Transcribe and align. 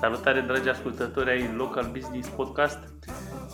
Salutare 0.00 0.40
dragi 0.40 0.68
ascultători 0.68 1.30
ai 1.30 1.54
Local 1.56 1.90
Business 1.92 2.28
Podcast. 2.28 2.78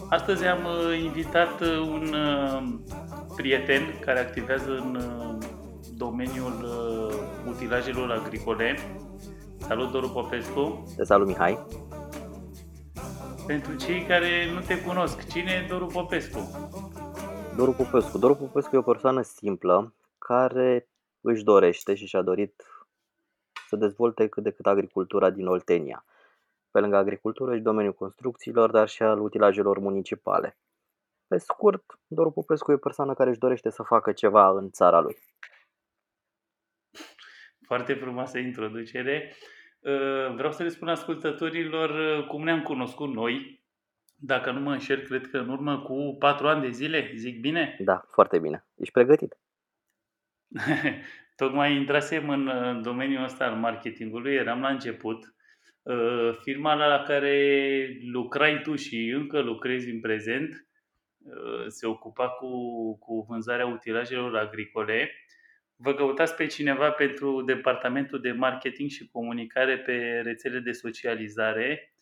Astăzi 0.09 0.45
am 0.45 0.65
uh, 0.65 1.03
invitat 1.03 1.61
uh, 1.61 1.79
un 1.79 2.15
uh, 2.15 2.75
prieten 3.37 3.99
care 4.01 4.19
activează 4.19 4.71
în 4.71 5.01
domeniul 5.97 6.69
utilajelor 7.49 8.11
agricole. 8.11 8.79
Salut, 9.59 9.91
Doru 9.91 10.09
Popescu. 10.09 10.93
Te 10.97 11.05
salut, 11.05 11.27
Mihai. 11.27 11.67
Pentru 13.47 13.75
cei 13.75 14.03
care 14.03 14.29
nu 14.55 14.61
te 14.61 14.81
cunosc, 14.81 15.29
cine 15.29 15.63
e 15.65 15.67
Doru 15.69 15.87
Popescu? 15.87 16.71
Doru 17.57 17.73
Popescu. 17.73 18.19
Doru 18.19 18.35
Popescu 18.35 18.75
e 18.75 18.79
o 18.79 18.83
persoană 18.83 19.23
simplă 19.23 19.95
care 20.19 20.89
își 21.21 21.45
dorește 21.45 21.95
și 21.95 22.07
și-a 22.07 22.23
dorit 22.23 22.63
să 23.69 23.77
dezvolte 23.77 24.29
cât 24.29 24.43
de 24.43 24.51
cât 24.51 24.67
agricultura 24.67 25.31
din 25.31 25.47
Oltenia 25.47 26.05
pe 26.71 26.81
lângă 26.81 26.97
agricultură 26.97 27.57
și 27.57 27.63
domeniul 27.63 27.95
construcțiilor, 27.95 28.71
dar 28.71 28.89
și 28.89 29.03
al 29.03 29.21
utilajelor 29.21 29.79
municipale. 29.79 30.59
Pe 31.27 31.39
scurt, 31.39 31.85
Doru 32.07 32.31
Popescu 32.31 32.71
e 32.71 32.75
o 32.75 32.79
persoană 32.79 33.15
care 33.15 33.31
își 33.31 33.39
dorește 33.39 33.71
să 33.71 33.83
facă 33.83 34.13
ceva 34.13 34.51
în 34.51 34.71
țara 34.71 35.01
lui. 35.01 35.17
Foarte 37.67 37.95
frumoasă 37.95 38.39
introducere. 38.39 39.37
Uh, 39.81 40.35
vreau 40.35 40.53
să 40.53 40.63
le 40.63 40.69
spun 40.69 40.89
ascultătorilor 40.89 41.91
uh, 41.91 42.27
cum 42.27 42.43
ne-am 42.43 42.63
cunoscut 42.63 43.13
noi. 43.13 43.64
Dacă 44.15 44.51
nu 44.51 44.61
mă 44.61 44.73
înșel, 44.73 45.01
cred 45.01 45.31
că 45.31 45.39
în 45.39 45.49
urmă 45.49 45.81
cu 45.81 46.17
patru 46.19 46.49
ani 46.49 46.63
de 46.63 46.71
zile, 46.71 47.13
zic 47.17 47.41
bine? 47.41 47.77
Da, 47.79 48.09
foarte 48.11 48.39
bine. 48.39 48.67
Ești 48.77 48.93
pregătit? 48.93 49.37
Tocmai 51.37 51.77
intrasem 51.77 52.29
în 52.29 52.47
uh, 52.47 52.81
domeniul 52.83 53.25
ăsta 53.25 53.45
al 53.45 53.55
marketingului, 53.55 54.35
eram 54.35 54.61
la 54.61 54.69
început 54.69 55.35
Uh, 55.85 56.39
firma 56.43 56.75
la 56.75 57.03
care 57.03 57.99
lucrai 58.13 58.61
tu 58.63 58.77
și 58.77 59.09
încă 59.09 59.41
lucrezi 59.41 59.91
în 59.91 60.01
prezent 60.01 60.67
uh, 61.19 61.65
se 61.67 61.87
ocupa 61.87 62.29
cu, 62.29 62.49
cu 62.99 63.27
vânzarea 63.29 63.67
utilajelor 63.67 64.37
agricole. 64.37 65.11
Vă 65.77 65.95
căutați 65.95 66.35
pe 66.35 66.47
cineva 66.47 66.91
pentru 66.91 67.43
departamentul 67.43 68.21
de 68.21 68.33
marketing 68.33 68.91
și 68.91 69.09
comunicare 69.09 69.79
pe 69.79 70.21
rețele 70.25 70.59
de 70.59 70.73
socializare 70.73 71.94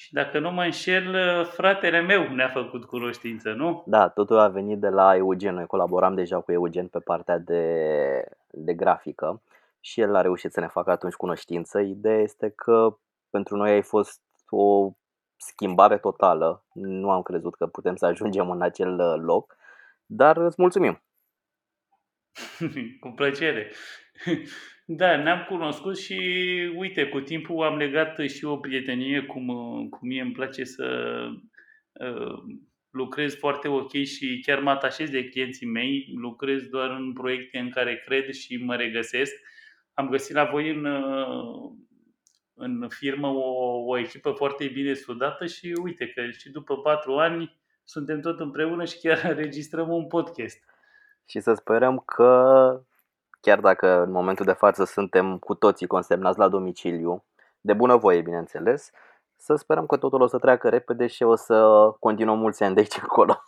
și 0.00 0.12
dacă 0.12 0.38
nu 0.38 0.50
mă 0.50 0.62
înșel, 0.62 1.44
fratele 1.44 2.00
meu 2.00 2.34
ne-a 2.34 2.48
făcut 2.48 2.84
cunoștință, 2.84 3.52
nu? 3.52 3.82
Da, 3.86 4.08
totul 4.08 4.38
a 4.38 4.48
venit 4.48 4.78
de 4.78 4.88
la 4.88 5.16
Eugen. 5.16 5.54
Noi 5.54 5.66
colaboram 5.66 6.14
deja 6.14 6.40
cu 6.40 6.52
Eugen 6.52 6.86
pe 6.86 6.98
partea 6.98 7.38
de, 7.38 8.24
de 8.50 8.74
grafică 8.74 9.42
și 9.80 10.00
el 10.00 10.14
a 10.14 10.20
reușit 10.20 10.52
să 10.52 10.60
ne 10.60 10.66
facă 10.66 10.90
atunci 10.90 11.14
cunoștință. 11.14 11.80
Ideea 11.80 12.18
este 12.18 12.52
că 12.56 12.98
pentru 13.30 13.56
noi 13.56 13.70
ai 13.70 13.82
fost 13.82 14.20
o 14.48 14.90
schimbare 15.36 15.98
totală. 15.98 16.64
Nu 16.72 17.10
am 17.10 17.22
crezut 17.22 17.54
că 17.54 17.66
putem 17.66 17.96
să 17.96 18.06
ajungem 18.06 18.50
în 18.50 18.62
acel 18.62 18.98
uh, 18.98 19.14
loc, 19.22 19.56
dar 20.06 20.36
îți 20.36 20.60
mulțumim. 20.60 21.02
cu 23.00 23.08
plăcere. 23.08 23.70
Da, 24.92 25.16
ne-am 25.16 25.44
cunoscut 25.48 25.98
și 25.98 26.18
uite, 26.76 27.08
cu 27.08 27.20
timpul 27.20 27.64
am 27.64 27.76
legat 27.76 28.18
și 28.18 28.44
o 28.44 28.56
prietenie, 28.56 29.22
cum, 29.22 29.48
uh, 29.48 29.88
cum 29.90 30.08
mie 30.08 30.20
îmi 30.20 30.32
place 30.32 30.64
să 30.64 31.16
uh, 31.92 32.38
lucrez 32.90 33.36
foarte 33.36 33.68
ok 33.68 33.92
și 33.92 34.40
chiar 34.46 34.60
mă 34.60 34.70
atașez 34.70 35.10
de 35.10 35.28
clienții 35.28 35.66
mei, 35.66 36.12
lucrez 36.20 36.62
doar 36.62 36.90
în 36.90 37.12
proiecte 37.12 37.58
în 37.58 37.70
care 37.70 38.02
cred 38.06 38.30
și 38.30 38.56
mă 38.56 38.76
regăsesc. 38.76 39.32
Am 39.94 40.08
găsit 40.08 40.34
la 40.34 40.44
voi 40.44 40.70
în, 40.70 40.84
uh, 40.84 41.72
în 42.54 42.88
firmă 42.88 43.28
o, 43.28 43.84
o 43.86 43.98
echipă 43.98 44.30
foarte 44.30 44.66
bine 44.66 44.94
sudată 44.94 45.46
și 45.46 45.72
uite 45.82 46.08
că 46.08 46.30
și 46.30 46.50
după 46.50 46.76
patru 46.76 47.16
ani 47.16 47.58
suntem 47.84 48.20
tot 48.20 48.40
împreună 48.40 48.84
și 48.84 48.98
chiar 48.98 49.24
înregistrăm 49.30 49.88
un 49.88 50.06
podcast. 50.06 50.58
Și 51.28 51.40
să 51.40 51.54
sperăm 51.54 51.98
că, 51.98 52.82
chiar 53.40 53.60
dacă 53.60 54.02
în 54.02 54.10
momentul 54.10 54.44
de 54.44 54.52
față 54.52 54.84
suntem 54.84 55.38
cu 55.38 55.54
toții 55.54 55.86
consemnați 55.86 56.38
la 56.38 56.48
domiciliu, 56.48 57.24
de 57.60 57.72
bunăvoie, 57.72 58.20
bineînțeles, 58.20 58.90
să 59.36 59.54
sperăm 59.54 59.86
că 59.86 59.96
totul 59.96 60.20
o 60.20 60.26
să 60.26 60.38
treacă 60.38 60.68
repede 60.68 61.06
și 61.06 61.22
o 61.22 61.34
să 61.34 61.88
continuăm 61.98 62.38
mulți 62.38 62.62
ani 62.62 62.74
de 62.74 62.80
aici 62.80 62.98
încolo. 63.02 63.42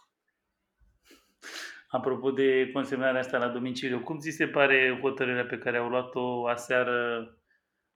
Apropo 1.89 2.31
de 2.31 2.71
consemnarea 2.73 3.21
asta 3.21 3.39
la 3.39 3.49
domiciliu, 3.49 4.01
cum 4.01 4.19
ți 4.19 4.31
se 4.31 4.47
pare 4.47 4.99
hotărârea 5.03 5.45
pe 5.45 5.59
care 5.59 5.77
au 5.77 5.89
luat-o 5.89 6.47
aseară 6.47 7.29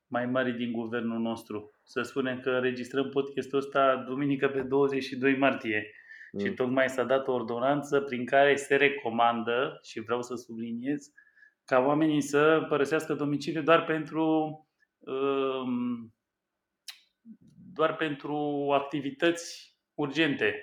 mai 0.07 0.27
mari 0.27 0.53
din 0.53 0.73
guvernul 0.73 1.19
nostru. 1.19 1.71
Să 1.85 2.03
spunem 2.03 2.41
că 2.41 2.51
înregistrăm 2.51 3.09
podcastul 3.09 3.59
ăsta 3.59 4.05
duminică 4.07 4.49
pe 4.49 4.61
22 4.61 5.37
martie 5.37 5.91
mm. 6.33 6.41
și 6.41 6.51
tocmai 6.53 6.89
s-a 6.89 7.05
dat 7.05 7.29
o 7.29 7.33
ordonanță 7.33 8.01
prin 8.01 8.25
care 8.25 8.57
se 8.57 8.77
recomandă, 8.77 9.79
și 9.83 10.01
vreau 10.01 10.23
să 10.23 10.35
subliniez, 10.35 11.13
ca 11.67 11.79
oamenii 11.79 12.21
să 12.21 12.67
părăsească 12.69 13.15
domiciliul 13.15 13.65
doar 13.65 13.85
pentru 13.85 14.25
um, 14.99 16.15
doar 17.73 17.97
pentru 17.97 18.67
activități 18.73 19.77
urgente. 19.95 20.55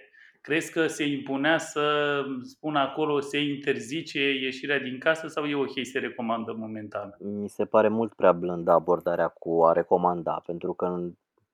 Crezi 0.41 0.71
că 0.71 0.87
se 0.87 1.05
impunea 1.05 1.57
să 1.57 2.17
spun 2.41 2.75
acolo, 2.75 3.19
se 3.19 3.39
interzice 3.39 4.19
ieșirea 4.19 4.79
din 4.79 4.99
casă 4.99 5.27
sau 5.27 5.45
e 5.45 5.55
ok, 5.55 5.71
se 5.81 5.99
recomandă 5.99 6.53
momentan? 6.57 7.15
Mi 7.19 7.49
se 7.49 7.65
pare 7.65 7.87
mult 7.87 8.13
prea 8.13 8.31
blândă 8.31 8.71
abordarea 8.71 9.27
cu 9.27 9.63
a 9.63 9.71
recomanda, 9.71 10.41
pentru 10.45 10.73
că 10.73 10.99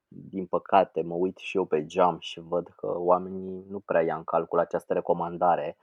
din 0.07 0.45
păcate 0.45 1.01
mă 1.01 1.13
uit 1.13 1.37
și 1.37 1.57
eu 1.57 1.66
pe 1.66 1.85
geam 1.85 2.17
și 2.19 2.39
văd 2.39 2.67
că 2.75 2.93
oamenii 2.97 3.66
nu 3.69 3.79
prea 3.79 4.01
ia 4.01 4.16
în 4.16 4.23
calcul 4.23 4.59
această 4.59 4.93
recomandare. 4.93 5.77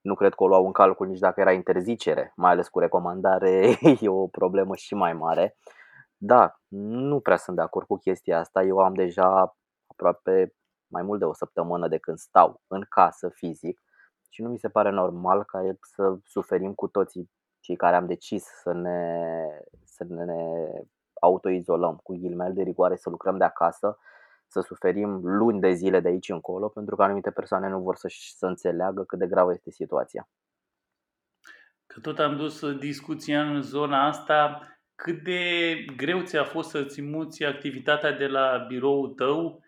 Nu 0.00 0.14
cred 0.14 0.34
că 0.34 0.42
o 0.42 0.48
luau 0.48 0.66
în 0.66 0.72
calcul 0.72 1.06
nici 1.06 1.18
dacă 1.18 1.40
era 1.40 1.52
interzicere, 1.52 2.32
mai 2.36 2.50
ales 2.50 2.68
cu 2.68 2.78
recomandare 2.78 3.78
e 4.00 4.08
o 4.08 4.26
problemă 4.26 4.74
și 4.76 4.94
mai 4.94 5.12
mare. 5.12 5.56
Da, 6.16 6.60
nu 6.68 7.20
prea 7.20 7.36
sunt 7.36 7.56
de 7.56 7.62
acord 7.62 7.86
cu 7.86 7.96
chestia 7.96 8.38
asta. 8.38 8.62
Eu 8.62 8.78
am 8.78 8.94
deja 8.94 9.56
aproape 9.86 10.54
mai 10.86 11.02
mult 11.02 11.18
de 11.18 11.24
o 11.24 11.34
săptămână 11.34 11.88
de 11.88 11.98
când 11.98 12.18
stau 12.18 12.60
în 12.66 12.86
casă 12.88 13.28
fizic 13.28 13.80
și 14.28 14.42
nu 14.42 14.48
mi 14.48 14.58
se 14.58 14.68
pare 14.68 14.90
normal 14.90 15.44
ca 15.44 15.60
să 15.80 16.16
suferim 16.24 16.74
cu 16.74 16.88
toții 16.88 17.30
cei 17.60 17.76
care 17.76 17.96
am 17.96 18.06
decis 18.06 18.44
să 18.62 18.72
ne, 18.72 19.46
să 19.84 20.04
ne 20.08 20.34
autoizolăm 21.20 22.00
cu 22.02 22.12
ghilimele 22.12 22.52
de 22.52 22.62
rigoare, 22.62 22.96
să 22.96 23.10
lucrăm 23.10 23.36
de 23.36 23.44
acasă, 23.44 23.98
să 24.50 24.60
suferim 24.60 25.20
luni 25.22 25.60
de 25.60 25.72
zile 25.72 26.00
de 26.00 26.08
aici 26.08 26.28
încolo, 26.28 26.68
pentru 26.68 26.96
că 26.96 27.02
anumite 27.02 27.30
persoane 27.30 27.68
nu 27.68 27.80
vor 27.80 27.96
să, 27.96 28.12
să 28.36 28.46
înțeleagă 28.46 29.04
cât 29.04 29.18
de 29.18 29.26
gravă 29.26 29.52
este 29.52 29.70
situația. 29.70 30.28
Că 31.86 32.00
tot 32.00 32.18
am 32.18 32.36
dus 32.36 32.72
discuția 32.76 33.50
în 33.50 33.62
zona 33.62 34.06
asta, 34.06 34.60
cât 34.94 35.22
de 35.22 35.74
greu 35.96 36.22
ți-a 36.22 36.44
fost 36.44 36.70
să-ți 36.70 37.02
muți 37.02 37.44
activitatea 37.44 38.12
de 38.12 38.26
la 38.26 38.64
biroul 38.68 39.08
tău 39.08 39.62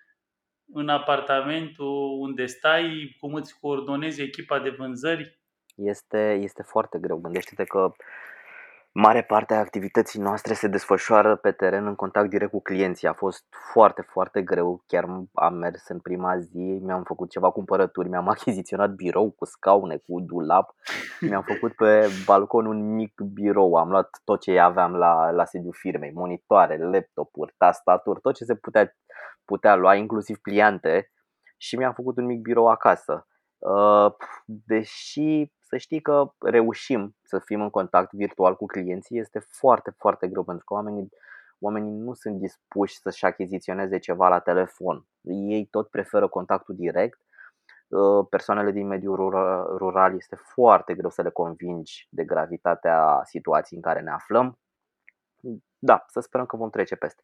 în 0.72 0.88
apartamentul 0.88 2.18
unde 2.20 2.46
stai, 2.46 3.16
cum 3.20 3.34
îți 3.34 3.58
coordonezi 3.60 4.22
echipa 4.22 4.60
de 4.60 4.70
vânzări? 4.70 5.40
Este, 5.74 6.38
este 6.42 6.62
foarte 6.62 6.98
greu. 6.98 7.16
Gândește-te 7.16 7.64
că 7.64 7.92
mare 8.92 9.22
parte 9.22 9.54
a 9.54 9.58
activității 9.58 10.20
noastre 10.20 10.54
se 10.54 10.68
desfășoară 10.68 11.36
pe 11.36 11.52
teren 11.52 11.86
în 11.86 11.94
contact 11.94 12.28
direct 12.28 12.50
cu 12.50 12.62
clienții. 12.62 13.08
A 13.08 13.12
fost 13.12 13.44
foarte, 13.72 14.02
foarte 14.02 14.42
greu. 14.42 14.82
Chiar 14.86 15.04
am 15.32 15.54
mers 15.54 15.88
în 15.88 16.00
prima 16.00 16.38
zi, 16.38 16.80
mi-am 16.82 17.02
făcut 17.02 17.30
ceva 17.30 17.50
cumpărături, 17.50 18.08
mi-am 18.08 18.28
achiziționat 18.34 18.90
birou 18.90 19.30
cu 19.30 19.44
scaune, 19.44 19.96
cu 19.96 20.20
dulap, 20.20 20.74
mi-am 21.20 21.42
făcut 21.42 21.72
pe 21.72 22.06
balcon 22.26 22.66
un 22.66 22.94
mic 22.94 23.20
birou. 23.20 23.74
Am 23.74 23.90
luat 23.90 24.20
tot 24.24 24.40
ce 24.40 24.58
aveam 24.58 24.94
la, 24.94 25.30
la 25.30 25.44
sediul 25.44 25.74
firmei, 25.78 26.12
monitoare, 26.12 26.78
laptopuri, 26.78 27.54
tastaturi, 27.56 28.20
tot 28.20 28.34
ce 28.34 28.44
se 28.44 28.54
putea 28.54 28.96
putea 29.44 29.74
lua 29.74 29.94
inclusiv 29.94 30.36
pliante 30.38 31.10
și 31.56 31.76
mi-am 31.76 31.92
făcut 31.92 32.16
un 32.16 32.24
mic 32.24 32.40
birou 32.40 32.68
acasă. 32.68 33.26
Uh, 33.58 34.12
deși 34.44 35.52
să 35.72 35.78
știi 35.78 36.00
că 36.00 36.32
reușim 36.38 37.16
să 37.22 37.38
fim 37.38 37.60
în 37.60 37.70
contact 37.70 38.12
virtual 38.12 38.56
cu 38.56 38.66
clienții, 38.66 39.18
este 39.18 39.38
foarte, 39.38 39.90
foarte 39.90 40.28
greu 40.28 40.44
pentru 40.44 40.64
că 40.64 40.74
oamenii, 40.74 41.08
oamenii 41.58 41.92
nu 41.92 42.14
sunt 42.14 42.38
dispuși 42.38 42.98
să-și 42.98 43.24
achiziționeze 43.24 43.98
ceva 43.98 44.28
la 44.28 44.38
telefon. 44.38 45.06
Ei 45.20 45.66
tot 45.70 45.88
preferă 45.88 46.28
contactul 46.28 46.74
direct. 46.74 47.20
Uh, 47.88 48.26
persoanele 48.30 48.70
din 48.70 48.86
mediul 48.86 49.16
rural 49.76 50.14
este 50.16 50.36
foarte 50.36 50.94
greu 50.94 51.10
să 51.10 51.22
le 51.22 51.30
convingi 51.30 52.08
de 52.10 52.24
gravitatea 52.24 53.20
situației 53.24 53.80
în 53.82 53.90
care 53.90 54.00
ne 54.00 54.10
aflăm. 54.10 54.58
Da, 55.78 56.04
să 56.08 56.20
sperăm 56.20 56.46
că 56.46 56.56
vom 56.56 56.70
trece 56.70 56.96
peste. 56.96 57.22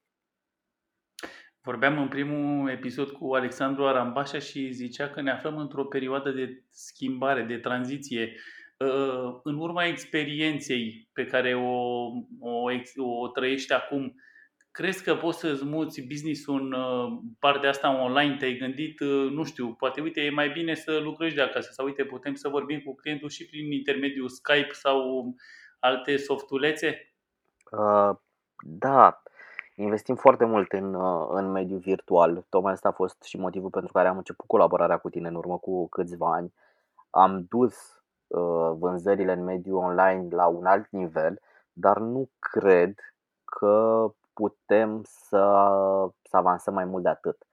Vorbeam 1.69 1.99
în 1.99 2.09
primul 2.09 2.69
episod 2.69 3.11
cu 3.11 3.35
Alexandru 3.35 3.87
Arambașa 3.87 4.39
și 4.39 4.73
zicea 4.73 5.09
că 5.09 5.21
ne 5.21 5.31
aflăm 5.31 5.57
într-o 5.57 5.85
perioadă 5.85 6.31
de 6.31 6.63
schimbare, 6.71 7.43
de 7.43 7.57
tranziție. 7.57 8.33
uh, 8.77 9.41
în 9.43 9.59
urma 9.59 9.85
experienței 9.85 11.09
pe 11.13 11.25
care 11.25 11.55
o, 11.55 12.07
o, 12.41 12.71
o 13.21 13.29
trăiești 13.29 13.73
acum, 13.73 14.15
crezi 14.71 15.03
că 15.03 15.15
poți 15.15 15.39
să-ți 15.39 15.65
muți 15.65 16.01
business-ul 16.01 16.61
în 16.61 16.73
uh, 16.73 17.21
partea 17.39 17.69
asta 17.69 18.03
online? 18.03 18.37
Te-ai 18.37 18.57
gândit, 18.57 19.01
uh, 19.01 19.31
nu 19.31 19.45
știu, 19.45 19.75
poate 19.75 20.01
uite, 20.01 20.21
e 20.21 20.31
mai 20.31 20.49
bine 20.51 20.75
să 20.75 21.01
lucrezi 21.03 21.35
de 21.35 21.43
acasă 21.43 21.71
sau 21.73 21.87
uite, 21.87 22.05
putem 22.05 22.35
să 22.35 22.49
vorbim 22.49 22.81
cu 22.81 22.95
clientul 22.95 23.29
și 23.29 23.47
prin 23.47 23.73
intermediul 23.73 24.29
Skype 24.29 24.73
sau 24.73 25.25
alte 25.81 26.17
softulețe? 26.17 27.15
Uh, 27.71 28.17
da, 28.63 29.23
investim 29.83 30.15
foarte 30.15 30.45
mult 30.45 30.73
în, 30.73 30.95
uh, 30.95 31.27
în 31.31 31.51
mediul 31.51 31.79
virtual. 31.79 32.45
Tocmai 32.49 32.73
asta 32.73 32.89
a 32.89 32.93
fost 32.93 33.23
și 33.23 33.37
motivul 33.39 33.71
pentru 33.71 33.93
care 33.93 34.09
am 34.09 34.17
început 34.17 34.47
colaborarea 34.47 34.99
cu 34.99 35.11
tine 35.11 35.29
în 35.29 35.35
urmă 35.35 35.59
cu 35.59 35.89
câțiva 35.89 36.33
ani. 36.33 36.55
Am 37.11 37.47
dus 37.49 37.75
uh, 38.27 38.71
vânzările 38.79 39.33
în 39.33 39.45
mediul 39.45 39.77
online 39.77 40.27
la 40.31 40.47
un 40.47 40.67
alt 40.67 40.91
nivel, 40.91 41.41
dar 41.73 41.99
nu 41.99 42.31
cred 42.39 42.95
că 43.45 44.07
putem 44.33 45.03
să, 45.05 45.63
să 46.23 46.37
avansăm 46.37 46.75
mai 46.75 46.85
mult 46.85 47.03
de 47.03 47.09
atât. 47.09 47.47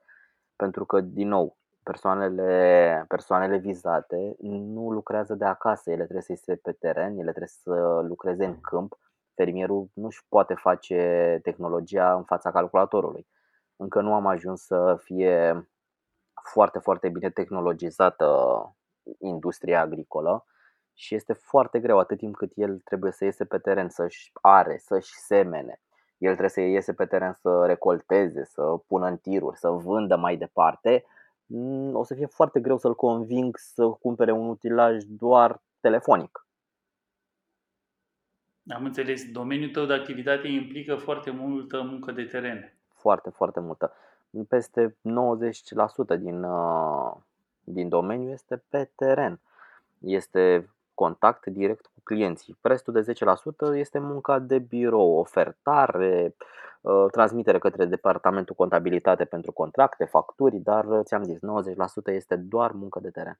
Pentru 0.56 0.84
că, 0.84 1.00
din 1.00 1.28
nou, 1.28 1.56
persoanele, 1.82 3.04
persoanele 3.08 3.56
vizate 3.56 4.36
nu 4.40 4.90
lucrează 4.90 5.34
de 5.34 5.44
acasă, 5.44 5.90
ele 5.90 6.02
trebuie 6.02 6.22
să 6.22 6.32
iese 6.32 6.54
pe 6.54 6.72
teren, 6.72 7.10
ele 7.12 7.30
trebuie 7.30 7.48
să 7.62 8.04
lucreze 8.08 8.44
în 8.44 8.60
câmp. 8.60 8.98
Fermierul 9.36 9.88
nu 9.92 10.06
își 10.06 10.24
poate 10.28 10.54
face 10.54 11.40
tehnologia 11.42 12.14
în 12.14 12.24
fața 12.24 12.50
calculatorului. 12.50 13.26
Încă 13.76 14.00
nu 14.00 14.14
am 14.14 14.26
ajuns 14.26 14.60
să 14.60 15.00
fie 15.02 15.68
foarte, 16.52 16.78
foarte 16.78 17.08
bine 17.08 17.30
tehnologizată 17.30 18.26
industria 19.18 19.80
agricolă 19.80 20.44
și 20.92 21.14
este 21.14 21.32
foarte 21.32 21.80
greu 21.80 21.98
atât 21.98 22.18
timp 22.18 22.36
cât 22.36 22.52
el 22.54 22.78
trebuie 22.78 23.12
să 23.12 23.24
iese 23.24 23.44
pe 23.44 23.58
teren, 23.58 23.88
să-și 23.88 24.30
are, 24.40 24.78
să-și 24.78 25.14
semene, 25.14 25.80
el 26.18 26.30
trebuie 26.30 26.48
să 26.50 26.60
iese 26.60 26.92
pe 26.92 27.06
teren 27.06 27.32
să 27.40 27.64
recolteze, 27.66 28.44
să 28.44 28.62
pună 28.86 29.06
în 29.06 29.16
tiruri, 29.16 29.58
să 29.58 29.68
vândă 29.68 30.16
mai 30.16 30.36
departe, 30.36 31.04
mm, 31.46 31.94
o 31.94 32.04
să 32.04 32.14
fie 32.14 32.26
foarte 32.26 32.60
greu 32.60 32.78
să-l 32.78 32.94
conving 32.94 33.56
să 33.58 33.88
cumpere 33.88 34.32
un 34.32 34.48
utilaj 34.48 35.02
doar 35.04 35.62
telefonic. 35.80 36.45
Am 38.68 38.84
înțeles. 38.84 39.30
Domeniul 39.30 39.70
tău 39.70 39.84
de 39.84 39.92
activitate 39.92 40.48
implică 40.48 40.94
foarte 40.94 41.30
multă 41.30 41.82
muncă 41.82 42.12
de 42.12 42.22
teren. 42.22 42.72
Foarte, 42.92 43.30
foarte 43.30 43.60
multă. 43.60 43.92
Peste 44.48 44.96
90% 45.02 46.16
din, 46.18 46.42
uh, 46.42 47.12
din 47.64 47.88
domeniu 47.88 48.30
este 48.30 48.62
pe 48.68 48.90
teren. 48.94 49.40
Este 49.98 50.70
contact 50.94 51.46
direct 51.46 51.86
cu 51.86 52.00
clienții. 52.02 52.56
Restul 52.60 52.92
de 52.92 53.00
10% 53.00 53.74
este 53.74 53.98
munca 53.98 54.38
de 54.38 54.58
birou, 54.58 55.18
ofertare, 55.18 56.34
ă, 56.84 57.08
transmitere 57.10 57.58
către 57.58 57.84
departamentul 57.84 58.54
contabilitate 58.54 59.24
pentru 59.24 59.52
contracte, 59.52 60.04
facturi, 60.04 60.56
dar 60.56 60.84
ți-am 61.02 61.22
zis, 61.22 61.38
90% 61.40 62.12
este 62.12 62.36
doar 62.36 62.70
muncă 62.70 63.00
de 63.02 63.10
teren. 63.10 63.38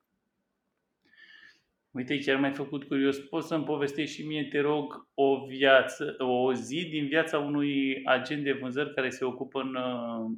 Uite, 1.96 2.19
chiar 2.19 2.40
m-ai 2.40 2.52
făcut 2.52 2.84
curios. 2.84 3.19
Poți 3.19 3.46
să-mi 3.46 3.64
povestești 3.64 4.14
și 4.14 4.26
mie, 4.26 4.48
te 4.48 4.60
rog, 4.60 5.08
o 5.14 5.44
viață, 5.46 6.16
o 6.19 6.52
zi 6.52 6.88
din 6.90 7.06
viața 7.06 7.38
unui 7.38 8.02
agent 8.04 8.44
de 8.44 8.52
vânzări 8.52 8.94
care 8.94 9.10
se 9.10 9.25
ocupă 9.25 9.60
în, 9.60 9.76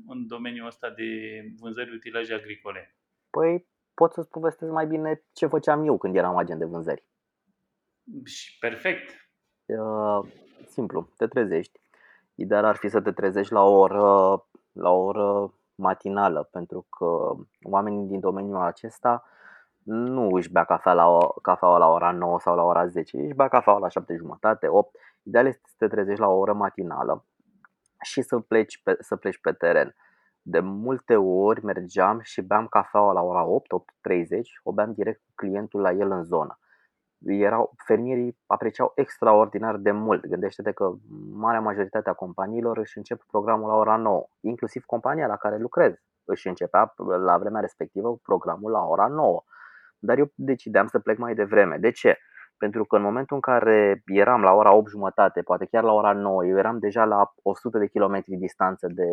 în 0.06 0.26
domeniul 0.26 0.66
ăsta 0.66 0.90
de 0.90 1.04
vânzări 1.60 1.94
utilaje 1.94 2.34
agricole? 2.34 2.96
Păi, 3.30 3.66
pot 3.94 4.12
să-ți 4.12 4.30
povestesc 4.30 4.72
mai 4.72 4.86
bine 4.86 5.22
ce 5.32 5.46
făceam 5.46 5.86
eu 5.86 5.98
când 5.98 6.16
eram 6.16 6.36
agent 6.36 6.58
de 6.58 6.64
vânzări. 6.64 7.04
Și 8.24 8.58
perfect. 8.58 9.30
Uh, 9.64 10.32
simplu, 10.66 11.12
te 11.16 11.26
trezești. 11.26 11.80
Ideal 12.34 12.64
ar 12.64 12.76
fi 12.76 12.88
să 12.88 13.00
te 13.00 13.12
trezești 13.12 13.52
la 13.52 13.62
o 13.62 13.78
oră, 13.78 14.46
la 14.72 14.90
o 14.90 15.02
oră 15.02 15.54
matinală, 15.74 16.48
pentru 16.52 16.86
că 16.98 17.34
oamenii 17.62 18.06
din 18.06 18.20
domeniul 18.20 18.60
acesta 18.60 19.24
nu 19.88 20.30
își 20.30 20.52
bea 20.52 20.64
cafea 20.64 20.92
la, 20.92 21.08
o, 21.08 21.18
cafeaua 21.42 21.78
la 21.78 21.88
ora 21.88 22.10
9 22.10 22.40
sau 22.40 22.56
la 22.56 22.62
ora 22.62 22.86
10, 22.86 23.16
își 23.16 23.34
bea 23.34 23.48
cafeaua 23.48 23.78
la 23.78 23.88
7 23.88 24.14
jumătate, 24.16 24.68
8. 24.68 24.96
Ideal 25.22 25.46
este 25.46 25.62
să 25.64 25.74
te 25.78 25.86
trezești 25.86 26.20
la 26.20 26.28
o 26.28 26.38
oră 26.38 26.52
matinală 26.52 27.24
și 28.02 28.22
să 28.22 28.38
pleci 28.38 28.82
pe, 28.82 28.96
să 29.00 29.16
pleci 29.16 29.40
pe 29.40 29.52
teren. 29.52 29.94
De 30.42 30.60
multe 30.60 31.16
ori 31.16 31.64
mergeam 31.64 32.20
și 32.22 32.42
beam 32.42 32.66
cafeaua 32.66 33.12
la 33.12 33.22
ora 33.22 33.44
8, 33.44 33.66
8.30, 34.10 34.40
o 34.62 34.72
beam 34.72 34.92
direct 34.92 35.20
cu 35.20 35.32
clientul 35.34 35.80
la 35.80 35.92
el 35.92 36.10
în 36.10 36.22
zonă 36.22 36.58
erau, 37.26 37.72
fermierii 37.86 38.38
apreciau 38.46 38.92
extraordinar 38.94 39.76
de 39.76 39.90
mult. 39.90 40.26
Gândește-te 40.26 40.72
că 40.72 40.92
marea 41.32 41.60
majoritate 41.60 42.08
a 42.08 42.12
companiilor 42.12 42.78
își 42.78 42.96
încep 42.96 43.24
programul 43.26 43.68
la 43.68 43.74
ora 43.74 43.96
9, 43.96 44.28
inclusiv 44.40 44.84
compania 44.84 45.26
la 45.26 45.36
care 45.36 45.58
lucrez 45.58 45.94
își 46.24 46.48
începea 46.48 46.94
la 47.24 47.38
vremea 47.38 47.60
respectivă 47.60 48.18
programul 48.22 48.70
la 48.70 48.84
ora 48.84 49.06
9. 49.06 49.42
Dar 49.98 50.18
eu 50.18 50.30
decideam 50.34 50.86
să 50.86 50.98
plec 50.98 51.18
mai 51.18 51.34
devreme. 51.34 51.76
De 51.76 51.90
ce? 51.90 52.18
Pentru 52.56 52.84
că 52.84 52.96
în 52.96 53.02
momentul 53.02 53.34
în 53.36 53.42
care 53.42 54.02
eram 54.06 54.42
la 54.42 54.52
ora 54.52 54.72
8 54.72 54.88
jumătate, 54.90 55.42
poate 55.42 55.64
chiar 55.64 55.82
la 55.82 55.92
ora 55.92 56.12
9, 56.12 56.46
eu 56.46 56.58
eram 56.58 56.78
deja 56.78 57.04
la 57.04 57.32
100 57.42 57.78
de 57.78 57.86
kilometri 57.86 58.36
distanță 58.36 58.88
de, 58.88 59.10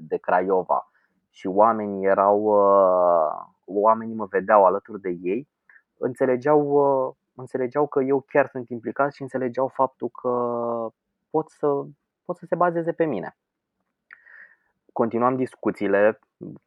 de 0.00 0.16
Craiova 0.16 0.90
și 1.30 1.46
oamenii 1.46 2.06
erau, 2.06 2.42
uh, 2.42 3.54
oamenii 3.64 4.14
mă 4.14 4.26
vedeau 4.30 4.64
alături 4.64 5.00
de 5.00 5.16
ei 5.22 5.48
înțelegeau, 5.98 6.60
uh, 6.60 7.14
înțelegeau 7.34 7.86
că 7.86 8.02
eu 8.02 8.20
chiar 8.20 8.48
sunt 8.48 8.68
implicat 8.68 9.12
și 9.12 9.22
înțelegeau 9.22 9.68
faptul 9.68 10.08
că 10.08 10.30
pot 11.30 11.50
să, 11.50 11.66
pot 12.24 12.36
să 12.36 12.44
se 12.46 12.54
bazeze 12.54 12.92
pe 12.92 13.04
mine. 13.04 13.36
Continuam 14.92 15.36
discuțiile, 15.36 16.18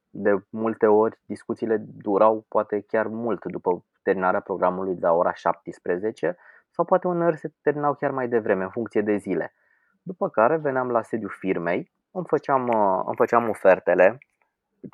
de 0.09 0.43
multe 0.49 0.85
ori 0.85 1.19
discuțiile 1.25 1.77
durau 1.77 2.45
poate 2.47 2.81
chiar 2.87 3.07
mult 3.07 3.45
după 3.45 3.85
terminarea 4.03 4.39
programului 4.39 4.93
de 4.93 5.05
la 5.05 5.13
ora 5.13 5.33
17 5.33 6.37
sau 6.69 6.85
poate 6.85 7.07
uneori 7.07 7.37
se 7.37 7.53
terminau 7.61 7.93
chiar 7.93 8.11
mai 8.11 8.27
devreme 8.27 8.63
în 8.63 8.69
funcție 8.69 9.01
de 9.01 9.15
zile. 9.15 9.53
După 10.01 10.29
care 10.29 10.57
veneam 10.57 10.89
la 10.89 11.01
sediul 11.01 11.29
firmei, 11.39 11.91
îmi 12.11 12.25
făceam, 12.27 12.67
uh, 12.67 13.01
îmi 13.05 13.15
făceam 13.15 13.49
ofertele 13.49 14.17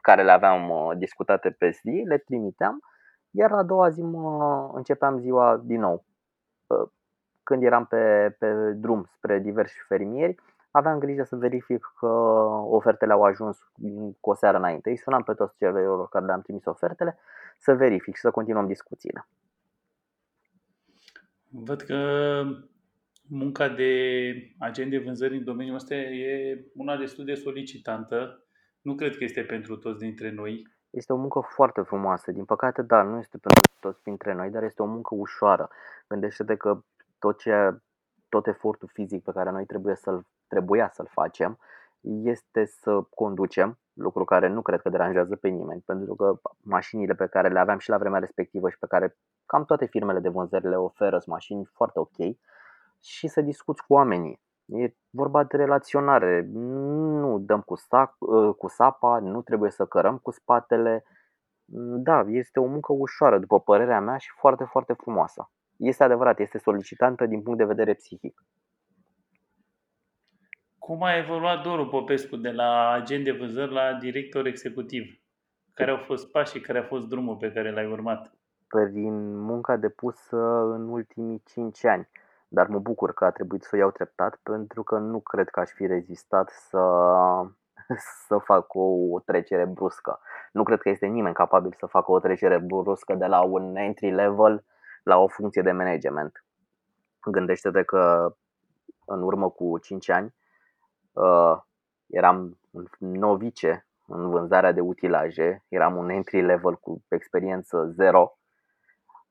care 0.01 0.23
le 0.23 0.31
aveam 0.31 0.69
uh, 0.69 0.97
discutate 0.97 1.49
pe 1.49 1.69
zi, 1.69 2.03
le 2.05 2.17
trimiteam 2.17 2.79
iar 3.37 3.51
a 3.51 3.63
doua 3.63 3.89
zi 3.89 4.01
mă 4.01 4.71
începeam 4.73 5.19
ziua 5.19 5.61
din 5.63 5.79
nou. 5.79 6.05
Când 7.43 7.63
eram 7.63 7.85
pe, 7.85 8.35
pe 8.39 8.71
drum 8.71 9.05
spre 9.15 9.39
diversi 9.39 9.77
fermieri, 9.87 10.35
aveam 10.75 10.99
grijă 10.99 11.23
să 11.23 11.35
verific 11.35 11.93
că 11.99 12.07
ofertele 12.77 13.13
au 13.13 13.23
ajuns 13.23 13.57
cu 14.19 14.29
o 14.29 14.33
seară 14.33 14.57
înainte. 14.57 14.89
Îi 14.89 14.97
sunam 14.97 15.23
pe 15.23 15.33
toți 15.33 15.57
celor 15.57 16.09
care 16.09 16.25
le-am 16.25 16.41
trimis 16.41 16.65
ofertele 16.65 17.17
să 17.57 17.73
verific 17.73 18.15
și 18.15 18.21
să 18.21 18.31
continuăm 18.31 18.67
discuțiile. 18.67 19.27
Văd 21.49 21.81
că 21.81 21.97
munca 23.29 23.69
de 23.69 23.91
agent 24.59 24.89
de 24.89 24.97
vânzări 24.97 25.37
în 25.37 25.43
domeniul 25.43 25.75
ăsta 25.75 25.95
e 25.95 26.65
una 26.75 26.97
destul 26.97 27.25
de 27.25 27.33
solicitantă. 27.33 28.43
Nu 28.81 28.95
cred 28.95 29.17
că 29.17 29.23
este 29.23 29.41
pentru 29.41 29.77
toți 29.77 29.99
dintre 29.99 30.31
noi. 30.31 30.67
Este 30.89 31.13
o 31.13 31.17
muncă 31.17 31.39
foarte 31.39 31.81
frumoasă. 31.81 32.31
Din 32.31 32.45
păcate, 32.45 32.81
da, 32.81 33.01
nu 33.01 33.17
este 33.17 33.37
pentru 33.37 33.73
toți 33.79 34.03
dintre 34.03 34.33
noi, 34.33 34.49
dar 34.49 34.63
este 34.63 34.81
o 34.81 34.85
muncă 34.85 35.15
ușoară. 35.15 35.69
Gândește-te 36.07 36.55
că 36.55 36.83
tot, 37.19 37.39
ce, 37.39 37.79
tot 38.29 38.47
efortul 38.47 38.89
fizic 38.93 39.23
pe 39.23 39.31
care 39.31 39.51
noi 39.51 39.65
trebuie 39.65 39.95
să-l, 39.95 40.25
trebuia 40.47 40.89
să-l 40.93 41.07
facem 41.11 41.59
este 42.05 42.65
să 42.65 43.01
conducem, 43.15 43.77
lucru 43.93 44.23
care 44.23 44.47
nu 44.47 44.61
cred 44.61 44.81
că 44.81 44.89
deranjează 44.89 45.35
pe 45.35 45.47
nimeni, 45.47 45.83
pentru 45.85 46.15
că 46.15 46.39
mașinile 46.61 47.13
pe 47.13 47.27
care 47.27 47.49
le 47.49 47.59
aveam 47.59 47.77
și 47.77 47.89
la 47.89 47.97
vremea 47.97 48.19
respectivă 48.19 48.69
și 48.69 48.79
pe 48.79 48.87
care 48.87 49.17
cam 49.45 49.65
toate 49.65 49.85
firmele 49.85 50.19
de 50.19 50.29
vânzări 50.29 50.67
le 50.67 50.75
oferă 50.75 51.17
sunt 51.17 51.33
mașini 51.33 51.65
foarte 51.73 51.99
ok 51.99 52.35
și 53.01 53.27
să 53.27 53.41
discuți 53.41 53.85
cu 53.85 53.93
oamenii. 53.93 54.43
E 54.65 54.93
vorba 55.09 55.43
de 55.43 55.57
relaționare. 55.57 56.47
Nu 56.53 57.39
dăm 57.39 57.61
cu, 57.61 57.75
sac, 57.75 58.15
ă, 58.21 58.53
cu 58.53 58.67
sapa, 58.67 59.19
nu 59.19 59.41
trebuie 59.41 59.71
să 59.71 59.85
cărăm 59.85 60.17
cu 60.17 60.31
spatele. 60.31 61.03
Da, 62.03 62.23
este 62.27 62.59
o 62.59 62.65
muncă 62.65 62.93
ușoară, 62.93 63.39
după 63.39 63.59
părerea 63.59 63.99
mea, 63.99 64.17
și 64.17 64.29
foarte, 64.37 64.63
foarte 64.63 64.93
frumoasă. 64.93 65.49
Este 65.77 66.03
adevărat, 66.03 66.39
este 66.39 66.57
solicitantă 66.57 67.25
din 67.25 67.41
punct 67.41 67.57
de 67.57 67.65
vedere 67.65 67.93
psihic. 67.93 68.43
Cum 70.85 71.03
a 71.03 71.17
evoluat 71.17 71.63
Doru 71.63 71.87
Popescu 71.87 72.35
de 72.35 72.51
la 72.51 72.91
agent 72.91 73.23
de 73.23 73.31
vânzări 73.31 73.71
la 73.71 73.93
director 73.93 74.45
executiv? 74.45 75.19
Care 75.73 75.91
au 75.91 75.97
fost 75.97 76.31
pașii, 76.31 76.61
care 76.61 76.79
a 76.79 76.83
fost 76.83 77.07
drumul 77.07 77.35
pe 77.35 77.51
care 77.51 77.71
l-ai 77.71 77.91
urmat? 77.91 78.33
Prin 78.67 79.37
munca 79.37 79.77
depusă 79.77 80.37
în 80.75 80.89
ultimii 80.89 81.41
5 81.45 81.85
ani 81.85 82.07
dar 82.47 82.67
mă 82.67 82.79
bucur 82.79 83.13
că 83.13 83.25
a 83.25 83.31
trebuit 83.31 83.63
să 83.63 83.69
o 83.73 83.77
iau 83.77 83.91
treptat 83.91 84.35
pentru 84.43 84.83
că 84.83 84.97
nu 84.97 85.19
cred 85.19 85.49
că 85.49 85.59
aș 85.59 85.69
fi 85.69 85.85
rezistat 85.85 86.49
să, 86.49 86.79
să 88.27 88.37
fac 88.37 88.73
o 88.73 89.19
trecere 89.25 89.65
bruscă. 89.65 90.19
Nu 90.51 90.63
cred 90.63 90.79
că 90.79 90.89
este 90.89 91.05
nimeni 91.05 91.35
capabil 91.35 91.73
să 91.77 91.85
facă 91.85 92.11
o 92.11 92.19
trecere 92.19 92.57
bruscă 92.57 93.15
de 93.15 93.25
la 93.25 93.41
un 93.43 93.75
entry 93.75 94.11
level 94.11 94.63
la 95.03 95.17
o 95.17 95.27
funcție 95.27 95.61
de 95.61 95.71
management. 95.71 96.43
Gândește-te 97.31 97.83
că 97.83 98.35
în 99.05 99.21
urmă 99.21 99.49
cu 99.49 99.77
5 99.77 100.09
ani 100.09 100.25
uh, 100.25 100.44
eram 102.07 102.59
un 102.71 102.85
novice 102.99 103.87
în 104.07 104.29
vânzarea 104.29 104.71
de 104.71 104.81
utilaje, 104.81 105.63
eram 105.67 105.95
un 105.95 106.09
entry 106.09 106.41
level 106.41 106.75
cu 106.75 107.03
experiență 107.09 107.85
zero. 107.95 108.37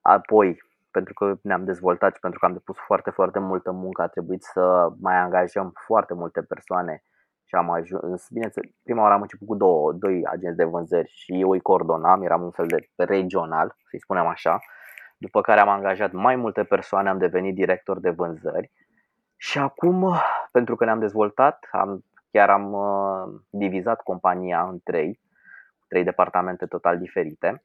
Apoi, 0.00 0.62
pentru 0.90 1.14
că 1.14 1.34
ne-am 1.42 1.64
dezvoltat 1.64 2.14
și 2.14 2.20
pentru 2.20 2.38
că 2.38 2.46
am 2.46 2.52
depus 2.52 2.76
foarte, 2.76 3.10
foarte 3.10 3.38
multă 3.38 3.70
muncă, 3.70 4.02
a 4.02 4.06
trebuit 4.06 4.42
să 4.42 4.92
mai 5.00 5.16
angajăm 5.16 5.72
foarte 5.86 6.14
multe 6.14 6.42
persoane 6.42 7.02
și 7.44 7.54
am 7.54 7.70
ajuns, 7.70 8.28
bine, 8.30 8.50
prima 8.82 9.02
oară 9.02 9.14
am 9.14 9.20
început 9.20 9.46
cu 9.46 9.54
două, 9.54 9.92
doi 9.92 10.26
agenți 10.26 10.56
de 10.56 10.64
vânzări 10.64 11.10
și 11.10 11.40
eu 11.40 11.50
îi 11.50 11.60
coordonam, 11.60 12.22
eram 12.22 12.42
un 12.42 12.50
fel 12.50 12.66
de 12.66 12.88
regional, 12.96 13.76
să-i 13.88 14.00
spunem 14.00 14.26
așa, 14.26 14.58
după 15.18 15.40
care 15.40 15.60
am 15.60 15.68
angajat 15.68 16.12
mai 16.12 16.36
multe 16.36 16.64
persoane, 16.64 17.08
am 17.08 17.18
devenit 17.18 17.54
director 17.54 18.00
de 18.00 18.10
vânzări 18.10 18.70
și 19.44 19.58
acum, 19.58 20.14
pentru 20.52 20.76
că 20.76 20.84
ne-am 20.84 20.98
dezvoltat, 20.98 21.68
am, 21.72 22.04
chiar 22.30 22.50
am 22.50 22.72
uh, 22.72 23.40
divizat 23.50 24.02
compania 24.02 24.68
în 24.68 24.78
trei, 24.84 25.20
trei 25.88 26.04
departamente 26.04 26.66
total 26.66 26.98
diferite. 26.98 27.62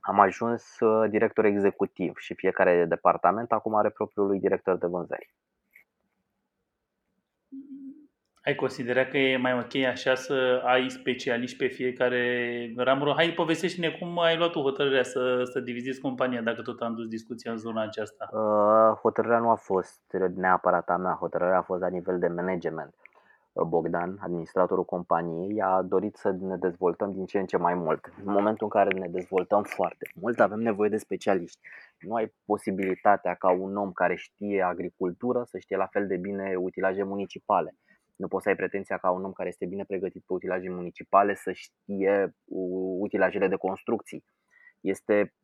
Am 0.00 0.20
ajuns 0.20 0.80
uh, 0.80 1.10
director 1.10 1.44
executiv 1.44 2.16
și 2.16 2.34
fiecare 2.34 2.84
departament 2.84 3.52
acum 3.52 3.74
are 3.74 3.90
propriul 3.90 4.26
lui 4.26 4.38
director 4.40 4.76
de 4.76 4.86
vânzări. 4.86 5.34
Ai 8.44 8.54
considerat 8.54 9.08
că 9.10 9.16
e 9.16 9.36
mai 9.36 9.54
ok 9.54 9.74
așa 9.84 10.14
să 10.14 10.62
ai 10.64 10.88
specialiști 10.88 11.56
pe 11.56 11.66
fiecare 11.66 12.72
ramură? 12.76 13.12
Hai, 13.16 13.32
povestește-ne 13.32 13.90
cum 13.90 14.18
ai 14.18 14.36
luat 14.36 14.50
tu 14.50 14.60
hotărârea 14.60 15.02
să, 15.02 15.42
să 15.44 15.60
divizezi 15.60 16.00
compania, 16.00 16.42
dacă 16.42 16.62
tot 16.62 16.80
am 16.80 16.94
dus 16.94 17.06
discuția 17.06 17.50
în 17.50 17.56
zona 17.56 17.82
aceasta. 17.82 18.28
Uh, 18.32 18.98
hotărârea 19.00 19.38
nu 19.38 19.50
a 19.50 19.54
fost 19.54 20.00
neapărat 20.34 20.88
a 20.88 20.96
mea, 20.96 21.12
hotărârea 21.12 21.58
a 21.58 21.62
fost 21.62 21.80
la 21.80 21.88
nivel 21.88 22.18
de 22.18 22.26
management. 22.26 22.94
Uh, 23.52 23.64
Bogdan, 23.64 24.18
administratorul 24.20 24.84
companiei, 24.84 25.62
a 25.62 25.82
dorit 25.82 26.16
să 26.16 26.36
ne 26.40 26.56
dezvoltăm 26.56 27.12
din 27.12 27.24
ce 27.24 27.38
în 27.38 27.46
ce 27.46 27.56
mai 27.56 27.74
mult. 27.74 28.12
În 28.24 28.32
momentul 28.32 28.68
în 28.72 28.80
care 28.80 28.98
ne 28.98 29.08
dezvoltăm 29.08 29.62
foarte 29.62 30.10
mult, 30.14 30.40
avem 30.40 30.58
nevoie 30.58 30.88
de 30.88 30.96
specialiști. 30.96 31.60
Nu 31.98 32.14
ai 32.14 32.34
posibilitatea 32.44 33.34
ca 33.34 33.50
un 33.50 33.76
om 33.76 33.92
care 33.92 34.14
știe 34.14 34.62
agricultură 34.62 35.42
să 35.46 35.58
știe 35.58 35.76
la 35.76 35.86
fel 35.86 36.06
de 36.06 36.16
bine 36.16 36.54
utilaje 36.56 37.02
municipale 37.02 37.74
nu 38.20 38.28
poți 38.28 38.42
să 38.42 38.48
ai 38.48 38.56
pretenția 38.56 38.98
ca 38.98 39.10
un 39.10 39.24
om 39.24 39.32
care 39.32 39.48
este 39.48 39.66
bine 39.66 39.84
pregătit 39.84 40.24
pe 40.26 40.32
utilaje 40.32 40.70
municipale 40.70 41.34
să 41.34 41.52
știe 41.52 42.34
utilajele 42.98 43.48
de 43.48 43.56
construcții. 43.56 44.24
Este, 44.80 45.34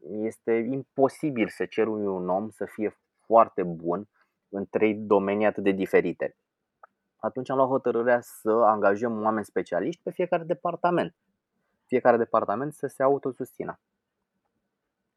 este 0.00 0.52
imposibil 0.52 1.48
să 1.48 1.64
cer 1.64 1.86
unui 1.86 2.06
un 2.06 2.28
om 2.28 2.50
să 2.50 2.64
fie 2.64 2.96
foarte 3.24 3.62
bun 3.62 4.08
în 4.48 4.66
trei 4.70 4.94
domenii 4.94 5.46
atât 5.46 5.62
de 5.62 5.70
diferite. 5.70 6.36
Atunci 7.16 7.50
am 7.50 7.56
luat 7.56 7.68
hotărârea 7.68 8.20
să 8.20 8.50
angajăm 8.50 9.22
oameni 9.22 9.44
specialiști 9.44 10.02
pe 10.02 10.10
fiecare 10.10 10.44
departament. 10.44 11.14
Fiecare 11.86 12.16
departament 12.16 12.74
să 12.74 12.86
se 12.86 13.02
autosustină. 13.02 13.80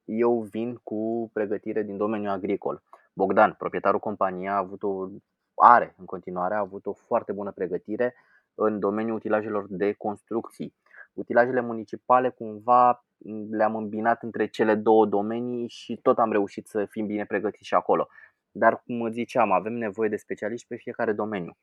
Eu 0.06 0.42
vin 0.42 0.76
cu 0.84 1.30
pregătire 1.34 1.84
din 1.84 1.98
domeniul 1.98 2.32
agricol. 2.32 2.84
Bogdan, 3.14 3.54
proprietarul 3.54 4.00
companiei, 4.00 4.50
a 4.50 4.58
avut 4.58 4.84
o 4.84 5.10
are 5.60 5.94
în 5.98 6.06
continuare, 6.06 6.54
a 6.54 6.60
avut 6.60 6.86
o 6.86 6.94
foarte 6.94 7.32
bună 7.32 7.52
pregătire 7.52 8.16
în 8.56 8.80
domeniul 8.80 9.16
utilajelor 9.16 9.66
de 9.70 9.94
construcții. 9.94 10.74
Utilajele 11.14 11.62
municipale 11.62 12.30
cumva 12.30 13.04
le-am 13.50 13.76
îmbinat 13.76 14.24
între 14.24 14.48
cele 14.48 14.76
două 14.76 15.06
domenii 15.06 15.68
și 15.68 16.00
tot 16.02 16.20
am 16.20 16.32
reușit 16.32 16.68
să 16.68 16.86
fim 16.86 17.06
bine 17.06 17.26
pregătiți 17.26 17.68
și 17.68 17.74
acolo. 17.74 18.08
Dar, 18.52 18.82
cum 18.86 19.12
ziceam, 19.12 19.52
avem 19.52 19.74
nevoie 19.74 20.10
de 20.10 20.16
specialiști 20.16 20.68
pe 20.68 20.76
fiecare 20.76 21.12
domeniu. 21.12 21.58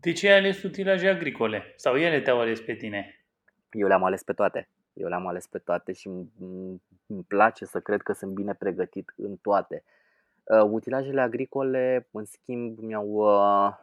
De 0.00 0.12
ce 0.12 0.28
ai 0.28 0.38
ales 0.38 0.62
utilaje 0.62 1.08
agricole? 1.08 1.72
Sau 1.76 1.96
ele 1.96 2.20
te-au 2.20 2.40
ales 2.40 2.60
pe 2.60 2.74
tine? 2.74 3.24
Eu 3.70 3.86
le-am 3.86 4.04
ales 4.04 4.22
pe 4.22 4.32
toate. 4.32 4.68
Eu 4.92 5.08
le-am 5.08 5.26
ales 5.26 5.46
pe 5.46 5.58
toate 5.58 5.92
și 5.92 6.08
îmi 7.06 7.24
place 7.28 7.64
să 7.64 7.80
cred 7.80 8.02
că 8.02 8.12
sunt 8.12 8.32
bine 8.32 8.54
pregătit 8.54 9.12
în 9.16 9.36
toate. 9.36 9.84
Uh, 9.86 10.03
utilajele 10.70 11.20
agricole, 11.20 12.08
în 12.10 12.24
schimb, 12.24 12.78
mi-au, 12.78 13.08
uh, 13.08 13.76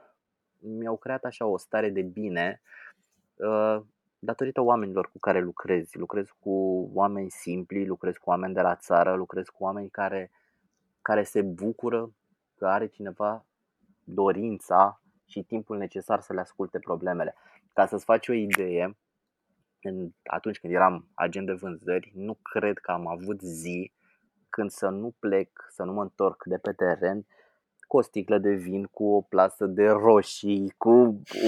mi-au 0.59 0.97
creat 0.97 1.23
așa 1.23 1.45
o 1.45 1.57
stare 1.57 1.89
de 1.89 2.01
bine 2.01 2.61
uh, 3.35 3.81
datorită 4.19 4.61
oamenilor 4.61 5.11
cu 5.11 5.19
care 5.19 5.39
lucrezi. 5.39 5.97
Lucrez 5.97 6.27
cu 6.39 6.51
oameni 6.93 7.29
simpli, 7.29 7.85
lucrez 7.85 8.17
cu 8.17 8.29
oameni 8.29 8.53
de 8.53 8.61
la 8.61 8.75
țară, 8.75 9.13
lucrez 9.13 9.47
cu 9.47 9.63
oameni 9.63 9.89
care, 9.89 10.31
care 11.01 11.23
se 11.23 11.41
bucură 11.41 12.11
că 12.55 12.67
are 12.67 12.87
cineva 12.87 13.45
dorința 14.03 15.01
și 15.25 15.43
timpul 15.43 15.77
necesar 15.77 16.21
să 16.21 16.33
le 16.33 16.39
asculte 16.39 16.79
problemele. 16.79 17.35
Ca 17.73 17.85
să-ți 17.85 18.03
faci 18.03 18.27
o 18.27 18.33
idee, 18.33 18.97
atunci 20.23 20.59
când 20.59 20.73
eram 20.73 21.07
agent 21.13 21.45
de 21.45 21.53
vânzări, 21.53 22.11
nu 22.15 22.37
cred 22.41 22.77
că 22.77 22.91
am 22.91 23.07
avut 23.07 23.41
zi 23.41 23.91
când 24.51 24.69
să 24.69 24.87
nu 24.87 25.13
plec, 25.19 25.49
să 25.69 25.83
nu 25.83 25.93
mă 25.93 26.01
întorc 26.01 26.43
de 26.45 26.57
pe 26.57 26.71
teren 26.71 27.25
cu 27.91 27.97
o 27.97 28.01
sticlă 28.01 28.37
de 28.37 28.51
vin, 28.51 28.83
cu 28.83 29.03
o 29.03 29.21
plasă 29.21 29.65
de 29.65 29.87
roșii, 29.87 30.73
cu 30.77 30.89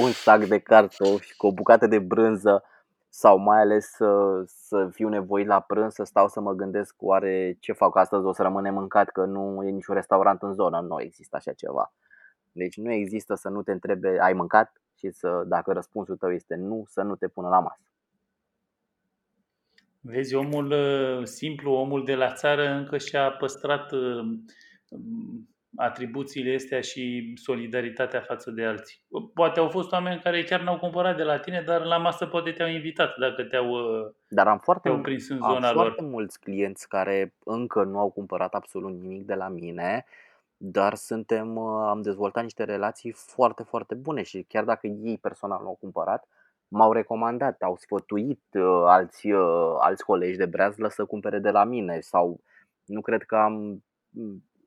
un 0.01 0.11
sac 0.11 0.45
de 0.45 0.59
cartofi, 0.59 1.35
cu 1.35 1.47
o 1.47 1.53
bucată 1.53 1.87
de 1.87 1.99
brânză 1.99 2.63
sau 3.09 3.37
mai 3.37 3.59
ales 3.59 3.85
să, 3.85 4.43
să 4.45 4.89
fiu 4.91 5.09
nevoit 5.09 5.47
la 5.47 5.59
prânz 5.59 5.93
să 5.93 6.03
stau 6.03 6.27
să 6.27 6.39
mă 6.39 6.53
gândesc 6.53 6.95
oare 6.97 7.57
ce 7.59 7.71
fac 7.71 7.95
astăzi, 7.95 8.25
o 8.25 8.33
să 8.33 8.41
rămâne 8.41 8.71
mâncat 8.71 9.09
că 9.09 9.25
nu 9.25 9.63
e 9.63 9.69
niciun 9.69 9.95
restaurant 9.95 10.41
în 10.41 10.53
zonă, 10.53 10.79
nu 10.79 11.01
există 11.01 11.35
așa 11.35 11.53
ceva. 11.53 11.93
Deci 12.51 12.77
nu 12.77 12.91
există 12.91 13.35
să 13.35 13.49
nu 13.49 13.63
te 13.63 13.71
întrebe 13.71 14.17
ai 14.21 14.33
mâncat 14.33 14.81
și 14.95 15.11
să, 15.11 15.43
dacă 15.47 15.71
răspunsul 15.71 16.17
tău 16.17 16.31
este 16.31 16.55
nu, 16.55 16.83
să 16.87 17.01
nu 17.01 17.15
te 17.15 17.27
pună 17.27 17.49
la 17.49 17.59
masă. 17.59 17.92
Vezi, 20.05 20.35
omul 20.35 20.71
uh, 20.71 21.25
simplu, 21.25 21.71
omul 21.71 22.05
de 22.05 22.15
la 22.15 22.33
țară 22.33 22.67
încă 22.67 22.97
și-a 22.97 23.31
păstrat 23.31 23.91
uh, 23.91 24.39
atribuțiile 25.75 26.55
astea 26.55 26.81
și 26.81 27.33
solidaritatea 27.35 28.21
față 28.21 28.51
de 28.51 28.65
alții. 28.65 29.01
Poate 29.33 29.59
au 29.59 29.69
fost 29.69 29.91
oameni 29.91 30.21
care 30.21 30.43
chiar 30.43 30.61
n-au 30.61 30.77
cumpărat 30.77 31.15
de 31.15 31.23
la 31.23 31.39
tine, 31.39 31.61
dar 31.61 31.83
la 31.83 31.97
masă 31.97 32.25
poate 32.25 32.51
te-au 32.51 32.69
invitat 32.69 33.17
dacă 33.19 33.43
te-au, 33.43 33.69
uh, 33.69 34.11
dar 34.27 34.47
am 34.47 34.57
foarte, 34.57 34.89
te-au 34.89 35.01
prins 35.01 35.29
în 35.29 35.37
zona 35.37 35.67
am 35.67 35.75
lor. 35.75 35.83
foarte 35.83 36.03
mulți 36.03 36.39
clienți 36.39 36.87
care 36.87 37.33
încă 37.43 37.83
nu 37.83 37.99
au 37.99 38.09
cumpărat 38.09 38.53
absolut 38.53 39.01
nimic 39.01 39.25
de 39.25 39.33
la 39.33 39.47
mine, 39.47 40.05
dar 40.57 40.93
suntem, 40.93 41.57
am 41.57 42.01
dezvoltat 42.01 42.43
niște 42.43 42.63
relații 42.63 43.11
foarte, 43.11 43.63
foarte 43.63 43.95
bune 43.95 44.23
și 44.23 44.45
chiar 44.47 44.63
dacă 44.63 44.87
ei 44.87 45.17
personal 45.17 45.59
nu 45.61 45.67
au 45.67 45.77
cumpărat, 45.79 46.27
m-au 46.73 46.91
recomandat, 46.91 47.61
au 47.61 47.77
sfătuit 47.77 48.43
uh, 48.53 48.83
alți, 48.85 49.31
uh, 49.31 49.75
alți 49.79 50.03
colegi 50.03 50.37
de 50.37 50.45
breazlă 50.45 50.87
să 50.87 51.05
cumpere 51.05 51.39
de 51.39 51.49
la 51.49 51.63
mine 51.63 51.99
sau 51.99 52.41
nu 52.85 53.01
cred 53.01 53.23
că 53.23 53.35
am 53.35 53.83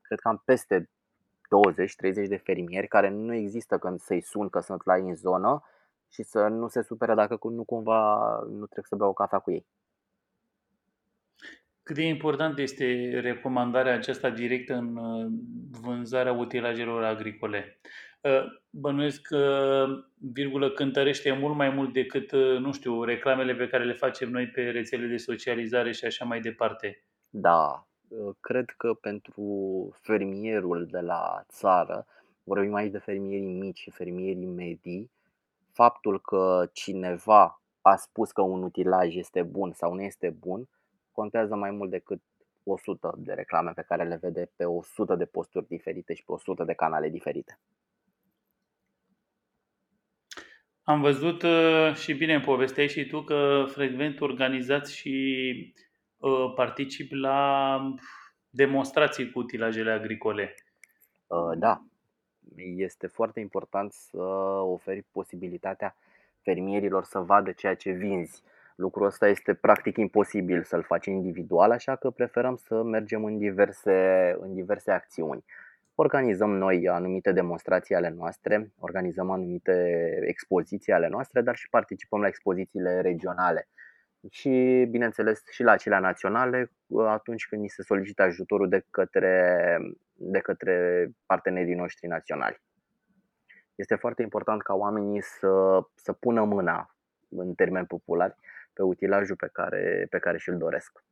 cred 0.02 0.18
că 0.18 0.28
am 0.28 0.42
peste 0.44 0.90
20-30 2.24 2.28
de 2.28 2.36
fermieri 2.36 2.88
care 2.88 3.08
nu 3.08 3.34
există 3.34 3.78
când 3.78 4.00
să-i 4.00 4.20
sun 4.20 4.48
că 4.48 4.60
sunt 4.60 4.84
la 4.84 4.96
ei 4.96 5.08
în 5.08 5.14
zonă 5.14 5.62
și 6.08 6.22
să 6.22 6.46
nu 6.46 6.68
se 6.68 6.82
supere 6.82 7.14
dacă 7.14 7.38
nu 7.42 7.64
cumva 7.64 8.38
nu 8.50 8.66
trec 8.66 8.86
să 8.86 8.96
beau 8.96 9.10
o 9.10 9.12
cafea 9.12 9.38
cu 9.38 9.50
ei. 9.50 9.66
Cât 11.82 11.94
de 11.96 12.02
important 12.02 12.58
este 12.58 13.18
recomandarea 13.20 13.94
aceasta 13.94 14.30
directă 14.30 14.74
în 14.74 14.96
uh, 14.96 15.26
vânzarea 15.80 16.32
utilajelor 16.32 17.04
agricole? 17.04 17.78
Bănuiesc 18.70 19.20
că 19.22 19.86
virgulă 20.32 20.70
cântărește 20.70 21.32
mult 21.32 21.56
mai 21.56 21.68
mult 21.68 21.92
decât, 21.92 22.32
nu 22.32 22.72
știu, 22.72 23.02
reclamele 23.02 23.54
pe 23.54 23.68
care 23.68 23.84
le 23.84 23.92
facem 23.92 24.30
noi 24.30 24.48
pe 24.48 24.70
rețele 24.70 25.06
de 25.06 25.16
socializare 25.16 25.92
și 25.92 26.04
așa 26.04 26.24
mai 26.24 26.40
departe. 26.40 27.04
Da, 27.30 27.86
cred 28.40 28.70
că 28.76 28.94
pentru 28.94 29.44
fermierul 30.00 30.86
de 30.90 31.00
la 31.00 31.44
țară, 31.48 32.06
vorbim 32.44 32.74
aici 32.74 32.92
de 32.92 32.98
fermierii 32.98 33.52
mici 33.52 33.78
și 33.78 33.90
fermierii 33.90 34.46
medii, 34.46 35.10
faptul 35.72 36.20
că 36.20 36.68
cineva 36.72 37.62
a 37.80 37.96
spus 37.96 38.32
că 38.32 38.42
un 38.42 38.62
utilaj 38.62 39.14
este 39.14 39.42
bun 39.42 39.72
sau 39.72 39.94
nu 39.94 40.02
este 40.02 40.36
bun, 40.38 40.68
contează 41.12 41.54
mai 41.54 41.70
mult 41.70 41.90
decât 41.90 42.22
100 42.64 43.14
de 43.18 43.32
reclame 43.32 43.72
pe 43.72 43.84
care 43.88 44.04
le 44.04 44.18
vede 44.20 44.50
pe 44.56 44.64
100 44.64 45.14
de 45.14 45.24
posturi 45.24 45.66
diferite 45.66 46.14
și 46.14 46.24
pe 46.24 46.32
100 46.32 46.64
de 46.64 46.72
canale 46.72 47.08
diferite. 47.08 47.58
Am 50.88 51.00
văzut 51.00 51.42
uh, 51.42 51.94
și 51.94 52.14
bine 52.14 52.40
povesteai 52.40 52.88
și 52.88 53.06
tu 53.06 53.22
că 53.22 53.64
frecvent 53.68 54.20
organizați 54.20 54.96
și 54.96 55.74
uh, 56.16 56.52
particip 56.54 57.12
la 57.12 57.78
demonstrații 58.50 59.30
cu 59.30 59.38
utilajele 59.38 59.90
agricole. 59.90 60.54
Uh, 61.26 61.58
da, 61.58 61.82
este 62.76 63.06
foarte 63.06 63.40
important 63.40 63.92
să 63.92 64.22
oferi 64.62 65.04
posibilitatea 65.12 65.96
fermierilor 66.42 67.04
să 67.04 67.18
vadă 67.18 67.52
ceea 67.52 67.74
ce 67.74 67.90
vinzi. 67.90 68.42
Lucrul 68.76 69.06
ăsta 69.06 69.28
este 69.28 69.54
practic 69.54 69.96
imposibil 69.96 70.62
să-l 70.62 70.82
faci 70.82 71.06
individual, 71.06 71.70
așa 71.70 71.96
că 71.96 72.10
preferăm 72.10 72.56
să 72.56 72.82
mergem 72.82 73.24
în 73.24 73.38
diverse, 73.38 74.36
în 74.40 74.54
diverse 74.54 74.90
acțiuni. 74.90 75.44
Organizăm 75.98 76.50
noi 76.50 76.88
anumite 76.88 77.32
demonstrații 77.32 77.94
ale 77.94 78.08
noastre, 78.08 78.72
organizăm 78.78 79.30
anumite 79.30 80.08
expoziții 80.26 80.92
ale 80.92 81.08
noastre, 81.08 81.40
dar 81.40 81.56
și 81.56 81.68
participăm 81.68 82.20
la 82.20 82.26
expozițiile 82.26 83.00
regionale 83.00 83.68
și, 84.30 84.86
bineînțeles, 84.90 85.42
și 85.50 85.62
la 85.62 85.72
acelea 85.72 85.98
naționale 85.98 86.72
atunci 87.06 87.46
când 87.46 87.62
ni 87.62 87.68
se 87.68 87.82
solicită 87.82 88.22
ajutorul 88.22 88.68
de 88.68 88.84
către, 88.90 89.56
de 90.12 90.38
către 90.38 91.08
partenerii 91.26 91.74
noștri 91.74 92.06
naționali. 92.06 92.62
Este 93.74 93.94
foarte 93.94 94.22
important 94.22 94.62
ca 94.62 94.74
oamenii 94.74 95.22
să, 95.22 95.80
să 95.94 96.12
pună 96.12 96.44
mâna, 96.44 96.96
în 97.28 97.54
termeni 97.54 97.86
populari, 97.86 98.34
pe 98.72 98.82
utilajul 98.82 99.36
pe 99.36 99.48
care, 99.52 100.06
pe 100.10 100.18
care 100.18 100.38
și-l 100.38 100.56
doresc. 100.56 101.04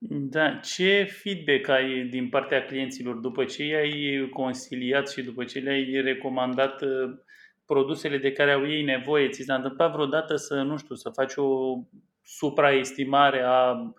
Da, 0.00 0.50
ce 0.54 1.08
feedback 1.22 1.68
ai 1.68 2.02
din 2.02 2.28
partea 2.28 2.64
clienților 2.64 3.14
după 3.14 3.44
ce 3.44 3.64
i-ai 3.64 4.28
consiliat 4.32 5.10
și 5.10 5.22
după 5.22 5.44
ce 5.44 5.58
le-ai 5.58 6.00
recomandat 6.00 6.82
uh, 6.82 7.18
produsele 7.66 8.18
de 8.18 8.32
care 8.32 8.52
au 8.52 8.68
ei 8.68 8.82
nevoie? 8.82 9.28
Ți 9.28 9.42
s-a 9.42 9.54
întâmplat 9.54 9.92
vreodată 9.92 10.36
să, 10.36 10.62
nu 10.62 10.76
știu, 10.76 10.94
să 10.94 11.10
faci 11.10 11.32
o 11.36 11.78
supraestimare 12.24 13.42
a 13.44 13.92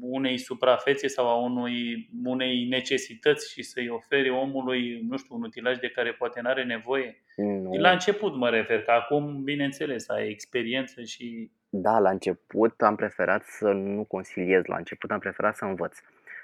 unei 0.00 0.38
suprafețe 0.38 1.06
sau 1.06 1.26
a 1.26 1.34
unui, 1.34 2.08
unei 2.24 2.64
necesități 2.64 3.52
și 3.52 3.62
să-i 3.62 3.88
oferi 3.88 4.30
omului, 4.30 5.00
nu 5.08 5.16
știu, 5.16 5.34
un 5.34 5.42
utilaj 5.42 5.78
de 5.78 5.88
care 5.88 6.12
poate 6.12 6.40
nu 6.40 6.48
are 6.48 6.64
nevoie? 6.64 7.22
Nu. 7.36 7.78
La 7.78 7.90
început 7.90 8.36
mă 8.36 8.48
refer, 8.48 8.82
că 8.82 8.90
acum, 8.90 9.42
bineînțeles, 9.42 10.08
ai 10.08 10.28
experiență 10.28 11.02
și... 11.02 11.50
Da, 11.70 11.98
la 11.98 12.10
început 12.10 12.82
am 12.82 12.96
preferat 12.96 13.42
să 13.44 13.68
nu 13.72 14.04
consiliez, 14.04 14.64
la 14.64 14.76
început 14.76 15.10
am 15.10 15.18
preferat 15.18 15.56
să 15.56 15.64
învăț. 15.64 15.98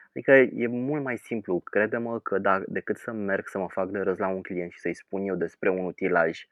Adică 0.09 0.33
e 0.33 0.67
mult 0.67 1.03
mai 1.03 1.19
simplu, 1.19 1.61
crede-mă 1.61 2.21
că 2.21 2.39
da, 2.39 2.63
decât 2.67 2.97
să 2.97 3.13
merg 3.13 3.49
să 3.49 3.59
mă 3.59 3.69
fac 3.69 3.89
de 3.91 3.99
râs 3.99 4.19
la 4.19 4.29
un 4.29 4.43
client 4.43 4.71
și 4.71 4.81
să-i 4.81 4.95
spun 4.95 5.23
eu 5.23 5.35
despre 5.35 5.71
un 5.71 5.85
utilaj 5.85 6.47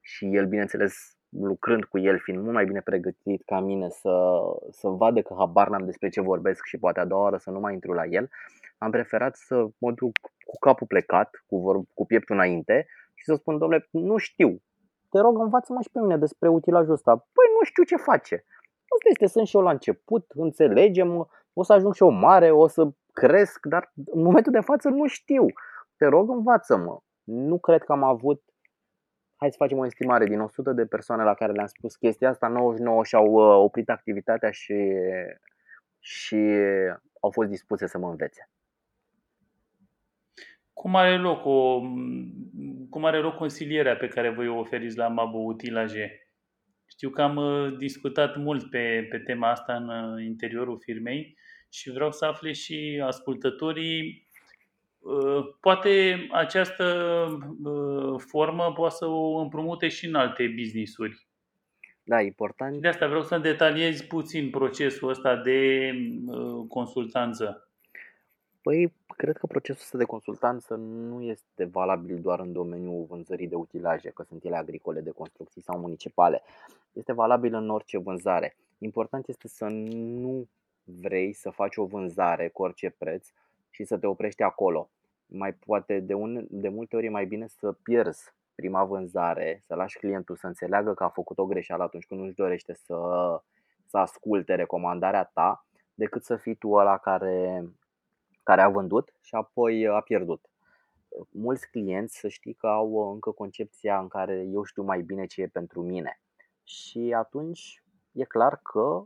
și 0.00 0.34
el, 0.36 0.46
bineînțeles, 0.46 1.16
lucrând 1.28 1.84
cu 1.84 1.98
el, 1.98 2.18
fiind 2.18 2.42
mult 2.42 2.54
mai 2.54 2.64
bine 2.64 2.80
pregătit 2.80 3.42
ca 3.44 3.60
mine 3.60 3.88
să, 3.88 4.38
să 4.70 4.88
vadă 4.88 5.22
că 5.22 5.34
habar 5.38 5.68
n-am 5.68 5.84
despre 5.84 6.08
ce 6.08 6.20
vorbesc 6.20 6.64
și 6.64 6.78
poate 6.78 7.00
a 7.00 7.04
doua 7.04 7.22
oară 7.22 7.36
să 7.36 7.50
nu 7.50 7.60
mai 7.60 7.72
intru 7.72 7.92
la 7.92 8.04
el, 8.04 8.30
am 8.78 8.90
preferat 8.90 9.36
să 9.36 9.66
mă 9.78 9.92
duc 9.92 10.18
cu 10.44 10.58
capul 10.58 10.86
plecat, 10.86 11.44
cu, 11.46 11.60
vor, 11.60 11.80
cu 11.94 12.06
pieptul 12.06 12.34
înainte 12.34 12.86
și 13.14 13.24
să 13.24 13.34
spun, 13.34 13.58
domnule, 13.58 13.86
nu 13.90 14.16
știu, 14.16 14.62
te 15.10 15.18
rog 15.18 15.38
învață-mă 15.38 15.80
și 15.80 15.90
pe 15.90 16.00
mine 16.00 16.16
despre 16.16 16.48
utilajul 16.48 16.92
ăsta. 16.92 17.16
Păi 17.16 17.46
nu 17.58 17.64
știu 17.64 17.82
ce 17.82 17.96
face. 17.96 18.44
Asta 18.94 19.08
este, 19.08 19.26
sunt 19.26 19.46
și 19.46 19.56
eu 19.56 19.62
la 19.62 19.70
început, 19.70 20.24
înțelegem, 20.34 21.28
o 21.52 21.62
să 21.62 21.72
ajung 21.72 21.94
și 21.94 22.02
eu 22.02 22.10
mare, 22.10 22.50
o 22.50 22.66
să 22.66 22.88
cresc, 23.12 23.66
dar 23.66 23.92
în 24.06 24.22
momentul 24.22 24.52
de 24.52 24.60
față 24.60 24.88
nu 24.88 25.06
știu. 25.06 25.46
Te 25.96 26.06
rog 26.06 26.30
învață-mă. 26.30 26.98
Nu 27.24 27.58
cred 27.58 27.82
că 27.82 27.92
am 27.92 28.02
avut 28.02 28.42
hai 29.36 29.50
să 29.50 29.56
facem 29.58 29.78
o 29.78 29.86
estimare 29.86 30.24
din 30.24 30.40
100 30.40 30.72
de 30.72 30.86
persoane 30.86 31.22
la 31.22 31.34
care 31.34 31.52
le-am 31.52 31.66
spus 31.66 31.96
chestia 31.96 32.28
asta, 32.28 32.48
99 32.48 33.04
și-au 33.04 33.26
uh, 33.26 33.64
oprit 33.64 33.88
activitatea 33.88 34.50
și, 34.50 34.92
și 35.98 36.36
au 37.20 37.30
fost 37.30 37.48
dispuse 37.48 37.86
să 37.86 37.98
mă 37.98 38.08
învețe. 38.08 38.48
Cum 40.78 40.94
are 40.94 41.16
loc, 41.16 41.44
o, 41.44 41.80
cum 42.90 43.04
are 43.04 43.18
loc 43.18 43.34
consilierea 43.34 43.96
pe 43.96 44.08
care 44.08 44.30
voi 44.30 44.48
o 44.48 44.58
oferiți 44.58 44.96
la 44.96 45.08
Mabo 45.08 45.38
Utilaje? 45.38 46.28
Știu 46.86 47.10
că 47.10 47.22
am 47.22 47.36
uh, 47.36 47.76
discutat 47.78 48.36
mult 48.36 48.70
pe, 48.70 49.06
pe 49.10 49.18
tema 49.18 49.50
asta 49.50 49.74
în 49.74 49.88
uh, 49.88 50.24
interiorul 50.24 50.78
firmei 50.80 51.36
și 51.68 51.90
vreau 51.90 52.12
să 52.12 52.24
afle 52.24 52.52
și 52.52 53.02
ascultătorii 53.04 54.26
Uh, 54.98 55.44
poate 55.60 56.26
această 56.30 56.84
uh, 57.64 58.20
formă 58.26 58.72
poate 58.72 58.94
să 58.94 59.06
o 59.06 59.36
împrumute 59.36 59.88
și 59.88 60.06
în 60.06 60.14
alte 60.14 60.54
business-uri. 60.56 61.26
Da, 62.02 62.20
important. 62.20 62.80
De 62.80 62.88
asta 62.88 63.06
vreau 63.06 63.22
să 63.22 63.38
detaliez 63.38 64.02
puțin 64.02 64.50
procesul 64.50 65.08
ăsta 65.08 65.36
de 65.36 65.90
uh, 66.26 66.66
consultanță. 66.68 67.67
Păi, 68.68 68.94
cred 69.16 69.36
că 69.36 69.46
procesul 69.46 69.82
ăsta 69.82 69.98
de 69.98 70.04
consultanță 70.04 70.74
nu 70.74 71.22
este 71.22 71.64
valabil 71.64 72.20
doar 72.20 72.40
în 72.40 72.52
domeniul 72.52 73.04
vânzării 73.04 73.48
de 73.48 73.54
utilaje, 73.54 74.10
că 74.10 74.22
sunt 74.22 74.44
ele 74.44 74.56
agricole, 74.56 75.00
de 75.00 75.10
construcții 75.10 75.62
sau 75.62 75.78
municipale. 75.78 76.42
Este 76.92 77.12
valabil 77.12 77.54
în 77.54 77.70
orice 77.70 77.98
vânzare. 77.98 78.56
Important 78.78 79.28
este 79.28 79.48
să 79.48 79.66
nu 79.68 80.48
vrei 80.84 81.32
să 81.32 81.50
faci 81.50 81.76
o 81.76 81.84
vânzare 81.84 82.48
cu 82.48 82.62
orice 82.62 82.94
preț 82.98 83.28
și 83.70 83.84
să 83.84 83.98
te 83.98 84.06
oprești 84.06 84.42
acolo 84.42 84.90
mai 85.26 85.52
poate 85.52 86.00
de, 86.00 86.14
un, 86.14 86.46
de 86.50 86.68
multe 86.68 86.96
ori 86.96 87.06
e 87.06 87.10
mai 87.10 87.26
bine 87.26 87.46
să 87.46 87.72
pierzi 87.72 88.32
prima 88.54 88.84
vânzare, 88.84 89.62
să 89.66 89.74
lași 89.74 89.98
clientul 89.98 90.36
să 90.36 90.46
înțeleagă 90.46 90.94
că 90.94 91.04
a 91.04 91.08
făcut 91.08 91.38
o 91.38 91.46
greșeală 91.46 91.82
atunci 91.82 92.06
când 92.06 92.20
nu-și 92.20 92.34
dorește 92.34 92.74
să, 92.74 92.96
să 93.86 93.98
asculte 93.98 94.54
recomandarea 94.54 95.24
ta, 95.24 95.66
decât 95.94 96.24
să 96.24 96.36
fii 96.36 96.54
tu 96.54 96.70
ăla 96.70 96.98
care, 96.98 97.64
care 98.48 98.62
a 98.62 98.68
vândut 98.68 99.14
și 99.20 99.34
apoi 99.34 99.88
a 99.88 100.00
pierdut. 100.00 100.44
Mulți 101.30 101.70
clienți 101.70 102.18
să 102.18 102.28
știi 102.28 102.54
că 102.54 102.66
au 102.66 103.12
încă 103.12 103.30
concepția 103.30 103.98
în 103.98 104.08
care 104.08 104.46
eu 104.52 104.62
știu 104.62 104.82
mai 104.82 105.02
bine 105.02 105.26
ce 105.26 105.42
e 105.42 105.46
pentru 105.46 105.82
mine. 105.82 106.20
Și 106.62 107.14
atunci 107.16 107.82
e 108.12 108.24
clar 108.24 108.60
că 108.62 109.04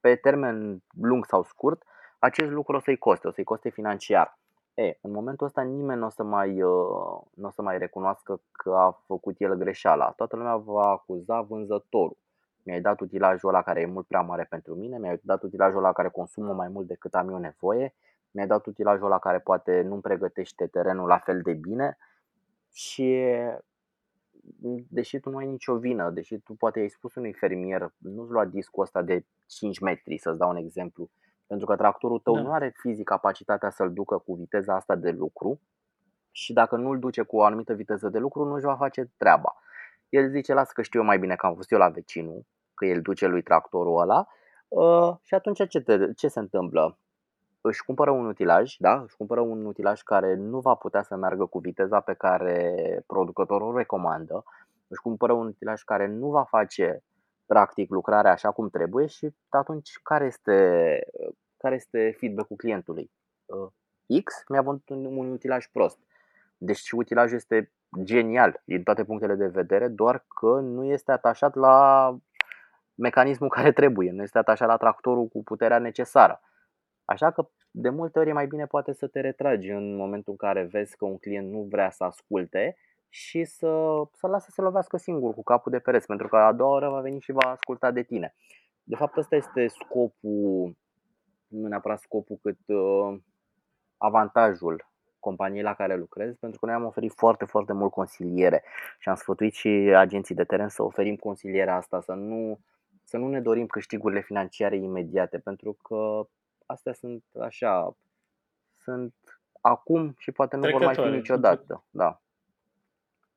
pe 0.00 0.14
termen 0.14 0.82
lung 1.00 1.26
sau 1.26 1.42
scurt, 1.42 1.82
acest 2.18 2.50
lucru 2.50 2.76
o 2.76 2.80
să-i 2.80 2.98
coste, 2.98 3.28
o 3.28 3.30
să-i 3.30 3.44
coste 3.44 3.68
financiar. 3.68 4.38
E, 4.74 4.98
în 5.00 5.10
momentul 5.10 5.46
ăsta 5.46 5.62
nimeni 5.62 6.00
nu 6.00 6.06
o 6.06 6.08
să 6.08 6.22
mai, 6.22 6.62
uh, 6.62 7.20
n-o 7.34 7.50
să 7.50 7.62
mai 7.62 7.78
recunoască 7.78 8.40
că 8.52 8.74
a 8.74 9.02
făcut 9.06 9.34
el 9.38 9.54
greșeala. 9.54 10.10
Toată 10.10 10.36
lumea 10.36 10.56
va 10.56 10.90
acuza 10.90 11.40
vânzătorul. 11.40 12.16
Mi-ai 12.64 12.80
dat 12.80 13.00
utilajul 13.00 13.48
ăla 13.48 13.62
care 13.62 13.80
e 13.80 13.86
mult 13.86 14.06
prea 14.06 14.20
mare 14.20 14.46
pentru 14.50 14.74
mine, 14.74 14.98
mi-ai 14.98 15.20
dat 15.22 15.42
utilajul 15.42 15.78
ăla 15.78 15.92
care 15.92 16.08
consumă 16.08 16.52
mai 16.52 16.68
mult 16.68 16.86
decât 16.86 17.14
am 17.14 17.28
eu 17.28 17.38
nevoie, 17.38 17.94
mi-ai 18.30 18.46
dat 18.46 18.66
utilajul 18.66 19.06
ăla 19.06 19.18
care 19.18 19.38
poate 19.38 19.82
nu-mi 19.82 20.00
pregătește 20.00 20.66
terenul 20.66 21.08
la 21.08 21.18
fel 21.18 21.40
de 21.40 21.52
bine 21.52 21.98
și 22.72 23.26
deși 24.88 25.18
tu 25.18 25.30
nu 25.30 25.36
ai 25.36 25.46
nicio 25.46 25.76
vină, 25.76 26.10
deși 26.10 26.38
tu 26.38 26.54
poate 26.54 26.80
ai 26.80 26.88
spus 26.88 27.14
unui 27.14 27.32
fermier, 27.32 27.92
nu-ți 27.98 28.30
lua 28.30 28.44
discul 28.44 28.82
ăsta 28.82 29.02
de 29.02 29.24
5 29.46 29.78
metri, 29.78 30.18
să-ți 30.18 30.38
dau 30.38 30.50
un 30.50 30.56
exemplu, 30.56 31.10
pentru 31.46 31.66
că 31.66 31.76
tractorul 31.76 32.18
tău 32.18 32.34
da. 32.34 32.40
nu 32.40 32.52
are 32.52 32.74
fizic 32.76 33.04
capacitatea 33.04 33.70
să-l 33.70 33.92
ducă 33.92 34.18
cu 34.18 34.34
viteza 34.34 34.74
asta 34.74 34.94
de 34.94 35.10
lucru 35.10 35.60
și 36.30 36.52
dacă 36.52 36.76
nu-l 36.76 36.98
duce 36.98 37.22
cu 37.22 37.36
o 37.36 37.42
anumită 37.42 37.74
viteză 37.74 38.08
de 38.08 38.18
lucru, 38.18 38.44
nu 38.44 38.54
își 38.54 38.64
va 38.64 38.76
face 38.76 39.10
treaba. 39.16 39.54
El 40.08 40.30
zice, 40.30 40.54
lasă 40.54 40.70
că 40.74 40.82
știu 40.82 41.00
eu 41.00 41.06
mai 41.06 41.18
bine 41.18 41.34
că 41.36 41.46
am 41.46 41.54
fost 41.54 41.70
eu 41.72 41.78
la 41.78 41.88
vecinul, 41.88 42.46
că 42.74 42.86
el 42.86 43.00
duce 43.00 43.26
lui 43.26 43.42
tractorul 43.42 44.00
ăla 44.00 44.26
uh, 44.68 45.16
și 45.22 45.34
atunci 45.34 45.68
ce, 45.68 45.80
te, 45.80 46.12
ce 46.12 46.28
se 46.28 46.38
întâmplă? 46.38 46.98
Își 47.60 47.84
cumpără 47.84 48.10
un 48.10 48.26
utilaj, 48.26 48.74
da? 48.78 49.00
Își 49.00 49.16
cumpără 49.16 49.40
un 49.40 49.64
utilaj 49.64 50.00
care 50.00 50.34
nu 50.34 50.60
va 50.60 50.74
putea 50.74 51.02
să 51.02 51.16
meargă 51.16 51.46
cu 51.46 51.58
viteza 51.58 52.00
pe 52.00 52.14
care 52.14 52.74
producătorul 53.06 53.76
recomandă, 53.76 54.44
își 54.88 55.00
cumpără 55.00 55.32
un 55.32 55.46
utilaj 55.46 55.82
care 55.82 56.06
nu 56.06 56.30
va 56.30 56.44
face 56.44 57.02
practic 57.46 57.90
lucrarea 57.90 58.32
așa 58.32 58.50
cum 58.50 58.68
trebuie 58.70 59.06
și 59.06 59.34
atunci 59.48 59.90
care 60.02 60.24
este, 60.24 60.98
care 61.56 61.74
este 61.74 62.14
feedback-ul 62.18 62.56
clientului? 62.56 63.10
Uh, 63.44 64.22
X 64.24 64.34
mi-a 64.48 64.62
vândut 64.62 64.88
un 64.88 65.30
utilaj 65.30 65.66
prost. 65.72 65.98
Deci 66.56 66.90
utilajul 66.90 67.36
este 67.36 67.72
genial 68.02 68.62
din 68.64 68.82
toate 68.82 69.04
punctele 69.04 69.34
de 69.34 69.46
vedere, 69.46 69.88
doar 69.88 70.24
că 70.40 70.60
nu 70.60 70.84
este 70.84 71.12
atașat 71.12 71.54
la 71.54 72.08
mecanismul 72.94 73.48
care 73.48 73.72
trebuie, 73.72 74.10
nu 74.10 74.22
este 74.22 74.38
atașat 74.38 74.68
la 74.68 74.76
tractorul 74.76 75.26
cu 75.26 75.42
puterea 75.42 75.78
necesară. 75.78 76.40
Așa 77.04 77.30
că 77.30 77.48
de 77.70 77.88
multe 77.88 78.18
ori 78.18 78.28
e 78.28 78.32
mai 78.32 78.46
bine 78.46 78.66
poate 78.66 78.92
să 78.92 79.06
te 79.06 79.20
retragi 79.20 79.70
în 79.70 79.96
momentul 79.96 80.32
în 80.32 80.48
care 80.48 80.62
vezi 80.62 80.96
că 80.96 81.04
un 81.04 81.18
client 81.18 81.50
nu 81.50 81.66
vrea 81.70 81.90
să 81.90 82.04
asculte 82.04 82.76
și 83.08 83.44
să, 83.44 84.02
să 84.12 84.26
lasă 84.26 84.46
să 84.48 84.50
se 84.54 84.62
lovească 84.62 84.96
singur 84.96 85.34
cu 85.34 85.42
capul 85.42 85.72
de 85.72 85.78
pereți, 85.78 86.06
pentru 86.06 86.28
că 86.28 86.36
a 86.36 86.52
doua 86.52 86.74
oră 86.74 86.88
va 86.88 87.00
veni 87.00 87.20
și 87.20 87.32
va 87.32 87.50
asculta 87.50 87.90
de 87.90 88.02
tine. 88.02 88.34
De 88.82 88.96
fapt, 88.96 89.16
ăsta 89.16 89.36
este 89.36 89.66
scopul, 89.66 90.76
nu 91.46 91.68
neapărat 91.68 92.00
scopul, 92.00 92.38
cât 92.42 92.58
uh, 92.66 93.18
avantajul 93.96 94.86
companiei 95.18 95.62
la 95.62 95.74
care 95.74 95.96
lucrez, 95.96 96.36
pentru 96.36 96.58
că 96.58 96.66
noi 96.66 96.74
am 96.74 96.84
oferit 96.84 97.12
foarte, 97.16 97.44
foarte 97.44 97.72
mult 97.72 97.90
consiliere 97.90 98.62
și 98.98 99.08
am 99.08 99.14
sfătuit 99.14 99.52
și 99.52 99.68
agenții 99.96 100.34
de 100.34 100.44
teren 100.44 100.68
să 100.68 100.82
oferim 100.82 101.16
consilierea 101.16 101.76
asta, 101.76 102.00
să 102.00 102.12
nu, 102.12 102.58
să 103.14 103.20
nu 103.20 103.28
ne 103.28 103.40
dorim 103.40 103.66
câștigurile 103.66 104.20
financiare 104.20 104.76
imediate, 104.76 105.38
pentru 105.38 105.76
că 105.82 106.26
astea 106.66 106.92
sunt 106.92 107.24
așa, 107.40 107.96
sunt 108.76 109.14
acum 109.60 110.14
și 110.18 110.32
poate 110.32 110.56
nu 110.56 110.70
vor 110.70 110.84
mai 110.84 110.94
fi 110.94 111.00
niciodată. 111.00 111.84
Da. 111.90 112.20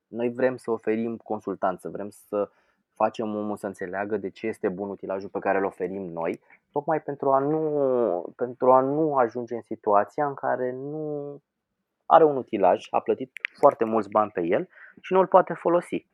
Noi 0.06 0.32
vrem 0.32 0.56
să 0.56 0.70
oferim 0.70 1.16
consultanță, 1.16 1.88
vrem 1.88 2.10
să 2.10 2.50
facem 2.94 3.34
omul 3.34 3.56
să 3.56 3.66
înțeleagă 3.66 4.16
de 4.16 4.30
ce 4.30 4.46
este 4.46 4.68
bun 4.68 4.88
utilajul 4.88 5.28
pe 5.28 5.38
care 5.38 5.58
îl 5.58 5.64
oferim 5.64 6.02
noi, 6.02 6.40
tocmai 6.72 7.02
pentru 7.02 7.32
a 7.32 7.38
nu, 7.38 8.32
pentru 8.36 8.72
a 8.72 8.80
nu 8.80 9.16
ajunge 9.16 9.54
în 9.54 9.62
situația 9.62 10.26
în 10.26 10.34
care 10.34 10.72
nu 10.72 11.40
are 12.06 12.24
un 12.24 12.36
utilaj, 12.36 12.86
a 12.90 13.00
plătit 13.00 13.30
foarte 13.58 13.84
mulți 13.84 14.08
bani 14.08 14.30
pe 14.30 14.40
el 14.40 14.68
și 15.00 15.12
nu 15.12 15.18
îl 15.18 15.26
poate 15.26 15.52
folosi. 15.52 16.06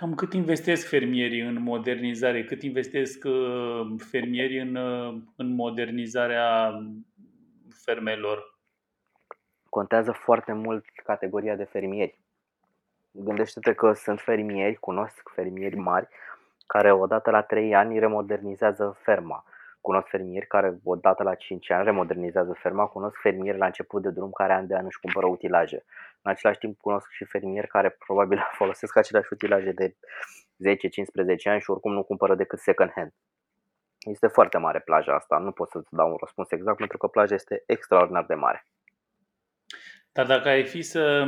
Cam 0.00 0.14
cât 0.14 0.32
investesc 0.32 0.88
fermierii 0.88 1.40
în 1.40 1.62
modernizare? 1.62 2.44
Cât 2.44 2.62
investesc 2.62 3.24
uh, 3.24 3.94
fermierii 4.10 4.58
în, 4.58 4.74
uh, 4.74 5.22
în 5.36 5.54
modernizarea 5.54 6.72
fermelor? 7.84 8.58
Contează 9.68 10.12
foarte 10.12 10.52
mult 10.52 10.84
categoria 11.04 11.56
de 11.56 11.64
fermieri. 11.64 12.20
Gândește-te 13.10 13.72
că 13.72 13.92
sunt 13.92 14.20
fermieri, 14.20 14.74
cunosc 14.74 15.30
fermieri 15.34 15.76
mari, 15.76 16.08
care 16.66 16.92
odată 16.92 17.30
la 17.30 17.42
3 17.42 17.74
ani 17.74 17.98
remodernizează 17.98 18.98
ferma. 19.02 19.44
Cunosc 19.80 20.08
fermieri 20.08 20.46
care 20.46 20.78
odată 20.84 21.22
la 21.22 21.34
5 21.34 21.70
ani 21.70 21.84
remodernizează 21.84 22.52
ferma, 22.52 22.86
cunosc 22.86 23.16
fermieri 23.20 23.58
la 23.58 23.66
început 23.66 24.02
de 24.02 24.10
drum 24.10 24.30
care 24.30 24.52
an 24.52 24.66
de 24.66 24.74
an 24.74 24.84
își 24.84 25.00
cumpără 25.00 25.26
utilaje. 25.26 25.84
În 26.22 26.30
același 26.30 26.58
timp 26.58 26.80
cunosc 26.80 27.10
și 27.10 27.24
fermieri 27.24 27.66
care 27.66 27.88
probabil 27.90 28.38
folosesc 28.58 28.96
aceleași 28.96 29.32
utilaje 29.32 29.72
de 29.72 29.94
10-15 29.94 29.96
ani 31.44 31.60
și 31.60 31.70
oricum 31.70 31.92
nu 31.92 32.02
cumpără 32.02 32.34
decât 32.34 32.58
second 32.58 32.90
hand. 32.94 33.12
Este 33.98 34.26
foarte 34.26 34.58
mare 34.58 34.80
plaja 34.80 35.14
asta, 35.14 35.38
nu 35.38 35.52
pot 35.52 35.70
să-ți 35.70 35.94
dau 35.94 36.10
un 36.10 36.16
răspuns 36.20 36.50
exact 36.50 36.76
pentru 36.76 36.98
că 36.98 37.06
plaja 37.06 37.34
este 37.34 37.62
extraordinar 37.66 38.24
de 38.24 38.34
mare. 38.34 38.66
Dar 40.12 40.26
dacă 40.26 40.48
ai 40.48 40.64
fi 40.64 40.82
să 40.82 41.24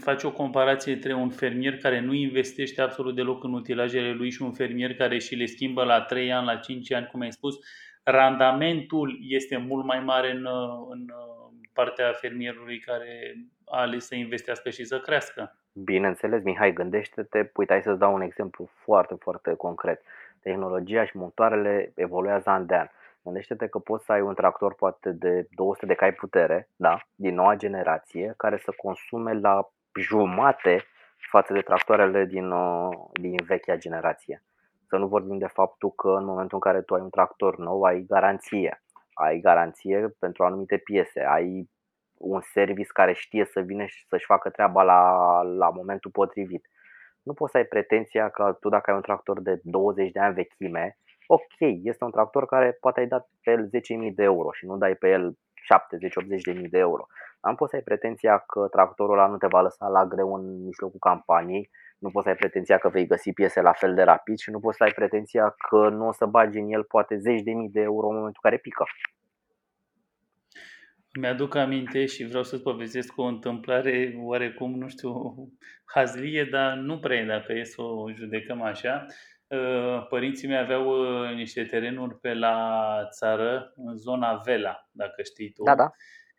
faci 0.00 0.22
o 0.22 0.32
comparație 0.32 0.92
între 0.92 1.14
un 1.14 1.30
fermier 1.30 1.76
care 1.76 2.00
nu 2.00 2.12
investește 2.12 2.80
absolut 2.80 3.14
deloc 3.14 3.44
în 3.44 3.52
utilajele 3.52 4.12
lui 4.12 4.30
și 4.30 4.42
un 4.42 4.52
fermier 4.52 4.94
care 4.94 5.18
și 5.18 5.34
le 5.34 5.46
schimbă 5.46 5.84
la 5.84 6.00
3 6.00 6.32
ani, 6.32 6.46
la 6.46 6.56
5 6.56 6.92
ani, 6.92 7.06
cum 7.06 7.20
ai 7.20 7.32
spus, 7.32 7.54
randamentul 8.02 9.18
este 9.20 9.56
mult 9.56 9.84
mai 9.84 10.00
mare 10.00 10.30
în, 10.30 10.46
în 10.90 11.06
partea 11.72 12.12
fermierului 12.12 12.78
care 12.78 13.34
a 13.64 13.80
ales 13.80 14.06
să 14.06 14.14
investească 14.14 14.70
și 14.70 14.84
să 14.84 15.00
crească. 15.00 15.56
Bineînțeles, 15.72 16.42
Mihai, 16.42 16.72
gândește-te, 16.72 17.50
uite, 17.54 17.72
hai 17.72 17.82
să-ți 17.82 17.98
dau 17.98 18.14
un 18.14 18.20
exemplu 18.20 18.70
foarte, 18.74 19.14
foarte 19.18 19.54
concret. 19.54 20.02
Tehnologia 20.40 21.04
și 21.04 21.16
motoarele 21.16 21.92
evoluează 21.94 22.50
an 22.50 22.66
de 22.66 22.74
an. 22.74 22.86
Gândește-te 23.26 23.66
că 23.66 23.78
poți 23.78 24.04
să 24.04 24.12
ai 24.12 24.20
un 24.20 24.34
tractor 24.34 24.74
poate 24.74 25.10
de 25.10 25.46
200 25.50 25.86
de 25.86 25.94
cai 25.94 26.12
putere, 26.12 26.68
da, 26.76 26.98
din 27.14 27.34
noua 27.34 27.54
generație, 27.54 28.34
care 28.36 28.56
să 28.56 28.72
consume 28.76 29.32
la 29.32 29.68
jumate 30.00 30.84
față 31.30 31.52
de 31.52 31.60
tractoarele 31.60 32.24
din, 32.24 32.50
uh, 32.50 32.96
din 33.12 33.36
vechea 33.46 33.76
generație. 33.76 34.42
Să 34.88 34.96
nu 34.96 35.06
vorbim 35.06 35.38
de 35.38 35.46
faptul 35.46 35.90
că 35.90 36.08
în 36.08 36.24
momentul 36.24 36.58
în 36.62 36.70
care 36.70 36.82
tu 36.82 36.94
ai 36.94 37.00
un 37.00 37.10
tractor 37.10 37.58
nou, 37.58 37.82
ai 37.82 38.04
garanție. 38.08 38.82
Ai 39.14 39.40
garanție 39.40 40.16
pentru 40.18 40.44
anumite 40.44 40.76
piese, 40.76 41.20
ai 41.20 41.70
un 42.14 42.40
service 42.40 42.90
care 42.92 43.12
știe 43.12 43.44
să 43.44 43.60
vină 43.60 43.84
și 43.84 44.06
să-și 44.06 44.24
facă 44.24 44.50
treaba 44.50 44.82
la, 44.82 45.42
la 45.42 45.70
momentul 45.70 46.10
potrivit. 46.10 46.66
Nu 47.22 47.32
poți 47.32 47.50
să 47.50 47.56
ai 47.56 47.64
pretenția 47.64 48.28
că 48.28 48.56
tu 48.60 48.68
dacă 48.68 48.90
ai 48.90 48.96
un 48.96 49.02
tractor 49.02 49.40
de 49.40 49.60
20 49.62 50.10
de 50.10 50.20
ani 50.20 50.34
vechime, 50.34 50.98
ok, 51.26 51.58
este 51.82 52.04
un 52.04 52.10
tractor 52.10 52.46
care 52.46 52.76
poate 52.80 53.00
ai 53.00 53.06
dat 53.06 53.28
pe 53.42 53.50
el 53.50 53.70
10.000 54.08 54.14
de 54.14 54.22
euro 54.22 54.52
și 54.52 54.66
nu 54.66 54.76
dai 54.76 54.94
pe 54.94 55.08
el 55.08 55.38
70-80.000 56.54 56.68
de 56.70 56.78
euro. 56.78 57.06
Am 57.40 57.54
poți 57.54 57.70
să 57.70 57.76
ai 57.76 57.82
pretenția 57.82 58.38
că 58.38 58.68
tractorul 58.70 59.18
ăla 59.18 59.26
nu 59.26 59.36
te 59.36 59.46
va 59.46 59.60
lăsa 59.60 59.88
la 59.88 60.06
greu 60.06 60.34
în 60.34 60.64
mijlocul 60.64 60.98
campaniei, 60.98 61.70
nu 61.98 62.10
poți 62.10 62.24
să 62.24 62.30
ai 62.30 62.36
pretenția 62.36 62.78
că 62.78 62.88
vei 62.88 63.06
găsi 63.06 63.32
piese 63.32 63.60
la 63.60 63.72
fel 63.72 63.94
de 63.94 64.02
rapid 64.02 64.38
și 64.38 64.50
nu 64.50 64.60
poți 64.60 64.76
să 64.76 64.82
ai 64.82 64.90
pretenția 64.90 65.54
că 65.68 65.88
nu 65.88 66.06
o 66.06 66.12
să 66.12 66.26
bagi 66.26 66.58
în 66.58 66.72
el 66.72 66.84
poate 66.84 67.16
zeci 67.16 67.42
de 67.42 67.52
mii 67.52 67.68
de 67.68 67.80
euro 67.80 68.06
în 68.08 68.14
momentul 68.14 68.40
în 68.42 68.50
care 68.50 68.60
pică. 68.62 68.84
Mi-aduc 71.20 71.54
aminte 71.54 72.06
și 72.06 72.26
vreau 72.26 72.42
să-ți 72.42 72.62
povestesc 72.62 73.12
o 73.16 73.22
întâmplare 73.22 74.14
oarecum, 74.18 74.78
nu 74.78 74.88
știu, 74.88 75.34
hazlie, 75.84 76.44
dar 76.44 76.76
nu 76.76 76.98
prea 76.98 77.24
dacă 77.24 77.52
e 77.52 77.64
să 77.64 77.82
o 77.82 78.10
judecăm 78.12 78.62
așa. 78.62 79.06
Uh, 79.48 80.06
părinții 80.08 80.48
mei 80.48 80.58
aveau 80.58 80.88
uh, 80.88 81.34
niște 81.34 81.64
terenuri 81.64 82.18
pe 82.18 82.34
la 82.34 82.98
țară, 83.10 83.72
în 83.76 83.96
zona 83.96 84.34
Vela, 84.44 84.88
dacă 84.90 85.22
știi 85.22 85.50
tu. 85.50 85.62
Da, 85.62 85.74
da. 85.74 85.90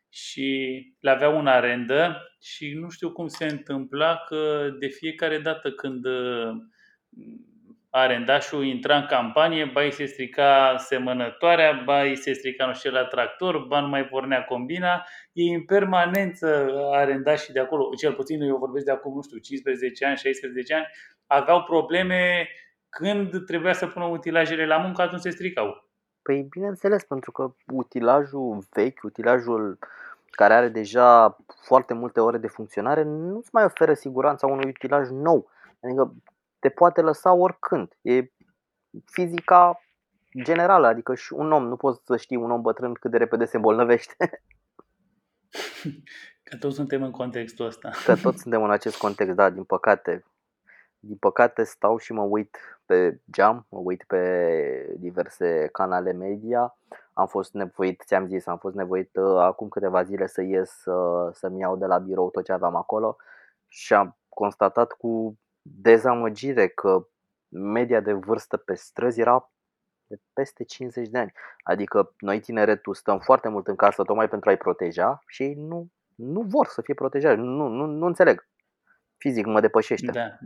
Și 0.09 0.81
le 0.99 1.09
aveau 1.09 1.39
în 1.39 1.47
arendă 1.47 2.17
și 2.41 2.73
nu 2.73 2.89
știu 2.89 3.11
cum 3.11 3.27
se 3.27 3.45
întâmpla 3.45 4.23
că 4.27 4.69
de 4.79 4.87
fiecare 4.87 5.37
dată 5.37 5.71
când 5.71 6.05
uh, 6.05 6.51
arendașul 7.89 8.65
intra 8.65 8.97
în 8.97 9.05
campanie, 9.05 9.69
ba 9.73 9.81
îi 9.81 9.91
se 9.91 10.05
strica 10.05 10.75
semănătoarea, 10.77 11.81
ba 11.85 12.01
îi 12.01 12.15
se 12.15 12.33
strica 12.33 12.65
nu 12.65 12.73
știu 12.73 12.91
la 12.91 13.05
tractor, 13.05 13.57
ba 13.57 13.79
nu 13.79 13.87
mai 13.87 14.05
pornea 14.05 14.43
combina. 14.43 15.05
E 15.33 15.53
în 15.53 15.65
permanență 15.65 16.69
arendașii 16.91 17.53
de 17.53 17.59
acolo, 17.59 17.93
cel 17.95 18.13
puțin 18.13 18.41
eu 18.41 18.57
vorbesc 18.57 18.85
de 18.85 18.91
acum, 18.91 19.15
nu 19.15 19.21
știu, 19.21 19.37
15 19.37 20.05
ani, 20.05 20.17
16 20.17 20.73
ani, 20.73 20.85
aveau 21.27 21.63
probleme 21.63 22.49
când 22.89 23.45
trebuia 23.45 23.73
să 23.73 23.87
pună 23.87 24.05
utilajele 24.05 24.65
la 24.65 24.77
muncă, 24.77 25.01
atunci 25.01 25.21
se 25.21 25.29
stricau. 25.29 25.85
Păi 26.21 26.41
bineînțeles, 26.49 27.03
pentru 27.03 27.31
că 27.31 27.53
utilajul 27.73 28.63
vechi, 28.69 29.03
utilajul 29.03 29.79
care 30.31 30.53
are 30.53 30.67
deja 30.67 31.37
foarte 31.61 31.93
multe 31.93 32.19
ore 32.19 32.37
de 32.37 32.47
funcționare, 32.47 33.03
nu-ți 33.03 33.49
mai 33.51 33.63
oferă 33.63 33.93
siguranța 33.93 34.47
unui 34.47 34.69
utilaj 34.69 35.09
nou. 35.09 35.49
Adică 35.81 36.15
te 36.59 36.69
poate 36.69 37.01
lăsa 37.01 37.33
oricând. 37.33 37.97
E 38.01 38.31
fizica 39.05 39.81
generală, 40.43 40.87
adică 40.87 41.15
și 41.15 41.33
un 41.33 41.51
om, 41.51 41.67
nu 41.67 41.75
poți 41.75 42.01
să 42.05 42.17
știi 42.17 42.37
un 42.37 42.51
om 42.51 42.61
bătrân 42.61 42.93
cât 42.93 43.11
de 43.11 43.17
repede 43.17 43.45
se 43.45 43.55
îmbolnăvește. 43.55 44.15
Că 46.43 46.57
toți 46.57 46.75
suntem 46.75 47.03
în 47.03 47.11
contextul 47.11 47.65
ăsta. 47.65 47.89
Că 48.05 48.15
toți 48.15 48.41
suntem 48.41 48.63
în 48.63 48.71
acest 48.71 48.97
context, 48.97 49.35
da, 49.35 49.49
din 49.49 49.63
păcate. 49.63 50.25
Din 50.99 51.17
păcate 51.17 51.63
stau 51.63 51.97
și 51.97 52.13
mă 52.13 52.21
uit 52.21 52.57
pe 52.85 53.19
geam, 53.31 53.65
mă 53.69 53.79
uit 53.79 54.03
pe 54.07 54.95
diverse 54.97 55.69
canale 55.71 56.11
media. 56.11 56.77
Am 57.13 57.27
fost 57.27 57.53
nevoit, 57.53 58.03
ți-am 58.05 58.27
zis, 58.27 58.45
am 58.45 58.57
fost 58.57 58.75
nevoit 58.75 59.15
uh, 59.15 59.37
acum 59.39 59.67
câteva 59.67 60.03
zile 60.03 60.27
să 60.27 60.41
ies 60.41 60.85
uh, 60.85 61.33
să-mi 61.33 61.59
iau 61.59 61.77
de 61.77 61.85
la 61.85 61.97
birou 61.97 62.29
tot 62.29 62.43
ce 62.43 62.51
aveam 62.51 62.75
acolo 62.75 63.17
și 63.67 63.93
am 63.93 64.17
constatat 64.29 64.91
cu 64.91 65.39
dezamăgire 65.61 66.67
că 66.67 67.07
media 67.47 67.99
de 67.99 68.13
vârstă 68.13 68.57
pe 68.57 68.73
străzi 68.73 69.19
era 69.19 69.51
de 70.07 70.19
peste 70.33 70.63
50 70.63 71.07
de 71.07 71.17
ani. 71.17 71.31
Adică 71.63 72.13
noi 72.17 72.39
tineretul 72.39 72.93
stăm 72.93 73.19
foarte 73.19 73.49
mult 73.49 73.67
în 73.67 73.75
casă 73.75 74.03
tocmai 74.03 74.29
pentru 74.29 74.49
a-i 74.49 74.57
proteja 74.57 75.23
și 75.27 75.43
ei 75.43 75.53
nu, 75.53 75.87
nu 76.15 76.41
vor 76.41 76.67
să 76.67 76.81
fie 76.81 76.93
protejați. 76.93 77.39
Nu, 77.39 77.67
nu, 77.67 77.85
nu 77.85 78.05
înțeleg. 78.05 78.47
Fizic 79.17 79.45
mă 79.45 79.59
depășește. 79.59 80.11
Da. 80.11 80.37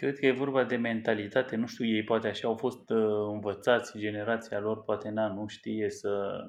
Cred 0.00 0.18
că 0.18 0.26
e 0.26 0.32
vorba 0.32 0.64
de 0.64 0.76
mentalitate. 0.76 1.56
Nu 1.56 1.66
știu, 1.66 1.86
ei 1.86 2.04
poate 2.04 2.28
așa 2.28 2.48
au 2.48 2.56
fost 2.56 2.90
uh, 2.90 3.28
învățați, 3.32 3.98
generația 3.98 4.60
lor 4.60 4.82
poate 4.82 5.08
na, 5.08 5.26
nu 5.34 5.46
știe 5.46 5.90
să 5.90 6.44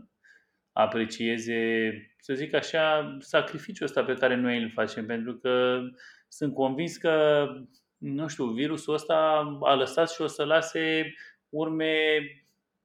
aprecieze, 0.71 1.91
să 2.17 2.33
zic 2.33 2.53
așa, 2.53 3.17
sacrificiul 3.19 3.85
ăsta 3.85 4.03
pe 4.03 4.13
care 4.13 4.35
noi 4.35 4.61
îl 4.61 4.69
facem. 4.69 5.05
Pentru 5.05 5.37
că 5.37 5.79
sunt 6.27 6.53
convins 6.53 6.97
că, 6.97 7.45
nu 7.97 8.27
știu, 8.27 8.45
virusul 8.45 8.93
ăsta 8.93 9.15
a 9.61 9.73
lăsat 9.73 10.11
și 10.11 10.21
o 10.21 10.27
să 10.27 10.43
lase 10.43 11.13
urme 11.49 11.95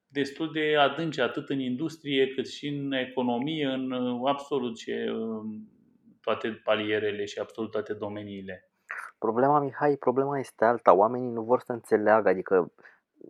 destul 0.07 0.52
de 0.52 0.76
adânci, 0.76 1.18
atât 1.18 1.48
în 1.48 1.61
industrie, 1.61 2.29
cât 2.29 2.48
și 2.48 2.68
în 2.68 2.92
economie, 2.92 3.66
în 3.66 3.92
absolut 4.24 4.76
ce, 4.76 5.12
toate 6.20 6.48
palierele 6.48 7.24
și 7.24 7.38
absolut 7.38 7.70
toate 7.70 7.94
domeniile. 7.94 8.70
Problema, 9.18 9.59
Mihai, 9.61 9.96
problema 9.96 10.38
este 10.38 10.64
alta. 10.64 10.92
Oamenii 10.92 11.31
nu 11.31 11.42
vor 11.42 11.61
să 11.61 11.72
înțeleagă, 11.72 12.29
adică 12.29 12.72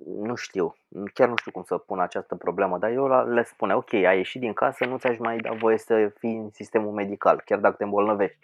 nu 0.05 0.35
știu, 0.35 0.75
chiar 1.15 1.29
nu 1.29 1.37
știu 1.37 1.51
cum 1.51 1.63
să 1.63 1.79
pun 1.79 2.01
această 2.01 2.35
problemă, 2.35 2.79
dar 2.79 2.91
eu 2.91 3.07
le 3.25 3.43
spune, 3.43 3.75
ok, 3.75 3.93
ai 3.93 4.17
ieșit 4.17 4.41
din 4.41 4.53
casă, 4.53 4.85
nu 4.85 4.99
ți-aș 4.99 5.19
mai 5.19 5.37
da 5.37 5.53
voie 5.53 5.79
să 5.79 6.13
fii 6.19 6.37
în 6.37 6.51
sistemul 6.51 6.93
medical, 6.93 7.43
chiar 7.45 7.59
dacă 7.59 7.75
te 7.77 7.85
îmbolnăvești. 7.85 8.39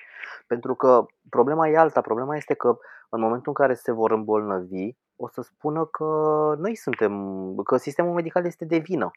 Pentru 0.46 0.74
că 0.74 1.06
problema 1.28 1.68
e 1.68 1.76
alta, 1.76 2.00
problema 2.00 2.36
este 2.36 2.54
că 2.54 2.78
în 3.08 3.20
momentul 3.20 3.48
în 3.48 3.54
care 3.54 3.74
se 3.74 3.92
vor 3.92 4.10
îmbolnăvi, 4.10 4.90
o 5.16 5.28
să 5.28 5.42
spună 5.42 5.84
că 5.84 6.04
noi 6.58 6.74
suntem, 6.74 7.54
că 7.64 7.76
sistemul 7.76 8.12
medical 8.12 8.44
este 8.44 8.64
de 8.64 8.78
vină. 8.78 9.10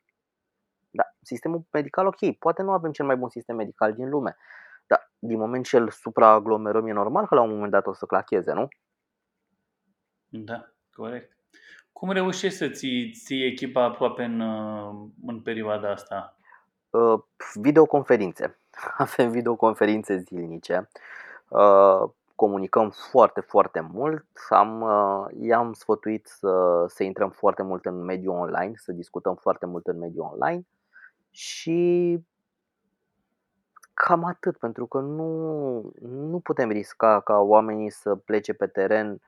Da, 0.92 1.04
sistemul 1.22 1.64
medical, 1.72 2.06
ok, 2.06 2.38
poate 2.40 2.62
nu 2.62 2.72
avem 2.72 2.92
cel 2.92 3.06
mai 3.06 3.16
bun 3.16 3.30
sistem 3.30 3.56
medical 3.56 3.94
din 3.94 4.10
lume, 4.10 4.38
dar 4.88 5.12
din 5.20 5.38
moment 5.38 5.66
ce 5.66 5.78
îl 5.78 5.90
supraaglomerăm, 5.90 6.88
e 6.88 6.92
normal 6.92 7.28
că 7.28 7.36
la 7.36 7.42
un 7.42 7.50
moment 7.50 7.72
dat 7.72 7.88
o 7.88 7.94
să 7.94 8.06
clacheze, 8.06 8.54
nu? 8.54 8.68
Da, 10.28 10.66
corect. 10.94 11.38
Cum 11.92 12.12
reușești 12.12 12.58
să 12.58 12.70
ții, 12.70 13.12
ții 13.12 13.46
echipa 13.46 13.84
aproape 13.84 14.24
în, 14.24 14.42
în 15.26 15.42
perioada 15.42 15.92
asta? 15.92 16.38
Uh, 16.90 17.20
videoconferințe. 17.54 18.60
Avem 18.98 19.32
videoconferințe 19.32 20.18
zilnice. 20.18 20.90
Uh, 21.48 22.10
comunicăm 22.36 22.90
foarte, 22.90 23.42
foarte 23.42 23.80
mult. 23.80 24.26
Am, 24.50 24.82
uh, 24.82 25.26
i-am 25.42 25.74
sfătuit 25.74 26.26
să, 26.28 26.86
să 26.88 27.04
intrăm 27.04 27.30
foarte 27.30 27.64
mult 27.64 27.86
în 27.86 28.04
mediul 28.04 28.36
online, 28.36 28.74
să 28.76 28.92
discutăm 28.92 29.36
foarte 29.36 29.66
mult 29.66 29.88
în 29.88 29.98
mediul 29.98 30.30
online 30.32 30.68
și 31.32 32.20
cam 33.96 34.24
atât, 34.24 34.58
pentru 34.58 34.86
că 34.86 35.00
nu, 35.00 35.30
nu 36.02 36.40
putem 36.40 36.70
risca 36.70 37.22
ca 37.22 37.38
oamenii 37.38 37.90
să 37.90 38.16
plece 38.16 38.54
pe 38.54 38.68
teren 38.68 39.22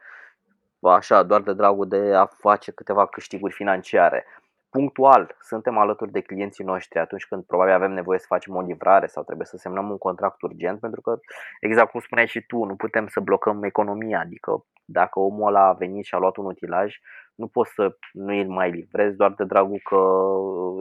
așa, 0.82 1.24
doar 1.24 1.42
de 1.42 1.54
dragul 1.54 1.88
de 1.88 2.14
a 2.14 2.26
face 2.26 2.72
câteva 2.72 3.08
câștiguri 3.08 3.54
financiare 3.54 4.26
punctual 4.70 5.36
suntem 5.42 5.78
alături 5.78 6.12
de 6.12 6.22
clienții 6.22 6.64
noștri 6.64 7.00
atunci 7.00 7.26
când 7.26 7.44
probabil 7.44 7.74
avem 7.74 7.92
nevoie 7.92 8.20
să 8.20 8.26
facem 8.28 8.56
o 8.56 8.62
livrare 8.62 9.08
sau 9.08 9.24
trebuie 9.24 9.46
să 9.46 9.58
semnăm 9.58 9.90
un 9.90 9.98
contract 9.98 10.42
urgent, 10.42 10.80
pentru 10.80 11.02
că, 11.02 11.20
exact 11.60 11.92
cum 11.92 12.00
spuneai 12.00 12.28
și 12.28 12.42
tu, 12.42 12.64
nu 12.64 12.76
putem 12.76 13.08
să 13.08 13.20
blocăm 13.20 13.64
economia. 13.64 14.20
Adică, 14.20 14.66
dacă 14.86 15.20
omul 15.20 15.48
ăla 15.48 15.68
a 15.68 15.74
venit 15.74 16.06
și 16.06 16.16
a 16.16 16.18
luat 16.18 16.38
un 16.38 16.46
utilaj, 16.46 16.96
nu 17.36 17.48
poți 17.48 17.74
să 17.74 17.98
nu 18.12 18.34
îl 18.40 18.48
mai 18.48 18.72
livrezi 18.72 19.16
doar 19.16 19.34
de 19.34 19.44
dragul 19.44 19.80
că, 19.84 20.00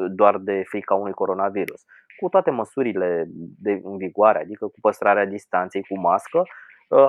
doar 0.09 0.39
de 0.39 0.63
frica 0.67 0.95
unui 0.95 1.13
coronavirus. 1.13 1.85
Cu 2.21 2.29
toate 2.29 2.51
măsurile 2.51 3.25
de 3.59 3.81
în 3.83 3.97
vigoare, 3.97 4.39
adică 4.39 4.67
cu 4.67 4.81
păstrarea 4.81 5.27
distanței, 5.27 5.83
cu 5.83 5.99
mască, 5.99 6.43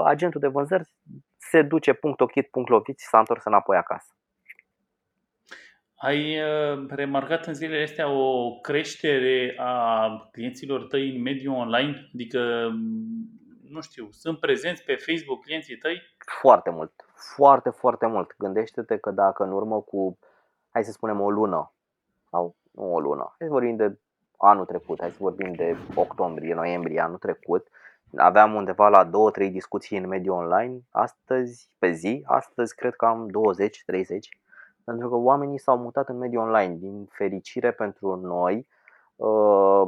agentul 0.03 0.39
de 0.39 0.47
vânzări 0.47 0.89
se 1.37 1.61
duce 1.61 1.93
punct 1.93 2.21
ochit, 2.21 2.47
punct 2.49 2.69
lovit 2.69 2.99
și 2.99 3.05
s-a 3.05 3.19
întors 3.19 3.43
înapoi 3.43 3.77
acasă. 3.77 4.11
Ai 5.95 6.39
uh, 6.41 6.85
remarcat 6.89 7.45
în 7.45 7.53
zilele 7.53 7.83
astea 7.83 8.09
o 8.09 8.59
creștere 8.59 9.55
a 9.57 10.09
clienților 10.31 10.83
tăi 10.83 11.15
în 11.15 11.21
mediul 11.21 11.55
online? 11.55 12.09
Adică, 12.13 12.69
mm, 12.71 13.29
nu 13.69 13.81
știu, 13.81 14.07
sunt 14.11 14.39
prezenți 14.39 14.83
pe 14.83 14.95
Facebook 14.95 15.43
clienții 15.43 15.77
tăi? 15.77 16.01
Foarte 16.41 16.69
mult, 16.69 16.91
foarte, 17.35 17.69
foarte 17.69 18.05
mult. 18.05 18.35
Gândește-te 18.37 18.97
că 18.97 19.11
dacă 19.11 19.43
în 19.43 19.51
urmă 19.51 19.81
cu, 19.81 20.19
hai 20.69 20.83
să 20.83 20.91
spunem, 20.91 21.21
o 21.21 21.29
lună 21.29 21.73
sau 22.29 22.55
nu 22.71 22.93
o 22.93 22.99
lună, 22.99 23.35
hai 23.37 23.47
să 23.47 23.53
vorbim 23.53 23.75
de 23.75 23.99
anul 24.37 24.65
trecut, 24.65 24.99
hai 24.99 25.09
să 25.09 25.17
vorbim 25.19 25.53
de 25.53 25.75
octombrie, 25.95 26.53
noiembrie 26.53 26.99
anul 26.99 27.17
trecut, 27.17 27.67
aveam 28.15 28.53
undeva 28.53 28.87
la 28.87 29.09
2-3 29.47 29.51
discuții 29.51 29.97
în 29.97 30.07
mediul 30.07 30.35
online, 30.35 30.79
astăzi, 30.91 31.69
pe 31.79 31.91
zi, 31.91 32.23
astăzi 32.25 32.75
cred 32.75 32.95
că 32.95 33.05
am 33.05 33.27
20-30 33.29 33.33
pentru 34.83 35.09
că 35.09 35.15
oamenii 35.15 35.59
s-au 35.59 35.77
mutat 35.77 36.09
în 36.09 36.17
mediul 36.17 36.41
online. 36.41 36.75
Din 36.75 37.05
fericire 37.11 37.71
pentru 37.71 38.15
noi, 38.15 38.67
uh, 39.15 39.87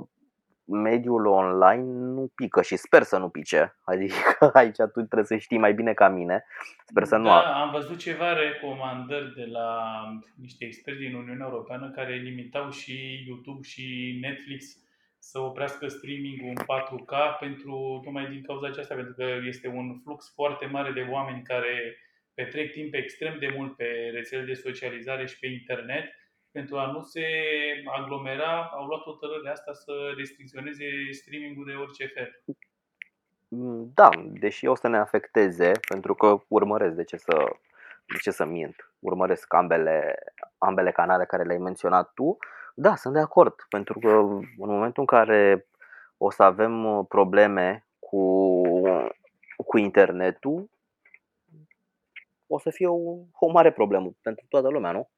mediul 0.69 1.25
online 1.25 1.83
nu 1.83 2.31
pică 2.35 2.61
și 2.61 2.75
sper 2.75 3.03
să 3.03 3.17
nu 3.17 3.29
pice. 3.29 3.75
Adică 3.91 4.51
aici 4.53 4.75
tu 4.75 5.01
trebuie 5.01 5.23
să 5.23 5.37
știi 5.37 5.57
mai 5.57 5.73
bine 5.73 5.93
ca 5.93 6.09
mine. 6.09 6.45
Sper 6.85 7.03
să 7.03 7.15
da, 7.15 7.21
nu. 7.21 7.29
am 7.29 7.71
văzut 7.71 7.97
ceva 7.97 8.33
recomandări 8.33 9.33
de 9.35 9.45
la 9.45 9.69
niște 10.35 10.65
experți 10.65 10.99
din 10.99 11.13
Uniunea 11.13 11.47
Europeană 11.49 11.91
care 11.95 12.15
limitau 12.15 12.69
și 12.69 13.23
YouTube 13.27 13.61
și 13.61 14.17
Netflix 14.21 14.77
să 15.19 15.39
oprească 15.39 15.87
streaming 15.87 16.39
în 16.41 16.63
4K 16.63 17.39
pentru 17.39 17.99
tocmai 18.03 18.27
din 18.29 18.43
cauza 18.43 18.67
aceasta, 18.67 18.95
pentru 18.95 19.13
că 19.13 19.25
este 19.47 19.67
un 19.67 19.99
flux 20.03 20.33
foarte 20.33 20.65
mare 20.65 20.91
de 20.91 21.07
oameni 21.09 21.41
care 21.43 21.97
petrec 22.33 22.71
timp 22.71 22.93
extrem 22.93 23.35
de 23.39 23.53
mult 23.55 23.75
pe 23.75 24.09
rețele 24.13 24.43
de 24.43 24.53
socializare 24.53 25.25
și 25.25 25.39
pe 25.39 25.47
internet, 25.47 26.05
pentru 26.51 26.77
a 26.77 26.91
nu 26.91 27.01
se 27.01 27.25
aglomera, 27.85 28.63
au 28.63 28.85
luat 28.85 29.01
hotărârea 29.01 29.51
asta 29.51 29.73
să 29.73 29.91
restricționeze 30.17 30.85
streamingul 31.11 31.65
de 31.65 31.73
orice 31.73 32.05
fel. 32.05 32.43
Da, 33.93 34.09
deși 34.25 34.65
o 34.65 34.75
să 34.75 34.87
ne 34.87 34.97
afecteze, 34.97 35.71
pentru 35.89 36.15
că 36.15 36.41
urmăresc 36.47 36.95
de 36.95 37.03
ce 37.03 37.17
să, 37.17 37.55
de 38.07 38.17
ce 38.21 38.31
să 38.31 38.45
mint. 38.45 38.91
Urmăresc 38.99 39.53
ambele, 39.53 40.15
ambele 40.57 40.91
canale 40.91 41.25
care 41.25 41.43
le-ai 41.43 41.57
menționat 41.57 42.11
tu. 42.13 42.37
Da, 42.75 42.95
sunt 42.95 43.13
de 43.13 43.19
acord, 43.19 43.55
pentru 43.69 43.99
că 43.99 44.09
în 44.57 44.69
momentul 44.69 45.01
în 45.01 45.05
care 45.05 45.67
o 46.17 46.31
să 46.31 46.43
avem 46.43 47.05
probleme 47.09 47.85
cu, 47.99 48.71
cu 49.65 49.77
internetul, 49.77 50.69
o 52.47 52.59
să 52.59 52.69
fie 52.69 52.87
o, 52.87 52.97
o 53.39 53.51
mare 53.51 53.71
problemă 53.71 54.11
pentru 54.21 54.45
toată 54.49 54.69
lumea, 54.69 54.91
nu? 54.91 55.09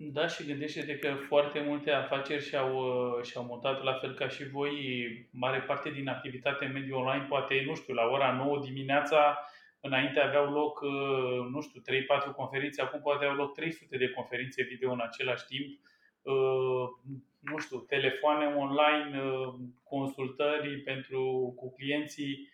Da, 0.00 0.26
și 0.26 0.44
gândește-te 0.44 0.98
că 0.98 1.14
foarte 1.14 1.60
multe 1.60 1.90
afaceri 1.90 2.44
și-au, 2.44 2.76
uh, 2.76 3.24
și-au 3.24 3.44
mutat 3.44 3.82
la 3.82 3.92
fel 3.92 4.14
ca 4.14 4.28
și 4.28 4.48
voi, 4.48 5.28
mare 5.30 5.60
parte 5.60 5.90
din 5.90 6.08
activitate 6.08 6.64
în 6.64 6.72
mediul 6.72 6.98
online, 6.98 7.26
poate, 7.28 7.62
nu 7.66 7.74
știu, 7.74 7.94
la 7.94 8.04
ora 8.06 8.32
9 8.32 8.58
dimineața, 8.58 9.38
înainte 9.80 10.20
aveau 10.20 10.52
loc, 10.52 10.80
uh, 10.80 11.46
nu 11.50 11.60
știu, 11.60 11.80
3-4 11.80 12.34
conferințe, 12.36 12.82
acum 12.82 13.00
poate 13.00 13.24
au 13.24 13.34
loc 13.34 13.54
300 13.54 13.96
de 13.96 14.10
conferințe 14.10 14.62
video 14.62 14.92
în 14.92 15.00
același 15.00 15.44
timp, 15.44 15.78
uh, 16.22 16.88
nu 17.38 17.58
știu, 17.58 17.78
telefoane 17.78 18.46
online, 18.46 19.22
consultări 19.82 20.78
pentru, 20.78 21.52
cu 21.56 21.72
clienții, 21.72 22.48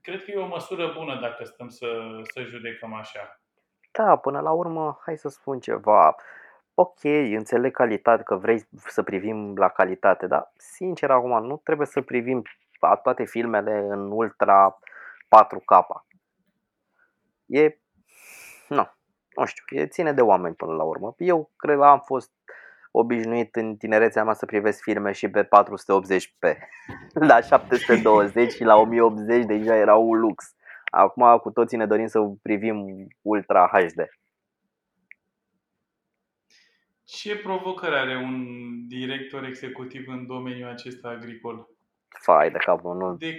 cred 0.00 0.24
că 0.24 0.30
e 0.30 0.36
o 0.36 0.46
măsură 0.46 0.92
bună 0.96 1.18
dacă 1.20 1.44
stăm 1.44 1.68
să, 1.68 2.20
să 2.22 2.42
judecăm 2.42 2.92
așa. 2.94 3.43
Da, 3.98 4.16
până 4.16 4.40
la 4.40 4.50
urmă, 4.50 4.98
hai 5.04 5.16
să 5.16 5.28
spun 5.28 5.60
ceva. 5.60 6.14
Ok, 6.74 7.04
înțeleg 7.04 7.72
calitate, 7.72 8.22
că 8.22 8.36
vrei 8.36 8.68
să 8.76 9.02
privim 9.02 9.56
la 9.56 9.68
calitate, 9.68 10.26
dar 10.26 10.52
sincer 10.56 11.10
acum 11.10 11.46
nu 11.46 11.60
trebuie 11.64 11.86
să 11.86 12.00
privim 12.00 12.42
toate 13.02 13.24
filmele 13.24 13.78
în 13.88 14.10
ultra 14.10 14.78
4K. 15.28 16.02
E, 17.46 17.78
nu, 18.68 18.90
nu 19.36 19.44
știu, 19.44 19.78
e 19.78 19.86
ține 19.86 20.12
de 20.12 20.20
oameni 20.20 20.54
până 20.54 20.72
la 20.72 20.82
urmă. 20.82 21.14
Eu 21.18 21.50
cred 21.56 21.78
că 21.78 21.84
am 21.84 22.00
fost 22.00 22.32
obișnuit 22.90 23.56
în 23.56 23.76
tinerețea 23.76 24.24
mea 24.24 24.34
să 24.34 24.46
privesc 24.46 24.82
filme 24.82 25.12
și 25.12 25.30
pe 25.30 25.44
480p. 25.44 26.56
La 27.28 27.40
720 27.40 28.52
și 28.52 28.64
la 28.64 28.76
1080 28.76 29.44
deja 29.44 29.74
era 29.74 29.94
un 29.94 30.18
lux. 30.18 30.53
Acum 30.94 31.38
cu 31.38 31.50
toții 31.50 31.78
ne 31.78 31.86
dorim 31.86 32.06
să 32.06 32.20
privim 32.42 33.08
Ultra 33.22 33.68
HD. 33.72 34.08
Ce 37.04 37.36
provocări 37.36 37.94
are 37.94 38.16
un 38.16 38.44
director 38.88 39.44
executiv 39.44 40.08
în 40.08 40.26
domeniul 40.26 40.68
acesta 40.68 41.08
agricol? 41.08 41.68
Fai 42.08 42.50
de 42.50 42.58
capul, 42.58 42.96
nu. 42.96 43.16
De... 43.16 43.38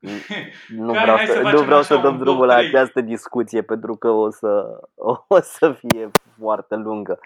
Nu 0.68 0.92
vreau 0.92 1.16
să, 1.16 1.32
să, 1.32 1.40
nu 1.40 1.62
vreau 1.62 1.82
să 1.82 1.96
dăm 1.96 2.18
drumul 2.18 2.46
la 2.46 2.54
această 2.54 3.00
discuție 3.00 3.62
pentru 3.62 3.94
că 3.94 4.08
o 4.08 4.30
să, 4.30 4.80
o 5.28 5.40
să 5.40 5.72
fie 5.72 6.10
foarte 6.38 6.74
lungă 6.74 7.18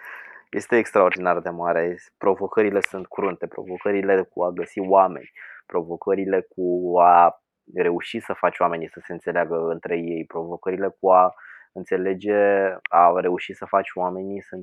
este 0.51 0.77
extraordinar 0.77 1.41
de 1.41 1.49
mare. 1.49 1.99
Provocările 2.19 2.81
sunt 2.81 3.07
curunte, 3.07 3.47
provocările 3.47 4.23
cu 4.23 4.43
a 4.43 4.51
găsi 4.51 4.81
oameni, 4.81 5.33
provocările 5.67 6.47
cu 6.55 6.99
a 6.99 7.44
reuși 7.75 8.21
să 8.21 8.33
faci 8.33 8.59
oamenii 8.59 8.89
să 8.89 9.01
se 9.05 9.13
înțeleagă 9.13 9.57
între 9.57 9.99
ei, 9.99 10.25
provocările 10.25 10.97
cu 11.01 11.11
a 11.11 11.35
înțelege, 11.73 12.35
a 12.83 13.21
reuși 13.21 13.53
să 13.53 13.65
faci 13.65 13.91
oamenii 13.95 14.43
să, 14.43 14.57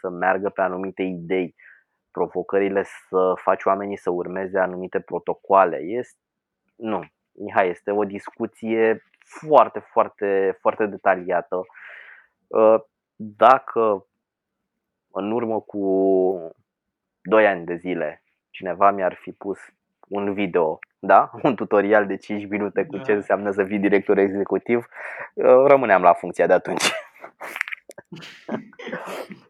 să 0.00 0.08
meargă 0.08 0.48
pe 0.48 0.60
anumite 0.60 1.02
idei, 1.02 1.54
provocările 2.10 2.82
să 3.08 3.32
faci 3.42 3.64
oamenii 3.64 3.96
să 3.96 4.10
urmeze 4.10 4.58
anumite 4.58 5.00
protocoale. 5.00 5.76
Este, 5.76 6.18
nu, 6.76 7.00
Mihai, 7.32 7.68
este 7.68 7.90
o 7.90 8.04
discuție 8.04 9.02
foarte, 9.18 9.78
foarte, 9.78 10.58
foarte 10.60 10.86
detaliată. 10.86 11.60
Dacă 13.16 14.06
în 15.12 15.32
urmă 15.32 15.60
cu 15.60 16.54
2 17.22 17.46
ani 17.46 17.64
de 17.64 17.74
zile 17.74 18.22
cineva 18.50 18.90
mi-ar 18.90 19.14
fi 19.14 19.32
pus 19.32 19.58
un 20.10 20.34
video, 20.34 20.78
da? 20.98 21.30
Un 21.42 21.54
tutorial 21.54 22.06
de 22.06 22.16
5 22.16 22.48
minute 22.48 22.86
cu 22.86 22.96
ce 22.96 23.12
da. 23.12 23.16
înseamnă 23.16 23.50
să 23.50 23.64
fii 23.64 23.78
director 23.78 24.18
executiv, 24.18 24.86
rămâneam 25.66 26.02
la 26.02 26.12
funcția 26.12 26.46
de 26.46 26.52
atunci. 26.52 26.84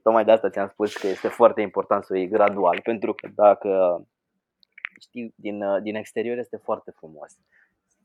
Tocmai 0.03 0.25
de 0.25 0.31
asta 0.31 0.51
ți-am 0.51 0.69
spus 0.69 0.97
că 0.97 1.07
este 1.07 1.29
foarte 1.29 1.61
important 1.61 2.05
să 2.05 2.13
o 2.13 2.17
iei 2.17 2.29
gradual, 2.29 2.81
pentru 2.83 3.15
că 3.15 3.29
dacă 3.35 4.03
știi, 5.01 5.35
din, 5.37 5.65
din 5.83 5.95
exterior 5.95 6.39
este 6.39 6.57
foarte 6.57 6.91
frumos 6.91 7.39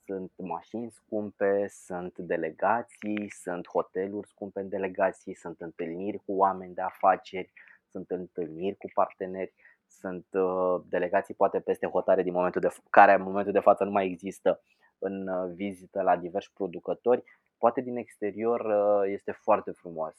sunt 0.06 0.32
mașini 0.38 0.92
scumpe, 0.92 1.68
sunt 1.68 2.18
delegații, 2.18 3.30
sunt 3.30 3.68
hoteluri 3.68 4.28
scumpe 4.28 4.60
în 4.60 4.70
delegații, 4.70 5.36
sunt 5.36 5.62
întâlniri 5.62 6.18
cu 6.18 6.34
oameni 6.34 6.74
de 6.74 6.82
afaceri, 6.82 7.52
sunt 7.92 8.10
întâlniri 8.10 8.78
cu 8.78 8.90
parteneri, 8.94 9.54
sunt 9.88 10.26
uh, 10.32 10.82
delegații 10.90 11.34
poate 11.34 11.60
peste 11.60 11.88
hotare 11.88 12.24
din 12.24 12.34
momentul 12.34 12.62
de 12.62 12.76
care 12.90 13.14
în 13.14 13.22
momentul 13.22 13.52
de 13.52 13.60
față 13.60 13.84
nu 13.84 13.92
mai 13.92 14.06
există 14.06 14.62
în 15.00 15.28
uh, 15.28 15.52
vizită 15.54 16.02
la 16.02 16.18
diversi 16.18 16.52
producători. 16.54 17.24
Poate 17.58 17.82
din 17.82 17.98
exterior 17.98 18.60
uh, 18.60 19.12
este 19.12 19.32
foarte 19.32 19.72
frumos. 19.72 20.16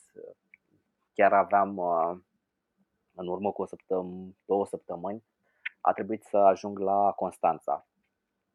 Chiar 1.14 1.32
aveam 1.32 1.76
uh, 1.76 2.16
în 3.14 3.26
urmă 3.26 3.52
cu 3.52 3.62
o 3.62 3.66
săptămână, 3.66 4.34
două 4.44 4.66
săptămâni, 4.66 5.24
a 5.80 5.92
trebuit 5.92 6.22
să 6.22 6.36
ajung 6.36 6.78
la 6.78 7.12
Constanța 7.16 7.86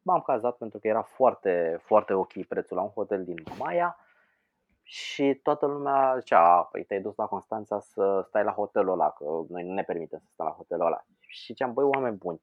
m-am 0.02 0.20
cazat 0.20 0.56
pentru 0.56 0.78
că 0.78 0.88
era 0.88 1.02
foarte, 1.02 1.80
foarte 1.82 2.14
ok 2.14 2.46
prețul 2.46 2.76
la 2.76 2.82
un 2.82 2.88
hotel 2.88 3.24
din 3.24 3.42
Mamaia 3.48 3.96
și 5.12 5.40
toată 5.42 5.66
lumea 5.66 6.16
zicea, 6.18 6.62
păi 6.62 6.84
te-ai 6.84 7.00
dus 7.00 7.16
la 7.16 7.26
Constanța 7.26 7.80
să 7.80 8.24
stai 8.28 8.44
la 8.44 8.52
hotelul 8.52 8.92
ăla, 8.92 9.10
că 9.10 9.24
noi 9.48 9.62
nu 9.62 9.72
ne 9.72 9.82
permitem 9.82 10.18
să 10.18 10.28
stăm 10.32 10.46
la 10.46 10.52
hotelul 10.52 10.86
ăla. 10.86 11.04
Și 11.18 11.44
ziceam, 11.44 11.72
băi, 11.72 11.84
oameni 11.84 12.16
buni, 12.16 12.40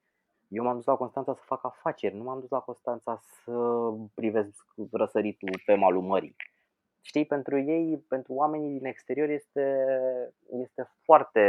eu 0.47 0.63
m-am 0.63 0.75
dus 0.75 0.85
la 0.85 0.95
Constanța 0.95 1.33
să 1.33 1.41
fac 1.45 1.65
afaceri, 1.65 2.15
nu 2.15 2.23
m-am 2.23 2.39
dus 2.39 2.49
la 2.49 2.59
Constanța 2.59 3.19
să 3.21 3.53
privesc 4.13 4.65
răsăritul 4.91 5.61
pe 5.65 5.73
malul 5.73 6.01
mării. 6.01 6.35
Știi, 7.01 7.25
pentru 7.25 7.59
ei, 7.59 8.05
pentru 8.07 8.33
oamenii 8.33 8.77
din 8.77 8.85
exterior 8.85 9.29
este, 9.29 9.87
este 10.49 10.89
foarte 11.03 11.41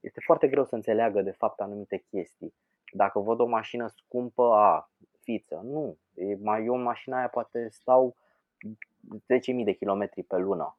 este 0.00 0.20
foarte 0.24 0.48
greu 0.48 0.64
să 0.64 0.74
înțeleagă 0.74 1.22
de 1.22 1.30
fapt 1.30 1.60
anumite 1.60 2.04
chestii. 2.10 2.54
Dacă 2.92 3.18
văd 3.18 3.40
o 3.40 3.46
mașină 3.46 3.86
scumpă, 3.86 4.42
a, 4.42 4.90
fiță, 5.20 5.60
nu. 5.64 5.98
E, 6.14 6.36
mai 6.36 6.64
eu 6.64 6.74
în 6.74 6.82
mașina 6.82 7.18
aia 7.18 7.28
poate 7.28 7.68
stau 7.68 8.16
10.000 9.08 9.64
de 9.64 9.72
kilometri 9.72 10.22
pe 10.22 10.36
lună. 10.36 10.78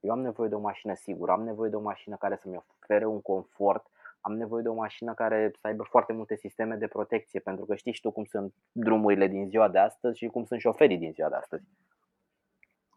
Eu 0.00 0.10
am 0.10 0.20
nevoie 0.20 0.48
de 0.48 0.54
o 0.54 0.60
mașină 0.60 0.94
sigură, 0.94 1.32
am 1.32 1.42
nevoie 1.42 1.70
de 1.70 1.76
o 1.76 1.80
mașină 1.80 2.16
care 2.16 2.36
să-mi 2.36 2.64
ofere 2.80 3.06
un 3.06 3.20
confort, 3.20 3.86
am 4.20 4.32
nevoie 4.32 4.62
de 4.62 4.68
o 4.68 4.74
mașină 4.74 5.14
care 5.14 5.50
să 5.60 5.66
aibă 5.66 5.82
foarte 5.82 6.12
multe 6.12 6.36
sisteme 6.36 6.76
de 6.76 6.86
protecție, 6.86 7.40
pentru 7.40 7.64
că 7.64 7.74
știi 7.74 7.92
și 7.92 8.00
tu 8.00 8.10
cum 8.10 8.24
sunt 8.24 8.54
drumurile 8.72 9.26
din 9.26 9.48
ziua 9.48 9.68
de 9.68 9.78
astăzi 9.78 10.18
și 10.18 10.26
cum 10.26 10.44
sunt 10.44 10.60
șoferii 10.60 10.98
din 10.98 11.12
ziua 11.12 11.28
de 11.28 11.34
astăzi. 11.34 11.64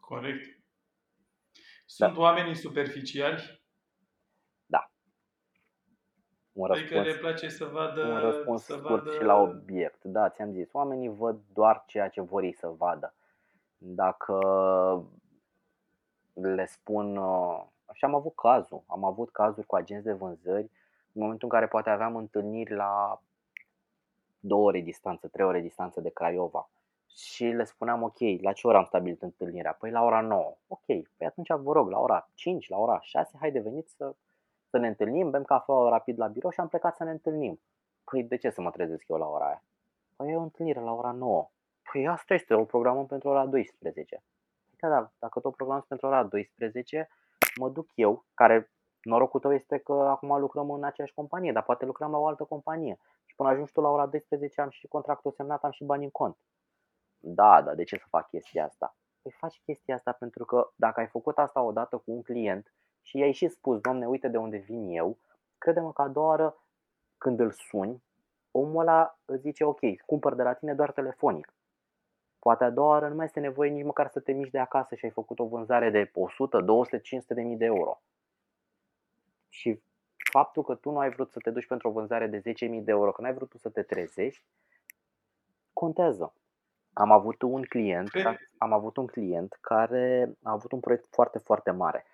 Corect. 0.00 0.58
Sunt 1.86 2.14
da. 2.14 2.20
oamenii 2.20 2.54
superficiali? 2.54 3.62
Da. 4.66 4.90
Un 6.52 6.70
adică 6.70 6.94
răspuns, 6.94 7.14
le 7.14 7.20
place 7.20 7.48
să 7.48 7.64
vadă... 7.64 8.02
Un 8.06 8.20
răspuns 8.20 8.62
să 8.62 8.72
scurt 8.72 9.04
vadă... 9.04 9.16
și 9.16 9.22
la 9.22 9.34
obiect. 9.34 10.04
Da, 10.04 10.30
ți-am 10.30 10.52
zis. 10.52 10.72
Oamenii 10.72 11.08
văd 11.08 11.40
doar 11.52 11.84
ceea 11.86 12.08
ce 12.08 12.20
vor 12.20 12.42
ei 12.42 12.54
să 12.54 12.66
vadă. 12.66 13.14
Dacă 13.78 14.38
le 16.32 16.66
spun... 16.66 17.16
Uh, 17.16 17.64
și 17.92 18.04
am 18.04 18.14
avut 18.14 18.34
cazul. 18.34 18.82
Am 18.86 19.04
avut 19.04 19.30
cazuri 19.30 19.66
cu 19.66 19.76
agenți 19.76 20.04
de 20.04 20.12
vânzări 20.12 20.70
în 21.12 21.22
momentul 21.22 21.48
în 21.50 21.58
care 21.58 21.66
poate 21.66 21.90
aveam 21.90 22.16
întâlniri 22.16 22.74
la 22.74 23.22
două 24.40 24.64
ore 24.64 24.80
distanță, 24.80 25.28
trei 25.28 25.46
ore 25.46 25.60
distanță 25.60 26.00
de 26.00 26.10
Craiova 26.10 26.68
și 27.16 27.44
le 27.44 27.64
spuneam 27.64 28.02
ok, 28.02 28.18
la 28.40 28.52
ce 28.52 28.66
oră 28.66 28.76
am 28.76 28.84
stabilit 28.84 29.22
întâlnirea? 29.22 29.72
Păi 29.72 29.90
la 29.90 30.02
ora 30.02 30.20
9. 30.20 30.56
Ok, 30.68 30.84
păi 30.84 31.26
atunci 31.26 31.48
vă 31.48 31.72
rog, 31.72 31.90
la 31.90 31.98
ora 31.98 32.28
5, 32.34 32.68
la 32.68 32.76
ora 32.76 33.00
6, 33.00 33.36
haide 33.40 33.58
veniți 33.58 33.94
să, 33.94 34.14
să 34.70 34.78
ne 34.78 34.86
întâlnim, 34.86 35.30
bem 35.30 35.44
cafea 35.44 35.74
rapid 35.74 36.18
la 36.18 36.26
birou 36.26 36.50
și 36.50 36.60
am 36.60 36.68
plecat 36.68 36.96
să 36.96 37.04
ne 37.04 37.10
întâlnim. 37.10 37.60
Păi 38.04 38.22
de 38.22 38.36
ce 38.36 38.50
să 38.50 38.60
mă 38.60 38.70
trezesc 38.70 39.08
eu 39.08 39.16
la 39.16 39.26
ora 39.26 39.46
aia? 39.46 39.62
Păi 40.16 40.30
e 40.30 40.36
o 40.36 40.40
întâlnire 40.40 40.80
la 40.80 40.92
ora 40.92 41.12
9. 41.12 41.50
Păi 41.92 42.08
asta 42.08 42.34
este, 42.34 42.54
o 42.54 42.64
programăm 42.64 43.06
pentru 43.06 43.28
ora 43.28 43.46
12. 43.46 44.22
Păi 44.78 44.90
da, 44.90 45.00
da, 45.00 45.10
dacă 45.18 45.40
tot 45.40 45.54
programăm 45.54 45.84
pentru 45.88 46.06
ora 46.06 46.22
12, 46.24 47.08
mă 47.60 47.68
duc 47.68 47.88
eu, 47.94 48.24
care 48.34 48.70
norocul 49.02 49.40
tău 49.40 49.52
este 49.52 49.78
că 49.78 49.92
acum 49.92 50.40
lucrăm 50.40 50.70
în 50.70 50.84
aceeași 50.84 51.14
companie, 51.14 51.52
dar 51.52 51.62
poate 51.62 51.84
lucrăm 51.84 52.10
la 52.10 52.18
o 52.18 52.26
altă 52.26 52.44
companie. 52.44 52.98
Și 53.24 53.34
până 53.34 53.48
ajungi 53.48 53.72
tu 53.72 53.80
la 53.80 53.88
ora 53.88 54.06
12 54.06 54.60
am 54.60 54.70
și 54.70 54.86
contractul 54.86 55.32
semnat, 55.32 55.64
am 55.64 55.70
și 55.70 55.84
bani 55.84 56.04
în 56.04 56.10
cont. 56.10 56.36
Da, 57.18 57.62
dar 57.62 57.74
de 57.74 57.84
ce 57.84 57.96
să 57.96 58.04
fac 58.08 58.28
chestia 58.28 58.64
asta? 58.64 58.96
Păi 59.22 59.32
faci 59.32 59.60
chestia 59.64 59.94
asta 59.94 60.12
pentru 60.12 60.44
că 60.44 60.70
dacă 60.76 61.00
ai 61.00 61.06
făcut 61.06 61.38
asta 61.38 61.62
odată 61.62 61.96
cu 61.96 62.10
un 62.10 62.22
client 62.22 62.72
și 63.02 63.18
i-ai 63.18 63.32
și 63.32 63.48
spus, 63.48 63.80
domne, 63.80 64.06
uite 64.06 64.28
de 64.28 64.36
unde 64.36 64.56
vin 64.56 64.88
eu, 64.88 65.18
crede-mă 65.58 65.92
că 65.92 66.02
a 66.02 66.08
doua 66.08 66.26
oară 66.26 66.56
când 67.18 67.40
îl 67.40 67.50
suni, 67.50 68.02
omul 68.50 68.80
ăla 68.80 69.18
îți 69.24 69.40
zice, 69.40 69.64
ok, 69.64 69.80
cumpăr 70.06 70.34
de 70.34 70.42
la 70.42 70.52
tine 70.52 70.74
doar 70.74 70.92
telefonic. 70.92 71.52
Poate 72.38 72.64
a 72.64 72.70
doua 72.70 72.88
oară 72.88 73.08
nu 73.08 73.14
mai 73.14 73.24
este 73.24 73.40
nevoie 73.40 73.70
nici 73.70 73.84
măcar 73.84 74.08
să 74.08 74.20
te 74.20 74.32
miști 74.32 74.52
de 74.52 74.58
acasă 74.58 74.94
și 74.94 75.04
ai 75.04 75.10
făcut 75.10 75.38
o 75.38 75.46
vânzare 75.46 75.90
de 75.90 76.10
100, 76.14 76.60
200, 76.60 76.98
500 76.98 77.34
de 77.34 77.42
mii 77.42 77.56
de 77.56 77.64
euro. 77.64 78.00
Și 79.48 79.80
faptul 80.30 80.62
că 80.62 80.74
tu 80.74 80.90
nu 80.90 80.98
ai 80.98 81.10
vrut 81.10 81.30
să 81.30 81.38
te 81.38 81.50
duci 81.50 81.66
pentru 81.66 81.88
o 81.88 81.92
vânzare 81.92 82.26
de 82.26 82.38
10.000 82.38 82.44
de 82.82 82.90
euro, 82.90 83.12
că 83.12 83.20
nu 83.20 83.26
ai 83.26 83.34
vrut 83.34 83.48
tu 83.48 83.58
să 83.58 83.68
te 83.68 83.82
trezești, 83.82 84.44
contează. 85.72 86.32
Am 86.92 87.12
avut 87.12 87.42
un 87.42 87.62
client, 87.62 88.10
am 88.58 88.72
avut 88.72 88.96
un 88.96 89.06
client 89.06 89.58
care 89.60 90.36
a 90.42 90.50
avut 90.50 90.72
un 90.72 90.80
proiect 90.80 91.06
foarte, 91.10 91.38
foarte 91.38 91.70
mare. 91.70 92.04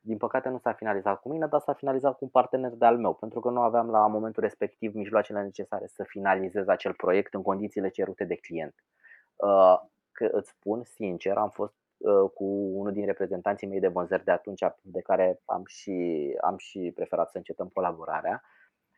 Din 0.00 0.16
păcate 0.16 0.48
nu 0.48 0.58
s-a 0.58 0.72
finalizat 0.72 1.20
cu 1.20 1.28
mine, 1.28 1.46
dar 1.46 1.60
s-a 1.60 1.72
finalizat 1.72 2.12
cu 2.12 2.24
un 2.24 2.28
partener 2.28 2.70
de 2.70 2.84
al 2.84 2.98
meu, 2.98 3.14
pentru 3.14 3.40
că 3.40 3.50
nu 3.50 3.60
aveam 3.60 3.90
la 3.90 4.06
momentul 4.06 4.42
respectiv 4.42 4.94
mijloacele 4.94 5.42
necesare 5.42 5.86
să 5.86 6.02
finalizez 6.02 6.68
acel 6.68 6.92
proiect 6.92 7.34
în 7.34 7.42
condițiile 7.42 7.88
cerute 7.88 8.24
de 8.24 8.34
client. 8.34 8.74
Uh, 9.38 9.80
că 10.12 10.28
îți 10.32 10.48
spun 10.48 10.82
sincer, 10.84 11.36
am 11.36 11.50
fost 11.50 11.74
uh, 11.96 12.30
cu 12.34 12.44
unul 12.72 12.92
din 12.92 13.06
reprezentanții 13.06 13.66
mei 13.66 13.80
de 13.80 13.88
vânzări 13.88 14.24
de 14.24 14.30
atunci, 14.30 14.64
de 14.82 15.00
care 15.00 15.40
am 15.44 15.62
și, 15.66 16.28
am 16.40 16.56
și 16.56 16.92
preferat 16.94 17.30
să 17.30 17.36
încetăm 17.36 17.68
colaborarea 17.68 18.42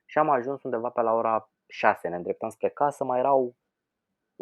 și 0.06 0.18
am 0.18 0.30
ajuns 0.30 0.62
undeva 0.62 0.88
pe 0.88 1.00
la 1.00 1.12
ora 1.12 1.50
6, 1.66 2.08
ne 2.08 2.16
îndreptam 2.16 2.48
spre 2.48 2.68
casă, 2.68 3.04
mai 3.04 3.18
erau 3.18 3.54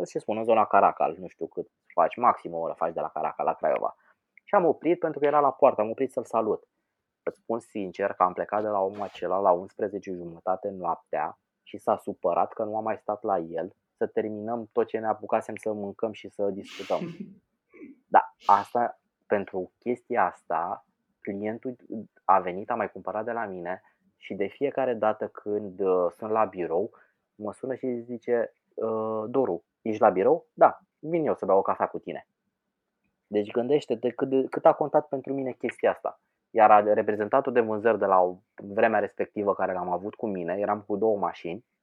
ce 0.07 0.19
spun, 0.19 0.37
în 0.37 0.45
zona 0.45 0.65
Caracal, 0.65 1.17
nu 1.19 1.29
știu 1.29 1.47
cât 1.47 1.71
faci, 1.95 2.17
maxim 2.17 2.55
o 2.55 2.59
oră 2.59 2.73
faci 2.77 2.93
de 2.93 3.01
la 3.01 3.09
Caracal 3.09 3.47
la 3.47 3.55
Craiova. 3.55 3.97
Și 4.45 4.55
am 4.55 4.65
oprit 4.65 4.99
pentru 4.99 5.21
că 5.21 5.27
era 5.27 5.41
la 5.41 5.53
poartă, 5.53 5.81
am 5.81 5.91
oprit 5.91 6.13
să-l 6.13 6.25
salut. 6.25 6.69
Îți 7.23 7.39
spun 7.39 7.59
sincer 7.59 8.13
că 8.13 8.23
am 8.23 8.33
plecat 8.33 8.63
de 8.63 8.69
la 8.69 8.81
omul 8.81 9.03
acela 9.03 9.39
la 9.39 9.51
11 9.51 10.13
jumătate 10.13 10.69
noaptea 10.69 11.39
și 11.63 11.79
s-a 11.79 11.97
supărat 11.97 12.53
că 12.53 12.65
nu 12.65 12.77
am 12.77 12.83
mai 12.85 12.99
stat 12.99 13.23
la 13.23 13.39
el 13.39 13.73
să 13.99 14.07
terminăm 14.07 14.69
tot 14.73 14.87
ce 14.87 14.99
ne 14.99 15.07
apucasem 15.07 15.57
să 15.57 15.73
mâncăm 15.73 16.13
și 16.13 16.29
să 16.29 16.51
discutăm. 16.51 17.01
Da, 18.11 18.35
asta, 18.47 19.01
pentru 19.27 19.73
chestia 19.79 20.25
asta, 20.25 20.87
clientul 21.21 21.77
a 22.25 22.39
venit, 22.41 22.71
a 22.71 22.75
mai 22.75 22.91
cumpărat 22.91 23.25
de 23.25 23.33
la 23.33 23.47
mine 23.47 23.83
și 24.17 24.35
de 24.35 24.47
fiecare 24.47 24.95
dată 24.95 25.29
când 25.29 25.81
uh, 25.81 26.07
sunt 26.17 26.31
la 26.31 26.45
birou, 26.45 26.91
mă 27.35 27.53
sună 27.53 27.75
și 27.75 28.01
zice, 28.01 28.53
uh, 28.75 29.25
Doru, 29.27 29.65
Ești 29.83 30.01
la 30.01 30.11
birou? 30.11 30.47
Da, 30.55 30.79
vin 30.99 31.27
eu 31.27 31.35
să 31.35 31.45
beau 31.45 31.59
o 31.59 31.63
cafea 31.63 31.87
cu 31.87 31.99
tine. 31.99 32.27
Deci 33.27 33.51
gândește-te 33.51 34.11
cât, 34.11 34.29
de, 34.29 34.47
cât 34.51 34.67
a 34.67 34.73
contat 34.73 35.09
pentru 35.09 35.33
mine 35.33 35.53
chestia 35.53 35.91
asta. 35.91 36.21
Iar 36.51 36.85
reprezentantul 36.85 37.53
de 37.53 37.61
vânzări 37.61 37.99
de 37.99 38.05
la 38.05 38.39
vremea 38.55 39.01
respectivă 39.01 39.55
care 39.55 39.73
l-am 39.73 39.91
avut 39.91 40.15
cu 40.15 40.27
mine, 40.27 40.57
eram 40.59 40.81
cu 40.81 40.97
două 40.97 41.17
mașini, 41.17 41.57
uh, 41.57 41.78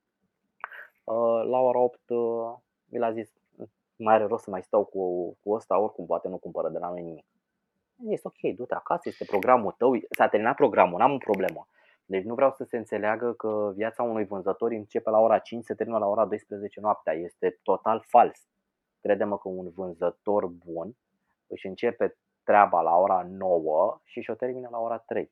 la 1.45 1.59
ora 1.59 1.79
8 1.79 1.99
uh, 2.09 2.17
mi 2.85 2.99
l-a 2.99 3.11
zis, 3.11 3.33
mai 3.95 4.13
are 4.13 4.25
rost 4.25 4.43
să 4.43 4.49
mai 4.49 4.63
stau 4.63 4.85
cu, 4.85 5.31
cu 5.43 5.51
ăsta, 5.51 5.79
oricum 5.79 6.05
poate 6.05 6.27
nu 6.27 6.37
cumpără 6.37 6.69
de 6.69 6.77
la 6.77 6.89
noi 6.89 7.01
nimic. 7.01 7.25
Este 8.07 8.27
ok, 8.27 8.55
du-te 8.55 8.73
acasă, 8.73 9.09
este 9.09 9.25
programul 9.25 9.71
tău, 9.71 9.91
s-a 10.09 10.27
terminat 10.27 10.55
programul, 10.55 10.99
n-am 10.99 11.13
o 11.13 11.17
problemă. 11.17 11.67
Deci 12.05 12.23
nu 12.23 12.33
vreau 12.33 12.51
să 12.51 12.63
se 12.63 12.77
înțeleagă 12.77 13.33
că 13.33 13.71
viața 13.75 14.03
unui 14.03 14.25
vânzător 14.25 14.71
începe 14.71 15.09
la 15.09 15.19
ora 15.19 15.39
5, 15.39 15.63
se 15.63 15.73
termină 15.73 15.97
la 15.97 16.07
ora 16.07 16.25
12 16.25 16.79
noaptea. 16.79 17.13
Este 17.13 17.59
total 17.63 18.03
fals. 18.07 18.47
Credem 19.01 19.37
că 19.37 19.49
un 19.49 19.69
vânzător 19.69 20.47
bun 20.47 20.95
își 21.47 21.67
începe 21.67 22.17
treaba 22.43 22.81
la 22.81 22.95
ora 22.95 23.27
9 23.29 23.99
și 24.03 24.21
și-o 24.21 24.33
termină 24.33 24.67
la 24.71 24.79
ora 24.79 24.97
3. 24.97 25.31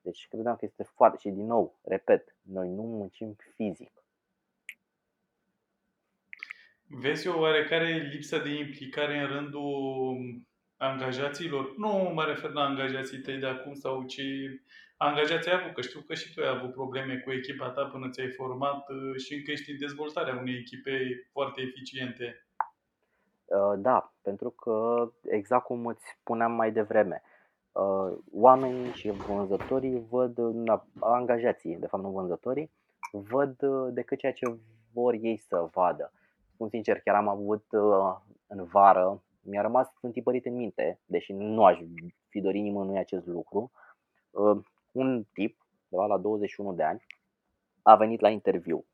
Deci 0.00 0.26
credem 0.28 0.56
că 0.56 0.64
este 0.64 0.82
foarte... 0.82 1.18
Și 1.18 1.30
din 1.30 1.46
nou, 1.46 1.78
repet, 1.82 2.36
noi 2.42 2.68
nu 2.68 2.82
muncim 2.82 3.36
fizic. 3.54 4.03
Vezi 7.00 7.28
o 7.28 7.38
oarecare 7.38 8.08
lipsă 8.12 8.38
de 8.38 8.58
implicare 8.58 9.18
în 9.18 9.26
rândul 9.26 10.16
angajaților? 10.76 11.76
Nu 11.76 12.10
mă 12.14 12.24
refer 12.24 12.50
la 12.50 12.62
angajații 12.62 13.18
tăi 13.18 13.38
de 13.38 13.46
acum 13.46 13.74
sau 13.74 14.02
ce 14.02 14.22
angajații 14.96 15.50
ai 15.50 15.60
avut, 15.60 15.74
că 15.74 15.80
știu 15.80 16.00
că 16.00 16.14
și 16.14 16.34
tu 16.34 16.40
ai 16.40 16.56
avut 16.56 16.72
probleme 16.72 17.16
cu 17.16 17.30
echipa 17.32 17.68
ta 17.68 17.84
până 17.84 18.08
ți-ai 18.10 18.30
format 18.30 18.88
uh, 18.88 19.16
și 19.16 19.34
încă 19.34 19.50
ești 19.50 19.70
în 19.70 19.78
dezvoltarea 19.78 20.36
unei 20.40 20.54
echipe 20.54 21.28
foarte 21.32 21.60
eficiente. 21.60 22.46
Uh, 23.44 23.72
da, 23.76 24.12
pentru 24.22 24.50
că 24.50 25.08
exact 25.22 25.64
cum 25.64 25.86
îți 25.86 26.04
spuneam 26.20 26.52
mai 26.52 26.72
devreme, 26.72 27.22
uh, 27.72 28.16
oamenii 28.32 28.92
și 28.92 29.10
vânzătorii 29.10 30.06
văd, 30.08 30.38
angajații, 31.00 31.76
de 31.76 31.86
fapt 31.86 32.02
nu 32.02 32.10
vânzătorii, 32.10 32.70
văd 33.12 33.56
decât 33.90 34.18
ceea 34.18 34.32
ce 34.32 34.56
vor 34.92 35.14
ei 35.20 35.36
să 35.36 35.68
vadă. 35.72 36.12
Spun 36.54 36.68
sincer, 36.68 37.00
chiar 37.00 37.14
am 37.14 37.28
avut 37.28 37.64
în 38.46 38.64
vară, 38.64 39.22
mi-a 39.42 39.62
rămas 39.62 39.92
întipărit 40.00 40.46
în 40.46 40.54
minte, 40.54 41.00
deși 41.04 41.32
nu 41.32 41.64
aș 41.64 41.78
fi 42.28 42.40
dorit 42.40 42.62
nimănui 42.62 42.98
acest 42.98 43.26
lucru, 43.26 43.70
un 44.92 45.24
tip, 45.32 45.66
de 45.88 45.96
la 45.96 46.18
21 46.18 46.72
de 46.72 46.82
ani, 46.82 47.04
a 47.82 47.96
venit 47.96 48.20
la 48.20 48.28
interviu 48.28 48.84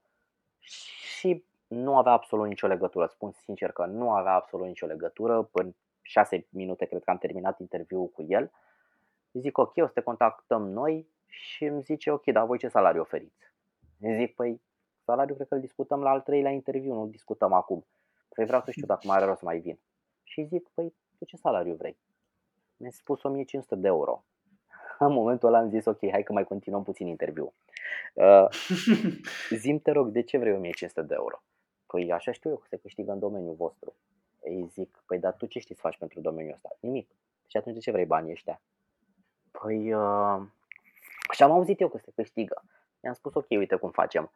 și 0.59 1.45
nu 1.67 1.97
avea 1.97 2.13
absolut 2.13 2.47
nicio 2.47 2.67
legătură. 2.67 3.07
Spun 3.07 3.31
sincer 3.31 3.73
că 3.73 3.87
nu 3.87 4.11
avea 4.11 4.33
absolut 4.33 4.67
nicio 4.67 4.87
legătură. 4.87 5.43
Până 5.43 5.75
6 6.03 6.47
minute 6.51 6.85
cred 6.85 7.05
că 7.05 7.11
am 7.11 7.19
terminat 7.19 7.61
interviul 7.61 8.09
cu 8.09 8.25
el. 8.29 8.51
Zic 9.33 9.59
ok, 9.59 9.73
o 9.77 9.87
să 9.87 9.93
te 9.93 10.01
contactăm 10.01 10.69
noi 10.69 11.09
și 11.27 11.65
îmi 11.65 11.83
zice 11.83 12.11
ok, 12.11 12.25
dar 12.25 12.47
voi 12.47 12.59
ce 12.59 12.69
salariu 12.69 13.01
oferiți? 13.01 13.53
Zic 13.99 14.35
păi 14.35 14.61
salariu 15.11 15.35
cred 15.35 15.49
că 15.49 15.55
îl 15.55 15.61
discutăm 15.61 16.03
la 16.03 16.11
al 16.11 16.21
treilea 16.21 16.51
interviu, 16.51 16.95
nu 16.95 17.07
discutăm 17.07 17.53
acum. 17.53 17.87
Păi 18.35 18.45
vreau 18.45 18.61
să 18.61 18.71
știu 18.71 18.87
dacă 18.87 19.07
mai 19.07 19.17
are 19.17 19.25
rost 19.25 19.39
să 19.39 19.45
mai 19.45 19.59
vin. 19.59 19.79
Și 20.23 20.43
zic, 20.43 20.69
păi 20.75 20.95
tu 21.19 21.25
ce 21.25 21.37
salariu 21.37 21.75
vrei? 21.75 21.97
Mi-a 22.77 22.91
spus 22.91 23.23
1500 23.23 23.75
de 23.75 23.87
euro. 23.87 24.25
În 24.99 25.13
momentul 25.13 25.49
ăla 25.49 25.59
am 25.59 25.69
zis, 25.69 25.85
ok, 25.85 26.11
hai 26.11 26.23
că 26.23 26.33
mai 26.33 26.45
continuăm 26.45 26.83
puțin 26.83 27.07
interviu. 27.07 27.53
Uh, 28.15 28.47
zim 29.63 29.79
te 29.79 29.91
rog, 29.91 30.09
de 30.09 30.23
ce 30.23 30.39
vrei 30.39 30.53
1500 30.53 31.03
de 31.03 31.15
euro? 31.15 31.43
Păi 31.87 32.13
așa 32.13 32.33
știu 32.33 32.51
eu 32.51 32.57
că 32.57 32.67
se 32.69 32.77
câștigă 32.77 33.13
în 33.13 33.19
domeniul 33.19 33.55
vostru. 33.55 33.95
Ei 34.43 34.67
zic, 34.67 35.03
păi 35.07 35.19
dar 35.19 35.33
tu 35.33 35.47
ce 35.47 35.59
știi 35.59 35.75
să 35.75 35.81
faci 35.81 35.99
pentru 35.99 36.21
domeniul 36.21 36.55
ăsta? 36.55 36.69
Nimic. 36.81 37.11
Și 37.47 37.57
atunci 37.57 37.75
de 37.75 37.81
ce 37.81 37.91
vrei 37.91 38.07
banii 38.07 38.33
ăștia? 38.33 38.61
Păi, 39.51 39.93
uh, 39.95 40.41
și 41.31 41.43
am 41.43 41.51
auzit 41.51 41.81
eu 41.81 41.89
că 41.89 41.99
se 41.99 42.11
câștigă. 42.15 42.63
I-am 43.01 43.15
spus, 43.15 43.35
ok, 43.35 43.47
uite 43.49 43.77
cum 43.77 43.91
facem. 43.91 44.31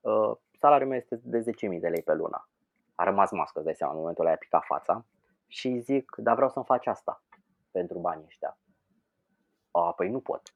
Uh, 0.00 0.32
salariul 0.58 0.88
meu 0.88 0.98
este 0.98 1.20
de 1.22 1.38
10.000 1.38 1.80
de 1.80 1.88
lei 1.88 2.02
pe 2.02 2.14
lună. 2.14 2.48
A 2.94 3.04
rămas 3.04 3.30
mască, 3.30 3.58
îți 3.58 3.64
dai 3.64 3.74
seama, 3.74 3.92
în 3.92 3.98
momentul 3.98 4.24
ăla 4.24 4.34
a 4.34 4.38
picat 4.38 4.64
fața. 4.64 5.04
Și 5.46 5.78
zic, 5.78 6.14
dar 6.16 6.34
vreau 6.34 6.50
să-mi 6.50 6.64
faci 6.64 6.86
asta 6.86 7.22
pentru 7.70 7.98
banii 7.98 8.24
ăștia. 8.26 8.58
A, 9.70 9.92
păi 9.92 10.08
nu 10.08 10.20
pot. 10.20 10.54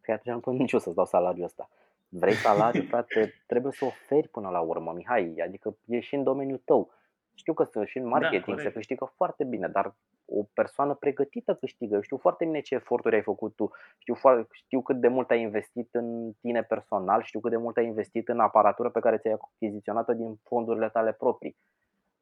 Păi 0.00 0.14
atunci 0.14 0.34
nu 0.34 0.40
pot 0.40 0.54
nici 0.54 0.72
eu 0.72 0.78
să-ți 0.78 0.94
dau 0.94 1.04
salariul 1.04 1.44
ăsta. 1.44 1.68
Vrei 2.08 2.34
salariu, 2.34 2.82
frate, 2.82 3.32
trebuie 3.46 3.72
să 3.72 3.84
oferi 3.84 4.28
până 4.28 4.48
la 4.48 4.60
urmă, 4.60 4.92
Mihai, 4.92 5.34
adică 5.44 5.76
e 5.86 6.00
și 6.00 6.14
în 6.14 6.22
domeniul 6.22 6.62
tău. 6.64 6.90
Știu 7.34 7.52
că 7.52 7.84
și 7.84 7.98
în 7.98 8.06
marketing 8.06 8.56
da, 8.56 8.62
se 8.62 8.72
câștigă 8.72 9.12
foarte 9.16 9.44
bine, 9.44 9.68
dar 9.68 9.94
o 10.24 10.42
persoană 10.54 10.94
pregătită 10.94 11.54
câștigă. 11.54 11.94
Eu 11.94 12.00
știu 12.00 12.16
foarte 12.16 12.44
bine 12.44 12.60
ce 12.60 12.74
eforturi 12.74 13.14
ai 13.14 13.22
făcut 13.22 13.54
tu, 13.54 13.70
știu, 13.98 14.14
foarte, 14.14 14.48
știu 14.50 14.82
cât 14.82 15.00
de 15.00 15.08
mult 15.08 15.30
ai 15.30 15.40
investit 15.40 15.94
în 15.94 16.32
tine 16.40 16.62
personal, 16.62 17.22
știu 17.22 17.40
cât 17.40 17.50
de 17.50 17.56
mult 17.56 17.76
ai 17.76 17.86
investit 17.86 18.28
în 18.28 18.40
aparatură 18.40 18.90
pe 18.90 19.00
care 19.00 19.18
ți-ai 19.18 19.36
achiziționat-o 19.40 20.12
din 20.12 20.40
fondurile 20.42 20.88
tale 20.88 21.12
proprii. 21.12 21.56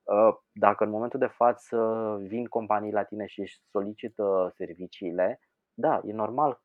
Uh, 0.02 0.36
dacă 0.52 0.84
în 0.84 0.90
momentul 0.90 1.18
de 1.18 1.26
față 1.26 1.76
vin 2.22 2.44
companii 2.44 2.92
la 2.92 3.02
tine 3.02 3.26
și 3.26 3.40
își 3.40 3.60
solicită 3.70 4.52
serviciile, 4.56 5.40
da, 5.74 6.00
e 6.04 6.12
normal 6.12 6.60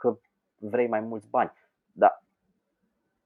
că 0.00 0.18
vrei 0.56 0.88
mai 0.88 1.00
mulți 1.00 1.28
bani, 1.28 1.52
dar 1.92 2.22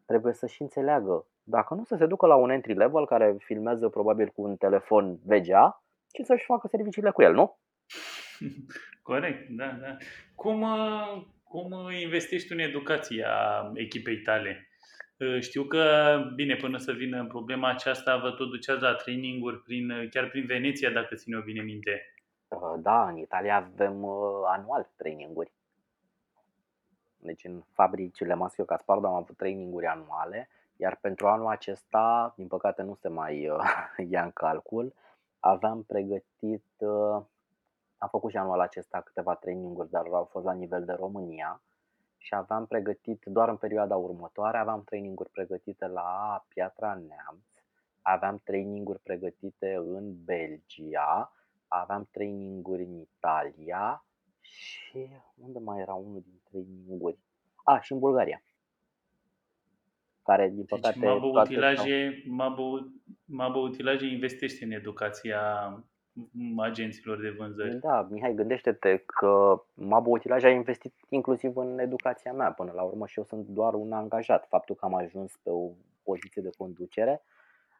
trebuie 0.06 0.32
să 0.32 0.46
și 0.46 0.62
înțeleagă. 0.62 1.26
Dacă 1.48 1.74
nu, 1.74 1.84
să 1.84 1.96
se 1.96 2.06
ducă 2.06 2.26
la 2.26 2.34
un 2.34 2.50
entry 2.50 2.74
level 2.74 3.06
care 3.06 3.36
filmează 3.38 3.88
probabil 3.88 4.28
cu 4.28 4.42
un 4.42 4.56
telefon 4.56 5.18
VGA 5.24 5.82
și 6.14 6.24
să-și 6.24 6.44
facă 6.44 6.66
serviciile 6.68 7.10
cu 7.10 7.22
el, 7.22 7.32
nu? 7.32 7.58
Corect, 9.02 9.48
da, 9.48 9.66
da. 9.66 9.96
Cum, 10.34 10.62
uh, 10.62 11.22
cum 11.44 11.90
investești 12.00 12.52
în 12.52 12.58
educația 12.58 13.30
echipei 13.74 14.16
tale? 14.16 14.68
Uh, 15.16 15.40
știu 15.40 15.64
că, 15.64 16.16
bine, 16.34 16.54
până 16.54 16.78
să 16.78 16.92
vină 16.92 17.26
problema 17.26 17.68
aceasta, 17.68 18.16
vă 18.16 18.30
tot 18.30 18.50
duceați 18.50 18.82
la 18.82 18.94
traininguri 18.94 19.62
prin, 19.62 20.08
chiar 20.10 20.28
prin 20.28 20.46
Veneția, 20.46 20.90
dacă 20.90 21.14
ține 21.14 21.36
o 21.36 21.42
bine 21.42 21.62
minte. 21.62 22.14
Uh, 22.48 22.74
da, 22.78 23.08
în 23.08 23.16
Italia 23.16 23.56
avem 23.56 24.04
anual 24.46 24.90
traininguri. 24.96 25.52
Deci 27.16 27.44
în 27.44 27.62
fabricile 27.72 28.34
Maschio 28.34 28.64
Caspardo 28.64 29.06
am 29.06 29.14
avut 29.14 29.36
traininguri 29.36 29.86
anuale, 29.86 30.48
iar 30.76 30.96
pentru 31.00 31.26
anul 31.26 31.46
acesta, 31.46 32.34
din 32.36 32.46
păcate 32.46 32.82
nu 32.82 32.94
se 32.94 33.08
mai 33.08 33.50
ia 34.12 34.22
în 34.24 34.30
calcul, 34.30 34.94
aveam 35.40 35.82
pregătit, 35.82 36.64
uh, 36.78 37.22
am 37.98 38.08
făcut 38.10 38.30
și 38.30 38.36
anul 38.36 38.60
acesta 38.60 39.00
câteva 39.00 39.34
traininguri, 39.34 39.90
dar 39.90 40.06
au 40.12 40.24
fost 40.24 40.44
la 40.44 40.52
nivel 40.52 40.84
de 40.84 40.92
România. 40.92 41.60
Și 42.16 42.34
aveam 42.34 42.66
pregătit 42.66 43.22
doar 43.24 43.48
în 43.48 43.56
perioada 43.56 43.96
următoare, 43.96 44.58
aveam 44.58 44.84
traininguri 44.84 45.30
pregătite 45.30 45.86
la 45.86 46.44
Piatra 46.48 46.94
Neamț, 46.94 47.44
aveam 48.02 48.40
traininguri 48.44 48.98
pregătite 48.98 49.74
în 49.74 50.24
Belgia, 50.24 51.32
aveam 51.68 52.08
traininguri 52.10 52.82
în 52.82 52.94
Italia 52.94 54.04
și 54.40 55.08
unde 55.34 55.58
mai 55.58 55.80
era 55.80 55.94
unul 55.94 56.20
din 56.20 56.40
traininguri? 56.50 57.18
A, 57.54 57.72
ah, 57.74 57.80
și 57.82 57.92
în 57.92 57.98
Bulgaria 57.98 58.42
care 60.26 60.46
din 60.46 60.56
deci, 60.56 60.68
păcate... 60.68 60.98
Deci 60.98 61.08
Mabo 61.08 61.40
Utilaje, 61.40 62.22
Mabo, 62.26 62.78
Mabo 63.24 63.58
Utilaje 63.58 64.06
investește 64.06 64.64
în 64.64 64.70
educația 64.70 65.40
agenților 66.56 67.20
de 67.20 67.34
vânzări. 67.38 67.78
Da, 67.78 68.06
Mihai, 68.10 68.34
gândește-te 68.34 68.96
că 68.96 69.62
Mabo 69.74 70.10
Utilaje 70.10 70.46
a 70.46 70.50
investit 70.50 70.94
inclusiv 71.08 71.56
în 71.56 71.78
educația 71.78 72.32
mea 72.32 72.52
până 72.52 72.72
la 72.74 72.82
urmă 72.82 73.06
și 73.06 73.18
eu 73.18 73.24
sunt 73.24 73.46
doar 73.46 73.74
un 73.74 73.92
angajat. 73.92 74.46
Faptul 74.48 74.74
că 74.74 74.84
am 74.84 74.94
ajuns 74.94 75.36
pe 75.42 75.50
o 75.50 75.70
poziție 76.02 76.42
de 76.42 76.50
conducere 76.56 77.22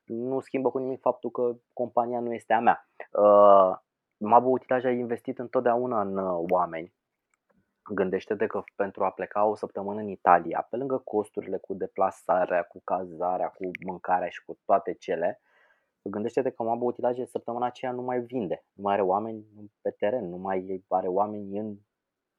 nu 0.06 0.40
schimbă 0.40 0.70
cu 0.70 0.78
nimic 0.78 1.00
faptul 1.00 1.30
că 1.30 1.56
compania 1.72 2.20
nu 2.20 2.34
este 2.34 2.52
a 2.52 2.60
mea. 2.60 2.88
Uh, 3.12 3.76
Mabo 4.16 4.48
Utilaje 4.48 4.86
a 4.86 4.90
investit 4.90 5.38
întotdeauna 5.38 6.00
în 6.00 6.16
uh, 6.16 6.44
oameni 6.48 6.92
Gândește-te 7.88 8.46
că 8.46 8.62
pentru 8.76 9.04
a 9.04 9.10
pleca 9.10 9.44
o 9.44 9.54
săptămână 9.54 10.00
în 10.00 10.08
Italia, 10.08 10.66
pe 10.70 10.76
lângă 10.76 10.98
costurile 10.98 11.56
cu 11.56 11.74
deplasarea, 11.74 12.62
cu 12.62 12.80
cazarea, 12.84 13.48
cu 13.48 13.70
mâncarea 13.84 14.28
și 14.28 14.44
cu 14.44 14.58
toate 14.64 14.92
cele, 14.92 15.40
gândește-te 16.02 16.50
că 16.50 16.62
Mabo 16.62 16.84
Utilaje 16.84 17.24
săptămâna 17.24 17.66
aceea 17.66 17.92
nu 17.92 18.02
mai 18.02 18.20
vinde, 18.20 18.64
nu 18.72 18.82
mai 18.82 18.92
are 18.92 19.02
oameni 19.02 19.44
pe 19.80 19.90
teren, 19.90 20.28
nu 20.28 20.36
mai 20.36 20.84
are 20.88 21.08
oameni 21.08 21.58
în 21.58 21.76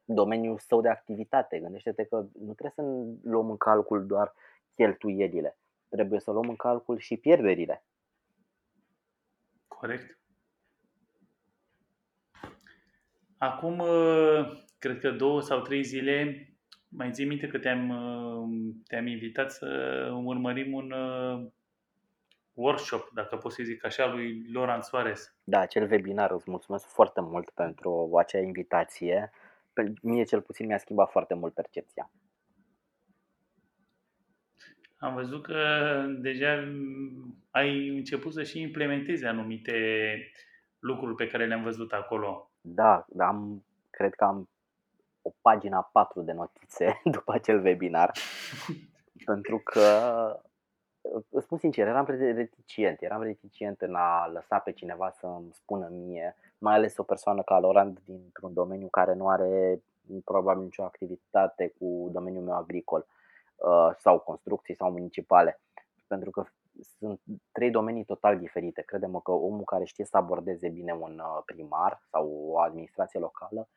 domeniul 0.05 0.57
său 0.57 0.81
de 0.81 0.89
activitate. 0.89 1.59
Gândește-te 1.59 2.03
că 2.03 2.15
nu 2.39 2.53
trebuie 2.53 2.71
să 2.75 2.81
luăm 3.23 3.49
în 3.49 3.57
calcul 3.57 4.05
doar 4.05 4.33
cheltuielile, 4.73 5.57
trebuie 5.89 6.19
să 6.19 6.31
luăm 6.31 6.49
în 6.49 6.55
calcul 6.55 6.97
și 6.97 7.17
pierderile. 7.17 7.83
Corect. 9.67 10.17
Acum 13.37 13.79
uh, 13.79 14.63
cred 14.77 14.99
că 14.99 15.11
două 15.11 15.41
sau 15.41 15.61
trei 15.61 15.83
zile, 15.83 16.47
mai 16.87 17.11
ții 17.11 17.25
minte 17.25 17.47
că 17.47 17.57
te-am, 17.57 17.89
te-am 18.87 19.07
invitat 19.07 19.51
să 19.51 19.67
urmărim 20.23 20.73
un 20.73 20.91
uh, 20.91 21.47
workshop, 22.53 23.09
dacă 23.13 23.35
pot 23.35 23.51
să 23.51 23.63
zic 23.63 23.85
așa, 23.85 24.05
lui 24.05 24.45
Loran 24.51 24.81
Soares. 24.81 25.35
Da, 25.43 25.59
acel 25.59 25.91
webinar, 25.91 26.31
îți 26.31 26.49
mulțumesc 26.49 26.87
foarte 26.87 27.21
mult 27.21 27.49
pentru 27.49 28.11
acea 28.17 28.39
invitație. 28.39 29.31
Pe 29.73 29.93
mie 30.01 30.23
cel 30.23 30.41
puțin 30.41 30.65
mi-a 30.65 30.77
schimbat 30.77 31.11
foarte 31.11 31.33
mult 31.33 31.53
percepția. 31.53 32.11
Am 34.97 35.13
văzut 35.13 35.43
că 35.43 35.59
deja 36.19 36.63
ai 37.51 37.87
început 37.87 38.33
să 38.33 38.43
și 38.43 38.61
implementezi 38.61 39.25
anumite 39.25 39.73
lucruri 40.79 41.15
pe 41.15 41.27
care 41.27 41.47
le-am 41.47 41.63
văzut 41.63 41.91
acolo. 41.91 42.46
Da, 42.73 43.05
am, 43.17 43.63
cred 43.89 44.13
că 44.13 44.23
am 44.23 44.49
o 45.21 45.31
pagina 45.41 45.89
4 45.91 46.21
de 46.21 46.31
notițe 46.31 47.01
după 47.15 47.33
acel 47.33 47.63
webinar, 47.63 48.11
pentru 49.25 49.61
că, 49.63 49.81
îți 51.29 51.45
spun 51.45 51.57
sincer, 51.57 51.87
eram 51.87 52.05
reticent, 52.05 53.01
eram 53.01 53.21
reticent 53.21 53.81
în 53.81 53.95
a 53.95 54.27
lăsa 54.33 54.59
pe 54.59 54.71
cineva 54.71 55.09
să 55.09 55.25
îmi 55.25 55.53
spună 55.53 55.87
mie, 55.91 56.35
mai 56.57 56.73
ales 56.73 56.97
o 56.97 57.03
persoană 57.03 57.41
ca 57.41 57.59
Laurent 57.59 57.99
dintr-un 58.05 58.53
domeniu 58.53 58.87
care 58.87 59.13
nu 59.13 59.27
are 59.27 59.81
probabil 60.23 60.63
nicio 60.63 60.83
activitate 60.83 61.73
cu 61.79 62.09
domeniul 62.11 62.43
meu 62.43 62.55
agricol 62.55 63.05
uh, 63.55 63.89
sau 63.97 64.19
construcții 64.19 64.75
sau 64.75 64.91
municipale, 64.91 65.59
pentru 66.07 66.29
că 66.29 66.43
sunt 66.81 67.21
trei 67.51 67.71
domenii 67.71 68.05
total 68.05 68.39
diferite. 68.39 68.81
Credem 68.81 69.19
că 69.23 69.31
omul 69.31 69.63
care 69.63 69.83
știe 69.83 70.05
să 70.05 70.17
abordeze 70.17 70.69
bine 70.69 70.93
un 70.93 71.19
uh, 71.19 71.41
primar 71.45 72.01
sau 72.09 72.29
o 72.49 72.59
administrație 72.59 73.19
locală 73.19 73.67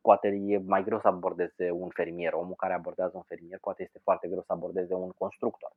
poate 0.00 0.28
e 0.28 0.58
mai 0.58 0.84
greu 0.84 1.00
să 1.00 1.08
abordeze 1.08 1.70
un 1.70 1.88
fermier, 1.88 2.32
omul 2.32 2.54
care 2.54 2.72
abordează 2.74 3.16
un 3.16 3.22
fermier, 3.22 3.58
poate 3.58 3.82
este 3.82 3.98
foarte 4.02 4.28
greu 4.28 4.42
să 4.42 4.52
abordeze 4.52 4.94
un 4.94 5.10
constructor. 5.10 5.72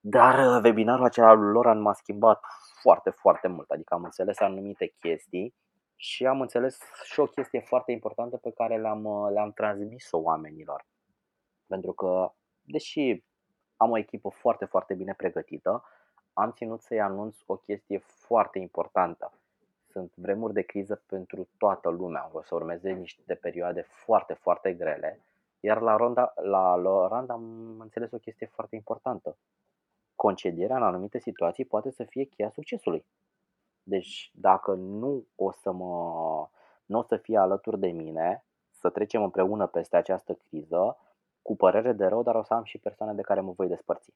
Dar 0.00 0.34
uh, 0.38 0.62
webinarul 0.64 1.04
acela 1.04 1.32
lor 1.32 1.72
m-a 1.72 1.92
schimbat 1.92 2.40
foarte, 2.80 3.10
foarte 3.10 3.48
mult, 3.48 3.70
adică 3.70 3.94
am 3.94 4.04
înțeles 4.04 4.38
anumite 4.40 4.94
chestii 5.00 5.54
și 5.96 6.26
am 6.26 6.40
înțeles 6.40 6.78
și 7.04 7.20
o 7.20 7.26
chestie 7.26 7.60
foarte 7.60 7.92
importantă 7.92 8.36
pe 8.36 8.50
care 8.50 8.76
le-am, 8.76 9.04
uh, 9.04 9.30
le-am 9.32 9.52
transmis-o 9.52 10.18
oamenilor. 10.18 10.86
Pentru 11.66 11.92
că, 11.92 12.32
deși 12.62 13.24
am 13.76 13.90
o 13.90 13.98
echipă 13.98 14.28
foarte, 14.28 14.64
foarte 14.64 14.94
bine 14.94 15.14
pregătită, 15.16 15.84
am 16.32 16.52
ținut 16.52 16.80
să-i 16.80 17.00
anunț 17.00 17.38
o 17.46 17.56
chestie 17.56 17.98
foarte 17.98 18.58
importantă 18.58 19.32
sunt 19.94 20.12
vremuri 20.16 20.52
de 20.52 20.62
criză 20.62 21.02
pentru 21.06 21.48
toată 21.58 21.88
lumea. 21.88 22.30
O 22.32 22.42
să 22.42 22.54
urmeze 22.54 22.90
niște 22.90 23.34
perioade 23.34 23.80
foarte, 23.80 24.32
foarte 24.32 24.72
grele. 24.72 25.20
Iar 25.60 25.80
la, 25.80 25.96
Ronda, 25.96 26.32
la 26.42 26.76
Lorand 26.76 27.30
am 27.30 27.44
înțeles 27.80 28.10
o 28.12 28.18
chestie 28.18 28.46
foarte 28.46 28.74
importantă. 28.76 29.36
Concedierea 30.14 30.76
în 30.76 30.82
anumite 30.82 31.18
situații 31.18 31.64
poate 31.64 31.90
să 31.90 32.04
fie 32.04 32.24
cheia 32.24 32.50
succesului. 32.50 33.04
Deci 33.82 34.30
dacă 34.34 34.72
nu 34.74 35.24
o 35.34 35.50
să 35.50 35.72
mă 35.72 36.48
nu 36.84 36.98
o 36.98 37.02
să 37.02 37.16
fie 37.16 37.38
alături 37.38 37.78
de 37.78 37.90
mine, 37.90 38.44
să 38.70 38.90
trecem 38.90 39.22
împreună 39.22 39.66
peste 39.66 39.96
această 39.96 40.34
criză, 40.34 40.96
cu 41.44 41.56
părere 41.56 41.92
de 41.92 42.06
rău, 42.06 42.22
dar 42.22 42.34
o 42.34 42.42
să 42.42 42.54
am 42.54 42.64
și 42.64 42.78
persoane 42.78 43.12
de 43.12 43.22
care 43.22 43.40
mă 43.40 43.52
voi 43.56 43.68
despărți. 43.68 44.12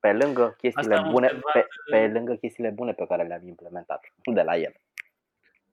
Pe 0.00 0.12
lângă 0.12 0.54
chestiile 0.56 0.94
Asta 0.94 1.06
am 1.06 1.12
bune, 1.12 1.26
observat, 1.26 1.52
pe, 1.52 1.66
pe 1.90 2.04
uh, 2.04 2.12
lângă 2.12 2.34
chestiile 2.34 2.70
bune 2.70 2.92
pe 2.92 3.06
care 3.06 3.22
le-am 3.22 3.46
implementat, 3.46 4.04
nu 4.24 4.32
de 4.32 4.42
la 4.42 4.56
el. 4.56 4.74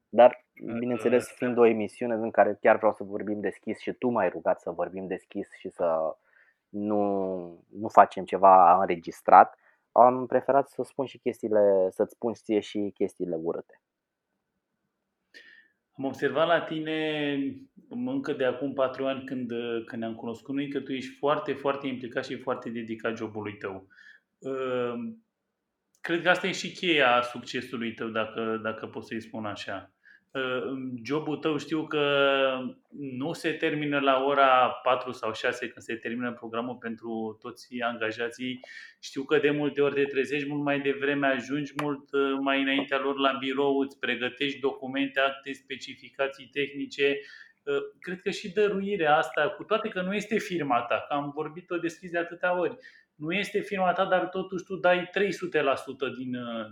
Dar, 0.10 0.46
bineînțeles, 0.80 1.28
fiind 1.32 1.58
o 1.58 1.66
emisiune 1.66 2.14
în 2.14 2.32
care 2.32 2.58
chiar 2.62 2.78
vreau 2.78 2.94
să 2.94 3.04
vorbim 3.04 3.40
deschis 3.40 3.80
și 3.80 3.92
tu 3.92 4.10
m-ai 4.10 4.30
rugat 4.30 4.60
să 4.60 4.72
vorbim 4.72 5.08
deschis 5.08 5.48
și 5.60 5.70
să 5.70 6.16
nu, 6.70 7.02
nu 7.70 7.88
facem 7.88 8.26
ceva 8.26 8.80
înregistrat, 8.80 9.58
am 9.92 10.26
preferat 10.26 10.70
să 10.70 10.84
spun 10.84 11.06
și 11.06 11.18
chestiile, 11.18 11.88
să-ți 11.92 12.14
spun 12.14 12.34
ție 12.34 12.60
și 12.60 12.92
chestiile 12.94 13.36
urâte. 13.44 13.82
Am 15.98 16.04
observat 16.06 16.48
la 16.48 16.62
tine 16.62 17.38
încă 17.90 18.34
de 18.34 18.46
acum 18.46 18.74
patru 18.74 19.06
ani 19.06 19.24
când, 19.26 19.52
când 19.86 20.02
ne-am 20.02 20.16
cunoscut 20.16 20.56
noi 20.56 20.70
că 20.70 20.80
tu 20.80 20.94
ești 20.94 21.16
foarte, 21.18 21.54
foarte 21.54 21.88
implicat 21.88 22.26
și 22.26 22.38
foarte 22.38 22.70
dedicat 22.70 23.18
jobului 23.18 23.58
tău. 23.58 23.88
Ehm, 24.40 25.26
cred 26.02 26.22
că 26.22 26.30
asta 26.30 26.48
e 26.48 26.52
și 26.52 26.72
cheia 26.72 27.22
succesului 27.22 27.94
tău, 27.94 28.08
dacă, 28.08 28.60
dacă 28.64 28.88
pot 28.88 29.06
să-i 29.06 29.22
spun 29.22 29.46
așa. 29.46 29.92
Ehm, 30.32 31.00
jobul 31.04 31.38
tău 31.38 31.58
știu 31.58 31.88
că 31.88 32.04
nu 32.90 33.34
se 33.34 33.52
termină 33.52 34.00
la 34.00 34.24
ora 34.24 34.70
4 34.70 35.12
sau 35.12 35.34
6 35.34 35.60
când 35.60 35.86
se 35.86 35.96
termină 35.96 36.34
programul 36.34 36.76
pentru 36.76 37.38
toți 37.42 37.82
angajații. 37.82 38.60
Știu 39.00 39.24
că 39.24 39.38
de 39.38 39.50
multe 39.50 39.82
ori 39.82 39.94
te 39.94 40.04
trezești 40.04 40.48
mult 40.48 40.64
mai 40.64 40.80
devreme, 40.80 41.28
ajungi 41.28 41.74
mult 41.82 42.12
uh, 42.12 42.38
mai 42.42 42.62
înaintea 42.62 43.00
lor 43.00 43.20
la 43.20 43.38
birou, 43.40 43.80
îți 43.80 44.00
pregătești 44.00 44.60
documente, 44.60 45.20
acte, 45.20 45.52
specificații 45.52 46.50
tehnice. 46.52 47.20
Uh, 47.64 47.78
cred 48.00 48.22
că 48.22 48.30
și 48.30 48.54
dăruirea 48.54 49.18
asta, 49.18 49.50
cu 49.50 49.64
toate 49.64 49.90
că 49.90 50.02
nu 50.02 50.16
este 50.16 50.38
firma 50.38 50.82
ta, 50.82 51.06
că 51.08 51.14
am 51.14 51.32
vorbit-o 51.36 51.78
deschis 51.78 52.12
de 52.12 52.18
atâtea 52.18 52.60
ori, 52.60 52.76
nu 53.16 53.32
este 53.32 53.60
firma 53.60 53.94
ta, 53.94 54.06
dar 54.06 54.28
totuși 54.28 54.64
tu 54.64 54.76
dai 54.76 55.10
300% 55.10 55.10
din 56.18 56.36
uh, 56.36 56.66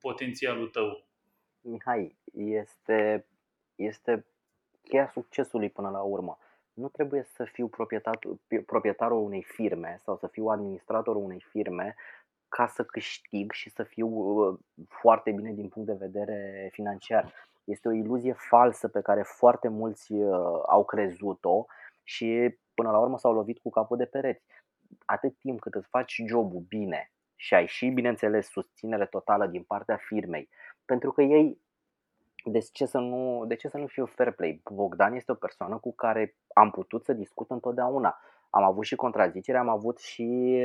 potențialul 0.00 0.68
tău. 0.68 1.05
Mihai, 1.66 2.16
este, 2.34 3.26
este 3.74 4.26
cheia 4.82 5.10
succesului 5.12 5.70
până 5.70 5.90
la 5.90 6.00
urmă. 6.00 6.38
Nu 6.72 6.88
trebuie 6.88 7.22
să 7.22 7.44
fiu 7.44 7.68
proprietarul, 7.68 8.40
proprietarul 8.66 9.24
unei 9.24 9.42
firme 9.42 9.96
sau 9.98 10.16
să 10.16 10.26
fiu 10.26 10.46
administratorul 10.46 11.22
unei 11.22 11.40
firme 11.40 11.94
ca 12.48 12.66
să 12.66 12.84
câștig 12.84 13.52
și 13.52 13.70
să 13.70 13.82
fiu 13.82 14.08
uh, 14.08 14.58
foarte 14.88 15.30
bine 15.30 15.52
din 15.52 15.68
punct 15.68 15.88
de 15.88 16.06
vedere 16.06 16.68
financiar. 16.72 17.32
Este 17.64 17.88
o 17.88 17.92
iluzie 17.92 18.32
falsă 18.32 18.88
pe 18.88 19.00
care 19.00 19.22
foarte 19.22 19.68
mulți 19.68 20.12
uh, 20.12 20.60
au 20.66 20.84
crezut-o 20.84 21.64
și 22.02 22.58
până 22.74 22.90
la 22.90 22.98
urmă 22.98 23.18
s-au 23.18 23.32
lovit 23.32 23.58
cu 23.58 23.70
capul 23.70 23.96
de 23.96 24.04
pereți. 24.04 24.44
Atât 25.04 25.38
timp 25.38 25.60
cât 25.60 25.74
îți 25.74 25.88
faci 25.88 26.22
jobul 26.26 26.60
bine 26.68 27.10
și 27.34 27.54
ai 27.54 27.66
și, 27.66 27.88
bineînțeles, 27.88 28.48
susținere 28.48 29.06
totală 29.06 29.46
din 29.46 29.62
partea 29.62 29.96
firmei, 29.96 30.48
pentru 30.86 31.12
că 31.12 31.22
ei 31.22 31.60
de 32.44 32.58
ce, 32.58 32.86
să 32.86 32.98
nu, 32.98 33.44
de 33.46 33.54
ce 33.54 33.68
să 33.68 33.78
nu 33.78 33.86
fiu 33.86 34.06
fair 34.06 34.32
play? 34.32 34.62
Bogdan 34.72 35.14
este 35.14 35.32
o 35.32 35.34
persoană 35.34 35.78
cu 35.78 35.94
care 35.94 36.36
am 36.54 36.70
putut 36.70 37.04
să 37.04 37.12
discut 37.12 37.50
întotdeauna. 37.50 38.18
Am 38.50 38.62
avut 38.62 38.84
și 38.84 38.96
contrazicere, 38.96 39.58
am 39.58 39.68
avut 39.68 39.98
și, 39.98 40.58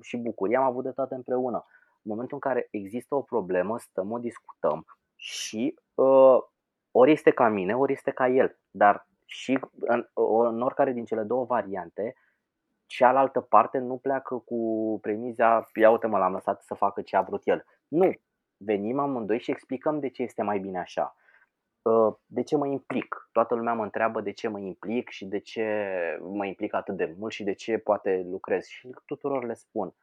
și 0.00 0.16
bucurie, 0.16 0.56
am 0.56 0.64
avut 0.64 0.84
de 0.84 0.90
toate 0.90 1.14
împreună. 1.14 1.64
În 2.02 2.10
momentul 2.10 2.34
în 2.42 2.50
care 2.50 2.68
există 2.70 3.14
o 3.14 3.22
problemă, 3.22 3.78
stăm, 3.78 4.10
o 4.10 4.18
discutăm 4.18 4.84
și 5.16 5.78
uh, 5.94 6.38
ori 6.90 7.12
este 7.12 7.30
ca 7.30 7.48
mine, 7.48 7.76
ori 7.76 7.92
este 7.92 8.10
ca 8.10 8.28
el. 8.28 8.58
Dar 8.70 9.06
și 9.24 9.58
în, 9.80 10.06
în 10.14 10.62
oricare 10.62 10.92
din 10.92 11.04
cele 11.04 11.22
două 11.22 11.44
variante, 11.44 12.14
cealaltă 12.86 13.40
parte 13.40 13.78
nu 13.78 13.96
pleacă 13.96 14.42
cu 14.44 14.98
premiza, 15.02 15.68
ia 15.74 15.90
uite 15.90 16.06
mă, 16.06 16.18
l-am 16.18 16.32
lăsat 16.32 16.62
să 16.62 16.74
facă 16.74 17.02
ce 17.02 17.16
a 17.16 17.22
vrut 17.22 17.42
el. 17.44 17.64
Nu, 17.88 18.12
venim 18.62 18.98
amândoi 18.98 19.38
și 19.38 19.50
explicăm 19.50 20.00
de 20.00 20.08
ce 20.08 20.22
este 20.22 20.42
mai 20.42 20.58
bine 20.58 20.78
așa. 20.78 21.16
Uh, 21.82 22.14
de 22.26 22.42
ce 22.42 22.56
mă 22.56 22.66
implic? 22.66 23.28
Toată 23.32 23.54
lumea 23.54 23.72
mă 23.72 23.82
întreabă 23.82 24.20
de 24.20 24.30
ce 24.30 24.48
mă 24.48 24.58
implic 24.58 25.08
și 25.08 25.24
de 25.24 25.38
ce 25.38 25.64
mă 26.22 26.46
implic 26.46 26.74
atât 26.74 26.96
de 26.96 27.14
mult 27.18 27.32
și 27.32 27.44
de 27.44 27.52
ce 27.52 27.78
poate 27.78 28.26
lucrez. 28.30 28.64
Și 28.66 28.88
tuturor 29.06 29.44
le 29.44 29.54
spun, 29.54 29.94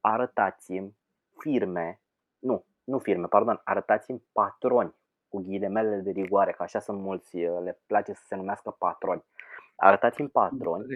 arătați-mi 0.00 0.96
firme, 1.38 2.00
nu, 2.38 2.64
nu 2.84 2.98
firme, 2.98 3.26
pardon, 3.26 3.60
arătați-mi 3.64 4.22
patroni 4.32 4.94
cu 5.28 5.40
ghilimele 5.40 5.96
de 5.96 6.10
rigoare, 6.10 6.52
că 6.52 6.62
așa 6.62 6.78
sunt 6.78 7.00
mulți, 7.00 7.36
uh, 7.36 7.62
le 7.62 7.78
place 7.86 8.12
să 8.12 8.22
se 8.26 8.36
numească 8.36 8.70
patroni. 8.70 9.24
Arătați-mi 9.76 10.28
patroni 10.28 10.86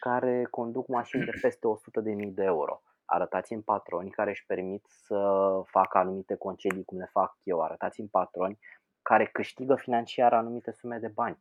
care 0.00 0.46
conduc 0.50 0.86
mașini 0.86 1.24
de 1.24 1.38
peste 1.40 1.66
100.000 1.66 2.32
de 2.34 2.44
euro 2.44 2.82
arătați-mi 3.10 3.62
patroni 3.62 4.10
care 4.10 4.30
își 4.30 4.46
permit 4.46 4.84
să 4.86 5.50
facă 5.66 5.98
anumite 5.98 6.34
concedii 6.34 6.84
cum 6.84 6.98
le 6.98 7.08
fac 7.12 7.36
eu, 7.42 7.62
arătați-mi 7.62 8.08
patroni 8.08 8.58
care 9.02 9.26
câștigă 9.26 9.74
financiar 9.74 10.32
anumite 10.32 10.72
sume 10.72 10.98
de 10.98 11.08
bani. 11.08 11.38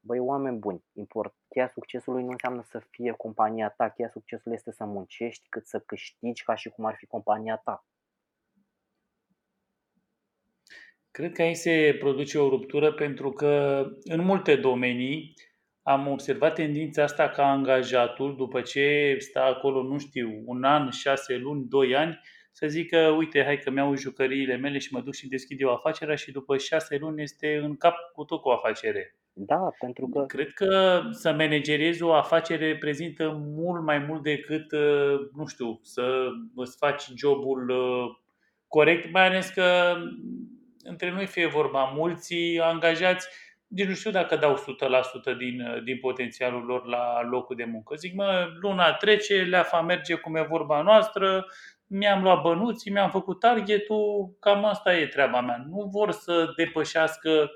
Băi, 0.00 0.18
oameni 0.18 0.58
buni, 0.58 0.84
import, 0.92 1.34
cheia 1.48 1.68
succesului 1.68 2.22
nu 2.22 2.30
înseamnă 2.30 2.62
să 2.62 2.78
fie 2.78 3.12
compania 3.12 3.68
ta, 3.68 3.88
cheia 3.88 4.08
succesului 4.08 4.56
este 4.56 4.72
să 4.72 4.84
muncești 4.84 5.48
cât 5.48 5.66
să 5.66 5.80
câștigi 5.80 6.44
ca 6.44 6.54
și 6.54 6.68
cum 6.68 6.84
ar 6.84 6.94
fi 6.94 7.06
compania 7.06 7.56
ta. 7.56 7.86
Cred 11.10 11.32
că 11.32 11.42
aici 11.42 11.56
se 11.56 11.96
produce 11.98 12.38
o 12.38 12.48
ruptură 12.48 12.92
pentru 12.92 13.30
că 13.30 13.84
în 14.02 14.20
multe 14.20 14.56
domenii 14.56 15.34
am 15.86 16.08
observat 16.08 16.54
tendința 16.54 17.02
asta 17.02 17.28
ca 17.28 17.50
angajatul, 17.50 18.36
după 18.36 18.60
ce 18.60 19.16
stă 19.18 19.40
acolo, 19.40 19.82
nu 19.82 19.98
știu, 19.98 20.42
un 20.44 20.64
an, 20.64 20.90
șase 20.90 21.36
luni, 21.36 21.64
doi 21.68 21.96
ani, 21.96 22.20
să 22.52 22.66
zică, 22.66 22.98
uite, 22.98 23.44
hai 23.44 23.58
că 23.58 23.70
mi-au 23.70 23.96
jucăriile 23.96 24.56
mele 24.56 24.78
și 24.78 24.92
mă 24.92 25.00
duc 25.00 25.14
și 25.14 25.28
deschid 25.28 25.60
eu 25.60 25.72
afacerea 25.72 26.14
și 26.14 26.32
după 26.32 26.56
șase 26.56 26.96
luni 26.96 27.22
este 27.22 27.56
în 27.56 27.76
cap 27.76 27.94
cu 28.12 28.24
tot 28.24 28.40
cu 28.40 28.48
o 28.48 28.52
afacere. 28.52 29.16
Da, 29.32 29.70
pentru 29.78 30.08
că... 30.08 30.24
Cred 30.26 30.52
că 30.52 31.00
să 31.10 31.32
manageriezi 31.32 32.02
o 32.02 32.12
afacere 32.12 32.66
reprezintă 32.66 33.42
mult 33.44 33.82
mai 33.82 33.98
mult 33.98 34.22
decât, 34.22 34.72
uh, 34.72 35.28
nu 35.34 35.46
știu, 35.46 35.80
să 35.82 36.26
îți 36.54 36.76
faci 36.76 37.02
jobul 37.16 37.68
uh, 37.68 38.16
corect, 38.68 39.12
mai 39.12 39.26
ales 39.26 39.48
că 39.48 39.96
între 40.82 41.10
noi 41.10 41.26
fie 41.26 41.46
vorba, 41.46 41.84
mulți 41.84 42.34
angajați 42.60 43.28
nici 43.66 43.86
nu 43.86 43.94
știu 43.94 44.10
dacă 44.10 44.36
dau 44.36 44.54
100% 44.54 45.36
din, 45.38 45.82
din 45.84 45.98
potențialul 46.00 46.64
lor 46.64 46.86
la 46.86 47.22
locul 47.22 47.56
de 47.56 47.64
muncă. 47.64 47.94
Zic, 47.94 48.14
mă, 48.14 48.46
luna 48.60 48.92
trece, 48.92 49.42
leafa 49.42 49.80
merge 49.80 50.14
cum 50.14 50.36
e 50.36 50.42
vorba 50.42 50.82
noastră, 50.82 51.46
mi-am 51.86 52.22
luat 52.22 52.42
bănuții, 52.42 52.92
mi-am 52.92 53.10
făcut 53.10 53.38
targetul, 53.40 54.36
cam 54.40 54.64
asta 54.64 54.96
e 54.96 55.06
treaba 55.06 55.40
mea. 55.40 55.64
Nu 55.68 55.88
vor 55.92 56.10
să 56.10 56.52
depășească 56.56 57.50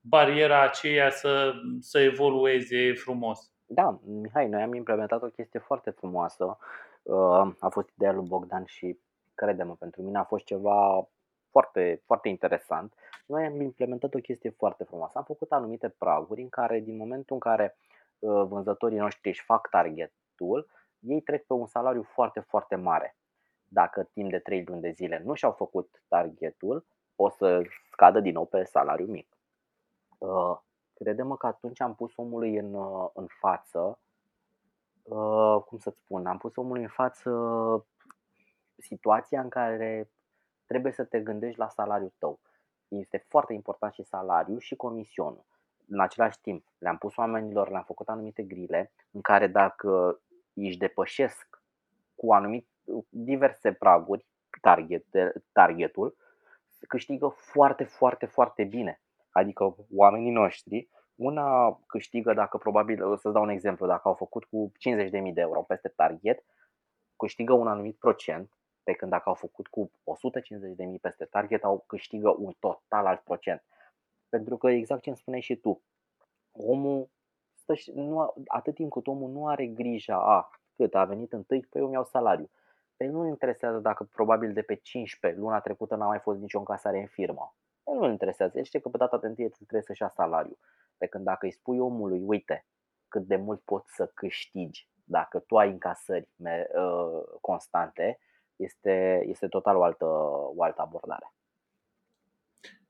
bariera 0.00 0.62
aceea 0.62 1.10
să, 1.10 1.52
să 1.80 2.00
evolueze 2.00 2.92
frumos. 2.92 3.52
Da, 3.66 4.00
Mihai, 4.04 4.48
noi 4.48 4.62
am 4.62 4.74
implementat 4.74 5.22
o 5.22 5.26
chestie 5.26 5.60
foarte 5.60 5.90
frumoasă. 5.90 6.58
Uh, 7.02 7.52
a 7.58 7.68
fost 7.70 7.88
ideea 7.94 8.12
lui 8.12 8.26
Bogdan 8.28 8.64
și, 8.66 8.98
crede-mă, 9.34 9.76
pentru 9.78 10.02
mine 10.02 10.18
a 10.18 10.24
fost 10.24 10.44
ceva 10.44 11.08
foarte, 11.54 12.02
foarte 12.04 12.28
interesant. 12.28 12.94
Noi 13.26 13.44
am 13.44 13.60
implementat 13.60 14.14
o 14.14 14.18
chestie 14.18 14.50
foarte 14.50 14.84
frumoasă. 14.84 15.18
Am 15.18 15.24
făcut 15.24 15.52
anumite 15.52 15.88
praguri 15.88 16.42
în 16.42 16.48
care, 16.48 16.80
din 16.80 16.96
momentul 16.96 17.34
în 17.34 17.40
care 17.40 17.76
uh, 18.18 18.44
vânzătorii 18.46 18.98
noștri 18.98 19.28
își 19.28 19.44
fac 19.44 19.68
targetul, 19.68 20.68
ei 20.98 21.20
trec 21.20 21.46
pe 21.46 21.52
un 21.52 21.66
salariu 21.66 22.02
foarte, 22.02 22.40
foarte 22.40 22.76
mare. 22.76 23.16
Dacă 23.68 24.02
timp 24.02 24.30
de 24.30 24.38
3 24.38 24.64
luni 24.64 24.80
de 24.80 24.90
zile 24.90 25.22
nu 25.24 25.34
și-au 25.34 25.52
făcut 25.52 26.02
targetul, 26.08 26.86
o 27.16 27.28
să 27.28 27.62
scadă 27.90 28.20
din 28.20 28.32
nou 28.32 28.46
pe 28.46 28.64
salariu 28.64 29.06
mic. 29.06 29.36
Uh, 30.18 30.56
credem 30.94 31.34
că 31.34 31.46
atunci 31.46 31.80
am 31.80 31.94
pus 31.94 32.16
omului 32.16 32.56
în, 32.56 32.74
uh, 32.74 33.08
în 33.14 33.26
față, 33.40 33.98
cum 35.66 35.78
să-ți 35.78 35.98
spun, 35.98 36.26
am 36.26 36.38
pus 36.38 36.56
omului 36.56 36.82
în 36.82 36.88
față 36.88 37.30
situația 38.76 39.40
în 39.40 39.48
care 39.48 40.10
trebuie 40.74 40.92
să 40.92 41.04
te 41.04 41.20
gândești 41.20 41.58
la 41.58 41.68
salariul 41.68 42.12
tău. 42.18 42.38
Este 42.88 43.24
foarte 43.28 43.52
important 43.52 43.92
și 43.92 44.02
salariul 44.02 44.58
și 44.58 44.76
comisionul. 44.76 45.44
În 45.88 46.00
același 46.00 46.40
timp, 46.40 46.66
le-am 46.78 46.98
pus 46.98 47.16
oamenilor, 47.16 47.70
le-am 47.70 47.82
făcut 47.82 48.08
anumite 48.08 48.42
grile 48.42 48.92
în 49.10 49.20
care 49.20 49.46
dacă 49.46 50.20
își 50.54 50.78
depășesc 50.78 51.62
cu 52.14 52.32
anumite 52.32 52.66
diverse 53.08 53.72
praguri 53.72 54.26
target, 54.60 55.04
targetul, 55.52 56.16
câștigă 56.88 57.28
foarte, 57.28 57.84
foarte, 57.84 58.26
foarte 58.26 58.64
bine. 58.64 59.00
Adică 59.30 59.76
oamenii 59.94 60.32
noștri, 60.32 60.88
una 61.14 61.78
câștigă 61.86 62.32
dacă 62.32 62.58
probabil, 62.58 63.16
să 63.16 63.30
dau 63.30 63.42
un 63.42 63.48
exemplu, 63.48 63.86
dacă 63.86 64.08
au 64.08 64.14
făcut 64.14 64.44
cu 64.44 64.72
50.000 64.72 65.10
de 65.10 65.40
euro 65.40 65.62
peste 65.62 65.88
target, 65.88 66.44
câștigă 67.16 67.52
un 67.52 67.66
anumit 67.66 67.96
procent 67.96 68.52
pe 68.84 68.92
când 68.92 69.10
dacă 69.10 69.28
au 69.28 69.34
făcut 69.34 69.66
cu 69.66 69.90
150.000 70.94 71.00
peste 71.00 71.24
target, 71.24 71.64
au 71.64 71.84
câștigă 71.86 72.34
un 72.38 72.52
total 72.58 73.06
alt 73.06 73.20
procent. 73.20 73.64
Pentru 74.28 74.56
că 74.56 74.70
exact 74.70 75.02
ce 75.02 75.08
îmi 75.08 75.18
spuneai 75.18 75.42
și 75.42 75.56
tu, 75.56 75.82
omul 76.52 77.08
stă 77.54 77.74
și, 77.74 77.90
nu, 77.94 78.34
atât 78.46 78.74
timp 78.74 78.92
cât 78.92 79.06
omul 79.06 79.30
nu 79.30 79.46
are 79.46 79.66
grija 79.66 80.16
a 80.16 80.50
cât 80.76 80.94
a 80.94 81.04
venit 81.04 81.32
întâi, 81.32 81.66
păi 81.70 81.80
eu 81.80 81.88
mi-au 81.88 82.04
salariu. 82.04 82.50
Pe 82.96 83.06
nu 83.06 83.26
interesează 83.26 83.78
dacă 83.78 84.04
probabil 84.04 84.52
de 84.52 84.62
pe 84.62 84.74
15 84.74 85.40
luna 85.40 85.60
trecută 85.60 85.94
n-a 85.94 86.06
mai 86.06 86.18
fost 86.18 86.40
nicio 86.40 86.58
încasare 86.58 87.00
în 87.00 87.06
firmă. 87.06 87.56
Pe 87.84 87.92
nu 87.92 88.08
interesează. 88.08 88.58
El 88.58 88.64
știe 88.64 88.80
că 88.80 88.88
pe 88.88 88.96
data 88.96 89.18
de 89.18 89.26
întâi 89.26 89.48
trebuie 89.48 89.82
să-și 89.82 90.02
ia 90.02 90.08
salariu. 90.08 90.58
Pe 90.96 91.06
când 91.06 91.24
dacă 91.24 91.46
îi 91.46 91.52
spui 91.52 91.78
omului, 91.78 92.22
uite, 92.26 92.66
cât 93.08 93.26
de 93.26 93.36
mult 93.36 93.60
poți 93.60 93.94
să 93.94 94.06
câștigi 94.06 94.88
dacă 95.04 95.38
tu 95.38 95.56
ai 95.56 95.70
încasări 95.70 96.28
uh, 96.36 97.22
constante, 97.40 98.18
este, 98.56 99.24
este 99.28 99.46
total 99.46 99.76
o 99.76 99.82
altă, 99.82 100.04
o 100.56 100.62
altă 100.62 100.82
abordare. 100.82 101.32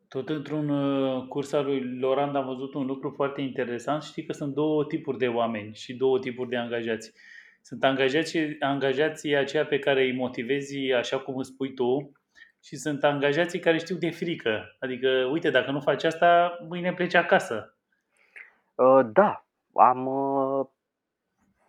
Tot 0.09 0.29
într-un 0.29 0.69
uh, 0.69 1.29
curs 1.29 1.53
al 1.53 1.65
lui 1.65 1.99
Lorand 1.99 2.37
am 2.37 2.47
văzut 2.47 2.75
un 2.75 2.87
lucru 2.87 3.11
foarte 3.11 3.41
interesant. 3.41 4.03
Știi 4.03 4.25
că 4.25 4.33
sunt 4.33 4.55
două 4.55 4.85
tipuri 4.85 5.19
de 5.19 5.29
oameni 5.29 5.75
și 5.75 5.95
două 5.95 6.19
tipuri 6.19 6.49
de 6.49 6.57
angajați. 6.57 7.13
Sunt 7.63 7.85
angajații, 7.85 8.61
angajații 8.61 9.37
aceia 9.37 9.67
pe 9.67 9.79
care 9.79 10.03
îi 10.03 10.17
motivezi 10.17 10.93
așa 10.93 11.19
cum 11.19 11.37
îți 11.37 11.51
spui 11.51 11.75
tu 11.75 12.13
și 12.63 12.77
sunt 12.77 13.05
angajații 13.05 13.61
care 13.61 13.79
știu 13.79 13.97
de 13.97 14.11
frică. 14.11 14.77
Adică, 14.79 15.09
uite, 15.33 15.51
dacă 15.51 15.71
nu 15.71 15.81
faci 15.81 16.05
asta, 16.05 16.59
mâine 16.69 16.93
pleci 16.95 17.15
acasă. 17.15 17.77
Uh, 18.75 19.07
da, 19.13 19.47
am, 19.75 20.07
uh, 20.07 20.67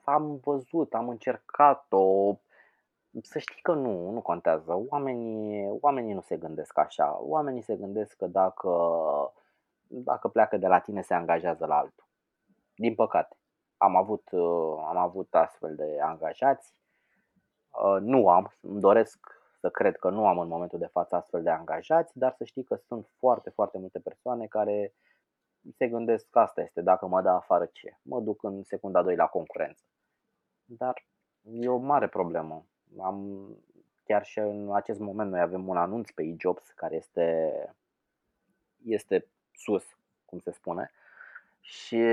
am 0.03 0.39
văzut, 0.43 0.93
am 0.93 1.09
încercat-o. 1.09 2.35
Să 3.21 3.39
știi 3.39 3.61
că 3.61 3.73
nu, 3.73 4.09
nu 4.09 4.21
contează. 4.21 4.85
Oamenii, 4.89 5.77
oamenii 5.81 6.13
nu 6.13 6.21
se 6.21 6.37
gândesc 6.37 6.77
așa. 6.77 7.17
Oamenii 7.21 7.61
se 7.61 7.75
gândesc 7.75 8.15
că 8.15 8.27
dacă, 8.27 8.69
dacă 9.87 10.27
pleacă 10.27 10.57
de 10.57 10.67
la 10.67 10.79
tine, 10.79 11.01
se 11.01 11.13
angajează 11.13 11.65
la 11.65 11.77
altul. 11.77 12.07
Din 12.75 12.95
păcate. 12.95 13.35
Am 13.77 13.95
avut, 13.95 14.31
uh, 14.31 14.83
am 14.87 14.97
avut 14.97 15.35
astfel 15.35 15.75
de 15.75 15.97
angajați. 16.01 16.73
Uh, 17.83 17.97
nu 18.01 18.29
am, 18.29 18.53
îmi 18.61 18.79
doresc 18.79 19.19
să 19.59 19.69
cred 19.69 19.97
că 19.97 20.09
nu 20.09 20.27
am 20.27 20.39
în 20.39 20.47
momentul 20.47 20.79
de 20.79 20.85
față 20.85 21.15
astfel 21.15 21.43
de 21.43 21.49
angajați, 21.49 22.17
dar 22.17 22.33
să 22.37 22.43
știi 22.43 22.63
că 22.63 22.75
sunt 22.75 23.07
foarte, 23.17 23.49
foarte 23.49 23.77
multe 23.77 23.99
persoane 23.99 24.47
care 24.47 24.93
se 25.77 25.87
gândesc 25.87 26.29
că 26.29 26.39
asta 26.39 26.61
este, 26.61 26.81
dacă 26.81 27.07
mă 27.07 27.21
dă 27.21 27.29
afară 27.29 27.65
ce? 27.65 27.97
Mă 28.01 28.19
duc 28.19 28.43
în 28.43 28.63
secunda 28.63 29.03
2 29.03 29.15
la 29.15 29.27
concurență. 29.27 29.83
Dar 30.65 31.05
e 31.41 31.67
o 31.67 31.77
mare 31.77 32.07
problemă. 32.07 32.65
Am, 33.01 33.47
chiar 34.03 34.25
și 34.25 34.39
în 34.39 34.73
acest 34.73 34.99
moment 34.99 35.29
noi 35.29 35.41
avem 35.41 35.67
un 35.67 35.77
anunț 35.77 36.09
pe 36.09 36.23
eJobs 36.23 36.71
care 36.71 36.95
este, 36.95 37.51
este 38.83 39.25
sus, 39.53 39.97
cum 40.25 40.39
se 40.39 40.51
spune, 40.51 40.91
și 41.59 42.03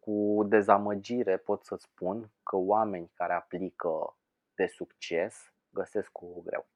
cu 0.00 0.44
dezamăgire 0.48 1.36
pot 1.36 1.64
să 1.64 1.76
spun 1.76 2.30
că 2.42 2.56
oameni 2.56 3.10
care 3.14 3.32
aplică 3.32 4.16
de 4.54 4.66
succes 4.66 5.52
găsesc 5.70 6.12
cu 6.12 6.42
greu. 6.42 6.66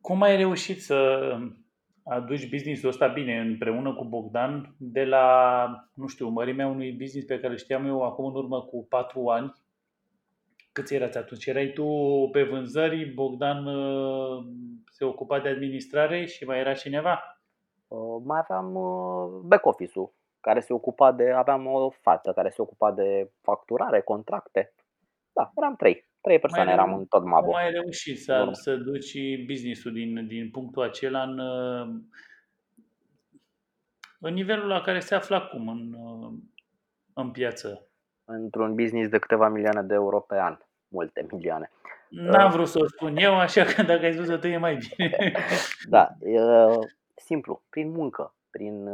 Cum 0.00 0.22
ai 0.22 0.36
reușit 0.36 0.82
să 0.82 1.38
aduci 2.02 2.50
businessul 2.50 2.88
ăsta 2.88 3.06
bine 3.06 3.40
împreună 3.40 3.94
cu 3.94 4.04
Bogdan 4.04 4.74
de 4.78 5.04
la, 5.04 5.66
nu 5.94 6.06
știu, 6.06 6.28
mărimea 6.28 6.66
unui 6.66 6.92
business 6.92 7.26
pe 7.26 7.40
care 7.40 7.56
știam 7.56 7.86
eu 7.86 8.02
acum 8.02 8.24
în 8.24 8.34
urmă 8.34 8.62
cu 8.62 8.86
patru 8.88 9.28
ani. 9.28 9.52
Câți 10.72 10.94
erați 10.94 11.18
atunci? 11.18 11.46
Erai 11.46 11.72
tu 11.72 11.86
pe 12.32 12.42
vânzări, 12.42 13.04
Bogdan 13.04 13.66
uh, 13.66 14.44
se 14.90 15.04
ocupa 15.04 15.40
de 15.40 15.48
administrare 15.48 16.24
și 16.24 16.44
mai 16.44 16.58
era 16.58 16.72
cineva? 16.72 17.42
Uh, 17.88 18.22
mai 18.24 18.40
aveam 18.48 18.74
uh, 18.74 19.40
back 19.44 19.66
office-ul 19.66 20.12
care 20.40 20.60
se 20.60 20.72
ocupa 20.72 21.12
de, 21.12 21.30
aveam 21.30 21.66
o 21.66 21.90
fată 21.90 22.32
care 22.32 22.48
se 22.48 22.62
ocupa 22.62 22.92
de 22.92 23.30
facturare, 23.40 24.00
contracte. 24.00 24.74
Da, 25.32 25.52
eram 25.56 25.76
trei. 25.76 26.10
Trei 26.20 26.38
persoane 26.38 26.64
mai 26.64 26.72
eram 26.72 26.94
în 26.94 27.06
tot 27.06 27.24
Mabo. 27.24 27.46
Cum 27.46 27.54
ai 27.54 27.70
reușit 27.70 28.22
să, 28.22 28.48
să 28.52 28.76
duci 28.76 29.44
business-ul 29.46 29.92
din, 29.92 30.26
din 30.26 30.50
punctul 30.50 30.82
acela 30.82 31.22
în, 31.22 31.38
în 34.20 34.34
nivelul 34.34 34.66
la 34.66 34.80
care 34.80 35.00
se 35.00 35.14
află 35.14 35.36
acum 35.36 35.68
în, 35.68 35.96
în 37.12 37.30
piață? 37.30 37.91
Într-un 38.34 38.74
business 38.74 39.10
de 39.10 39.18
câteva 39.18 39.48
milioane 39.48 39.82
de 39.82 39.94
euro 39.94 40.20
pe 40.20 40.38
an. 40.38 40.58
Multe 40.88 41.26
milioane. 41.30 41.70
N-am 42.08 42.50
vrut 42.50 42.68
să 42.68 42.78
o 42.78 42.86
spun 42.86 43.16
eu, 43.16 43.38
așa 43.38 43.64
că 43.64 43.82
dacă 43.82 44.04
ai 44.04 44.12
spus-o 44.12 44.36
tu 44.36 44.46
e 44.46 44.56
mai 44.56 44.76
bine. 44.76 45.32
da, 45.94 46.08
e 46.20 46.40
simplu, 47.14 47.62
prin 47.70 47.90
muncă, 47.90 48.34
prin 48.50 48.88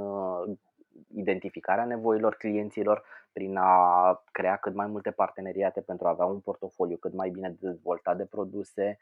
identificarea 1.14 1.84
nevoilor 1.84 2.34
clienților, 2.34 3.04
prin 3.32 3.56
a 3.56 4.22
crea 4.32 4.56
cât 4.56 4.74
mai 4.74 4.86
multe 4.86 5.10
parteneriate 5.10 5.80
pentru 5.80 6.06
a 6.06 6.10
avea 6.10 6.24
un 6.24 6.40
portofoliu 6.40 6.96
cât 6.96 7.12
mai 7.12 7.30
bine 7.30 7.56
dezvoltat 7.60 8.16
de 8.16 8.24
produse, 8.24 8.98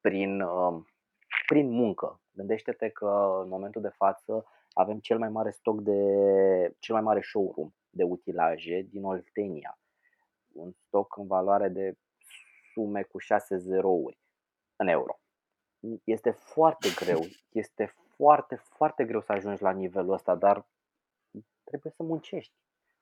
prin, 0.00 0.40
um, 0.40 0.86
prin 1.46 1.70
muncă. 1.70 2.20
Gândește-te 2.32 2.88
că 2.88 3.40
în 3.42 3.48
momentul 3.48 3.82
de 3.82 3.92
față 3.96 4.46
avem 4.78 4.98
cel 4.98 5.18
mai 5.18 5.28
mare 5.28 5.50
stoc 5.50 5.80
de 5.80 6.00
cel 6.78 6.94
mai 6.94 7.04
mare 7.04 7.20
showroom 7.20 7.74
de 7.90 8.02
utilaje 8.02 8.86
din 8.90 9.04
Oltenia. 9.04 9.78
Un 10.52 10.72
stoc 10.86 11.16
în 11.16 11.26
valoare 11.26 11.68
de 11.68 11.96
sume 12.72 13.02
cu 13.02 13.18
6 13.18 13.56
zerouri 13.56 14.18
în 14.76 14.86
euro. 14.86 15.20
Este 16.04 16.30
foarte 16.30 16.88
greu, 17.04 17.20
este 17.52 17.94
foarte, 18.16 18.54
foarte 18.54 19.04
greu 19.04 19.20
să 19.20 19.32
ajungi 19.32 19.62
la 19.62 19.70
nivelul 19.70 20.12
ăsta, 20.12 20.34
dar 20.34 20.66
trebuie 21.64 21.92
să 21.96 22.02
muncești. 22.02 22.54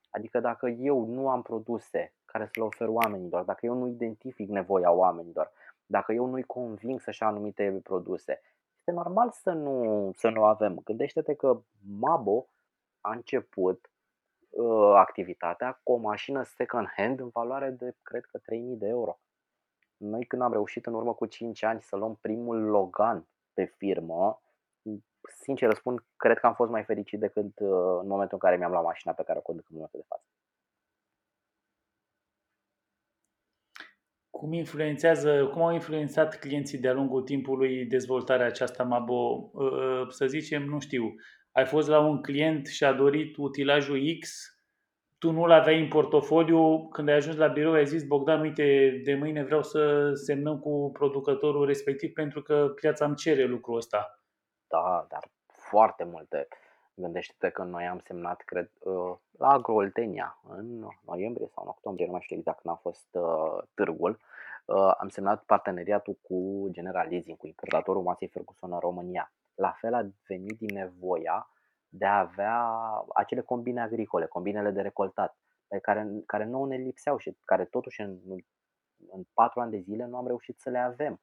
Adică 0.09 0.39
dacă 0.39 0.67
eu 0.67 1.05
nu 1.05 1.29
am 1.29 1.41
produse 1.41 2.13
care 2.25 2.45
să 2.45 2.51
le 2.55 2.63
ofer 2.63 2.87
oamenilor, 2.87 3.43
dacă 3.43 3.65
eu 3.65 3.73
nu 3.73 3.87
identific 3.87 4.49
nevoia 4.49 4.91
oamenilor, 4.91 5.51
dacă 5.85 6.13
eu 6.13 6.25
nu-i 6.25 6.43
conving 6.43 7.01
să-și 7.01 7.23
anumite 7.23 7.79
produse, 7.83 8.41
este 8.85 9.03
normal 9.03 9.31
să 9.31 9.51
nu, 9.51 10.11
să 10.15 10.29
nu 10.29 10.43
avem. 10.43 10.79
Gândește-te 10.83 11.33
că 11.33 11.61
Mabo 11.99 12.47
a 13.01 13.11
început 13.11 13.91
uh, 14.49 14.93
activitatea 14.95 15.79
cu 15.83 15.91
o 15.91 15.95
mașină 15.95 16.43
second 16.43 16.87
hand 16.95 17.19
în 17.19 17.29
valoare 17.29 17.69
de, 17.69 17.95
cred 18.01 18.25
că, 18.25 18.37
3000 18.37 18.75
de 18.75 18.87
euro. 18.87 19.19
Noi 19.97 20.25
când 20.25 20.41
am 20.41 20.51
reușit 20.51 20.85
în 20.85 20.93
urmă 20.93 21.13
cu 21.13 21.25
5 21.25 21.63
ani 21.63 21.81
să 21.81 21.95
luăm 21.95 22.15
primul 22.15 22.61
Logan 22.61 23.27
pe 23.53 23.65
firmă, 23.65 24.41
sincer 25.23 25.69
răspund, 25.69 26.05
cred 26.15 26.39
că 26.39 26.45
am 26.45 26.53
fost 26.53 26.71
mai 26.71 26.83
fericit 26.83 27.19
decât 27.19 27.59
uh, 27.59 27.99
în 28.01 28.07
momentul 28.07 28.33
în 28.33 28.39
care 28.39 28.57
mi-am 28.57 28.71
luat 28.71 28.83
mașina 28.83 29.13
pe 29.13 29.23
care 29.23 29.37
o 29.37 29.41
conduc 29.41 29.65
în 29.69 29.75
momentul 29.75 29.99
de 29.99 30.05
față. 30.07 30.25
Cum 34.45 34.53
influențează, 34.53 35.45
cum 35.45 35.61
au 35.61 35.73
influențat 35.73 36.39
clienții 36.39 36.77
de-a 36.77 36.93
lungul 36.93 37.21
timpului 37.21 37.85
dezvoltarea 37.85 38.45
aceasta 38.45 38.83
Mabo? 38.83 39.49
Uh, 39.53 39.71
uh, 39.71 40.07
să 40.09 40.25
zicem, 40.25 40.63
nu 40.63 40.79
știu, 40.79 41.15
ai 41.51 41.65
fost 41.65 41.87
la 41.87 41.99
un 41.99 42.21
client 42.21 42.67
și 42.67 42.83
a 42.83 42.93
dorit 42.93 43.35
utilajul 43.37 43.99
X, 44.19 44.49
tu 45.17 45.31
nu-l 45.31 45.51
aveai 45.51 45.81
în 45.81 45.87
portofoliu, 45.87 46.87
când 46.87 47.09
ai 47.09 47.15
ajuns 47.15 47.35
la 47.35 47.47
birou 47.47 47.73
ai 47.73 47.85
zis, 47.85 48.03
Bogdan, 48.03 48.41
uite, 48.41 49.01
de 49.03 49.15
mâine 49.15 49.43
vreau 49.43 49.63
să 49.63 50.11
semnăm 50.13 50.59
cu 50.59 50.89
producătorul 50.93 51.65
respectiv 51.65 52.13
pentru 52.13 52.41
că 52.41 52.71
piața 52.75 53.05
îmi 53.05 53.15
cere 53.15 53.45
lucrul 53.45 53.77
ăsta 53.77 54.19
da, 54.67 55.05
dar 55.09 55.23
foarte 55.47 56.03
multe. 56.03 56.47
Gândește-te 56.95 57.49
că 57.49 57.63
noi 57.63 57.85
am 57.85 57.99
semnat, 58.03 58.41
cred, 58.41 58.71
uh, 58.79 59.15
la 59.37 59.47
Agrooltenia 59.47 60.39
în 60.49 60.85
noiembrie 61.05 61.47
sau 61.47 61.63
în 61.63 61.69
octombrie, 61.69 62.05
nu 62.05 62.11
mai 62.11 62.21
știu 62.21 62.37
exact 62.37 62.61
când 62.61 62.73
a 62.73 62.77
fost 62.77 63.07
uh, 63.11 63.63
târgul. 63.73 64.19
Uh, 64.65 64.91
am 64.97 65.07
semnat 65.07 65.43
parteneriatul 65.43 66.17
cu 66.21 66.67
General 66.71 67.07
Leasing, 67.09 67.37
cu 67.37 67.47
importatorul 67.47 68.01
masei 68.01 68.27
Ferguson 68.27 68.71
în 68.71 68.79
România. 68.79 69.33
La 69.55 69.71
fel 69.71 69.93
a 69.93 70.09
venit 70.27 70.57
din 70.57 70.73
nevoia 70.73 71.49
de 71.89 72.05
a 72.05 72.19
avea 72.19 72.71
acele 73.13 73.41
combine 73.41 73.81
agricole, 73.81 74.25
combinele 74.25 74.71
de 74.71 74.81
recoltat, 74.81 75.37
pe 75.67 75.79
care, 75.79 76.07
care 76.25 76.45
nu 76.45 76.65
ne 76.65 76.75
lipseau 76.75 77.17
și 77.17 77.37
care 77.45 77.65
totuși 77.65 78.01
în, 78.01 78.17
în 79.07 79.23
patru 79.33 79.59
ani 79.59 79.71
de 79.71 79.77
zile 79.77 80.05
nu 80.05 80.17
am 80.17 80.27
reușit 80.27 80.59
să 80.59 80.69
le 80.69 80.79
avem. 80.79 81.21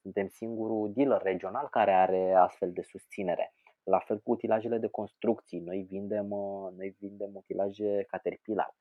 Suntem 0.00 0.28
singurul 0.28 0.92
dealer 0.92 1.22
regional 1.22 1.68
care 1.68 1.92
are 1.92 2.32
astfel 2.32 2.72
de 2.72 2.82
susținere. 2.82 3.54
La 3.82 3.98
fel 3.98 4.20
cu 4.20 4.30
utilajele 4.30 4.78
de 4.78 4.88
construcții. 4.88 5.60
Noi 5.60 5.86
vindem, 5.88 6.30
uh, 6.30 6.72
noi 6.76 6.96
vindem 6.98 7.30
utilaje 7.34 8.04
Caterpillar. 8.08 8.76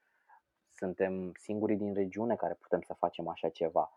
Suntem 0.70 1.32
singurii 1.39 1.78
din 1.78 1.93
regiune 1.93 2.36
care 2.36 2.53
putem 2.53 2.82
să 2.82 2.93
facem 2.93 3.28
așa 3.28 3.49
ceva. 3.49 3.91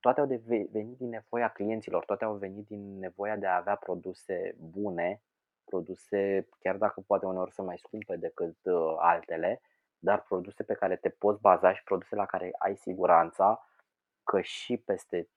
Toate 0.00 0.20
au 0.20 0.26
venit 0.26 0.96
din 0.96 1.08
nevoia 1.08 1.48
clienților, 1.48 2.04
toate 2.04 2.24
au 2.24 2.34
venit 2.34 2.66
din 2.66 2.98
nevoia 2.98 3.36
de 3.36 3.46
a 3.46 3.56
avea 3.56 3.74
produse 3.76 4.56
bune, 4.58 5.22
produse, 5.64 6.48
chiar 6.58 6.76
dacă 6.76 7.00
poate 7.06 7.26
uneori 7.26 7.52
sunt 7.52 7.66
mai 7.66 7.78
scumpe 7.78 8.16
decât 8.16 8.56
uh, 8.62 8.94
altele, 8.98 9.60
dar 9.98 10.22
produse 10.22 10.62
pe 10.62 10.74
care 10.74 10.96
te 10.96 11.08
poți 11.08 11.40
baza 11.40 11.74
și 11.74 11.82
produse 11.82 12.14
la 12.14 12.26
care 12.26 12.54
ai 12.58 12.76
siguranța 12.76 13.68
că 14.24 14.40
și 14.40 14.76
peste 14.76 15.22
3-4 15.22 15.28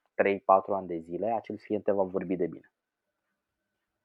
ani 0.66 0.86
de 0.86 0.98
zile, 0.98 1.32
acel 1.32 1.56
client 1.56 1.84
te 1.84 1.92
va 1.92 2.02
vorbi 2.02 2.36
de 2.36 2.46
bine. 2.46 2.72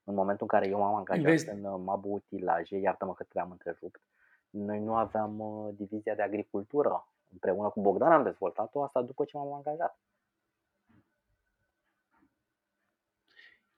În 0.04 0.14
momentul 0.14 0.48
în 0.52 0.60
care 0.60 0.70
eu 0.72 0.80
m-am 0.80 0.96
angajat 0.96 1.24
Vezi? 1.24 1.50
în 1.50 1.64
uh, 1.64 1.82
Mabu 1.84 2.10
Utilaje, 2.14 2.78
iartă-mă 2.78 3.14
că 3.14 3.24
te-am 3.24 3.52
întrerupt, 3.52 4.02
noi 4.50 4.80
nu 4.80 4.96
aveam 4.96 5.40
uh, 5.40 5.74
divizia 5.76 6.16
de 6.16 6.22
agricultură 6.22 7.08
Împreună 7.32 7.70
cu 7.70 7.82
Bogdan 7.82 8.12
am 8.12 8.24
dezvoltat-o 8.24 8.84
asta 8.84 9.02
după 9.02 9.26
ce 9.26 9.38
m-am 9.38 9.54
angajat. 9.54 10.00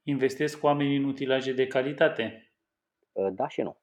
Investesc 0.10 0.64
oamenii 0.64 0.98
în 0.98 1.04
utilaje 1.04 1.54
de 1.54 1.68
calitate? 1.68 2.54
Uh, 3.12 3.28
da 3.32 3.48
și 3.48 3.62
nu. 3.62 3.78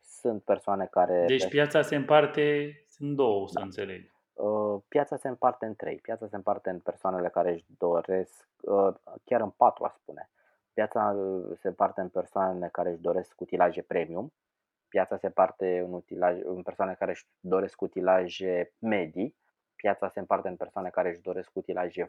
Sunt 0.00 0.42
persoane 0.42 0.86
care... 0.86 1.24
Deci 1.26 1.48
piața 1.48 1.82
se 1.82 1.96
împarte 1.96 2.76
în 2.98 3.14
două, 3.14 3.40
da. 3.40 3.46
să 3.46 3.58
înțeleg. 3.58 4.12
Uh, 4.32 4.82
piața 4.88 5.16
se 5.16 5.28
împarte 5.28 5.66
în 5.66 5.74
trei. 5.74 5.96
Piața 5.96 6.26
se 6.26 6.36
împarte 6.36 6.70
în 6.70 6.78
persoanele 6.78 7.28
care 7.28 7.52
își 7.52 7.64
doresc, 7.78 8.48
uh, 8.60 8.94
chiar 9.24 9.40
în 9.40 9.50
patru, 9.50 9.84
aș 9.84 9.92
spune. 9.94 10.30
Piața 10.72 11.16
se 11.54 11.68
împarte 11.68 12.00
în 12.00 12.08
persoanele 12.08 12.68
care 12.72 12.90
își 12.90 13.00
doresc 13.00 13.40
utilaje 13.40 13.82
premium. 13.82 14.32
Piața 14.88 15.16
se 15.16 15.26
împarte 15.26 15.78
în, 15.78 15.92
utilaje, 15.92 16.42
în 16.44 16.62
persoane 16.62 16.94
care 16.94 17.10
își 17.10 17.26
doresc 17.40 17.80
utilaje 17.80 18.72
medii. 18.78 19.36
Piața 19.76 20.08
se 20.08 20.18
împarte 20.18 20.48
în 20.48 20.56
persoane 20.56 20.90
care 20.90 21.08
își 21.08 21.20
doresc 21.20 21.56
utilaje 21.56 22.08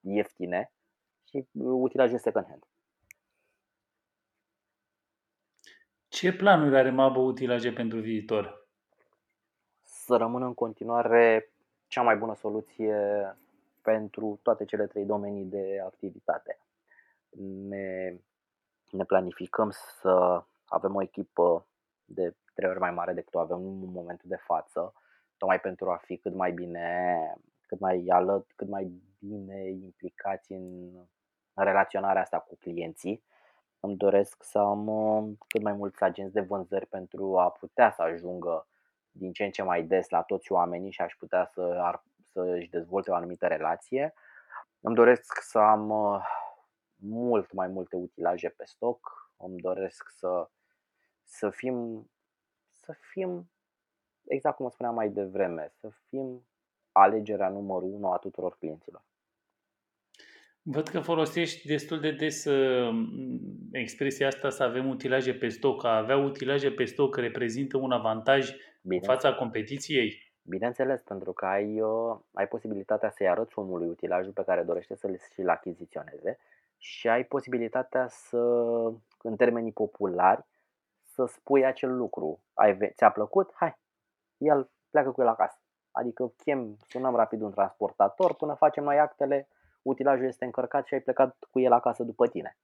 ieftine 0.00 0.72
și 1.28 1.46
utilaje 1.62 2.16
second 2.16 2.46
hand. 2.46 2.62
Ce 6.08 6.32
planuri 6.32 6.76
are 6.76 6.90
Mabo 6.90 7.20
Utilaje 7.20 7.72
pentru 7.72 7.98
viitor? 8.00 8.68
Să 9.82 10.16
rămână 10.16 10.46
în 10.46 10.54
continuare 10.54 11.52
cea 11.86 12.02
mai 12.02 12.16
bună 12.16 12.34
soluție 12.34 12.96
pentru 13.82 14.38
toate 14.42 14.64
cele 14.64 14.86
trei 14.86 15.04
domenii 15.04 15.44
de 15.44 15.80
activitate. 15.84 16.58
Ne, 17.68 18.16
ne 18.90 19.04
planificăm 19.04 19.70
să 19.70 20.44
avem 20.64 20.94
o 20.94 21.02
echipă 21.02 21.66
de 22.04 22.34
trei 22.54 22.70
ori 22.70 22.78
mai 22.78 22.90
mare 22.90 23.12
decât 23.12 23.34
o 23.34 23.38
avem 23.38 23.56
în 23.56 23.90
momentul 23.92 24.28
de 24.28 24.36
față, 24.36 24.92
tocmai 25.36 25.60
pentru 25.60 25.90
a 25.90 25.96
fi 25.96 26.16
cât 26.16 26.34
mai 26.34 26.52
bine, 26.52 27.16
cât 27.66 27.78
mai 27.80 28.06
alăt, 28.08 28.52
cât 28.56 28.68
mai 28.68 29.02
bine 29.18 29.68
implicați 29.68 30.52
în 30.52 30.90
relaționarea 31.62 32.22
asta 32.22 32.38
cu 32.38 32.56
clienții. 32.56 33.22
Îmi 33.80 33.96
doresc 33.96 34.42
să 34.42 34.58
am 34.58 34.86
uh, 34.86 35.36
cât 35.48 35.62
mai 35.62 35.72
mulți 35.72 36.02
agenți 36.02 36.32
de 36.32 36.40
vânzări 36.40 36.86
pentru 36.86 37.38
a 37.38 37.50
putea 37.50 37.90
să 37.90 38.02
ajungă 38.02 38.66
din 39.10 39.32
ce 39.32 39.44
în 39.44 39.50
ce 39.50 39.62
mai 39.62 39.82
des 39.82 40.08
la 40.08 40.22
toți 40.22 40.52
oamenii 40.52 40.90
și 40.90 41.00
aș 41.00 41.14
putea 41.18 41.44
să, 41.44 41.78
ar, 41.80 42.02
să 42.32 42.40
își 42.40 42.70
dezvolte 42.70 43.10
o 43.10 43.14
anumită 43.14 43.46
relație. 43.46 44.14
Îmi 44.80 44.94
doresc 44.94 45.40
să 45.40 45.58
am 45.58 45.90
uh, 45.90 46.20
mult 46.96 47.52
mai 47.52 47.68
multe 47.68 47.96
utilaje 47.96 48.48
pe 48.48 48.64
stoc. 48.66 49.32
Îmi 49.36 49.60
doresc 49.60 50.08
să, 50.08 50.48
să 51.22 51.50
fim 51.50 52.08
să 52.88 52.92
fim 53.10 53.50
exact 54.24 54.56
cum 54.56 54.68
spuneam 54.68 54.94
mai 54.94 55.08
devreme, 55.08 55.72
să 55.74 55.88
fim 56.08 56.46
alegerea 56.92 57.48
numărul 57.48 57.92
unu 57.92 58.12
a 58.12 58.16
tuturor 58.16 58.56
clienților. 58.58 59.02
Văd 60.70 60.88
că 60.88 61.00
folosești 61.00 61.66
destul 61.66 62.00
de 62.00 62.10
des 62.10 62.44
uh, 62.44 62.88
expresia 63.72 64.26
asta 64.26 64.50
să 64.50 64.62
avem 64.62 64.88
utilaje 64.88 65.34
pe 65.34 65.48
stoc. 65.48 65.84
A 65.84 65.96
avea 65.96 66.16
utilaje 66.16 66.70
pe 66.70 66.84
stoc 66.84 67.16
reprezintă 67.16 67.76
un 67.76 67.92
avantaj 67.92 68.50
Bine. 68.82 68.94
în 68.94 69.00
fața 69.00 69.34
competiției? 69.34 70.32
Bineînțeles, 70.42 71.02
pentru 71.02 71.32
că 71.32 71.46
ai, 71.46 71.80
uh, 71.80 72.18
ai 72.32 72.48
posibilitatea 72.48 73.10
să-i 73.10 73.28
arăți 73.28 73.58
omului 73.58 73.88
utilajul 73.88 74.32
pe 74.32 74.42
care 74.44 74.62
dorește 74.62 74.94
să-l 74.94 75.18
și-l 75.32 75.48
achiziționeze 75.48 76.38
și 76.78 77.08
ai 77.08 77.24
posibilitatea 77.24 78.06
să, 78.08 78.38
în 79.22 79.36
termenii 79.36 79.72
populari, 79.72 80.44
să 81.02 81.24
spui 81.24 81.66
acel 81.66 81.96
lucru. 81.96 82.40
Ai, 82.54 82.78
ți-a 82.94 83.10
plăcut? 83.10 83.50
Hai, 83.54 83.78
el 84.38 84.70
pleacă 84.90 85.10
cu 85.10 85.20
el 85.20 85.28
acasă. 85.28 85.58
Adică 85.90 86.32
chem, 86.36 86.76
sunăm 86.88 87.14
rapid 87.14 87.40
un 87.40 87.50
transportator 87.50 88.34
până 88.34 88.54
facem 88.54 88.84
noi 88.84 88.98
actele 88.98 89.48
utilajul 89.82 90.26
este 90.26 90.44
încărcat 90.44 90.86
și 90.86 90.94
ai 90.94 91.00
plecat 91.00 91.36
cu 91.50 91.60
el 91.60 91.72
acasă 91.72 92.02
după 92.02 92.28
tine. 92.28 92.56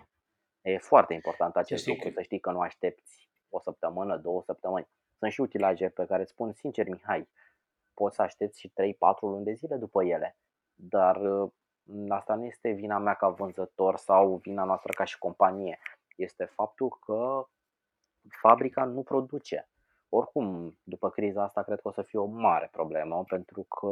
E 0.63 0.79
foarte 0.79 1.15
important 1.15 1.57
acest 1.57 1.87
lucru, 1.87 2.11
să 2.11 2.23
știi 2.23 2.41
că 2.41 2.51
nu 2.51 2.61
aștepți 2.61 3.31
o 3.49 3.61
săptămână, 3.61 4.17
două 4.17 4.43
săptămâni. 4.43 4.89
Sunt 5.19 5.33
și 5.33 5.41
utilaje 5.41 5.89
pe 5.89 6.07
care 6.07 6.25
spun 6.25 6.53
sincer, 6.53 6.89
Mihai, 6.89 7.29
poți 7.95 8.17
să 8.17 8.23
aștepți 8.23 8.61
și 8.61 8.69
3-4 8.69 8.73
luni 9.21 9.45
de 9.45 9.53
zile 9.53 9.77
după 9.77 10.05
ele. 10.05 10.37
Dar 10.75 11.17
uh, 11.17 11.51
asta 12.09 12.35
nu 12.35 12.45
este 12.45 12.71
vina 12.71 12.99
mea 12.99 13.15
ca 13.15 13.29
vânzător 13.29 13.97
sau 13.97 14.37
vina 14.37 14.65
noastră 14.65 14.93
ca 14.93 15.05
și 15.05 15.19
companie. 15.19 15.79
Este 16.17 16.45
faptul 16.45 16.89
că 16.89 17.47
fabrica 18.29 18.85
nu 18.85 19.03
produce. 19.03 19.69
Oricum, 20.09 20.79
după 20.83 21.11
criza 21.11 21.43
asta, 21.43 21.63
cred 21.63 21.81
că 21.81 21.89
o 21.89 21.93
să 21.93 22.03
fie 22.03 22.19
o 22.19 22.25
mare 22.25 22.69
problemă, 22.73 23.25
pentru 23.25 23.63
că 23.63 23.89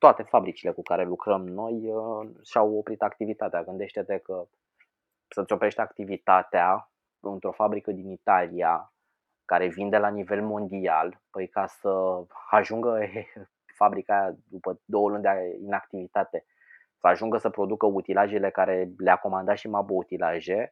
toate 0.00 0.22
fabricile 0.22 0.70
cu 0.70 0.82
care 0.82 1.04
lucrăm 1.04 1.48
noi 1.48 1.92
uh, 1.92 2.28
și-au 2.44 2.76
oprit 2.76 3.02
activitatea. 3.02 3.62
Gândește-te 3.62 4.18
că 4.18 4.46
să-ți 5.28 5.52
oprești 5.52 5.80
activitatea 5.80 6.90
într-o 7.20 7.52
fabrică 7.52 7.90
din 7.90 8.10
Italia 8.10 8.92
care 9.44 9.66
vinde 9.66 9.98
la 9.98 10.08
nivel 10.08 10.42
mondial, 10.42 11.20
păi 11.30 11.48
ca 11.48 11.66
să 11.66 12.22
ajungă 12.50 12.98
fabrica 13.80 14.20
aia 14.20 14.36
după 14.48 14.80
două 14.84 15.08
luni 15.08 15.22
de 15.22 15.58
inactivitate 15.60 16.44
să 17.00 17.06
ajungă 17.06 17.38
să 17.38 17.50
producă 17.50 17.86
utilajele 17.86 18.50
care 18.50 18.90
le-a 18.96 19.16
comandat 19.16 19.56
și 19.56 19.68
Mabo 19.68 19.94
Utilaje, 19.94 20.70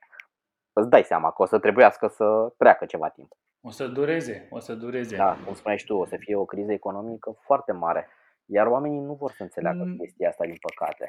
îți 0.72 0.88
dai 0.88 1.02
seama 1.02 1.30
că 1.30 1.42
o 1.42 1.46
să 1.46 1.58
trebuiască 1.58 2.06
să 2.06 2.52
treacă 2.56 2.84
ceva 2.84 3.08
timp. 3.08 3.32
O 3.60 3.70
să 3.70 3.86
dureze, 3.86 4.46
o 4.50 4.58
să 4.58 4.74
dureze. 4.74 5.16
Da, 5.16 5.36
cum 5.44 5.54
spuneai 5.54 5.78
și 5.78 5.86
tu, 5.86 5.96
o 5.96 6.04
să 6.04 6.16
fie 6.16 6.36
o 6.36 6.44
criză 6.44 6.72
economică 6.72 7.36
foarte 7.40 7.72
mare. 7.72 8.08
Iar 8.50 8.66
oamenii 8.66 9.00
nu 9.00 9.14
vor 9.14 9.30
să 9.30 9.42
înțeleagă 9.42 9.84
mm. 9.84 9.96
chestia 9.96 10.28
asta, 10.28 10.44
din 10.44 10.56
păcate. 10.60 11.08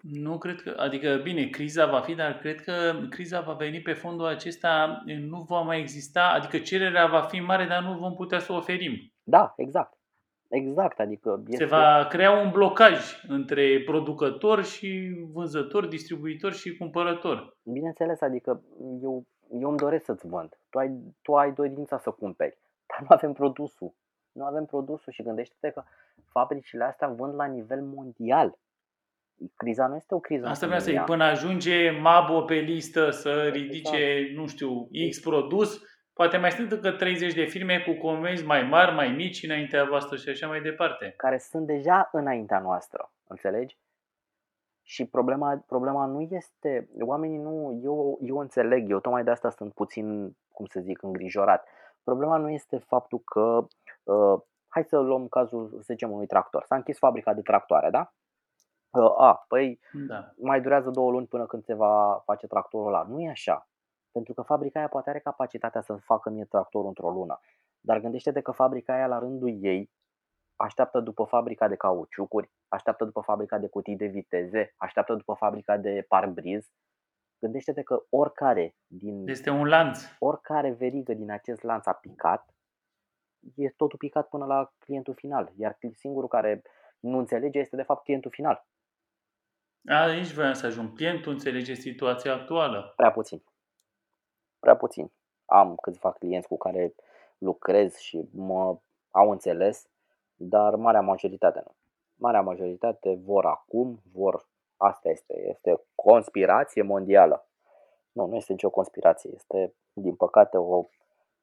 Nu 0.00 0.38
cred 0.38 0.60
că, 0.60 0.74
adică 0.76 1.20
bine, 1.22 1.46
criza 1.46 1.86
va 1.86 2.00
fi, 2.00 2.14
dar 2.14 2.38
cred 2.38 2.60
că 2.60 2.92
criza 3.10 3.40
va 3.40 3.52
veni 3.52 3.80
pe 3.80 3.92
fondul 3.92 4.26
acesta, 4.26 5.02
nu 5.04 5.42
va 5.42 5.60
mai 5.60 5.80
exista, 5.80 6.32
adică 6.34 6.58
cererea 6.58 7.06
va 7.06 7.20
fi 7.20 7.40
mare, 7.40 7.66
dar 7.66 7.82
nu 7.82 7.98
vom 7.98 8.14
putea 8.14 8.38
să 8.38 8.52
o 8.52 8.56
oferim. 8.56 9.12
Da, 9.22 9.52
exact. 9.56 9.98
Exact, 10.48 11.00
adică 11.00 11.42
este... 11.46 11.64
Se 11.64 11.70
va 11.70 12.06
crea 12.08 12.30
un 12.30 12.50
blocaj 12.50 13.24
între 13.28 13.82
producător 13.84 14.64
și 14.64 15.16
vânzător, 15.32 15.86
distribuitor 15.86 16.52
și 16.52 16.76
cumpărător. 16.76 17.56
Bineînțeles, 17.62 18.20
adică 18.20 18.62
eu, 19.02 19.26
eu 19.60 19.68
îmi 19.68 19.78
doresc 19.78 20.04
să-ți 20.04 20.26
vând. 20.26 20.58
Tu 20.70 20.78
ai, 20.78 21.14
tu 21.22 21.34
ai 21.34 21.52
dorința 21.52 21.98
să 21.98 22.10
cumperi, 22.10 22.58
dar 22.86 23.00
nu 23.00 23.06
avem 23.08 23.32
produsul 23.32 23.94
nu 24.36 24.44
avem 24.44 24.64
produsul 24.64 25.12
și 25.12 25.22
gândește-te 25.22 25.70
că 25.70 25.82
fabricile 26.24 26.84
astea 26.84 27.08
vând 27.08 27.34
la 27.34 27.44
nivel 27.44 27.82
mondial. 27.82 28.58
Criza 29.56 29.86
nu 29.86 29.96
este 29.96 30.14
o 30.14 30.20
criză. 30.20 30.46
Asta 30.46 30.66
vreau 30.66 30.80
să 30.80 30.90
zic, 30.90 31.00
până 31.00 31.24
ajunge 31.24 31.90
Mabo 31.90 32.42
pe 32.42 32.54
listă 32.54 33.10
să 33.10 33.48
ridice, 33.52 33.96
exact. 33.96 34.38
nu 34.38 34.46
știu, 34.46 34.88
X 35.10 35.20
produs, 35.20 35.82
poate 36.12 36.36
mai 36.36 36.50
sunt 36.50 36.72
încă 36.72 36.90
30 36.90 37.34
de 37.34 37.44
firme 37.44 37.78
cu 37.86 38.06
comenzi 38.06 38.44
mai 38.44 38.62
mari, 38.62 38.94
mai 38.94 39.08
mici 39.08 39.42
înaintea 39.42 39.84
voastră 39.84 40.16
și 40.16 40.28
așa 40.28 40.46
mai 40.46 40.60
departe. 40.60 41.14
Care 41.16 41.38
sunt 41.38 41.66
deja 41.66 42.08
înaintea 42.12 42.58
noastră, 42.58 43.12
înțelegi? 43.26 43.78
Și 44.82 45.06
problema, 45.06 45.64
problema 45.66 46.06
nu 46.06 46.20
este, 46.20 46.88
oamenii 47.00 47.38
nu, 47.38 47.80
eu, 47.82 48.18
eu 48.22 48.38
înțeleg, 48.38 48.90
eu 48.90 49.00
tocmai 49.00 49.24
de 49.24 49.30
asta 49.30 49.50
sunt 49.50 49.72
puțin, 49.72 50.36
cum 50.52 50.66
să 50.66 50.80
zic, 50.80 51.02
îngrijorat. 51.02 51.68
Problema 52.08 52.36
nu 52.36 52.50
este 52.50 52.78
faptul 52.78 53.18
că 53.18 53.66
Uh, 54.06 54.40
hai 54.68 54.84
să 54.84 54.98
luăm 54.98 55.28
cazul, 55.28 55.68
să 55.68 55.92
zicem, 55.92 56.10
unui 56.10 56.26
tractor. 56.26 56.64
S-a 56.64 56.76
închis 56.76 56.98
fabrica 56.98 57.34
de 57.34 57.42
tractoare, 57.42 57.90
da? 57.90 58.12
Uh, 58.90 59.14
a, 59.16 59.44
păi 59.48 59.80
da. 60.06 60.32
mai 60.36 60.60
durează 60.60 60.90
două 60.90 61.10
luni 61.10 61.26
până 61.26 61.46
când 61.46 61.64
se 61.64 61.74
va 61.74 62.22
face 62.24 62.46
tractorul 62.46 62.86
ăla. 62.86 63.02
Nu 63.02 63.20
e 63.20 63.28
așa. 63.30 63.68
Pentru 64.12 64.34
că 64.34 64.42
fabrica 64.42 64.78
aia 64.78 64.88
poate 64.88 65.10
are 65.10 65.18
capacitatea 65.18 65.80
să 65.80 65.94
facă 65.94 66.30
mie 66.30 66.44
tractorul 66.44 66.86
într-o 66.86 67.10
lună. 67.10 67.40
Dar 67.80 68.00
gândește-te 68.00 68.40
că 68.40 68.50
fabrica 68.50 68.94
aia 68.94 69.06
la 69.06 69.18
rândul 69.18 69.56
ei 69.60 69.90
așteaptă 70.56 71.00
după 71.00 71.24
fabrica 71.24 71.68
de 71.68 71.76
cauciucuri, 71.76 72.50
așteaptă 72.68 73.04
după 73.04 73.20
fabrica 73.20 73.58
de 73.58 73.68
cutii 73.68 73.96
de 73.96 74.06
viteze, 74.06 74.74
așteaptă 74.76 75.14
după 75.14 75.34
fabrica 75.34 75.76
de 75.76 76.04
parbriz. 76.08 76.66
Gândește-te 77.38 77.82
că 77.82 78.02
oricare 78.10 78.74
din 78.86 79.28
este 79.28 79.50
un 79.50 79.66
lanț. 79.66 80.00
Oricare 80.18 80.70
verigă 80.70 81.14
din 81.14 81.30
acest 81.30 81.62
lanț 81.62 81.86
a 81.86 81.92
picat 81.92 82.56
e 83.54 83.68
totul 83.68 83.98
picat 83.98 84.28
până 84.28 84.44
la 84.44 84.72
clientul 84.78 85.14
final. 85.14 85.52
Iar 85.56 85.78
singurul 85.92 86.28
care 86.28 86.62
nu 87.00 87.18
înțelege 87.18 87.58
este 87.58 87.76
de 87.76 87.82
fapt 87.82 88.04
clientul 88.04 88.30
final. 88.30 88.66
Aici 89.86 90.32
vreau 90.32 90.54
să 90.54 90.66
ajung. 90.66 90.96
Clientul 90.96 91.32
înțelege 91.32 91.74
situația 91.74 92.32
actuală. 92.32 92.92
Prea 92.96 93.10
puțin. 93.10 93.42
Prea 94.58 94.76
puțin. 94.76 95.12
Am 95.44 95.74
câțiva 95.74 96.12
clienți 96.12 96.48
cu 96.48 96.56
care 96.56 96.94
lucrez 97.38 97.96
și 97.96 98.28
mă 98.32 98.78
au 99.10 99.30
înțeles, 99.30 99.88
dar 100.34 100.74
marea 100.74 101.00
majoritate 101.00 101.62
nu. 101.64 101.74
Marea 102.14 102.40
majoritate 102.40 103.18
vor 103.24 103.44
acum, 103.44 104.02
vor 104.12 104.48
Asta 104.76 105.08
este, 105.08 105.34
este 105.48 105.82
conspirație 105.94 106.82
mondială. 106.82 107.48
Nu, 108.12 108.26
nu 108.26 108.36
este 108.36 108.52
nicio 108.52 108.70
conspirație, 108.70 109.30
este 109.34 109.74
din 109.92 110.14
păcate 110.14 110.56
o 110.56 110.88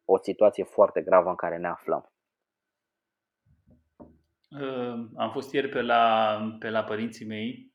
o 0.06 0.18
situație 0.18 0.64
foarte 0.64 1.02
gravă 1.02 1.30
în 1.30 1.36
care 1.36 1.58
ne 1.58 1.68
aflăm. 1.68 2.12
Uh, 4.50 5.10
am 5.16 5.32
fost 5.32 5.54
ieri 5.54 5.70
pe 5.70 5.82
la, 5.82 6.38
pe 6.60 6.70
la 6.70 6.84
părinții 6.84 7.26
mei 7.26 7.72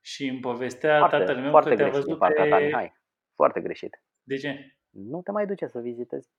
și 0.00 0.26
îmi 0.26 0.40
povestea 0.40 0.98
Foarte, 0.98 1.16
tatăl 1.16 1.36
meu 1.40 1.50
foarte 1.50 1.70
că 1.70 1.76
te-a 1.76 1.88
greșit 1.88 2.04
din 2.04 2.14
văzut 2.16 2.18
partea 2.18 2.48
ta, 2.48 2.56
pe... 2.56 2.64
Mihai. 2.64 2.92
Foarte 3.34 3.60
greșit. 3.60 4.02
De 4.22 4.36
ce? 4.36 4.76
Nu 4.90 5.22
te 5.22 5.30
mai 5.30 5.46
duce 5.46 5.66
să 5.66 5.80
vizitezi 5.80 6.30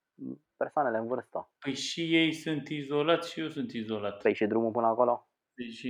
persoanele 0.57 0.97
în 0.97 1.07
vârstă. 1.07 1.51
Păi 1.59 1.73
și 1.73 2.15
ei 2.15 2.33
sunt 2.33 2.67
izolați 2.69 3.31
și 3.31 3.39
eu 3.39 3.49
sunt 3.49 3.71
izolat. 3.71 4.21
Păi 4.21 4.33
și 4.33 4.45
drumul 4.45 4.71
până 4.71 4.87
acolo? 4.87 5.27
Deci, 5.53 5.87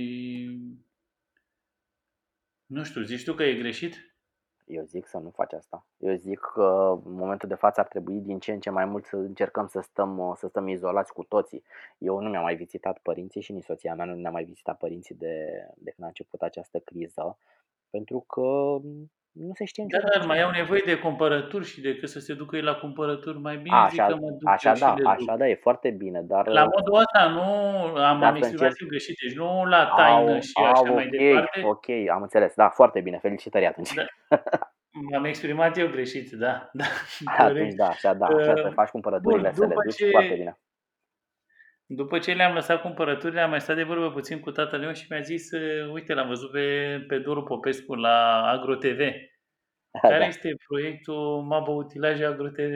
nu 2.66 2.82
știu, 2.84 3.02
zici 3.02 3.24
tu 3.24 3.34
că 3.34 3.42
e 3.42 3.54
greșit? 3.54 3.94
Eu 4.66 4.84
zic 4.84 5.06
să 5.06 5.18
nu 5.18 5.30
faci 5.30 5.52
asta. 5.52 5.86
Eu 5.96 6.14
zic 6.14 6.38
că 6.38 7.00
în 7.04 7.12
momentul 7.12 7.48
de 7.48 7.54
față 7.54 7.80
ar 7.80 7.86
trebui 7.86 8.20
din 8.20 8.38
ce 8.38 8.52
în 8.52 8.60
ce 8.60 8.70
mai 8.70 8.84
mult 8.84 9.04
să 9.04 9.16
încercăm 9.16 9.66
să 9.66 9.80
stăm, 9.80 10.34
să 10.36 10.46
stăm 10.46 10.68
izolați 10.68 11.12
cu 11.12 11.22
toții. 11.22 11.62
Eu 11.98 12.20
nu 12.20 12.28
mi-am 12.28 12.42
mai 12.42 12.56
vizitat 12.56 12.98
părinții 12.98 13.40
și 13.40 13.52
nici 13.52 13.64
soția 13.64 13.94
mea 13.94 14.04
nu 14.04 14.14
ne-a 14.14 14.30
mai 14.30 14.44
vizitat 14.44 14.78
părinții 14.78 15.14
de, 15.14 15.66
de 15.76 15.90
când 15.90 16.02
a 16.02 16.06
început 16.06 16.42
această 16.42 16.78
criză, 16.78 17.38
pentru 17.90 18.20
că 18.20 18.78
nu 19.34 19.52
se 19.54 19.64
știe 19.64 19.84
Da, 19.88 19.96
niciodată. 19.96 20.18
dar 20.18 20.26
mai 20.26 20.42
au 20.42 20.50
nevoie 20.50 20.82
de 20.84 20.98
cumpărături 20.98 21.64
și 21.66 21.80
decât 21.80 22.08
să 22.08 22.18
se 22.20 22.34
ducă 22.34 22.56
ei 22.56 22.62
la 22.62 22.74
cumpărături, 22.74 23.38
mai 23.38 23.56
bine 23.56 23.76
zic 23.90 24.00
Așa, 24.00 24.08
că 24.10 24.16
mă 24.20 24.28
duc 24.30 24.48
așa 24.48 24.68
eu 24.68 24.74
și 24.74 24.80
da, 24.80 24.88
le 24.94 25.02
duc. 25.02 25.06
așa 25.10 25.36
da, 25.36 25.48
e 25.48 25.54
foarte 25.54 25.90
bine, 25.90 26.20
dar 26.22 26.46
La 26.46 26.64
modul 26.64 26.94
ăsta 26.94 27.28
nu 27.28 27.42
am, 27.42 27.94
Dar 27.94 28.04
am 28.04 28.20
să 28.20 28.36
exprimat 28.36 28.52
încerci- 28.52 28.80
eu 28.80 28.88
greșit, 28.88 29.16
deci 29.26 29.36
nu 29.36 29.64
la 29.64 29.92
taină 29.96 30.30
au, 30.32 30.40
și 30.40 30.52
așa 30.62 30.72
au, 30.88 30.94
mai 30.94 31.04
ok, 31.04 31.10
departe. 31.10 31.62
ok, 31.64 31.88
am 32.10 32.22
înțeles, 32.22 32.54
da, 32.54 32.68
foarte 32.68 33.00
bine, 33.00 33.18
felicitări 33.18 33.66
atunci. 33.66 33.94
Da. 33.94 34.04
M-am 35.10 35.24
exprimat 35.24 35.78
eu 35.78 35.88
greșit, 35.88 36.30
da, 36.30 36.70
da, 36.72 36.84
Atunci 37.24 37.52
corect. 37.58 37.76
da, 37.76 37.86
așa 37.86 38.14
da, 38.14 38.26
așa 38.26 38.54
să 38.56 38.66
Uh, 38.66 38.72
faci 38.74 38.88
cumpărăturile, 38.88 39.42
Bun, 39.42 39.52
să 39.54 39.60
le 39.60 39.66
după 39.68 39.80
duci, 39.84 39.94
ce, 39.96 40.08
foarte 40.10 40.34
bine. 40.34 40.58
După 41.94 42.18
ce 42.18 42.32
le-am 42.32 42.54
lăsat 42.54 42.80
cumpărăturile, 42.80 43.40
am 43.40 43.50
mai 43.50 43.60
stat 43.60 43.76
de 43.76 43.82
vorbă 43.82 44.10
puțin 44.10 44.40
cu 44.40 44.50
tatăl 44.50 44.80
meu 44.80 44.92
și 44.92 45.06
mi-a 45.10 45.20
zis, 45.20 45.50
uh, 45.50 45.92
uite, 45.92 46.14
l-am 46.14 46.28
văzut 46.28 46.50
pe, 46.50 46.98
pe 47.08 47.18
Doru 47.18 47.42
Popescu 47.42 47.94
la 47.94 48.46
AgroTV. 48.46 48.98
Care 50.02 50.18
Da. 50.18 50.26
este 50.26 50.56
proiectul 50.66 51.42
Mabă 51.42 51.70
Utilaje 51.70 52.24
AgroTV? 52.24 52.74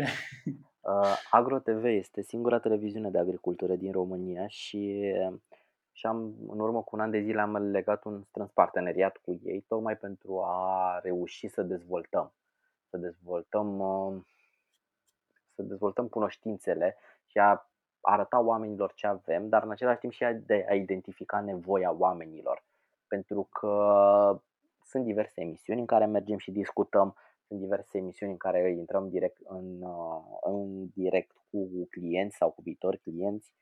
Uh, 0.81 1.17
AgroTV 1.31 1.85
este 1.85 2.23
singura 2.23 2.59
televiziune 2.59 3.11
de 3.11 3.19
agricultură 3.19 3.75
din 3.75 3.93
România 3.93 4.47
și, 4.47 5.13
și 5.93 6.07
am, 6.07 6.35
în 6.49 6.61
urmă 6.61 6.83
cu 6.83 6.97
un 6.97 7.03
an 7.03 7.11
de 7.11 7.21
zile 7.21 7.41
am 7.41 7.57
legat 7.57 8.05
un 8.05 8.23
strâns 8.23 8.51
parteneriat 8.51 9.17
cu 9.17 9.41
ei 9.45 9.65
tocmai 9.69 9.97
pentru 9.97 10.43
a 10.45 10.99
reuși 11.03 11.49
să 11.49 11.63
dezvoltăm, 11.63 12.33
să 12.91 12.97
dezvoltăm, 12.97 13.79
uh, 13.79 14.23
să 15.55 15.63
dezvoltăm 15.63 16.09
cunoștințele 16.09 16.97
și 17.27 17.39
a 17.39 17.69
arăta 18.01 18.41
oamenilor 18.41 18.93
ce 18.95 19.07
avem, 19.07 19.49
dar 19.49 19.63
în 19.63 19.71
același 19.71 19.99
timp 19.99 20.13
și 20.13 20.25
a, 20.25 20.33
de 20.33 20.67
a 20.69 20.75
identifica 20.75 21.41
nevoia 21.41 21.93
oamenilor. 21.99 22.65
Pentru 23.09 23.49
că 23.53 24.41
sunt 24.85 25.05
diverse 25.05 25.41
emisiuni 25.41 25.81
în 25.81 25.87
care 25.87 26.07
mergem 26.07 26.39
și 26.39 26.51
discutăm, 26.51 27.17
sunt 27.47 27.61
diverse 27.61 27.99
emisiuni 27.99 28.33
în 28.33 28.39
care 28.39 28.71
intrăm 28.71 29.09
direct 29.09 29.39
în, 29.45 29.83
uh, 29.83 30.23
în 30.41 30.89
direct 30.95 31.33
cu 31.51 31.87
clienți 31.91 32.37
sau 32.37 32.51
cu 32.51 32.63
viitori 32.63 32.99
clienți. 32.99 33.53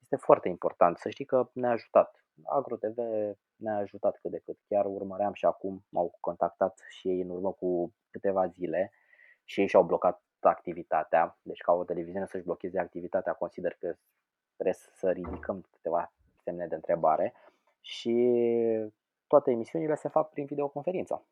Este 0.00 0.16
foarte 0.16 0.48
important 0.48 0.98
să 0.98 1.08
știi 1.08 1.24
că 1.24 1.50
ne-a 1.52 1.70
ajutat. 1.70 2.24
AgroTV 2.44 2.96
ne-a 3.56 3.76
ajutat 3.76 4.18
cât 4.20 4.30
de 4.30 4.38
cât. 4.44 4.58
Chiar 4.68 4.84
urmăream 4.84 5.32
și 5.32 5.44
acum, 5.44 5.84
m-au 5.88 6.16
contactat 6.20 6.80
și 6.88 7.08
ei 7.08 7.20
în 7.20 7.30
urmă 7.30 7.52
cu 7.52 7.94
câteva 8.10 8.46
zile 8.46 8.92
și 9.44 9.60
ei 9.60 9.66
și-au 9.66 9.82
blocat 9.82 10.22
activitatea. 10.40 11.38
Deci 11.42 11.60
ca 11.60 11.72
o 11.72 11.84
televiziune 11.84 12.26
să-și 12.26 12.44
blocheze 12.44 12.78
activitatea, 12.78 13.32
consider 13.32 13.72
că 13.72 13.96
trebuie 14.54 14.74
să 14.74 15.10
ridicăm 15.10 15.66
câteva 15.70 16.12
semne 16.42 16.66
de 16.66 16.74
întrebare 16.74 17.34
și 17.80 18.14
toate 19.26 19.50
emisiunile 19.50 19.94
se 19.94 20.08
fac 20.08 20.30
prin 20.30 20.44
videoconferință. 20.44 21.26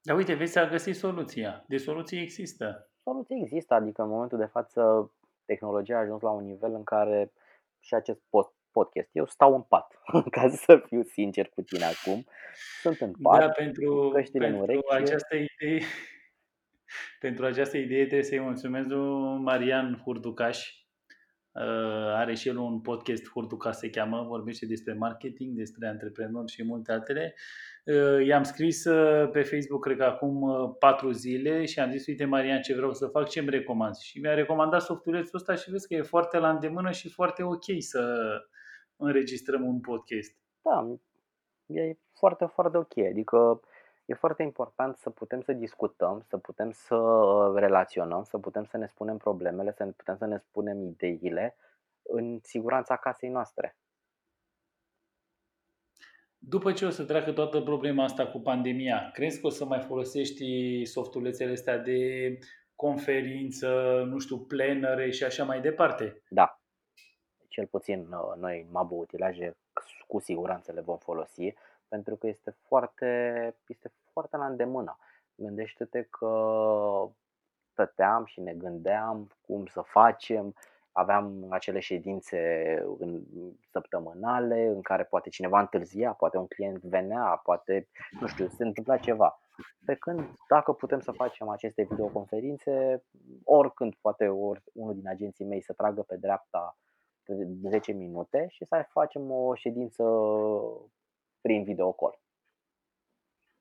Dar 0.00 0.16
uite, 0.16 0.34
vezi, 0.34 0.52
s-a 0.52 0.68
găsit 0.68 0.96
soluția. 0.96 1.64
De 1.66 1.76
soluție 1.76 2.20
există. 2.20 2.90
Soluția 3.02 3.36
există, 3.36 3.74
adică 3.74 4.02
în 4.02 4.08
momentul 4.08 4.38
de 4.38 4.44
față 4.44 5.12
tehnologia 5.44 5.96
a 5.96 6.00
ajuns 6.00 6.20
la 6.20 6.30
un 6.30 6.44
nivel 6.44 6.74
în 6.74 6.84
care 6.84 7.32
și 7.80 7.94
acest 7.94 8.20
post 8.30 8.52
podcast. 8.70 9.08
Eu 9.12 9.26
stau 9.26 9.54
în 9.54 9.62
pat, 9.62 10.00
ca 10.36 10.48
să 10.48 10.82
fiu 10.86 11.02
sincer 11.02 11.48
cu 11.48 11.62
tine 11.62 11.84
acum. 11.84 12.24
Sunt 12.80 13.00
în 13.00 13.12
pat, 13.22 13.40
Da, 13.40 13.50
pentru, 13.50 14.10
căștile 14.12 14.46
în 14.46 14.52
pentru 14.52 14.72
urechi 14.72 14.86
și 14.86 15.02
această 15.02 15.36
idee, 15.36 15.80
pentru 17.20 17.44
această 17.44 17.76
idee 17.76 18.00
trebuie 18.00 18.22
să-i 18.22 18.40
mulțumesc 18.40 18.88
lui 18.88 19.38
Marian 19.38 20.00
Hurducaș. 20.04 20.72
Uh, 21.52 22.14
are 22.14 22.34
și 22.34 22.48
el 22.48 22.56
un 22.56 22.80
podcast, 22.80 23.28
Hurducaș 23.28 23.74
se 23.74 23.90
cheamă, 23.90 24.24
vorbește 24.28 24.66
despre 24.66 24.92
marketing, 24.92 25.56
despre 25.56 25.88
antreprenori 25.88 26.52
și 26.52 26.64
multe 26.64 26.92
altele. 26.92 27.34
Uh, 27.84 28.26
i-am 28.26 28.42
scris 28.42 28.84
uh, 28.84 29.30
pe 29.30 29.42
Facebook, 29.42 29.82
cred 29.82 29.96
că 29.96 30.04
acum 30.04 30.42
uh, 30.42 30.74
patru 30.78 31.10
zile 31.10 31.64
și 31.64 31.80
am 31.80 31.90
zis, 31.90 32.06
uite 32.06 32.24
Marian, 32.24 32.60
ce 32.60 32.74
vreau 32.74 32.92
să 32.92 33.06
fac, 33.06 33.28
ce 33.28 33.40
îmi 33.40 33.50
recomanzi? 33.50 34.06
Și 34.06 34.20
mi-a 34.20 34.34
recomandat 34.34 34.82
softulețul 34.82 35.38
ăsta 35.38 35.54
și 35.54 35.70
vezi 35.70 35.86
că 35.86 35.94
e 35.94 36.02
foarte 36.02 36.38
la 36.38 36.50
îndemână 36.50 36.90
și 36.90 37.08
foarte 37.08 37.42
ok 37.42 37.64
să 37.78 38.30
înregistrăm 38.96 39.66
un 39.66 39.80
podcast. 39.80 40.36
da, 40.62 41.80
e 41.80 41.98
foarte, 42.18 42.44
foarte 42.44 42.76
ok. 42.76 42.98
Adică 43.10 43.60
e 44.08 44.14
foarte 44.14 44.42
important 44.42 44.96
să 44.96 45.10
putem 45.10 45.40
să 45.40 45.52
discutăm, 45.52 46.24
să 46.28 46.38
putem 46.38 46.70
să 46.70 46.94
uh, 46.94 47.58
relaționăm, 47.58 48.22
să 48.22 48.38
putem 48.38 48.64
să 48.64 48.76
ne 48.76 48.86
spunem 48.86 49.16
problemele, 49.16 49.72
să 49.72 49.86
putem 49.96 50.16
să 50.16 50.26
ne 50.26 50.38
spunem 50.38 50.82
ideile 50.82 51.56
în 52.02 52.38
siguranța 52.42 52.96
casei 52.96 53.28
noastre. 53.28 53.76
După 56.38 56.72
ce 56.72 56.84
o 56.84 56.90
să 56.90 57.04
treacă 57.04 57.32
toată 57.32 57.60
problema 57.60 58.04
asta 58.04 58.26
cu 58.26 58.40
pandemia, 58.40 59.10
crezi 59.12 59.40
că 59.40 59.46
o 59.46 59.50
să 59.50 59.64
mai 59.64 59.80
folosești 59.80 60.84
softulețele 60.84 61.52
astea 61.52 61.78
de 61.78 61.98
conferință, 62.74 64.02
nu 64.06 64.18
știu, 64.18 64.38
plenare 64.38 65.10
și 65.10 65.24
așa 65.24 65.44
mai 65.44 65.60
departe? 65.60 66.22
Da, 66.28 66.60
cel 67.48 67.66
puțin 67.66 68.00
uh, 68.00 68.36
noi 68.36 68.60
în 68.60 68.70
Mabu 68.70 68.94
Utilaje 68.94 69.56
cu 70.06 70.18
siguranță 70.18 70.72
le 70.72 70.80
vom 70.80 70.98
folosi 70.98 71.54
pentru 71.88 72.16
că 72.16 72.26
este 72.26 72.56
foarte, 72.66 73.54
este 73.66 73.92
foarte 74.12 74.36
la 74.36 74.46
îndemână. 74.46 74.98
Gândește-te 75.34 76.02
că 76.02 77.10
stăteam 77.70 78.24
și 78.24 78.40
ne 78.40 78.52
gândeam 78.52 79.28
cum 79.46 79.66
să 79.66 79.80
facem, 79.80 80.54
aveam 80.92 81.46
acele 81.48 81.78
ședințe 81.78 82.38
în 82.98 83.22
săptămânale 83.70 84.66
în 84.66 84.80
care 84.80 85.04
poate 85.04 85.28
cineva 85.28 85.60
întârzia, 85.60 86.12
poate 86.12 86.36
un 86.36 86.46
client 86.46 86.82
venea, 86.82 87.40
poate, 87.44 87.88
nu 88.20 88.26
știu, 88.26 88.48
se 88.48 88.64
întâmpla 88.64 88.96
ceva. 88.96 89.38
Pe 89.84 89.94
când 89.94 90.30
dacă 90.48 90.72
putem 90.72 91.00
să 91.00 91.12
facem 91.12 91.48
aceste 91.48 91.82
videoconferințe, 91.90 93.04
oricând 93.44 93.94
poate 94.00 94.28
ori 94.28 94.62
unul 94.72 94.94
din 94.94 95.08
agenții 95.08 95.44
mei 95.44 95.60
să 95.60 95.72
tragă 95.72 96.02
pe 96.02 96.16
dreapta 96.16 96.76
10 97.68 97.92
minute 97.92 98.46
și 98.50 98.64
să 98.64 98.86
facem 98.88 99.30
o 99.30 99.54
ședință 99.54 100.04
prin 101.48 101.64
videocall. 101.64 102.20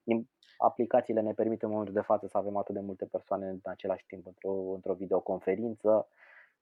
Din 0.04 0.30
aplicațiile 0.58 1.22
ne 1.22 1.34
permit 1.34 1.62
în 1.64 1.70
momentul 1.70 1.94
de 1.94 2.02
față 2.02 2.28
să 2.28 2.38
avem 2.38 2.58
atât 2.58 2.74
de 2.74 2.82
multe 2.82 3.06
persoane 3.06 3.48
în 3.48 3.60
același 3.64 4.06
timp 4.06 4.26
într-o, 4.26 4.52
într-o 4.52 4.94
videoconferință, 4.94 6.08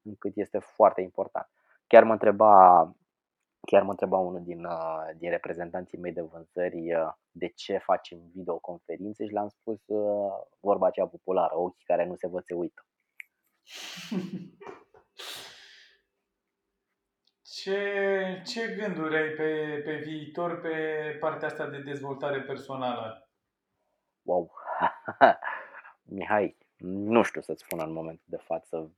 încât 0.02 0.36
este 0.36 0.60
foarte 0.60 1.02
important. 1.02 1.50
Chiar 1.88 2.04
mă 2.04 2.12
întreba, 2.12 2.56
chiar 3.62 3.84
mă 3.84 3.90
întreba 3.90 4.18
unul 4.18 4.44
din, 4.44 4.66
uh, 4.66 5.10
din 5.18 5.30
reprezentanții 5.30 5.98
mei 5.98 6.12
de 6.12 6.22
vânzări 6.22 6.94
uh, 6.96 7.14
de 7.32 7.48
ce 7.48 7.78
facem 7.78 8.20
videoconferințe 8.34 9.26
și 9.26 9.34
le-am 9.34 9.50
spus 9.50 9.88
uh, 9.88 10.34
vorba 10.60 10.88
aceea 10.88 11.08
populară, 11.08 11.58
ochii 11.58 11.86
care 11.86 12.06
nu 12.06 12.16
se 12.16 12.28
văd 12.28 12.44
se 12.44 12.54
uită. 12.54 12.86
Ce, 17.66 18.42
ce 18.46 18.76
gânduri 18.80 19.18
ai 19.18 19.30
pe, 19.30 19.82
pe 19.86 19.96
viitor 19.96 20.62
pe 20.62 20.70
partea 21.20 21.48
asta 21.48 21.68
de 21.68 21.82
dezvoltare 21.82 22.42
personală? 22.42 23.30
Wow! 24.22 24.52
Mihai, 26.16 26.58
nu 26.78 27.24
știu 27.24 27.42
să-ți 27.42 27.64
spun 27.64 27.80
în 27.80 27.92
momentul 27.92 28.26
de 28.28 28.38
față 28.38 28.92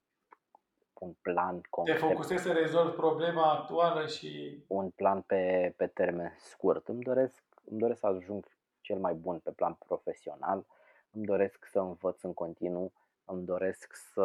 un 0.93 1.13
plan 1.21 1.61
Te 1.61 1.67
concret, 1.69 1.99
focusezi 1.99 2.43
să 2.43 2.51
rezolvi 2.51 2.95
problema 2.95 3.51
actuală 3.51 4.07
și 4.07 4.63
un 4.67 4.89
plan 4.89 5.21
pe, 5.21 5.73
pe 5.77 5.87
termen 5.87 6.35
scurt. 6.39 6.87
Îmi 6.87 7.03
doresc, 7.03 7.43
îmi 7.65 7.79
doresc 7.79 7.99
să 7.99 8.07
ajung 8.07 8.45
cel 8.81 8.97
mai 8.97 9.13
bun 9.13 9.39
pe 9.39 9.51
plan 9.51 9.73
profesional, 9.73 10.65
îmi 11.11 11.25
doresc 11.25 11.65
să 11.65 11.79
învăț 11.79 12.21
în 12.21 12.33
continuu, 12.33 12.91
îmi 13.25 13.45
doresc 13.45 13.95
să, 13.95 14.23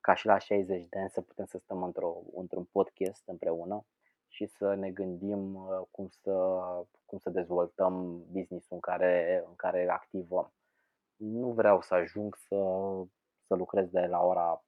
ca 0.00 0.14
și 0.14 0.26
la 0.26 0.38
60 0.38 0.86
de 0.88 0.98
ani, 0.98 1.10
să 1.10 1.20
putem 1.20 1.44
să 1.44 1.58
stăm 1.58 1.82
într-o, 1.82 2.22
într-un 2.34 2.64
podcast 2.64 3.22
împreună 3.28 3.84
și 4.28 4.46
să 4.46 4.74
ne 4.74 4.90
gândim 4.90 5.54
uh, 5.54 5.80
cum 5.90 6.08
să, 6.08 6.32
cum 7.06 7.18
să 7.18 7.30
dezvoltăm 7.30 8.24
business-ul 8.30 8.74
în 8.74 8.80
care, 8.80 9.44
în 9.46 9.54
care 9.56 9.88
activăm. 9.88 10.52
Nu 11.16 11.50
vreau 11.50 11.80
să 11.80 11.94
ajung 11.94 12.36
să, 12.36 12.56
să 13.46 13.54
lucrez 13.54 13.88
de 13.88 14.06
la 14.06 14.22
ora 14.22 14.64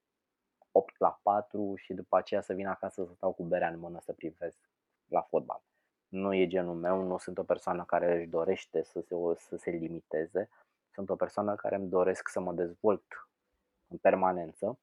8 0.72 0.98
la 0.98 1.20
4 1.22 1.74
și 1.76 1.94
după 1.94 2.16
aceea 2.16 2.40
să 2.40 2.52
vin 2.52 2.66
acasă 2.66 3.04
să 3.04 3.12
stau 3.14 3.32
cu 3.32 3.42
berea 3.42 3.68
în 3.68 3.78
mână 3.78 4.00
să 4.00 4.12
privesc 4.12 4.58
la 5.06 5.20
fotbal. 5.20 5.62
Nu 6.08 6.34
e 6.34 6.46
genul 6.46 6.74
meu, 6.74 7.02
nu 7.02 7.18
sunt 7.18 7.38
o 7.38 7.42
persoană 7.42 7.84
care 7.84 8.16
își 8.16 8.28
dorește 8.28 8.82
să 8.82 9.00
se, 9.00 9.14
să 9.36 9.56
se 9.56 9.70
limiteze, 9.70 10.48
sunt 10.92 11.10
o 11.10 11.16
persoană 11.16 11.54
care 11.54 11.74
îmi 11.74 11.88
doresc 11.88 12.28
să 12.28 12.40
mă 12.40 12.52
dezvolt 12.52 13.28
în 13.88 13.96
permanență, 13.96 14.78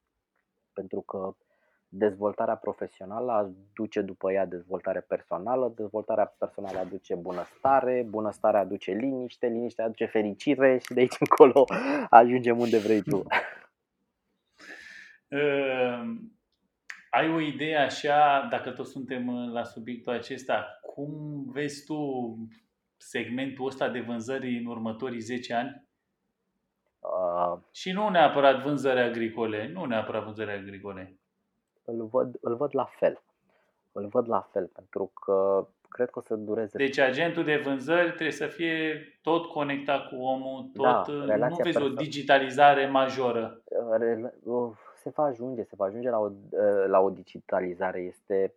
pentru 0.79 1.01
că 1.01 1.35
dezvoltarea 1.89 2.55
profesională 2.55 3.31
aduce 3.31 4.01
după 4.01 4.31
ea 4.31 4.45
dezvoltare 4.45 4.99
personală, 4.99 5.73
dezvoltarea 5.75 6.35
personală 6.37 6.79
aduce 6.79 7.15
bunăstare, 7.15 8.05
bunăstarea 8.09 8.59
aduce 8.59 8.91
liniște, 8.91 9.47
liniștea 9.47 9.85
aduce 9.85 10.05
fericire 10.05 10.77
și 10.77 10.93
de 10.93 10.99
aici 10.99 11.15
încolo 11.19 11.65
ajungem 12.21 12.59
unde 12.59 12.77
vrei 12.77 13.01
tu. 13.01 13.17
Uh, 15.27 16.01
ai 17.17 17.29
o 17.29 17.39
idee 17.39 17.75
așa, 17.75 18.47
dacă 18.49 18.71
tot 18.71 18.87
suntem 18.87 19.49
la 19.51 19.63
subiectul 19.63 20.13
acesta, 20.13 20.79
cum 20.81 21.43
vezi 21.51 21.85
tu 21.85 21.97
segmentul 22.97 23.65
ăsta 23.65 23.89
de 23.89 23.99
vânzări 23.99 24.57
în 24.57 24.65
următorii 24.65 25.19
10 25.19 25.53
ani? 25.53 25.88
Uh, 27.19 27.57
și 27.71 27.91
nu 27.91 28.09
neapărat 28.09 28.61
vânzări 28.61 28.99
agricole, 28.99 29.71
nu 29.73 29.85
neapărat 29.85 30.23
vânzări 30.23 30.51
agricole 30.51 31.19
îl 31.89 32.05
văd, 32.05 32.37
îl 32.41 32.55
văd 32.55 32.69
la 32.73 32.85
fel. 32.85 33.21
Îl 33.91 34.07
văd 34.07 34.29
la 34.29 34.41
fel 34.51 34.67
pentru 34.67 35.11
că 35.13 35.67
cred 35.89 36.09
că 36.09 36.19
o 36.19 36.21
să 36.21 36.35
dureze. 36.35 36.77
Deci 36.77 36.97
agentul 36.97 37.43
de 37.43 37.57
vânzări 37.57 38.07
trebuie 38.07 38.31
să 38.31 38.47
fie 38.47 39.03
tot 39.21 39.45
conectat 39.45 40.07
cu 40.07 40.15
omul, 40.15 40.69
tot, 40.73 41.25
da, 41.25 41.47
nu 41.47 41.55
vezi 41.55 41.77
perso- 41.77 41.83
o 41.83 41.89
digitalizare 41.89 42.87
majoră. 42.87 43.61
Se 44.95 45.09
va 45.09 45.23
ajunge, 45.23 45.63
se 45.63 45.75
va 45.77 45.85
ajunge 45.85 46.09
la 46.09 46.19
o, 46.19 46.31
la 46.87 46.99
o 46.99 47.09
digitalizare. 47.09 47.99
Este, 47.99 48.53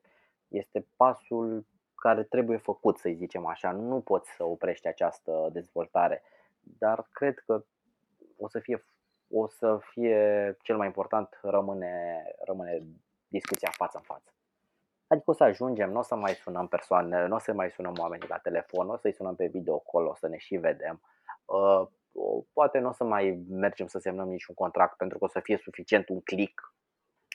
este 0.49 0.87
pasul 0.97 1.67
care 1.95 2.23
trebuie 2.23 2.57
făcut, 2.57 2.99
să 2.99 3.11
zicem 3.15 3.47
așa. 3.47 3.73
Nu 3.73 4.01
poți 4.01 4.31
să 4.31 4.45
oprești 4.45 4.89
această 4.89 5.49
dezvoltare, 5.53 6.23
dar 6.79 7.07
cred 7.13 7.39
că 7.39 7.65
o 8.43 8.49
să 8.49 8.59
fie 8.59 8.84
o 9.34 9.47
să 9.47 9.78
fie 9.80 10.57
cel 10.62 10.76
mai 10.76 10.86
important 10.86 11.38
rămâne, 11.43 12.24
rămâne 12.45 12.82
discuția 13.28 13.70
față 13.70 13.97
în 13.97 14.03
față. 14.03 14.32
Adică 15.07 15.30
o 15.30 15.34
să 15.34 15.45
ajungem, 15.45 15.90
nu 15.90 15.99
o 15.99 16.03
să 16.03 16.14
mai 16.14 16.34
sunăm 16.34 16.68
persoane, 16.68 17.26
nu 17.26 17.34
o 17.34 17.38
să 17.38 17.53
mai 17.53 17.70
sunăm 17.70 17.95
oamenii 17.99 18.28
la 18.28 18.38
telefon, 18.38 18.88
o 18.88 18.97
să-i 18.97 19.12
sunăm 19.12 19.34
pe 19.34 19.47
video 19.47 19.78
call, 19.78 20.07
o 20.07 20.14
să 20.14 20.28
ne 20.28 20.36
și 20.36 20.57
vedem. 20.57 21.01
Uh, 21.45 21.86
poate 22.53 22.78
nu 22.78 22.88
o 22.88 22.93
să 22.93 23.05
mai 23.05 23.45
mergem 23.49 23.86
să 23.86 23.99
semnăm 23.99 24.28
niciun 24.28 24.55
contract 24.55 24.97
pentru 24.97 25.18
că 25.18 25.24
o 25.24 25.28
să 25.28 25.40
fie 25.40 25.57
suficient 25.57 26.09
un 26.09 26.20
click 26.20 26.74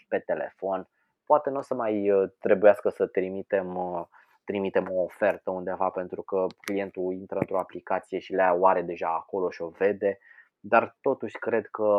pe 0.07 0.19
telefon. 0.19 0.89
Poate 1.25 1.49
nu 1.49 1.57
o 1.57 1.61
să 1.61 1.73
mai 1.73 2.11
uh, 2.11 2.29
trebuiască 2.39 2.89
să 2.89 3.05
trimitem, 3.05 3.75
uh, 3.75 4.05
trimitem 4.43 4.89
o 4.91 5.01
ofertă 5.01 5.51
undeva 5.51 5.89
pentru 5.89 6.21
că 6.21 6.45
clientul 6.61 7.13
intră 7.13 7.39
într-o 7.39 7.59
aplicație 7.59 8.19
și 8.19 8.33
le 8.33 8.53
are 8.61 8.81
deja 8.81 9.07
acolo 9.07 9.49
și 9.49 9.61
o 9.61 9.67
vede. 9.67 10.19
Dar 10.67 10.97
totuși 11.01 11.37
cred 11.37 11.65
că 11.67 11.89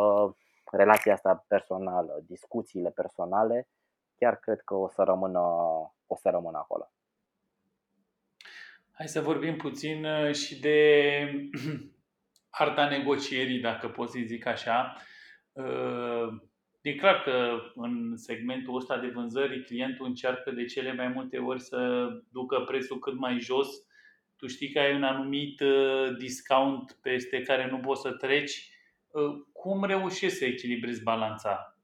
relația 0.73 1.13
asta 1.13 1.45
personală, 1.49 2.23
discuțiile 2.27 2.91
personale 2.91 3.69
chiar 4.17 4.39
cred 4.39 4.61
că 4.61 4.75
o 4.75 4.89
să 4.89 5.03
rămână, 5.03 5.41
o 6.07 6.17
să 6.17 6.29
rămână 6.29 6.59
acolo. 6.59 6.93
Hai 8.93 9.09
să 9.09 9.21
vorbim 9.21 9.57
puțin 9.57 10.05
uh, 10.05 10.35
și 10.35 10.61
de 10.61 11.51
arta 12.51 12.89
negocierii, 12.89 13.61
dacă 13.61 13.89
pot 13.89 14.11
să 14.11 14.19
zic 14.25 14.47
așa. 14.47 14.97
Uh, 15.53 16.43
e 16.81 16.95
clar 16.95 17.23
că 17.23 17.59
în 17.75 18.17
segmentul 18.17 18.77
ăsta 18.77 18.99
de 18.99 19.09
vânzări, 19.09 19.65
clientul 19.65 20.07
încearcă 20.07 20.51
de 20.51 20.65
cele 20.65 20.93
mai 20.93 21.09
multe 21.09 21.39
ori 21.39 21.61
să 21.61 22.09
ducă 22.33 22.61
prețul 22.61 22.99
cât 22.99 23.19
mai 23.19 23.39
jos. 23.41 23.69
Tu 24.39 24.47
știi 24.47 24.73
că 24.73 24.79
ai 24.79 24.95
un 24.95 25.03
anumit 25.03 25.61
uh, 25.61 26.17
discount 26.19 26.99
peste 27.03 27.43
care 27.43 27.71
nu 27.71 27.79
poți 27.79 28.01
să 28.01 28.13
treci. 28.13 28.73
Cum 29.53 29.85
reușești 29.85 30.39
să 30.39 30.45
echilibrezi 30.45 31.03
balanța? 31.03 31.77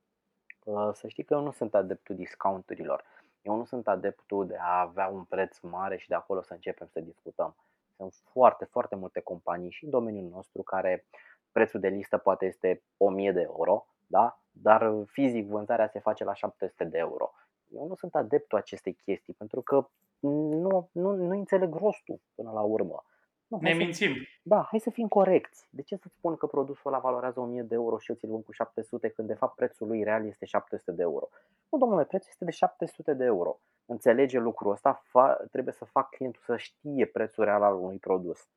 Să 0.92 1.08
știi 1.08 1.24
că 1.24 1.34
eu 1.34 1.42
nu 1.42 1.52
sunt 1.52 1.74
adeptul 1.74 2.16
discounturilor. 2.16 3.04
Eu 3.42 3.56
nu 3.56 3.64
sunt 3.64 3.88
adeptul 3.88 4.46
de 4.46 4.56
a 4.60 4.80
avea 4.80 5.06
un 5.06 5.24
preț 5.24 5.60
mare 5.60 5.96
și 5.96 6.08
de 6.08 6.14
acolo 6.14 6.42
să 6.42 6.52
începem 6.52 6.88
să 6.92 7.00
discutăm. 7.00 7.56
Sunt 7.96 8.14
foarte, 8.32 8.64
foarte 8.64 8.96
multe 8.96 9.20
companii 9.20 9.70
și 9.70 9.84
în 9.84 9.90
domeniul 9.90 10.30
nostru 10.30 10.62
care 10.62 11.06
prețul 11.52 11.80
de 11.80 11.88
listă 11.88 12.18
poate 12.18 12.46
este 12.46 12.82
1000 12.96 13.32
de 13.32 13.40
euro, 13.40 13.86
da? 14.06 14.38
dar 14.50 14.92
fizic 15.06 15.46
vânzarea 15.46 15.88
se 15.88 15.98
face 15.98 16.24
la 16.24 16.34
700 16.34 16.84
de 16.84 16.98
euro. 16.98 17.32
Eu 17.76 17.86
nu 17.86 17.94
sunt 17.94 18.14
adeptul 18.14 18.58
acestei 18.58 18.92
chestii 18.92 19.32
pentru 19.32 19.60
că 19.60 19.88
nu, 20.20 20.88
nu, 20.92 21.14
nu 21.14 21.36
înțeleg 21.38 21.74
rostul 21.74 22.20
până 22.34 22.50
la 22.52 22.60
urmă. 22.60 23.04
Nu, 23.46 23.58
ne 23.60 23.72
mințim. 23.72 24.14
Să, 24.14 24.20
da, 24.42 24.66
hai 24.70 24.80
să 24.80 24.90
fim 24.90 25.08
corecți. 25.08 25.66
De 25.70 25.82
ce 25.82 25.96
să-ți 25.96 26.14
spun 26.14 26.36
că 26.36 26.46
produsul 26.46 26.92
ăla 26.92 27.00
valorează 27.00 27.40
1000 27.40 27.62
de 27.62 27.74
euro 27.74 27.98
și 27.98 28.10
eu 28.10 28.16
ți-l 28.16 28.30
vând 28.30 28.44
cu 28.44 28.52
700 28.52 29.08
când 29.08 29.28
de 29.28 29.34
fapt 29.34 29.54
prețul 29.54 29.86
lui 29.86 30.02
real 30.02 30.26
este 30.26 30.44
700 30.44 30.92
de 30.92 31.02
euro? 31.02 31.28
Nu, 31.68 31.78
domnule, 31.78 32.04
prețul 32.04 32.28
este 32.30 32.44
de 32.44 32.50
700 32.50 33.14
de 33.14 33.24
euro. 33.24 33.58
Înțelege 33.86 34.38
lucrul 34.38 34.72
ăsta, 34.72 35.02
fa- 35.08 35.50
trebuie 35.50 35.74
să 35.74 35.84
fac 35.84 36.08
clientul 36.08 36.42
să 36.44 36.56
știe 36.56 37.06
prețul 37.06 37.44
real 37.44 37.62
al 37.62 37.74
unui 37.74 37.98
produs. 37.98 38.48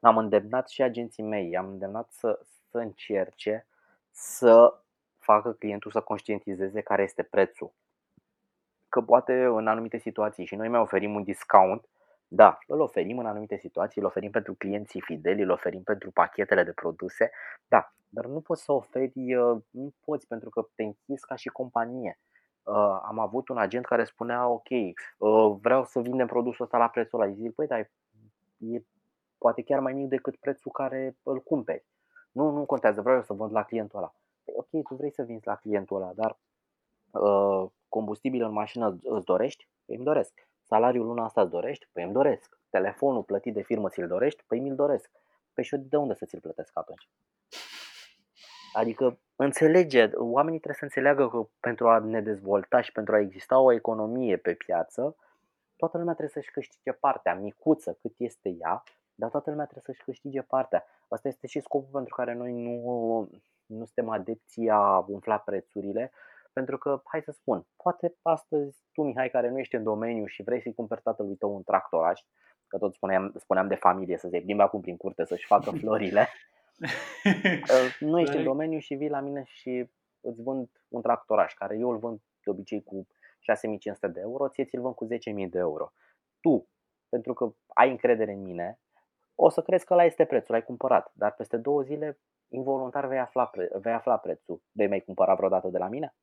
Am 0.00 0.18
îndemnat 0.18 0.68
și 0.68 0.82
agenții 0.82 1.22
mei, 1.22 1.56
am 1.56 1.68
îndemnat 1.68 2.10
să, 2.10 2.40
să 2.70 2.78
încerce 2.78 3.66
să 4.10 4.83
facă 5.24 5.52
clientul 5.52 5.90
să 5.90 6.00
conștientizeze 6.00 6.80
care 6.80 7.02
este 7.02 7.22
prețul. 7.22 7.72
Că 8.88 9.00
poate 9.00 9.44
în 9.44 9.66
anumite 9.66 9.98
situații 9.98 10.44
și 10.44 10.54
noi 10.54 10.68
mai 10.68 10.80
oferim 10.80 11.14
un 11.14 11.22
discount 11.22 11.88
da, 12.28 12.58
îl 12.66 12.80
oferim 12.80 13.18
în 13.18 13.26
anumite 13.26 13.56
situații, 13.56 14.00
îl 14.00 14.06
oferim 14.06 14.30
pentru 14.30 14.54
clienții 14.54 15.00
fideli, 15.00 15.42
îl 15.42 15.50
oferim 15.50 15.82
pentru 15.82 16.10
pachetele 16.10 16.62
de 16.62 16.72
produse, 16.72 17.30
da, 17.68 17.92
dar 18.08 18.24
nu 18.24 18.40
poți 18.40 18.62
să 18.62 18.72
oferi, 18.72 19.34
uh, 19.34 19.62
nu 19.70 19.92
poți 20.04 20.26
pentru 20.26 20.50
că 20.50 20.66
te 20.74 20.82
închizi 20.82 21.26
ca 21.26 21.34
și 21.34 21.48
companie. 21.48 22.18
Uh, 22.62 22.98
am 23.02 23.18
avut 23.18 23.48
un 23.48 23.58
agent 23.58 23.84
care 23.84 24.04
spunea, 24.04 24.48
ok, 24.48 24.68
uh, 24.68 25.56
vreau 25.60 25.84
să 25.84 26.00
vindem 26.00 26.26
produsul 26.26 26.64
ăsta 26.64 26.78
la 26.78 26.88
prețul 26.88 27.20
ăla. 27.20 27.32
zic, 27.32 27.54
păi, 27.54 27.66
dar 27.66 27.90
e 28.58 28.80
poate 29.38 29.62
chiar 29.62 29.80
mai 29.80 29.92
mic 29.92 30.08
decât 30.08 30.36
prețul 30.36 30.72
care 30.72 31.16
îl 31.22 31.40
cumperi. 31.40 31.84
Nu, 32.32 32.50
nu 32.50 32.64
contează, 32.64 33.00
vreau 33.00 33.16
eu 33.16 33.22
să 33.22 33.32
vând 33.32 33.52
la 33.52 33.62
clientul 33.62 33.98
ăla. 33.98 34.14
Păi, 34.44 34.54
ok, 34.56 34.86
tu 34.88 34.94
vrei 34.94 35.12
să 35.12 35.22
vinzi 35.22 35.46
la 35.46 35.56
clientul 35.56 35.96
ăla, 35.96 36.12
dar 36.12 36.38
uh, 37.10 37.70
combustibil 37.88 38.42
în 38.42 38.52
mașină 38.52 38.98
îți 39.02 39.24
dorești? 39.24 39.68
Păi 39.84 39.96
îmi 39.96 40.04
doresc. 40.04 40.48
Salariul 40.62 41.06
luna 41.06 41.24
asta 41.24 41.40
îți 41.40 41.50
dorești? 41.50 41.88
Păi 41.92 42.02
îmi 42.02 42.12
doresc. 42.12 42.58
Telefonul 42.70 43.22
plătit 43.22 43.54
de 43.54 43.62
firmă 43.62 43.88
ți-l 43.88 44.06
dorești? 44.06 44.44
Păi 44.46 44.60
mi-l 44.60 44.74
doresc. 44.74 45.10
Păi 45.54 45.64
și 45.64 45.74
eu 45.74 45.80
de 45.88 45.96
unde 45.96 46.14
să 46.14 46.24
ți-l 46.24 46.40
plătesc 46.40 46.70
atunci? 46.78 47.08
Adică 48.72 49.18
înțelege, 49.36 50.10
oamenii 50.14 50.58
trebuie 50.58 50.78
să 50.78 50.84
înțeleagă 50.84 51.28
că 51.28 51.48
pentru 51.60 51.88
a 51.88 51.98
ne 51.98 52.20
dezvolta 52.20 52.80
și 52.80 52.92
pentru 52.92 53.14
a 53.14 53.20
exista 53.20 53.58
o 53.58 53.72
economie 53.72 54.36
pe 54.36 54.54
piață, 54.54 55.16
toată 55.76 55.98
lumea 55.98 56.14
trebuie 56.14 56.42
să-și 56.42 56.52
câștige 56.52 56.92
partea, 56.92 57.34
micuță 57.34 57.98
cât 58.00 58.14
este 58.16 58.48
ea, 58.48 58.82
dar 59.14 59.30
toată 59.30 59.50
lumea 59.50 59.64
trebuie 59.64 59.94
să-și 59.94 60.04
câștige 60.04 60.42
partea. 60.42 60.84
Asta 61.08 61.28
este 61.28 61.46
și 61.46 61.60
scopul 61.60 61.88
pentru 61.92 62.14
care 62.14 62.34
noi 62.34 62.52
nu, 62.52 63.28
nu 63.66 63.84
suntem 63.84 64.08
adepții 64.08 64.70
a 64.70 65.04
umfla 65.08 65.38
prețurile, 65.38 66.12
pentru 66.52 66.78
că, 66.78 67.00
hai 67.04 67.22
să 67.22 67.30
spun, 67.30 67.66
poate 67.76 68.14
astăzi 68.22 68.78
tu, 68.92 69.02
Mihai, 69.02 69.30
care 69.30 69.50
nu 69.50 69.58
ești 69.58 69.74
în 69.74 69.82
domeniu 69.82 70.26
și 70.26 70.42
vrei 70.42 70.62
să-i 70.62 70.74
cumperi 70.74 71.02
tatălui 71.02 71.36
tău 71.36 71.54
un 71.54 71.62
tractoraș, 71.62 72.20
că 72.66 72.78
tot 72.78 72.94
spuneam, 72.94 73.34
spuneam 73.36 73.68
de 73.68 73.74
familie, 73.74 74.18
să 74.18 74.28
se 74.28 74.40
plimbe 74.40 74.62
acum 74.62 74.80
prin 74.80 74.96
curte 74.96 75.24
să-și 75.24 75.46
facă 75.46 75.70
florile, 75.80 76.28
nu 78.00 78.20
ești 78.20 78.36
în 78.36 78.42
domeniu 78.42 78.78
și 78.78 78.94
vii 78.94 79.08
la 79.08 79.20
mine 79.20 79.42
și 79.46 79.90
îți 80.20 80.42
vând 80.42 80.68
un 80.88 81.02
tractoraș, 81.02 81.54
care 81.54 81.76
eu 81.78 81.90
îl 81.90 81.98
vând 81.98 82.20
de 82.44 82.50
obicei 82.50 82.82
cu 82.82 83.06
6500 83.38 84.08
de 84.08 84.20
euro, 84.20 84.48
ție 84.48 84.64
ți-l 84.64 84.80
vând 84.80 84.94
cu 84.94 85.06
10.000 85.06 85.48
de 85.50 85.58
euro. 85.58 85.92
Tu, 86.40 86.68
pentru 87.08 87.32
că 87.32 87.54
ai 87.68 87.90
încredere 87.90 88.32
în 88.32 88.42
mine, 88.42 88.78
o 89.34 89.48
să 89.48 89.62
crezi 89.62 89.84
că 89.84 89.94
la 89.94 90.04
este 90.04 90.24
prețul, 90.24 90.54
l-ai 90.54 90.64
cumpărat, 90.64 91.10
dar 91.14 91.32
peste 91.32 91.56
două 91.56 91.82
zile 91.82 92.18
involuntar 92.54 93.06
vei 93.06 93.18
afla, 93.18 93.44
pre- 93.46 93.70
vei 93.80 93.92
afla 93.92 94.16
prețul. 94.16 94.60
Vei 94.72 94.88
mai 94.88 95.00
cumpăra 95.00 95.34
vreodată 95.34 95.68
de 95.68 95.78
la 95.78 95.88
mine? 95.88 96.14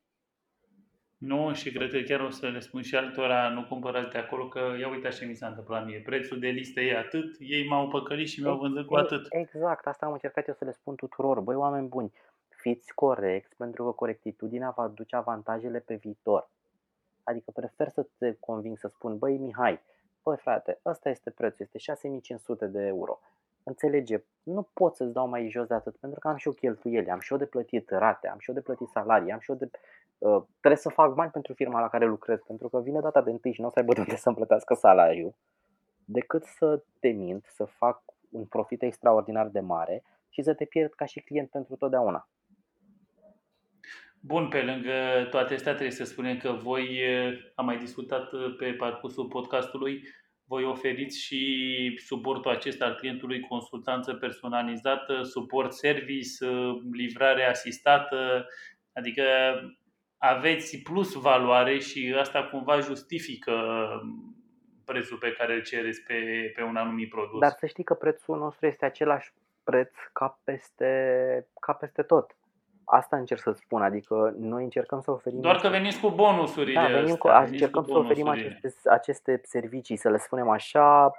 Nu, 1.18 1.54
și 1.54 1.72
cred 1.72 1.92
că 1.92 2.00
chiar 2.00 2.20
o 2.20 2.30
să 2.30 2.48
le 2.48 2.60
spun 2.60 2.82
și 2.82 2.96
altora, 2.96 3.50
nu 3.50 3.66
cumpărați 3.66 4.10
de 4.10 4.18
acolo, 4.18 4.48
că 4.48 4.60
ia 4.80 4.90
uite 4.90 5.08
așa 5.08 5.26
mi 5.26 5.36
s-a 5.36 5.48
întâmplat 5.48 5.86
mie. 5.86 6.00
Prețul 6.00 6.40
de 6.40 6.48
listă 6.48 6.80
e 6.80 6.98
atât, 6.98 7.36
ei 7.40 7.68
m-au 7.68 7.88
păcălit 7.88 8.28
și 8.28 8.42
mi-au 8.42 8.58
vândut 8.58 8.86
cu 8.86 8.96
atât. 8.96 9.26
Exact, 9.30 9.88
asta 9.88 10.06
am 10.06 10.12
încercat 10.12 10.48
eu 10.48 10.54
să 10.54 10.66
le 10.66 10.72
spun 10.72 10.96
tuturor. 10.96 11.40
Băi, 11.40 11.56
oameni 11.56 11.88
buni, 11.88 12.12
fiți 12.50 12.94
corecți 12.94 13.56
pentru 13.56 13.84
că 13.84 13.92
corectitudinea 13.92 14.70
va 14.70 14.84
aduce 14.84 15.16
avantajele 15.16 15.80
pe 15.80 15.96
viitor. 15.96 16.50
Adică 17.24 17.52
prefer 17.52 17.90
să 17.90 18.08
te 18.18 18.36
conving 18.40 18.78
să 18.78 18.88
spun, 18.88 19.18
băi 19.18 19.38
Mihai, 19.38 19.80
băi 20.24 20.38
frate, 20.38 20.80
ăsta 20.86 21.10
este 21.10 21.30
prețul, 21.30 21.66
este 21.66 21.78
6500 21.78 22.66
de 22.66 22.82
euro. 22.86 23.20
Înțelege, 23.64 24.24
nu 24.44 24.70
pot 24.74 24.96
să-ți 24.96 25.14
dau 25.14 25.28
mai 25.28 25.50
jos 25.50 25.68
de 25.68 25.74
atât, 25.74 25.98
pentru 25.98 26.20
că 26.20 26.28
am 26.28 26.36
și 26.36 26.48
eu 26.48 26.54
cheltuieli, 26.54 27.10
am 27.10 27.20
și 27.20 27.32
eu 27.32 27.38
de 27.38 27.46
plătit 27.46 27.90
rate, 27.90 28.28
am 28.28 28.40
și 28.40 28.50
eu 28.50 28.56
de 28.56 28.62
plătit 28.62 28.88
salarii, 28.88 29.32
am 29.32 29.40
și 29.40 29.52
eu 29.52 29.58
de... 29.58 29.70
Uh, 30.18 30.44
trebuie 30.60 30.82
să 30.82 30.90
fac 30.90 31.14
bani 31.14 31.32
pentru 31.32 31.54
firma 31.54 31.80
la 31.80 31.90
care 31.90 32.06
lucrez, 32.06 32.40
pentru 32.48 32.70
că 32.70 32.82
vine 32.82 33.00
data 33.00 33.22
de 33.22 33.32
întâi 33.32 33.54
și 33.54 33.62
nu 33.62 33.68
o 33.68 33.70
să 33.70 33.80
aibă 33.80 33.94
de 33.94 34.00
unde 34.00 34.16
să-mi 34.16 34.36
plătească 34.36 34.74
salariu, 34.74 35.36
decât 36.06 36.44
să 36.44 36.84
te 37.00 37.08
mint, 37.08 37.46
să 37.46 37.66
fac 37.66 38.04
un 38.32 38.46
profit 38.46 38.82
extraordinar 38.82 39.48
de 39.48 39.60
mare 39.60 40.04
și 40.30 40.42
să 40.42 40.54
te 40.54 40.66
pierd 40.66 40.94
ca 40.94 41.06
și 41.06 41.22
client 41.22 41.50
pentru 41.50 41.76
totdeauna. 41.76 42.30
Bun, 44.20 44.48
pe 44.48 44.62
lângă 44.62 45.28
toate 45.30 45.54
astea 45.54 45.72
trebuie 45.72 45.96
să 45.96 46.04
spunem 46.04 46.38
că 46.38 46.52
voi, 46.52 47.00
am 47.56 47.66
mai 47.66 47.78
discutat 47.78 48.30
pe 48.58 48.74
parcursul 48.74 49.28
podcastului, 49.28 50.04
voi 50.52 50.66
oferiți 50.66 51.20
și 51.20 51.42
suportul 52.06 52.52
acesta 52.52 52.86
al 52.86 52.96
clientului, 52.96 53.40
consultanță 53.40 54.14
personalizată, 54.14 55.22
suport 55.24 55.74
service, 55.74 56.46
livrare 56.92 57.46
asistată, 57.46 58.48
adică 58.94 59.24
aveți 60.18 60.78
plus 60.82 61.14
valoare 61.14 61.80
și 61.80 62.16
asta 62.20 62.44
cumva 62.44 62.80
justifică 62.80 63.54
prețul 64.86 65.18
pe 65.18 65.32
care 65.32 65.54
îl 65.54 65.62
cereți 65.62 66.04
pe, 66.04 66.52
pe 66.56 66.64
un 66.64 66.76
anumit 66.76 67.10
produs. 67.10 67.40
Dar 67.40 67.56
să 67.58 67.66
știi 67.66 67.84
că 67.84 67.94
prețul 67.94 68.38
nostru 68.38 68.66
este 68.66 68.86
același 68.86 69.34
preț 69.64 69.92
ca 70.14 70.40
peste, 70.44 70.92
ca 71.60 71.74
peste 71.74 72.02
tot. 72.02 72.36
Asta 72.94 73.18
încerc 73.18 73.42
să 73.42 73.52
spun, 73.52 73.82
adică 73.82 74.36
noi 74.40 74.64
încercăm 74.64 75.02
să 75.02 75.12
oferim... 75.12 75.42
Doar 75.42 75.56
că 75.56 75.68
veniți 75.68 76.00
cu 76.00 76.10
bonusurile 76.10 76.82
Da, 76.82 76.88
venim 76.88 77.16
cu, 77.16 77.28
astea, 77.28 77.52
încercăm 77.52 77.84
cu 77.84 77.92
să 77.92 77.98
oferim 77.98 78.28
aceste, 78.28 78.90
aceste 78.90 79.42
servicii, 79.44 79.96
să 79.96 80.10
le 80.10 80.18
spunem 80.18 80.50
așa, 80.50 81.12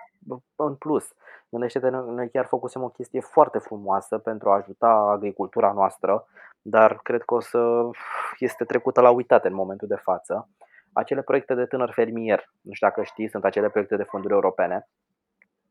în 0.57 0.75
plus. 0.75 1.15
Gândește-te, 1.49 1.89
noi 1.89 2.31
chiar 2.31 2.45
făcusem 2.45 2.83
o 2.83 2.89
chestie 2.89 3.21
foarte 3.21 3.59
frumoasă 3.59 4.19
pentru 4.19 4.51
a 4.51 4.55
ajuta 4.55 4.89
agricultura 4.89 5.73
noastră, 5.73 6.27
dar 6.63 6.99
cred 7.03 7.23
că 7.23 7.35
o 7.35 7.41
să 7.41 7.91
este 8.39 8.65
trecută 8.65 9.01
la 9.01 9.11
uitate 9.11 9.49
în 9.49 9.55
momentul 9.55 9.89
de 9.89 9.97
față. 10.03 10.49
Acele 10.93 11.23
proiecte 11.23 11.55
de 11.55 11.65
tânăr 11.65 11.91
fermier, 11.91 12.51
nu 12.61 12.73
știu 12.73 12.87
dacă 12.87 13.03
știi, 13.03 13.29
sunt 13.29 13.45
acele 13.45 13.69
proiecte 13.69 13.97
de 13.97 14.03
fonduri 14.03 14.35
europene, 14.35 14.89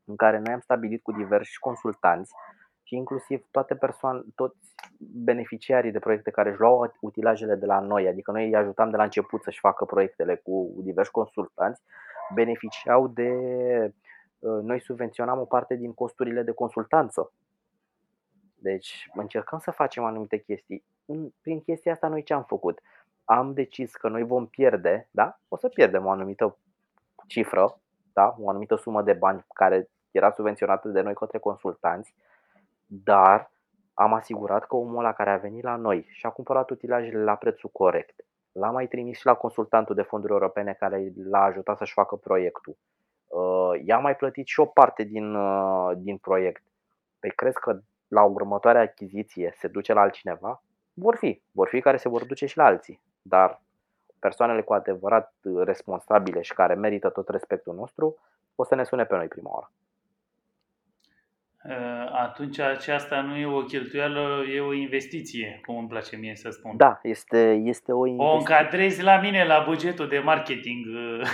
în 0.04 0.16
care 0.16 0.38
noi 0.38 0.54
am 0.54 0.60
stabilit 0.60 1.02
cu 1.02 1.12
diversi 1.12 1.58
consultanți 1.58 2.32
și 2.82 2.94
inclusiv 2.94 3.44
toate 3.50 3.74
persoane, 3.74 4.22
toți 4.34 4.74
beneficiarii 4.98 5.90
de 5.92 5.98
proiecte 5.98 6.30
care 6.30 6.50
își 6.50 6.58
luau 6.58 6.92
utilajele 7.00 7.54
de 7.54 7.66
la 7.66 7.80
noi, 7.80 8.08
adică 8.08 8.30
noi 8.30 8.46
îi 8.46 8.54
ajutam 8.54 8.90
de 8.90 8.96
la 8.96 9.02
început 9.02 9.42
să-și 9.42 9.60
facă 9.60 9.84
proiectele 9.84 10.36
cu 10.36 10.72
diversi 10.76 11.10
consultanți, 11.10 11.82
beneficiau 12.34 13.08
de. 13.08 13.30
Uh, 14.38 14.62
noi 14.62 14.80
subvenționam 14.80 15.40
o 15.40 15.44
parte 15.44 15.74
din 15.74 15.94
costurile 15.94 16.42
de 16.42 16.52
consultanță. 16.52 17.32
Deci 18.54 19.10
încercăm 19.14 19.58
să 19.58 19.70
facem 19.70 20.04
anumite 20.04 20.38
chestii. 20.38 20.84
Prin 21.40 21.60
chestia 21.60 21.92
asta 21.92 22.08
noi 22.08 22.22
ce 22.22 22.34
am 22.34 22.44
făcut? 22.44 22.80
Am 23.24 23.52
decis 23.52 23.94
că 23.94 24.08
noi 24.08 24.22
vom 24.22 24.46
pierde, 24.46 25.08
da? 25.10 25.38
O 25.48 25.56
să 25.56 25.68
pierdem 25.68 26.06
o 26.06 26.10
anumită 26.10 26.56
cifră, 27.26 27.80
da? 28.12 28.36
o 28.38 28.48
anumită 28.48 28.76
sumă 28.76 29.02
de 29.02 29.12
bani 29.12 29.44
care 29.54 29.88
era 30.10 30.30
subvenționată 30.30 30.88
de 30.88 31.00
noi 31.00 31.14
către 31.14 31.38
consultanți, 31.38 32.14
dar 33.04 33.50
am 33.94 34.12
asigurat 34.12 34.66
că 34.66 34.76
omul 34.76 34.98
ăla 34.98 35.12
care 35.12 35.30
a 35.30 35.36
venit 35.36 35.62
la 35.62 35.76
noi 35.76 36.06
și 36.10 36.26
a 36.26 36.30
cumpărat 36.30 36.70
utilajele 36.70 37.22
la 37.22 37.34
prețul 37.34 37.70
corect, 37.72 38.24
l-a 38.52 38.70
mai 38.70 38.86
trimis 38.86 39.18
și 39.18 39.26
la 39.26 39.34
consultantul 39.34 39.94
de 39.94 40.02
fonduri 40.02 40.32
europene 40.32 40.72
care 40.72 41.12
l-a 41.30 41.42
ajutat 41.42 41.76
să-și 41.76 41.92
facă 41.92 42.16
proiectul. 42.16 42.76
Uh, 43.26 43.80
i-a 43.84 43.98
mai 43.98 44.16
plătit 44.16 44.46
și 44.46 44.60
o 44.60 44.64
parte 44.64 45.02
din, 45.02 45.34
uh, 45.34 45.90
din 45.96 46.16
proiect. 46.16 46.62
Păi 47.20 47.30
crezi 47.30 47.58
că 47.60 47.80
la 48.08 48.22
următoarea 48.22 48.80
achiziție 48.80 49.52
se 49.56 49.68
duce 49.68 49.92
la 49.92 50.00
altcineva? 50.00 50.62
Vor 50.92 51.16
fi. 51.16 51.42
Vor 51.52 51.68
fi 51.68 51.80
care 51.80 51.96
se 51.96 52.08
vor 52.08 52.24
duce 52.24 52.46
și 52.46 52.56
la 52.56 52.64
alții. 52.64 53.00
Dar 53.22 53.60
persoanele 54.18 54.62
cu 54.62 54.72
adevărat 54.72 55.34
responsabile 55.64 56.40
și 56.40 56.54
care 56.54 56.74
merită 56.74 57.08
tot 57.08 57.28
respectul 57.28 57.74
nostru 57.74 58.16
o 58.54 58.64
să 58.64 58.74
ne 58.74 58.84
sune 58.84 59.04
pe 59.04 59.16
noi 59.16 59.28
prima 59.28 59.50
oară. 59.50 59.70
Uh, 61.64 62.10
atunci 62.12 62.58
aceasta 62.58 63.20
nu 63.20 63.36
e 63.36 63.46
o 63.46 63.62
cheltuială, 63.62 64.44
e 64.54 64.60
o 64.60 64.72
investiție, 64.72 65.60
cum 65.66 65.76
îmi 65.76 65.88
place 65.88 66.16
mie 66.16 66.34
să 66.36 66.50
spun. 66.50 66.76
Da, 66.76 66.98
este, 67.02 67.60
este 67.64 67.92
o 67.92 68.06
investiție. 68.06 68.34
O 68.34 68.38
încadrezi 68.38 69.02
la 69.02 69.20
mine 69.20 69.44
la 69.44 69.64
bugetul 69.68 70.08
de 70.08 70.18
marketing, 70.18 70.86
uh, 70.86 71.28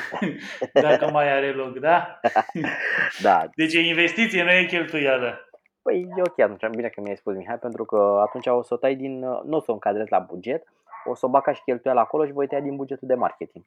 dacă 0.88 1.10
mai 1.10 1.32
are 1.32 1.52
loc, 1.52 1.78
da? 1.78 2.20
da. 3.26 3.48
Deci 3.54 3.74
e 3.74 3.80
investiție, 3.80 4.42
nu 4.42 4.50
e 4.50 4.64
cheltuială. 4.64 5.48
Păi 5.82 6.08
e 6.16 6.22
ok 6.26 6.38
atunci, 6.38 6.74
bine 6.76 6.88
că 6.88 7.00
mi-ai 7.00 7.16
spus 7.16 7.34
Mihai, 7.34 7.58
pentru 7.58 7.84
că 7.84 8.22
atunci 8.26 8.46
o 8.46 8.62
să 8.62 8.74
o 8.74 8.76
tai 8.76 8.94
din, 8.94 9.18
nu 9.18 9.56
o 9.56 9.60
să 9.60 9.70
o 9.70 9.72
încadrezi 9.72 10.10
la 10.10 10.18
buget, 10.18 10.62
o 11.04 11.14
să 11.14 11.26
o 11.26 11.28
bag 11.28 11.42
ca 11.42 11.52
și 11.52 11.62
cheltuială 11.62 12.00
acolo 12.00 12.26
și 12.26 12.32
voi 12.32 12.46
tăia 12.46 12.60
din 12.60 12.76
bugetul 12.76 13.08
de 13.08 13.14
marketing. 13.14 13.64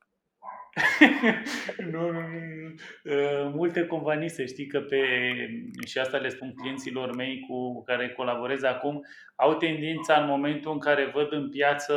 nu, 1.92 2.12
nu, 2.12 2.22
nu. 2.22 2.74
Uh, 3.04 3.52
multe 3.54 3.86
companii, 3.86 4.30
să 4.30 4.46
știi 4.46 4.68
că 4.68 4.80
pe, 4.80 5.02
și 5.86 5.98
asta 5.98 6.18
le 6.18 6.30
spun 6.30 6.54
clienților 6.54 7.16
mei 7.16 7.46
cu 7.48 7.84
care 7.84 8.10
colaborez 8.10 8.64
acum, 8.64 9.06
au 9.36 9.56
tendința 9.56 10.22
în 10.22 10.28
momentul 10.28 10.72
în 10.72 10.80
care 10.80 11.12
văd 11.14 11.32
în 11.32 11.50
piață 11.50 11.94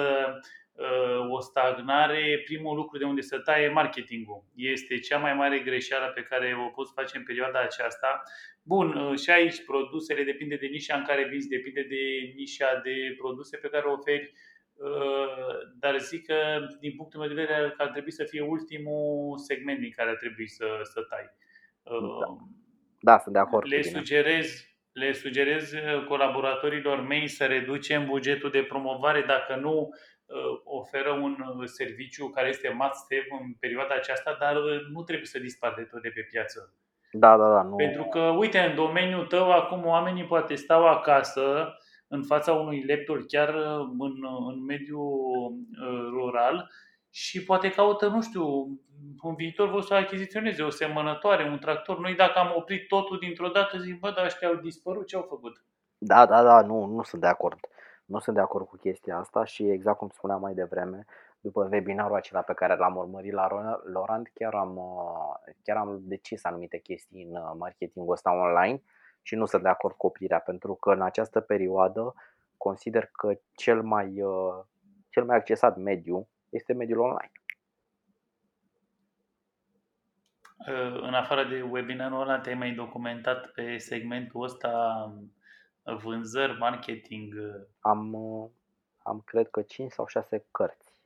uh, 0.73 1.31
o 1.31 1.41
stagnare, 1.41 2.43
primul 2.45 2.77
lucru 2.77 2.99
de 2.99 3.05
unde 3.05 3.21
să 3.21 3.39
taie 3.39 3.69
marketingul. 3.69 4.45
Este 4.55 4.99
cea 4.99 5.19
mai 5.19 5.35
mare 5.35 5.59
greșeală 5.59 6.07
pe 6.15 6.23
care 6.23 6.57
o 6.67 6.69
poți 6.69 6.93
face 6.93 7.17
în 7.17 7.25
perioada 7.25 7.61
aceasta. 7.61 8.23
Bun, 8.63 8.95
uh, 8.95 9.19
și 9.19 9.31
aici 9.31 9.65
produsele 9.65 10.23
depinde 10.23 10.57
de 10.57 10.67
nișa 10.67 10.97
în 10.97 11.05
care 11.05 11.29
vinzi, 11.31 11.49
depinde 11.49 11.87
de 11.89 12.33
nișa 12.37 12.81
de 12.85 13.15
produse 13.19 13.57
pe 13.57 13.69
care 13.69 13.87
o 13.87 13.93
oferi 13.93 14.33
Uh, 14.33 14.54
dar 15.79 15.99
zic 15.99 16.27
că, 16.27 16.35
din 16.81 16.95
punctul 16.97 17.21
meu 17.21 17.29
de 17.29 17.35
vedere, 17.35 17.71
că 17.77 17.83
ar 17.83 17.89
trebui 17.89 18.13
să 18.13 18.25
fie 18.25 18.43
ultimul 18.43 19.39
segment 19.39 19.79
din 19.79 19.91
care 19.97 20.11
ar 20.11 20.17
trebui 20.17 20.49
să, 20.49 20.67
să 20.83 21.01
tai. 21.01 21.31
Uh, 21.83 22.19
da. 22.21 22.37
da, 23.01 23.19
sunt 23.19 23.35
de 23.35 23.41
acord. 23.41 23.67
Le 23.69 23.83
sugerez, 23.83 24.67
le 24.93 25.13
sugerez 25.13 25.73
colaboratorilor 26.09 27.01
mei 27.01 27.29
să 27.29 27.45
reducem 27.45 28.07
bugetul 28.07 28.51
de 28.51 28.63
promovare 28.63 29.23
dacă 29.23 29.61
nu 29.61 29.79
uh, 29.81 30.61
oferă 30.65 31.11
un 31.11 31.67
serviciu 31.67 32.29
care 32.29 32.49
este 32.49 32.69
must 32.69 33.07
have 33.15 33.43
în 33.45 33.53
perioada 33.61 33.95
aceasta, 33.95 34.37
dar 34.41 34.55
nu 34.93 35.03
trebuie 35.03 35.27
să 35.27 35.39
dispar 35.39 35.75
de 35.77 35.83
tot 35.83 36.03
de 36.03 36.09
pe 36.15 36.27
piață. 36.31 36.75
Da, 37.17 37.37
da, 37.37 37.49
da. 37.49 37.63
Nu... 37.63 37.77
Pentru 37.77 38.05
că, 38.05 38.21
uite, 38.21 38.59
în 38.59 38.75
domeniul 38.75 39.27
tău, 39.27 39.53
acum 39.53 39.87
oamenii 39.87 40.25
poate 40.25 40.55
stau 40.55 40.87
acasă 40.87 41.75
în 42.09 42.23
fața 42.23 42.53
unui 42.53 42.85
laptop 42.87 43.27
chiar 43.27 43.49
uh, 43.49 43.89
în, 43.99 44.23
uh, 44.23 44.53
în 44.55 44.65
mediul 44.65 45.53
uh, 45.53 46.09
rural 46.11 46.71
și 47.11 47.45
poate 47.45 47.71
caută, 47.71 48.07
nu 48.07 48.23
știu, 48.23 48.45
în 49.23 49.35
viitor 49.37 49.71
vor 49.71 49.83
să 49.83 49.95
achiziționeze 49.95 50.63
o 50.63 50.71
semănătoare, 50.71 51.49
un 51.49 51.59
tractor. 51.59 51.99
Noi 51.99 52.15
dacă 52.15 52.39
am 52.39 52.53
oprit 52.57 52.89
totul 52.89 53.19
dintr-o 53.19 53.49
dată, 53.49 53.79
zic, 53.79 53.99
bă, 53.99 54.13
dar 54.17 54.25
ăștia 54.25 54.49
au 54.49 54.55
dispărut, 54.55 55.07
ce 55.07 55.17
au 55.17 55.27
făcut? 55.29 55.65
Da, 55.99 56.27
da, 56.27 56.43
da, 56.43 56.61
nu, 56.61 56.87
nu 56.87 57.03
sunt 57.03 57.21
de 57.21 57.27
acord. 57.27 57.59
Nu 58.05 58.19
sunt 58.19 58.37
de 58.37 58.43
acord 58.43 58.67
cu 58.67 58.77
chestia 58.77 59.19
asta 59.19 59.45
și 59.45 59.71
exact 59.71 59.99
cum 59.99 60.09
spuneam 60.09 60.41
mai 60.41 60.55
devreme, 60.55 61.05
după 61.41 61.69
webinarul 61.71 62.17
acela 62.17 62.41
pe 62.41 62.55
care 62.55 62.77
l-am 62.77 62.97
urmărit 62.97 63.33
la 63.33 63.49
Lorand, 63.93 64.31
chiar 64.35 64.55
am, 64.55 64.81
chiar 65.63 65.77
am 65.77 66.01
decis 66.03 66.45
anumite 66.45 66.79
chestii 66.79 67.23
în 67.23 67.59
marketingul 67.59 68.13
ăsta 68.13 68.33
online 68.33 68.83
și 69.27 69.35
nu 69.35 69.47
sunt 69.47 69.63
de 69.63 69.69
acord 69.69 69.95
cu 69.95 70.07
oprirea, 70.07 70.39
pentru 70.39 70.75
că 70.75 70.91
în 70.91 71.03
această 71.03 71.41
perioadă 71.41 72.15
consider 72.57 73.07
că 73.13 73.39
cel 73.55 73.83
mai, 73.83 74.23
uh, 74.23 74.65
cel 75.09 75.25
mai 75.25 75.37
accesat 75.37 75.77
mediu 75.77 76.29
este 76.49 76.73
mediul 76.73 77.01
online. 77.01 77.33
Uh, 80.59 81.01
în 81.03 81.15
afară 81.15 81.45
de 81.45 81.63
webinarul 81.63 82.21
ăla, 82.21 82.39
te-ai 82.39 82.55
mai 82.55 82.71
documentat 82.71 83.47
pe 83.47 83.77
segmentul 83.77 84.43
ăsta 84.43 84.73
uh, 85.83 85.97
vânzări, 85.97 86.59
marketing? 86.59 87.35
Am, 87.81 88.15
am 88.99 89.23
cred 89.25 89.49
că 89.49 89.63
5 89.63 89.93
sau 89.93 90.07
6 90.07 90.47
cărți 90.51 91.03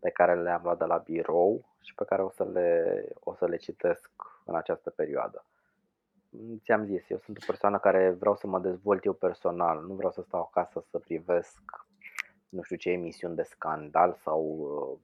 pe 0.00 0.10
care 0.10 0.42
le-am 0.42 0.60
luat 0.62 0.78
de 0.78 0.84
la 0.84 0.96
birou 0.96 1.76
și 1.80 1.94
pe 1.94 2.04
care 2.04 2.22
o 2.22 2.30
să 2.30 2.44
le, 2.44 3.08
o 3.20 3.34
să 3.34 3.46
le 3.46 3.56
citesc 3.56 4.10
în 4.44 4.54
această 4.54 4.90
perioadă 4.90 5.44
ți-am 6.62 6.84
zis, 6.84 7.10
eu 7.10 7.18
sunt 7.18 7.36
o 7.36 7.46
persoană 7.46 7.78
care 7.78 8.10
vreau 8.10 8.36
să 8.36 8.46
mă 8.46 8.58
dezvolt 8.58 9.04
eu 9.04 9.12
personal, 9.12 9.84
nu 9.86 9.94
vreau 9.94 10.12
să 10.12 10.22
stau 10.22 10.40
acasă 10.40 10.84
să 10.90 10.98
privesc 10.98 11.60
nu 12.48 12.62
știu 12.62 12.76
ce 12.76 12.90
emisiuni 12.90 13.34
de 13.34 13.42
scandal 13.42 14.14
sau 14.14 14.40
uh, 14.42 14.98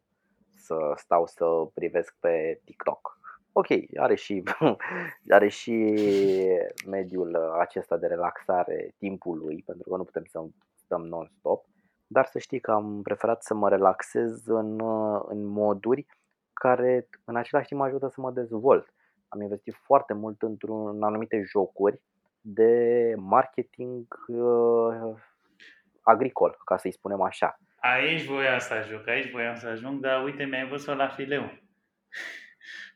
să 0.56 0.92
stau 0.96 1.26
să 1.26 1.44
privesc 1.74 2.16
pe 2.20 2.60
TikTok. 2.64 3.20
Ok, 3.52 3.66
are 3.96 4.14
și, 4.14 4.42
are 5.36 5.48
și 5.48 5.94
mediul 6.86 7.36
acesta 7.36 7.96
de 7.96 8.06
relaxare 8.06 8.94
timpului, 8.98 9.62
pentru 9.66 9.88
că 9.88 9.96
nu 9.96 10.04
putem 10.04 10.24
să 10.24 10.44
stăm 10.74 11.06
non-stop, 11.06 11.64
dar 12.06 12.26
să 12.26 12.38
știi 12.38 12.60
că 12.60 12.70
am 12.70 13.02
preferat 13.02 13.42
să 13.42 13.54
mă 13.54 13.68
relaxez 13.68 14.46
în, 14.46 14.80
în 15.28 15.44
moduri 15.44 16.06
care 16.52 17.08
în 17.24 17.36
același 17.36 17.66
timp 17.66 17.80
mă 17.80 17.86
ajută 17.86 18.08
să 18.08 18.20
mă 18.20 18.30
dezvolt 18.30 18.92
am 19.32 19.40
investit 19.40 19.74
foarte 19.74 20.14
mult 20.14 20.42
într-un 20.42 21.02
anumite 21.02 21.42
jocuri 21.50 22.00
de 22.40 23.14
marketing 23.16 24.06
uh, 24.26 25.16
agricol, 26.02 26.56
ca 26.64 26.76
să-i 26.76 26.92
spunem 26.92 27.20
așa. 27.20 27.60
Aici 27.76 28.24
voiam 28.24 28.58
să 28.58 28.74
ajung, 28.74 29.08
aici 29.08 29.30
voiam 29.30 29.54
să 29.54 29.68
ajung, 29.68 30.00
dar 30.00 30.24
uite, 30.24 30.44
mi-ai 30.44 30.68
văzut 30.68 30.96
la 30.96 31.08
fileu. 31.08 31.42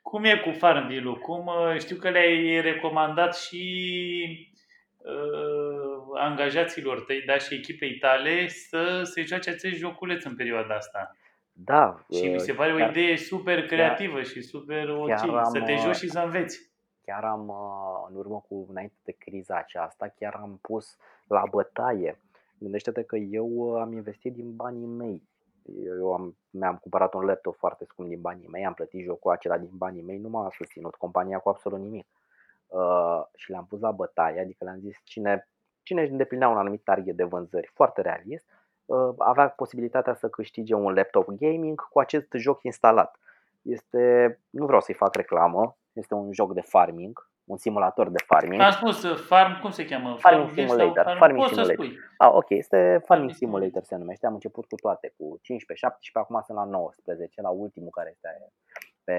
Cum 0.03 0.25
e 0.25 0.37
cu 0.37 0.51
Farmville? 0.51 1.11
Cum 1.11 1.47
uh, 1.47 1.79
știu 1.79 1.97
că 1.97 2.11
le-ai 2.11 2.61
recomandat 2.61 3.37
și 3.37 4.55
uh, 4.99 6.19
angajaților 6.19 7.01
tăi, 7.01 7.23
dar 7.23 7.41
și 7.41 7.55
echipei 7.55 7.99
tale 7.99 8.49
să 8.49 9.03
se 9.03 9.23
joace 9.23 9.51
acest 9.51 9.77
joculeț 9.77 10.25
în 10.25 10.37
perioada 10.37 10.75
asta. 10.75 11.17
Da. 11.59 12.05
Și 12.13 12.29
mi 12.29 12.41
se 12.41 12.53
pare 12.53 12.73
o 12.73 12.77
chiar- 12.77 12.91
idee 12.91 13.17
super 13.17 13.67
creativă 13.67 14.23
și 14.23 14.43
super 14.43 14.89
ok. 14.89 15.07
chiar 15.09 15.29
am, 15.29 15.45
Să 15.53 15.63
te 15.63 15.73
uh, 15.73 15.79
joci 15.79 15.95
și 15.95 16.09
să 16.11 16.19
înveți. 16.19 16.71
chiar 17.03 17.25
am, 17.25 17.49
uh, 17.49 18.07
în 18.11 18.17
urmă 18.17 18.45
cu, 18.49 18.67
înainte 18.71 18.95
de 19.05 19.13
criza 19.19 19.57
aceasta, 19.57 20.09
chiar 20.09 20.35
am 20.35 20.59
pus 20.63 20.97
la 21.29 21.43
bătaie. 21.51 22.21
Gândește-te 22.59 23.03
că 23.03 23.17
eu 23.17 23.47
uh, 23.49 23.81
am 23.81 23.93
investit 23.93 24.33
din 24.33 24.57
banii 24.57 24.87
mei. 24.87 25.23
Eu 25.99 26.13
am, 26.13 26.37
mi-am 26.51 26.77
cumpărat 26.77 27.15
un 27.15 27.25
laptop 27.25 27.57
foarte 27.57 27.85
scump 27.85 28.09
din 28.09 28.21
banii 28.21 28.49
mei, 28.49 28.67
am 28.67 28.75
plătit 28.75 29.05
jocul 29.05 29.31
acela 29.31 29.59
din 29.59 29.71
banii 29.73 30.03
mei, 30.03 30.19
nu 30.19 30.29
m-a 30.29 30.51
susținut 30.57 30.95
compania 30.95 31.39
cu 31.39 31.49
absolut 31.49 31.79
nimic. 31.79 32.07
Uh, 32.67 33.23
și 33.37 33.51
le-am 33.51 33.67
pus 33.67 33.81
la 33.81 33.91
bătaie, 33.91 34.41
adică 34.41 34.65
le-am 34.65 34.79
zis 34.79 34.97
cine, 35.05 35.49
cine 35.83 36.03
își 36.03 36.11
îndeplinea 36.11 36.49
un 36.49 36.57
anumit 36.57 36.83
target 36.83 37.17
de 37.17 37.25
vânzări 37.25 37.71
foarte 37.75 38.01
realist, 38.01 38.47
uh, 38.49 38.66
avea 39.19 39.49
posibilitatea 39.49 40.15
să 40.15 40.29
câștige 40.29 40.75
un 40.75 40.93
laptop 40.93 41.27
gaming 41.29 41.89
cu 41.91 41.99
acest 41.99 42.33
joc 42.33 42.63
instalat. 42.63 43.19
Este, 43.63 44.41
nu 44.51 44.67
vreau 44.67 44.81
să-i 44.81 44.95
fac 44.95 45.15
reclamă, 45.15 45.77
este 45.93 46.15
un 46.15 46.33
joc 46.33 46.55
de 46.55 46.61
farming, 46.61 47.31
un 47.45 47.57
simulator 47.57 48.09
de 48.09 48.23
farming. 48.27 48.61
Am 48.61 48.71
spus, 48.71 49.03
uh, 49.03 49.17
Farm, 49.17 49.61
cum 49.61 49.71
se 49.71 49.85
cheamă? 49.85 50.17
Farming 50.19 50.47
Farmville 50.47 50.67
sau 50.67 50.77
Simulator, 50.77 51.05
Farm? 51.05 51.19
Farming 51.19 51.41
Poți 51.43 51.55
să 51.55 51.61
Simulator. 51.61 51.85
spui. 51.85 51.99
Ah, 52.19 52.31
ok, 52.33 52.51
este 52.51 52.77
Farming 52.77 53.05
Farming 53.05 53.31
Simulator 53.31 53.83
se 53.83 53.97
numește. 53.97 54.27
Am 54.27 54.33
început 54.33 54.65
cu 54.67 54.75
toate, 54.75 55.15
cu 55.17 55.39
15, 55.43 55.87
17, 55.87 56.19
acum 56.19 56.43
sunt 56.47 56.59
la 56.59 56.65
19, 56.65 57.41
la 57.41 57.51
ultimul 57.51 57.91
care 57.91 58.11
este 58.15 58.29
pe, 59.05 59.19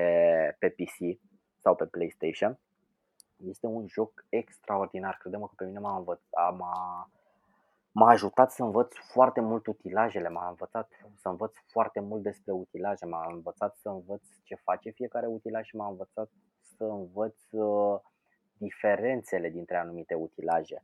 pe 0.59 0.69
PC 0.69 1.19
sau 1.57 1.75
pe 1.75 1.85
PlayStation. 1.85 2.59
Este 3.45 3.67
un 3.67 3.87
joc 3.87 4.25
extraordinar, 4.29 5.17
credem 5.19 5.39
că 5.39 5.53
pe 5.55 5.65
mine 5.65 5.79
m-a, 5.79 5.97
învățat, 5.97 6.57
m-a, 6.57 7.09
m-a 7.99 8.09
ajutat 8.09 8.51
să 8.51 8.63
învăț 8.63 8.95
foarte 8.95 9.41
mult 9.41 9.67
utilajele, 9.67 10.29
m-a 10.29 10.47
învățat 10.47 10.89
să 11.15 11.29
învăț 11.29 11.55
foarte 11.67 11.99
mult 11.99 12.23
despre 12.23 12.51
utilaje, 12.51 13.05
m-a 13.05 13.27
învățat 13.31 13.75
să 13.75 13.89
învăț 13.89 14.21
ce 14.43 14.55
face 14.55 14.89
fiecare 14.89 15.27
utilaj 15.27 15.65
și 15.65 15.75
m-a 15.75 15.87
învățat 15.87 16.29
să 16.61 16.83
învăț 16.83 17.35
uh, 17.51 17.99
diferențele 18.57 19.49
dintre 19.49 19.77
anumite 19.77 20.13
utilaje. 20.13 20.83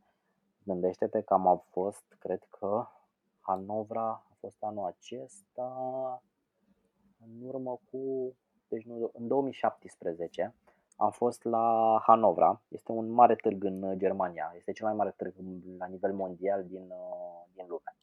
Gândește-te 0.63 1.21
că 1.21 1.33
am 1.33 1.63
fost, 1.69 2.15
cred 2.19 2.43
că 2.49 2.87
Hanovra 3.39 4.09
a 4.09 4.35
fost 4.39 4.63
anul 4.63 4.85
acesta, 4.85 5.71
în 7.19 7.47
urmă 7.47 7.79
cu, 7.91 8.33
deci 8.67 8.85
nu, 8.85 9.11
în 9.13 9.27
2017 9.27 10.55
am 10.95 11.11
fost 11.11 11.43
la 11.43 11.99
Hanovra, 12.05 12.61
este 12.67 12.91
un 12.91 13.09
mare 13.09 13.35
târg 13.35 13.63
în 13.63 13.81
uh, 13.81 13.97
Germania, 13.97 14.53
este 14.55 14.71
cel 14.71 14.85
mai 14.85 14.95
mare 14.95 15.13
târg 15.17 15.33
la 15.77 15.85
nivel 15.85 16.13
mondial 16.13 16.63
din, 16.63 16.83
uh, 16.89 17.43
din 17.53 17.65
lume. 17.67 17.95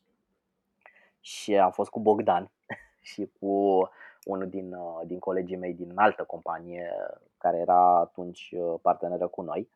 Și 1.21 1.57
am 1.59 1.71
fost 1.71 1.91
cu 1.91 2.01
Bogdan 2.01 2.51
și 3.11 3.31
cu 3.41 3.89
unul 4.25 4.49
din, 4.49 4.73
uh, 4.73 5.01
din 5.07 5.19
colegii 5.19 5.57
mei 5.57 5.75
din 5.75 5.93
altă 5.95 6.25
companie 6.25 6.91
care 7.39 7.57
era 7.57 7.99
atunci 7.99 8.55
uh, 8.57 8.75
parteneră 8.83 9.27
cu 9.27 9.43
noi. 9.43 9.69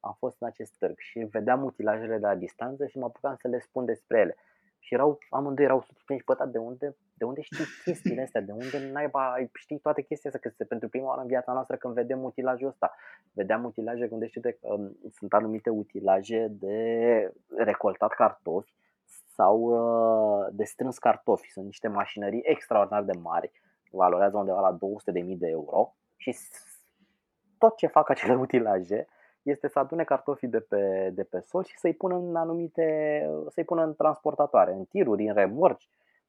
Am 0.00 0.16
fost 0.18 0.36
în 0.40 0.46
acest 0.46 0.72
târg 0.78 0.98
și 0.98 1.18
vedeam 1.18 1.64
utilajele 1.64 2.18
de 2.18 2.26
la 2.26 2.34
distanță 2.34 2.86
și 2.86 2.98
mă 2.98 3.04
apucam 3.04 3.36
să 3.40 3.48
le 3.48 3.58
spun 3.58 3.84
despre 3.84 4.18
ele. 4.18 4.36
Și 4.78 4.94
erau, 4.94 5.18
amândoi 5.30 5.64
erau 5.64 5.82
surprinși, 5.82 6.24
bă, 6.24 6.34
dar 6.34 6.46
de 6.46 6.58
unde, 6.58 6.96
de 7.18 7.24
unde 7.24 7.40
știi 7.40 7.64
chestiile 7.84 8.22
astea? 8.22 8.40
De 8.40 8.52
unde 8.52 8.90
naiba 8.92 9.32
ai- 9.32 9.50
știi 9.54 9.78
toate 9.78 10.00
chestiile 10.02 10.34
astea? 10.34 10.40
Că 10.40 10.48
este 10.48 10.64
pentru 10.64 10.88
prima 10.88 11.06
oară 11.08 11.20
în 11.20 11.26
viața 11.26 11.52
noastră 11.52 11.76
când 11.76 11.94
vedem 11.94 12.22
utilajul 12.22 12.68
ăsta. 12.68 12.94
Vedeam 13.32 13.64
utilaje, 13.64 14.06
gândește-te 14.08 14.52
că 14.52 14.72
um, 14.72 14.96
sunt 15.12 15.32
anumite 15.32 15.70
utilaje 15.70 16.46
de 16.50 17.32
recoltat 17.56 18.10
cartofi 18.10 18.74
sau 19.34 19.58
uh, 19.60 20.46
de 20.52 20.64
strâns 20.64 20.98
cartofi. 20.98 21.50
Sunt 21.50 21.64
niște 21.64 21.88
mașinării 21.88 22.40
extraordinar 22.44 23.02
de 23.02 23.18
mari, 23.22 23.52
valorează 23.90 24.36
undeva 24.36 24.60
la 24.60 24.78
200.000 25.22 25.36
de 25.38 25.48
euro 25.48 25.94
și 26.16 26.32
s- 26.32 26.82
tot 27.58 27.76
ce 27.76 27.86
fac 27.86 28.08
acele 28.10 28.34
utilaje 28.46 29.06
este 29.42 29.68
să 29.68 29.78
adune 29.78 30.04
cartofii 30.04 30.48
de 30.48 30.60
pe, 30.60 31.10
de 31.14 31.22
pe 31.24 31.40
sol 31.40 31.64
și 31.64 31.78
să-i 31.78 31.94
pună 31.94 32.14
în 32.14 32.36
anumite, 32.36 32.86
să-i 33.48 33.64
pună 33.64 33.82
în 33.84 33.94
transportatoare, 33.94 34.72
în 34.72 34.84
tiruri, 34.84 35.26
în 35.28 35.34
remorci. 35.34 35.88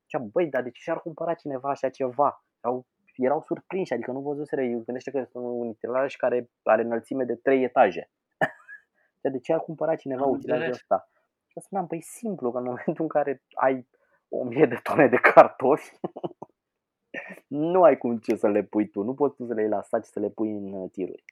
Zicea, 0.09 0.27
băi, 0.31 0.49
dar 0.49 0.63
de 0.63 0.69
ce 0.69 0.81
și-ar 0.81 1.01
cumpăra 1.01 1.33
cineva 1.33 1.69
așa 1.69 1.89
ceva? 1.89 2.43
Erau, 2.61 2.87
erau 3.15 3.41
surprinși, 3.41 3.93
adică 3.93 4.11
nu 4.11 4.19
văzuseră, 4.19 4.61
eu 4.61 4.79
gândește 4.79 5.11
că 5.11 5.17
este 5.17 5.37
un 5.37 5.67
utilaj 5.67 6.15
care 6.15 6.49
are 6.63 6.81
înălțime 6.81 7.23
de 7.23 7.35
3 7.35 7.63
etaje. 7.63 8.11
Zicea, 9.15 9.29
de 9.31 9.39
ce 9.39 9.53
ar 9.53 9.59
cumpăra 9.59 9.95
cineva 9.95 10.23
Am 10.23 10.29
utilajul 10.29 10.65
înțeles. 10.65 10.81
ăsta? 10.81 11.09
Și 11.47 11.53
eu 11.55 11.63
spuneam, 11.63 11.87
păi 11.87 12.01
simplu, 12.01 12.51
că 12.51 12.57
în 12.57 12.63
momentul 12.63 12.95
în 12.97 13.07
care 13.07 13.43
ai 13.53 13.87
o 14.29 14.43
mie 14.43 14.65
de 14.65 14.79
tone 14.83 15.07
de 15.07 15.15
cartofi, 15.15 15.99
nu 17.73 17.83
ai 17.83 17.97
cum 17.97 18.17
ce 18.17 18.35
să 18.35 18.47
le 18.47 18.63
pui 18.63 18.89
tu, 18.89 19.01
nu 19.01 19.13
poți 19.13 19.35
tu 19.35 19.45
să 19.45 19.53
le 19.53 19.61
iei 19.61 19.69
la 19.69 19.81
saci 19.81 20.05
să 20.05 20.19
le 20.19 20.29
pui 20.29 20.51
în 20.51 20.73
uh, 20.73 20.89
tiruri. 20.91 21.23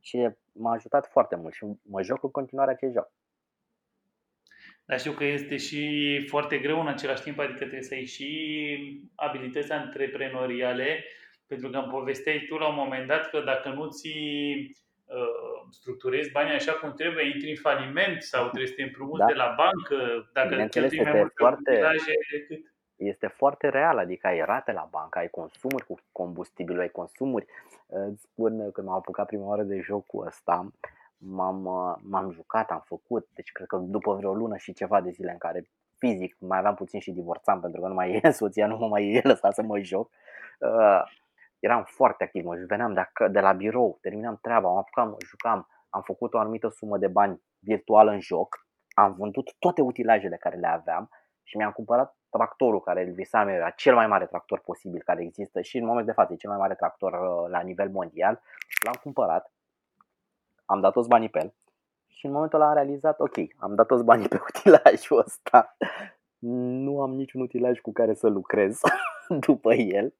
Și 0.00 0.30
m-a 0.52 0.72
ajutat 0.72 1.06
foarte 1.06 1.36
mult 1.36 1.52
și 1.52 1.66
mă 1.82 2.02
joc 2.02 2.22
în 2.22 2.30
continuare 2.30 2.70
acest 2.70 2.92
joc. 2.92 3.12
Dar 4.86 4.98
știu 4.98 5.12
că 5.12 5.24
este 5.24 5.56
și 5.56 5.80
foarte 6.28 6.58
greu 6.58 6.80
în 6.80 6.86
același 6.88 7.22
timp, 7.22 7.38
adică 7.38 7.56
trebuie 7.58 7.82
să 7.82 7.94
ai 7.94 8.04
și 8.04 8.28
abilități 9.14 9.72
antreprenoriale, 9.72 11.04
pentru 11.46 11.70
că 11.70 11.76
îmi 11.76 11.88
povesteai 11.90 12.44
tu 12.48 12.56
la 12.56 12.68
un 12.68 12.74
moment 12.74 13.06
dat 13.06 13.30
că 13.30 13.40
dacă 13.40 13.68
nu 13.68 13.88
ți 13.88 14.08
uh, 15.04 15.68
structurezi 15.70 16.30
banii 16.30 16.54
așa 16.54 16.72
cum 16.72 16.92
trebuie, 16.92 17.24
intri 17.26 17.50
în 17.50 17.56
faliment 17.56 18.22
sau 18.22 18.42
trebuie 18.44 18.66
să 18.66 18.74
te 18.74 18.82
împrumuți 18.82 19.18
Da. 19.18 19.26
de 19.26 19.32
la 19.32 19.54
bancă, 19.56 20.30
dacă 20.32 20.48
Bineînțeles, 20.48 20.90
cheltui 20.90 21.12
mai 21.12 21.20
este 21.20 21.20
mult 21.20 21.32
pe 21.32 21.42
foarte- 21.42 21.70
utilaje 21.70 22.12
decât... 22.30 22.72
Este 22.96 23.26
foarte 23.26 23.68
real, 23.68 23.98
adică 23.98 24.26
ai 24.26 24.40
rate 24.44 24.72
la 24.72 24.88
bancă, 24.90 25.18
ai 25.18 25.28
consumuri 25.28 25.84
cu 25.86 25.98
combustibil, 26.12 26.80
ai 26.80 26.88
consumuri. 26.88 27.46
Îți 27.86 28.22
spun 28.22 28.72
că 28.72 28.82
m-am 28.82 28.94
apucat 28.94 29.26
prima 29.26 29.46
oară 29.46 29.62
de 29.62 29.80
jocul 29.80 30.26
ăsta, 30.26 30.72
m-am, 31.26 31.64
uh, 31.64 31.94
m-am 32.02 32.30
jucat, 32.30 32.70
am 32.70 32.82
făcut, 32.86 33.28
deci 33.34 33.52
cred 33.52 33.66
că 33.66 33.76
după 33.76 34.14
vreo 34.14 34.34
lună 34.34 34.56
și 34.56 34.72
ceva 34.72 35.00
de 35.00 35.10
zile 35.10 35.30
în 35.30 35.38
care 35.38 35.68
fizic 35.98 36.36
mai 36.38 36.58
aveam 36.58 36.74
puțin 36.74 37.00
și 37.00 37.12
divorțam 37.12 37.60
pentru 37.60 37.80
că 37.80 37.88
nu 37.88 37.94
mai 37.94 38.20
e 38.22 38.30
soția, 38.40 38.66
nu 38.66 38.76
mă 38.76 38.86
mai 38.86 39.20
lăsa 39.22 39.50
să 39.50 39.62
mă 39.62 39.78
joc. 39.78 40.10
Uh, 40.58 41.02
eram 41.58 41.84
foarte 41.86 42.24
activ, 42.24 42.44
mă 42.44 42.54
veneam 42.66 42.92
de, 42.92 43.00
ac- 43.00 43.30
de 43.30 43.40
la 43.40 43.52
birou, 43.52 43.98
terminam 44.00 44.38
treaba, 44.42 44.70
mă 44.70 44.78
apucam, 44.78 45.08
mă 45.08 45.16
jucam, 45.24 45.68
am 45.90 46.02
făcut 46.02 46.34
o 46.34 46.38
anumită 46.38 46.68
sumă 46.68 46.98
de 46.98 47.08
bani 47.08 47.42
virtual 47.58 48.08
în 48.08 48.20
joc, 48.20 48.66
am 48.94 49.14
vândut 49.14 49.54
toate 49.58 49.80
utilajele 49.82 50.36
care 50.36 50.56
le 50.56 50.66
aveam 50.66 51.10
și 51.42 51.56
mi-am 51.56 51.72
cumpărat 51.72 52.16
tractorul 52.30 52.80
care 52.80 53.04
îl 53.04 53.12
visam 53.12 53.48
eu, 53.48 53.54
era 53.54 53.70
cel 53.70 53.94
mai 53.94 54.06
mare 54.06 54.26
tractor 54.26 54.60
posibil 54.60 55.02
care 55.04 55.22
există 55.22 55.60
și 55.60 55.76
în 55.78 55.84
momentul 55.84 56.06
de 56.06 56.20
față 56.20 56.32
e 56.32 56.36
cel 56.36 56.50
mai 56.50 56.58
mare 56.58 56.74
tractor 56.74 57.12
uh, 57.12 57.50
la 57.50 57.60
nivel 57.60 57.88
mondial. 57.90 58.42
L-am 58.84 58.98
cumpărat, 59.02 59.52
am 60.64 60.80
dat 60.80 60.92
toți 60.92 61.08
banii 61.08 61.28
pe 61.28 61.38
el. 61.38 61.54
Și 62.06 62.26
în 62.26 62.32
momentul 62.32 62.60
ăla 62.60 62.68
am 62.68 62.74
realizat, 62.74 63.20
ok, 63.20 63.36
am 63.56 63.74
dat 63.74 63.86
toți 63.86 64.04
banii 64.04 64.28
pe 64.28 64.40
utilajul 64.48 65.18
ăsta, 65.18 65.76
nu 66.38 67.02
am 67.02 67.14
niciun 67.14 67.40
utilaj 67.40 67.80
cu 67.80 67.92
care 67.92 68.14
să 68.14 68.28
lucrez 68.28 68.80
după 69.46 69.74
el. 69.74 70.14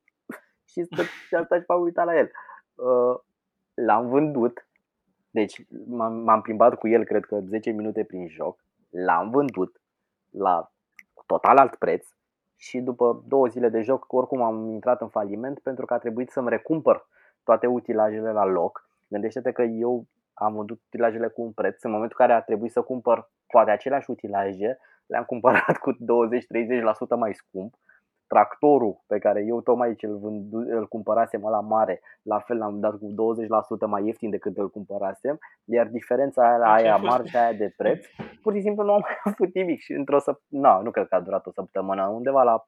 Și 0.64 0.84
stă- 0.84 1.26
și 1.26 1.34
asta 1.34 1.58
și 1.58 1.64
m-am 1.68 1.82
uitat 1.82 2.04
la 2.04 2.16
el. 2.16 2.30
Uh, 2.74 3.20
L-am 3.74 4.08
vândut, 4.08 4.68
deci 5.30 5.66
m-am, 5.86 6.12
m-am 6.12 6.40
plimbat 6.40 6.74
cu 6.78 6.88
el 6.88 7.04
cred 7.04 7.24
că 7.24 7.40
10 7.40 7.70
minute 7.70 8.04
prin 8.04 8.28
joc, 8.28 8.64
l-am 8.90 9.30
vândut 9.30 9.80
la 10.30 10.72
total 11.26 11.56
alt 11.56 11.74
preț. 11.74 12.06
Și 12.56 12.80
după 12.80 13.24
două 13.26 13.46
zile 13.46 13.68
de 13.68 13.82
joc 13.82 14.12
oricum 14.12 14.42
am 14.42 14.68
intrat 14.70 15.00
în 15.00 15.08
faliment 15.08 15.58
pentru 15.58 15.86
că 15.86 15.94
a 15.94 15.98
trebuit 15.98 16.30
să-mi 16.30 16.48
recumpăr 16.48 17.08
toate 17.42 17.66
utilajele 17.66 18.32
la 18.32 18.44
loc. 18.44 18.88
Gândește-te 19.08 19.52
că 19.52 19.62
eu 19.62 20.06
am 20.34 20.54
vândut 20.54 20.80
utilajele 20.86 21.28
cu 21.28 21.42
un 21.42 21.52
preț, 21.52 21.82
în 21.82 21.90
momentul 21.90 22.16
în 22.20 22.26
care 22.26 22.38
a 22.38 22.42
trebuit 22.42 22.72
să 22.72 22.82
cumpăr 22.82 23.30
poate 23.46 23.70
aceleași 23.70 24.10
utilaje, 24.10 24.78
le-am 25.06 25.24
cumpărat 25.24 25.76
cu 25.76 25.92
20-30% 25.92 25.96
mai 27.16 27.34
scump. 27.34 27.74
Tractorul 28.26 29.02
pe 29.06 29.18
care 29.18 29.44
eu 29.46 29.60
tocmai 29.60 29.94
ce 29.94 30.06
îl, 30.06 30.18
vându, 30.18 30.56
îl 30.56 30.88
cumpărasem 30.88 31.40
la 31.40 31.60
mare, 31.60 32.00
la 32.22 32.38
fel 32.38 32.56
l-am 32.56 32.80
dat 32.80 32.94
cu 32.98 33.06
20% 33.06 33.14
mai 33.86 34.04
ieftin 34.06 34.30
decât 34.30 34.56
îl 34.56 34.70
cumpărasem, 34.70 35.38
iar 35.64 35.86
diferența 35.86 36.42
aia, 36.42 36.54
Așa 36.54 36.72
aia 36.72 36.94
a 36.94 36.98
fost. 36.98 37.10
marja 37.10 37.40
aia 37.40 37.52
de 37.52 37.74
preț, 37.76 38.06
pur 38.42 38.54
și 38.54 38.60
simplu 38.60 38.84
nu 38.84 38.92
am 38.92 39.00
mai 39.00 39.16
avut 39.24 39.54
nimic 39.54 39.80
și 39.80 39.92
într-o 39.92 40.18
săptămână, 40.18 40.68
no, 40.68 40.82
nu 40.82 40.90
cred 40.90 41.08
că 41.08 41.14
a 41.14 41.20
durat 41.20 41.46
o 41.46 41.50
săptămână, 41.50 42.06
undeva 42.06 42.42
la 42.42 42.66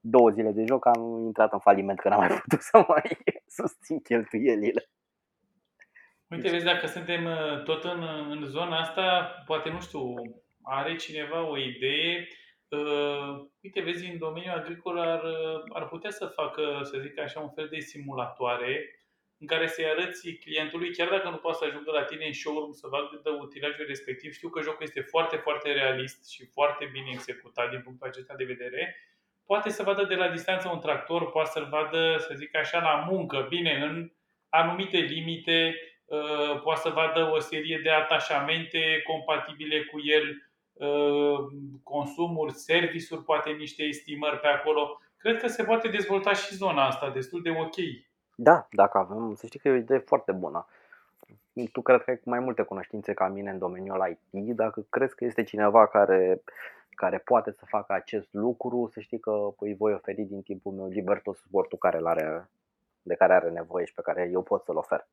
două 0.00 0.30
zile 0.30 0.50
de 0.50 0.64
joc 0.64 0.86
am 0.86 1.20
intrat 1.24 1.52
în 1.52 1.58
faliment 1.58 2.00
că 2.00 2.08
n-am 2.08 2.18
mai 2.18 2.28
putut 2.28 2.60
să 2.60 2.84
mai 2.88 3.18
susțin 3.58 4.00
cheltuielile. 4.00 4.88
Uite, 6.30 6.50
vezi, 6.50 6.64
dacă 6.64 6.86
suntem 6.86 7.24
uh, 7.24 7.62
tot 7.62 7.84
în, 7.84 8.02
în 8.30 8.44
zona 8.44 8.80
asta, 8.80 9.22
poate, 9.46 9.68
nu 9.70 9.80
știu, 9.80 10.14
are 10.62 10.96
cineva 10.96 11.48
o 11.48 11.58
idee? 11.58 12.28
Uh, 12.68 13.46
uite, 13.60 13.80
vezi, 13.80 14.10
în 14.10 14.18
domeniul 14.18 14.54
agricol 14.54 14.98
ar, 14.98 15.22
ar 15.68 15.88
putea 15.88 16.10
să 16.10 16.26
facă, 16.26 16.80
să 16.82 16.98
zic 16.98 17.18
așa, 17.18 17.40
un 17.40 17.50
fel 17.50 17.68
de 17.68 17.78
simulatoare 17.78 19.00
în 19.38 19.46
care 19.46 19.66
să-i 19.66 19.86
arăți 19.86 20.30
clientului, 20.30 20.92
chiar 20.92 21.08
dacă 21.08 21.28
nu 21.28 21.36
poate 21.36 21.58
să 21.58 21.64
ajungă 21.64 21.90
la 21.90 22.02
tine 22.02 22.26
în 22.26 22.32
showroom 22.32 22.72
să 22.72 22.86
vadă 22.90 23.30
utilajul 23.40 23.84
respectiv, 23.86 24.32
știu 24.32 24.48
că 24.48 24.62
jocul 24.62 24.82
este 24.82 25.00
foarte, 25.00 25.36
foarte 25.36 25.72
realist 25.72 26.30
și 26.30 26.46
foarte 26.46 26.88
bine 26.92 27.06
executat 27.10 27.70
din 27.70 27.80
punctul 27.82 28.06
acesta 28.06 28.34
de 28.34 28.44
vedere, 28.44 28.96
poate 29.44 29.70
să 29.70 29.82
vadă 29.82 30.04
de 30.04 30.14
la 30.14 30.28
distanță 30.28 30.68
un 30.68 30.80
tractor, 30.80 31.30
poate 31.30 31.50
să-l 31.50 31.66
vadă, 31.70 32.16
să 32.18 32.34
zic 32.34 32.56
așa, 32.56 32.80
la 32.80 33.06
muncă, 33.10 33.46
bine, 33.48 33.74
în 33.74 34.10
anumite 34.48 34.98
limite, 34.98 35.74
uh, 35.74 35.95
poate 36.62 36.80
să 36.80 36.88
vadă 36.94 37.30
o 37.32 37.38
serie 37.38 37.80
de 37.82 37.90
atașamente 37.90 39.02
compatibile 39.06 39.84
cu 39.84 39.98
el, 40.04 40.50
uh, 40.72 41.38
consumuri, 41.82 42.52
servisuri, 42.52 43.22
poate 43.22 43.50
niște 43.50 43.82
estimări 43.82 44.40
pe 44.40 44.46
acolo. 44.46 45.00
Cred 45.16 45.40
că 45.40 45.46
se 45.46 45.64
poate 45.64 45.88
dezvolta 45.88 46.32
și 46.32 46.54
zona 46.54 46.86
asta 46.86 47.10
destul 47.10 47.42
de 47.42 47.50
ok. 47.50 47.76
Da, 48.34 48.66
dacă 48.70 48.98
avem, 48.98 49.34
să 49.34 49.46
știi 49.46 49.58
că 49.58 49.68
e 49.68 49.72
o 49.72 49.74
idee 49.74 49.98
foarte 49.98 50.32
bună. 50.32 50.66
Tu 51.72 51.82
cred 51.82 52.02
că 52.02 52.10
ai 52.10 52.20
mai 52.24 52.38
multe 52.38 52.62
cunoștințe 52.62 53.14
ca 53.14 53.28
mine 53.28 53.50
în 53.50 53.58
domeniul 53.58 54.18
IT, 54.30 54.56
dacă 54.56 54.86
crezi 54.88 55.14
că 55.14 55.24
este 55.24 55.42
cineva 55.42 55.86
care, 55.86 56.42
care 56.90 57.18
poate 57.18 57.52
să 57.52 57.64
facă 57.64 57.92
acest 57.92 58.28
lucru, 58.30 58.88
să 58.92 59.00
știi 59.00 59.18
că 59.18 59.48
îi 59.58 59.74
voi 59.74 59.92
oferi 59.92 60.22
din 60.22 60.42
timpul 60.42 60.72
meu 60.72 60.88
liber 60.88 61.20
tot 61.20 61.36
suportul 61.36 61.78
care 61.78 62.00
are, 62.04 62.48
de 63.02 63.14
care 63.14 63.32
are 63.32 63.50
nevoie 63.50 63.84
și 63.84 63.94
pe 63.94 64.02
care 64.02 64.28
eu 64.32 64.42
pot 64.42 64.64
să-l 64.64 64.76
ofer. 64.76 65.06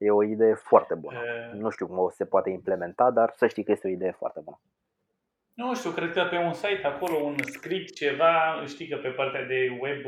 E 0.00 0.10
o 0.10 0.22
idee 0.24 0.54
foarte 0.54 0.94
bună. 0.94 1.18
E... 1.18 1.56
Nu 1.56 1.70
știu 1.70 1.86
cum 1.86 1.98
o 1.98 2.10
se 2.10 2.24
poate 2.24 2.50
implementa, 2.50 3.10
dar 3.10 3.32
să 3.36 3.46
știi 3.46 3.64
că 3.64 3.72
este 3.72 3.86
o 3.86 3.90
idee 3.90 4.10
foarte 4.10 4.40
bună. 4.44 4.60
Nu 5.54 5.74
știu, 5.74 5.90
cred 5.90 6.12
că 6.12 6.22
pe 6.30 6.36
un 6.36 6.52
site 6.52 6.86
acolo, 6.86 7.16
un 7.16 7.36
script, 7.42 7.94
ceva, 7.94 8.64
știi 8.66 8.88
că 8.88 8.96
pe 8.96 9.08
partea 9.08 9.44
de 9.44 9.78
web 9.80 10.02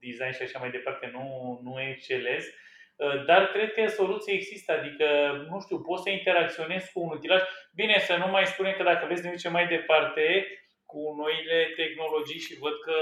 design 0.00 0.32
și 0.32 0.42
așa 0.42 0.58
mai 0.58 0.70
departe 0.70 1.10
nu, 1.12 1.24
nu 1.62 1.80
excelez, 1.80 2.44
uh, 2.96 3.24
dar 3.24 3.46
cred 3.46 3.72
că 3.72 3.86
soluția 3.86 4.32
există, 4.32 4.72
adică, 4.72 5.06
nu 5.50 5.60
știu, 5.60 5.78
poți 5.80 6.02
să 6.02 6.10
interacționezi 6.10 6.92
cu 6.92 7.00
un 7.00 7.10
utilaj. 7.16 7.42
Bine, 7.74 7.98
să 7.98 8.16
nu 8.16 8.28
mai 8.30 8.46
spunem 8.46 8.74
că 8.76 8.82
dacă 8.82 9.06
vezi 9.06 9.36
ce 9.42 9.48
mai 9.48 9.66
departe, 9.66 10.24
cu 10.84 11.14
noile 11.20 11.58
tehnologii 11.76 12.44
și 12.46 12.58
văd 12.58 12.76
că 12.86 12.96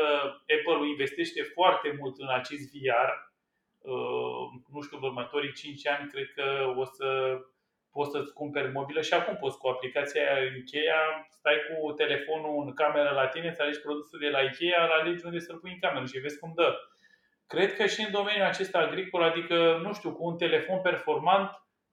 Apple 0.55 0.89
investește 0.89 1.43
foarte 1.43 1.89
mult 1.99 2.15
în 2.19 2.31
acest 2.39 2.65
VR, 2.73 3.11
uh, 3.13 3.30
nu 4.73 4.81
știu, 4.83 4.97
în 4.97 5.03
următorii 5.03 5.53
5 5.53 5.87
ani, 5.87 6.09
cred 6.09 6.29
că 6.35 6.75
o 6.77 6.85
să 6.85 7.39
poți 7.93 8.11
să-ți 8.11 8.33
cumperi 8.33 8.73
mobilă 8.73 9.01
și 9.01 9.13
acum 9.13 9.37
poți 9.37 9.59
cu 9.59 9.69
aplicația 9.69 10.23
Ikea, 10.59 11.27
stai 11.29 11.59
cu 11.67 11.93
telefonul 11.93 12.63
în 12.67 12.75
cameră 12.75 13.11
la 13.11 13.27
tine, 13.27 13.49
îți 13.49 13.61
alegi 13.61 13.81
produsul 13.81 14.19
de 14.19 14.29
la 14.29 14.41
Ikea, 14.41 14.85
îl 14.85 14.91
alegi 14.91 15.25
unde 15.25 15.39
să-l 15.39 15.59
pui 15.59 15.71
în 15.71 15.79
cameră 15.79 16.07
și 16.07 16.19
vezi 16.19 16.39
cum 16.39 16.53
dă. 16.55 16.75
Cred 17.47 17.77
că 17.77 17.87
și 17.87 18.01
în 18.01 18.13
domeniul 18.13 18.47
acesta 18.47 18.79
agricol, 18.79 19.23
adică, 19.23 19.81
nu 19.83 19.93
știu, 19.93 20.13
cu 20.13 20.27
un 20.27 20.37
telefon 20.37 20.81
performant, 20.81 21.51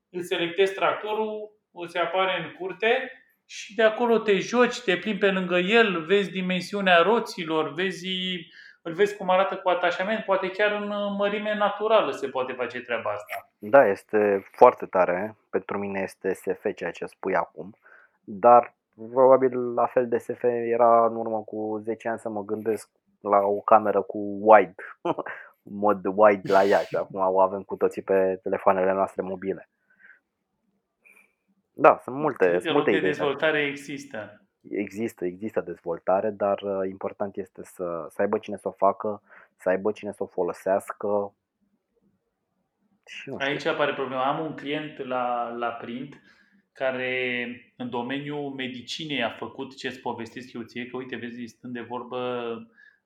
îți 0.10 0.28
selectezi 0.28 0.74
tractorul, 0.74 1.52
îți 1.72 1.98
apare 1.98 2.44
în 2.44 2.52
curte 2.52 3.12
și 3.46 3.76
de 3.76 3.84
acolo 3.84 4.18
te 4.18 4.40
joci, 4.40 4.80
te 4.80 4.98
plimbi 4.98 5.20
pe 5.20 5.32
lângă 5.32 5.58
el, 5.58 6.06
vezi 6.06 6.32
dimensiunea 6.32 7.02
roților, 7.02 7.74
vezi, 7.74 8.08
îl 8.88 8.94
vezi 8.94 9.18
cum 9.18 9.30
arată 9.30 9.56
cu 9.56 9.70
atașament, 9.70 10.26
poate 10.26 10.50
chiar 10.50 10.72
în 10.72 10.94
mărime 11.18 11.56
naturală 11.56 12.12
se 12.12 12.28
poate 12.28 12.54
face 12.54 12.82
treaba 12.82 13.10
asta. 13.10 13.50
Da, 13.58 13.88
este 13.88 14.48
foarte 14.52 14.86
tare. 14.86 15.36
Pentru 15.50 15.78
mine 15.78 16.00
este 16.00 16.34
SF 16.34 16.74
ceea 16.76 16.92
ce 16.92 17.06
spui 17.06 17.36
acum, 17.36 17.76
dar 18.24 18.76
probabil 19.14 19.74
la 19.74 19.86
fel 19.86 20.08
de 20.08 20.18
SF 20.18 20.44
era 20.44 21.06
în 21.06 21.16
urmă 21.16 21.42
cu 21.46 21.80
10 21.84 22.10
ani 22.10 22.20
să 22.20 22.30
mă 22.30 22.44
gândesc 22.44 22.90
la 23.22 23.38
o 23.38 23.60
cameră 23.60 24.02
cu 24.02 24.38
wide, 24.42 24.76
mod 25.86 26.02
wide 26.16 26.52
la 26.52 26.64
ea 26.64 26.80
și 26.80 26.96
acum 26.96 27.20
o 27.20 27.40
avem 27.40 27.62
cu 27.64 27.76
toții 27.76 28.02
pe 28.02 28.40
telefoanele 28.44 28.94
noastre 28.94 29.22
mobile. 29.22 29.70
Da, 31.74 31.98
sunt 32.04 32.16
multe, 32.16 32.60
sunt 32.60 32.74
multe 32.74 32.92
de 32.92 32.98
idei. 32.98 33.10
dezvoltare 33.10 33.66
există. 33.66 34.47
Există, 34.70 35.26
există 35.26 35.62
dezvoltare, 35.62 36.30
dar 36.30 36.62
uh, 36.62 36.90
important 36.90 37.36
este 37.36 37.64
să, 37.64 38.08
să 38.10 38.22
aibă 38.22 38.38
cine 38.38 38.58
să 38.58 38.68
o 38.68 38.72
facă, 38.72 39.22
să 39.56 39.70
aibă 39.70 39.92
cine 39.92 40.12
să 40.12 40.24
o 40.24 40.26
folosească. 40.26 41.36
Și 43.06 43.34
Aici 43.38 43.66
apare 43.66 43.94
problema. 43.94 44.24
Am 44.24 44.46
un 44.46 44.56
client 44.56 44.98
la, 44.98 45.50
la 45.50 45.70
print 45.70 46.22
care 46.74 47.74
în 47.76 47.90
domeniul 47.90 48.54
medicinei 48.54 49.24
a 49.24 49.30
făcut 49.30 49.78
ce 49.78 49.88
îți 49.88 50.00
povestesc 50.00 50.54
eu 50.54 50.62
ție, 50.62 50.86
că 50.86 50.98
uite, 50.98 51.16
vezi, 51.16 51.46
stând 51.46 51.74
de 51.74 51.82
vorbă, 51.82 52.52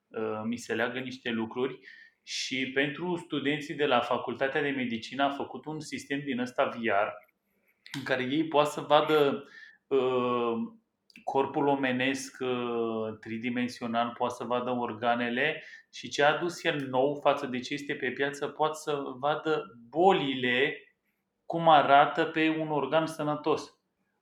uh, 0.08 0.42
mi 0.44 0.58
se 0.58 0.74
leagă 0.74 1.00
niște 1.00 1.30
lucruri 1.30 1.80
și 2.24 2.72
pentru 2.74 3.16
studenții 3.16 3.76
de 3.76 3.86
la 3.86 4.00
Facultatea 4.00 4.62
de 4.62 4.70
Medicină 4.70 5.24
a 5.24 5.30
făcut 5.30 5.66
un 5.66 5.80
sistem 5.80 6.20
din 6.20 6.40
ăsta 6.40 6.66
VR 6.66 7.08
în 7.98 8.04
care 8.04 8.24
ei 8.24 8.48
poate 8.48 8.70
să 8.70 8.82
vadă 8.82 9.48
uh, 9.88 10.54
corpul 11.24 11.68
omenesc 11.68 12.38
uh, 12.40 13.18
tridimensional, 13.20 14.14
poate 14.18 14.34
să 14.34 14.44
vadă 14.44 14.70
organele 14.70 15.64
și 15.94 16.10
ce 16.10 16.24
a 16.24 16.34
adus 16.34 16.64
el 16.64 16.88
nou 16.90 17.20
față 17.22 17.46
de 17.46 17.60
ce 17.60 17.74
este 17.74 17.94
pe 17.94 18.12
piață, 18.12 18.48
poate 18.48 18.74
să 18.76 19.02
vadă 19.20 19.64
bolile 19.90 20.86
cum 21.46 21.70
arată 21.70 22.26
pe 22.26 22.50
un 22.60 22.70
organ 22.70 23.06
sănătos. 23.06 23.76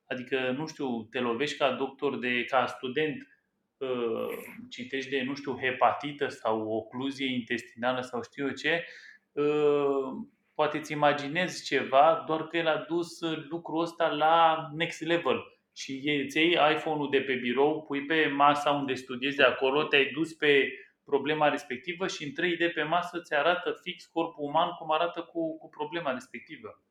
Adică, 0.06 0.54
nu 0.56 0.66
știu, 0.66 1.02
te 1.10 1.20
lovești 1.20 1.56
ca 1.56 1.72
doctor, 1.72 2.18
de, 2.18 2.44
ca 2.44 2.66
student, 2.66 3.28
uh, 3.76 4.28
citești 4.70 5.10
de, 5.10 5.22
nu 5.22 5.34
știu, 5.34 5.58
hepatită 5.58 6.28
sau 6.28 6.68
ocluzie 6.68 7.32
intestinală 7.32 8.00
sau 8.00 8.22
știu 8.22 8.46
eu 8.46 8.52
ce, 8.52 8.84
uh, 9.32 10.26
poate 10.54 10.78
îți 10.78 10.92
imaginezi 10.92 11.64
ceva, 11.64 12.24
doar 12.26 12.46
că 12.46 12.56
el 12.56 12.66
a 12.66 12.84
dus 12.88 13.20
lucrul 13.48 13.82
ăsta 13.82 14.08
la 14.08 14.68
next 14.74 15.00
level. 15.00 15.59
Și 15.80 16.22
îți 16.24 16.38
iei 16.38 16.58
iPhone-ul 16.74 17.10
de 17.10 17.20
pe 17.20 17.34
birou, 17.34 17.82
pui 17.82 18.06
pe 18.06 18.26
masa 18.26 18.70
unde 18.70 18.94
studiezi 18.94 19.36
de 19.36 19.42
acolo, 19.42 19.84
te-ai 19.84 20.10
dus 20.14 20.32
pe 20.32 20.72
problema 21.04 21.48
respectivă 21.48 22.06
și 22.06 22.24
în 22.24 22.30
3D 22.30 22.74
pe 22.74 22.82
masă 22.82 23.20
ți 23.20 23.34
arată 23.34 23.78
fix 23.82 24.06
corpul 24.06 24.44
uman 24.44 24.70
cum 24.70 24.92
arată 24.92 25.20
cu, 25.22 25.58
cu 25.58 25.68
problema 25.68 26.12
respectivă 26.12 26.82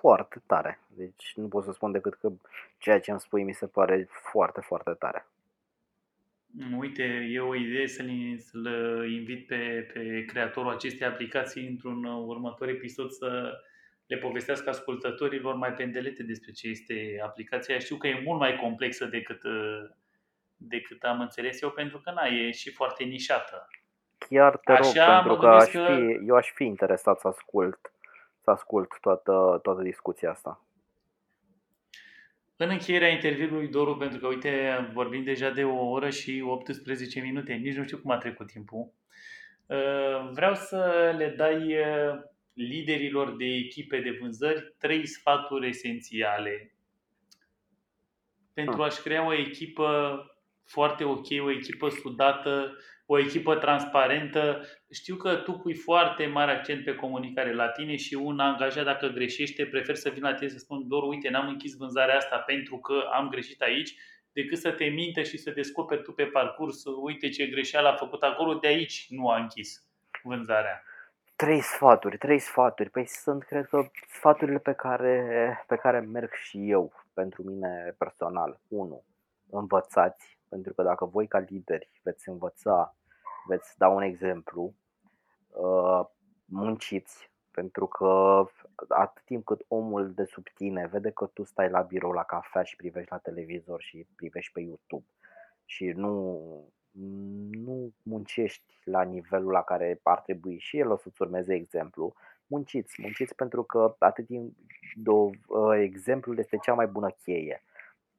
foarte 0.00 0.42
tare. 0.46 0.80
Deci 0.86 1.32
nu 1.36 1.48
pot 1.48 1.64
să 1.64 1.72
spun 1.72 1.92
decât 1.92 2.14
că 2.14 2.32
ceea 2.78 3.00
ce 3.00 3.10
îmi 3.10 3.20
spui 3.20 3.42
mi 3.42 3.54
se 3.54 3.66
pare 3.66 4.08
foarte, 4.10 4.60
foarte 4.60 4.90
tare. 4.98 5.26
Uite, 6.78 7.28
e 7.30 7.40
o 7.40 7.54
idee 7.54 7.86
să-l, 7.86 8.36
să 8.38 9.04
invit 9.08 9.46
pe, 9.46 9.90
pe 9.92 10.24
creatorul 10.24 10.72
acestei 10.72 11.06
aplicații 11.06 11.68
într-un 11.68 12.04
următor 12.04 12.68
episod 12.68 13.10
să 13.10 13.52
le 14.06 14.16
povestească 14.16 14.68
ascultătorilor 14.68 15.54
mai 15.54 15.72
pendelete 15.72 16.22
despre 16.22 16.52
ce 16.52 16.68
este 16.68 17.20
aplicația. 17.24 17.78
Știu 17.78 17.96
că 17.96 18.06
e 18.06 18.22
mult 18.24 18.38
mai 18.38 18.56
complexă 18.56 19.04
decât, 19.04 19.42
decât 20.56 21.02
am 21.02 21.20
înțeles 21.20 21.62
eu, 21.62 21.70
pentru 21.70 21.98
că 21.98 22.10
na, 22.10 22.26
e 22.26 22.50
și 22.50 22.70
foarte 22.70 23.04
nișată. 23.04 23.68
Chiar 24.18 24.56
te 24.56 24.72
rog, 24.72 24.80
Așa, 24.80 25.14
pentru 25.14 25.36
că, 25.36 25.46
aș 25.46 25.70
că... 25.70 25.86
Fi, 25.96 26.26
eu 26.26 26.36
aș 26.36 26.50
fi 26.52 26.64
interesat 26.64 27.18
să 27.18 27.28
ascult 27.28 27.94
să 28.44 28.50
ascult 28.50 28.98
toată, 29.00 29.58
toată 29.62 29.82
discuția 29.82 30.30
asta. 30.30 30.64
În 32.56 32.68
încheierea 32.70 33.08
interviului, 33.08 33.68
Doru, 33.68 33.96
pentru 33.96 34.18
că, 34.18 34.26
uite, 34.26 34.50
vorbim 34.92 35.24
deja 35.24 35.50
de 35.50 35.64
o 35.64 35.88
oră 35.88 36.10
și 36.10 36.42
18 36.46 37.20
minute, 37.20 37.52
nici 37.52 37.76
nu 37.76 37.84
știu 37.84 37.98
cum 37.98 38.10
a 38.10 38.18
trecut 38.18 38.46
timpul, 38.46 38.92
uh, 39.66 40.30
vreau 40.32 40.54
să 40.54 41.12
le 41.16 41.28
dai 41.28 41.78
uh, 41.78 42.20
liderilor 42.54 43.36
de 43.36 43.44
echipe 43.44 44.00
de 44.00 44.16
vânzări 44.20 44.74
trei 44.78 45.06
sfaturi 45.06 45.68
esențiale 45.68 46.74
pentru 48.54 48.82
ah. 48.82 48.86
a-și 48.86 49.00
crea 49.00 49.26
o 49.26 49.34
echipă 49.34 50.18
foarte 50.64 51.04
ok, 51.04 51.26
o 51.44 51.50
echipă 51.50 51.88
sudată, 51.88 52.76
o 53.06 53.18
echipă 53.18 53.56
transparentă. 53.56 54.68
Știu 54.92 55.16
că 55.16 55.34
tu 55.34 55.52
pui 55.52 55.74
foarte 55.74 56.26
mare 56.26 56.50
accent 56.50 56.84
pe 56.84 56.94
comunicare 56.94 57.54
la 57.54 57.68
tine 57.68 57.96
și 57.96 58.14
un 58.14 58.38
angajat 58.38 58.84
dacă 58.84 59.06
greșește 59.06 59.66
prefer 59.66 59.94
să 59.94 60.10
vină 60.10 60.28
la 60.28 60.34
tine 60.34 60.48
să 60.48 60.58
spun 60.58 60.88
doar 60.88 61.02
uite, 61.02 61.28
n-am 61.28 61.48
închis 61.48 61.76
vânzarea 61.76 62.16
asta 62.16 62.36
pentru 62.36 62.78
că 62.78 63.08
am 63.12 63.28
greșit 63.28 63.60
aici, 63.60 63.94
decât 64.32 64.58
să 64.58 64.70
te 64.70 64.84
minte 64.84 65.22
și 65.22 65.36
să 65.36 65.50
descoperi 65.50 66.02
tu 66.02 66.12
pe 66.12 66.24
parcurs, 66.24 66.82
uite 67.02 67.28
ce 67.28 67.46
greșeală 67.46 67.88
a 67.88 67.96
făcut 67.96 68.22
acolo, 68.22 68.54
de 68.54 68.66
aici 68.66 69.06
nu 69.08 69.28
a 69.28 69.40
închis 69.40 69.88
vânzarea. 70.22 70.82
Trei 71.36 71.60
sfaturi, 71.60 72.18
trei 72.18 72.38
sfaturi. 72.38 72.90
Păi 72.90 73.06
sunt, 73.06 73.44
cred 73.44 73.66
că, 73.66 73.82
sfaturile 74.08 74.58
pe 74.58 74.72
care, 74.72 75.64
pe 75.66 75.76
care 75.76 76.00
merg 76.00 76.32
și 76.32 76.70
eu 76.70 76.92
pentru 77.12 77.42
mine 77.42 77.94
personal. 77.98 78.60
1. 78.68 79.04
Învățați 79.50 80.38
pentru 80.54 80.74
că 80.74 80.82
dacă 80.82 81.04
voi 81.04 81.26
ca 81.26 81.38
lideri 81.38 81.90
veți 82.02 82.28
învăța, 82.28 82.96
veți 83.46 83.78
da 83.78 83.88
un 83.88 84.02
exemplu, 84.02 84.74
uh, 85.48 86.06
munciți, 86.44 87.32
Pentru 87.50 87.86
că 87.86 88.44
atât 88.88 89.24
timp 89.24 89.44
cât 89.44 89.64
omul 89.68 90.12
de 90.12 90.24
sub 90.24 90.48
tine 90.54 90.86
vede 90.86 91.10
că 91.10 91.26
tu 91.26 91.44
stai 91.44 91.70
la 91.70 91.80
birou 91.80 92.12
la 92.12 92.22
cafea 92.22 92.62
și 92.62 92.76
privești 92.76 93.10
la 93.10 93.18
televizor 93.18 93.82
și 93.82 94.06
privești 94.16 94.52
pe 94.52 94.60
YouTube 94.60 95.06
și 95.64 95.86
nu, 95.86 96.40
nu 97.50 97.92
muncești 98.02 98.80
la 98.84 99.02
nivelul 99.02 99.50
la 99.50 99.62
care 99.62 100.00
ar 100.02 100.20
trebui 100.20 100.58
și 100.58 100.78
el 100.78 100.90
o 100.90 100.96
să-ți 100.96 101.22
urmeze 101.22 101.54
exemplu, 101.54 102.14
munciți, 102.46 103.00
munciți 103.00 103.34
pentru 103.34 103.62
că 103.62 103.94
atât 103.98 104.26
timp 104.26 104.56
do, 104.94 105.30
ă, 105.50 105.76
exemplul 105.76 106.38
este 106.38 106.56
cea 106.56 106.74
mai 106.74 106.86
bună 106.86 107.10
cheie. 107.10 107.62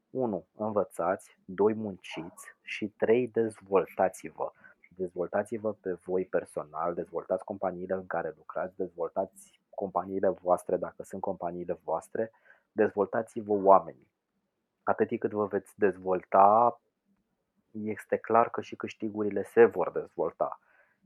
1. 0.09 0.45
Învățați, 0.55 1.37
2. 1.45 1.73
Munciți 1.73 2.55
și 2.61 2.87
3. 2.87 3.27
Dezvoltați-vă. 3.27 4.51
Dezvoltați-vă 4.95 5.73
pe 5.73 5.97
voi 6.05 6.25
personal, 6.25 6.93
dezvoltați 6.93 7.43
companiile 7.43 7.93
în 7.93 8.07
care 8.07 8.33
lucrați, 8.37 8.75
dezvoltați 8.75 9.59
companiile 9.69 10.29
voastre 10.29 10.77
dacă 10.77 11.03
sunt 11.03 11.21
companiile 11.21 11.79
voastre, 11.83 12.31
dezvoltați-vă 12.71 13.53
oamenii. 13.53 14.07
Atât 14.83 15.19
cât 15.19 15.31
vă 15.31 15.45
veți 15.45 15.73
dezvolta, 15.75 16.79
este 17.83 18.17
clar 18.17 18.49
că 18.49 18.61
și 18.61 18.75
câștigurile 18.75 19.43
se 19.43 19.65
vor 19.65 19.91
dezvolta. 19.91 20.59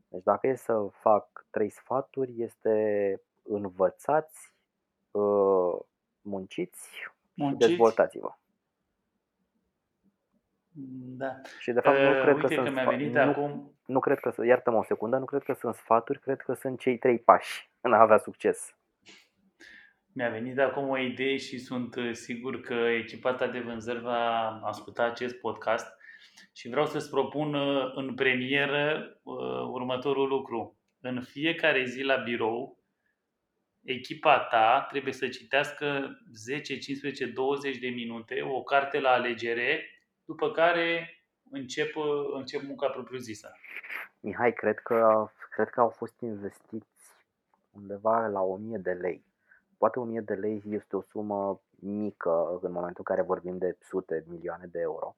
Deci 0.07 0.23
dacă 0.23 0.47
e 0.47 0.55
să 0.55 0.87
fac 0.91 1.45
trei 1.49 1.69
sfaturi, 1.69 2.41
este 2.41 3.21
învățați, 3.43 4.53
ă, 5.15 5.85
munciți, 6.21 6.89
munciți. 7.33 7.63
și 7.63 7.69
dezvoltați-vă. 7.69 8.33
Da. 11.17 11.41
Și 11.59 11.71
de 11.71 11.79
fapt 11.79 11.97
nu 11.97 12.09
uh, 12.09 12.21
cred 12.21 12.35
uite 12.35 12.47
că, 12.47 12.55
că 12.55 12.61
sunt 12.63 12.73
mi-a 12.75 12.89
venit 12.89 13.13
nu, 13.13 13.21
acum... 13.21 13.73
nu 13.85 13.99
cred 13.99 14.19
că, 14.19 14.45
iartă-mă 14.45 14.77
o 14.77 14.83
secundă, 14.83 15.17
nu 15.17 15.25
cred 15.25 15.43
că 15.43 15.53
sunt 15.53 15.75
sfaturi, 15.75 16.19
cred 16.19 16.41
că 16.41 16.53
sunt 16.53 16.79
cei 16.79 16.97
trei 16.97 17.19
pași 17.19 17.71
în 17.81 17.93
a 17.93 17.99
avea 17.99 18.17
succes. 18.17 18.77
Mi-a 20.13 20.29
venit 20.29 20.59
acum 20.59 20.89
o 20.89 20.97
idee 20.97 21.37
și 21.37 21.57
sunt 21.57 21.95
uh, 21.95 22.13
sigur 22.13 22.61
că 22.61 22.73
echipa 22.73 23.33
ta 23.33 23.47
de 23.47 23.59
vânzări 23.59 24.01
va 24.01 24.49
asculta 24.63 25.03
acest 25.03 25.35
podcast 25.35 25.98
și 26.53 26.69
vreau 26.69 26.85
să-ți 26.85 27.09
propun 27.09 27.53
uh, 27.53 27.91
în 27.95 28.15
premieră 28.15 29.19
următorul 29.71 30.27
lucru. 30.27 30.77
În 31.01 31.21
fiecare 31.21 31.85
zi 31.85 32.01
la 32.01 32.15
birou, 32.15 32.79
echipa 33.83 34.39
ta 34.39 34.85
trebuie 34.89 35.13
să 35.13 35.27
citească 35.27 36.17
10, 36.33 36.77
15, 36.77 37.25
20 37.25 37.77
de 37.77 37.87
minute 37.87 38.41
o 38.41 38.63
carte 38.63 38.99
la 38.99 39.09
alegere 39.09 39.89
după 40.25 40.51
care 40.51 41.13
încep, 41.51 41.95
încep 42.33 42.61
munca 42.61 42.87
propriu-zisă. 42.87 43.51
Mihai, 44.19 44.53
cred 44.53 44.79
că, 44.79 45.29
cred 45.49 45.69
că 45.69 45.79
au 45.79 45.89
fost 45.89 46.21
investiți 46.21 47.17
undeva 47.71 48.27
la 48.27 48.41
1000 48.41 48.77
de 48.77 48.91
lei. 48.91 49.23
Poate 49.77 49.99
1000 49.99 50.21
de 50.21 50.33
lei 50.33 50.63
este 50.69 50.95
o 50.95 51.01
sumă 51.01 51.61
mică 51.79 52.59
în 52.61 52.71
momentul 52.71 53.03
în 53.07 53.15
care 53.15 53.21
vorbim 53.21 53.57
de 53.57 53.77
sute 53.79 54.23
milioane 54.27 54.65
de 54.65 54.79
euro, 54.79 55.15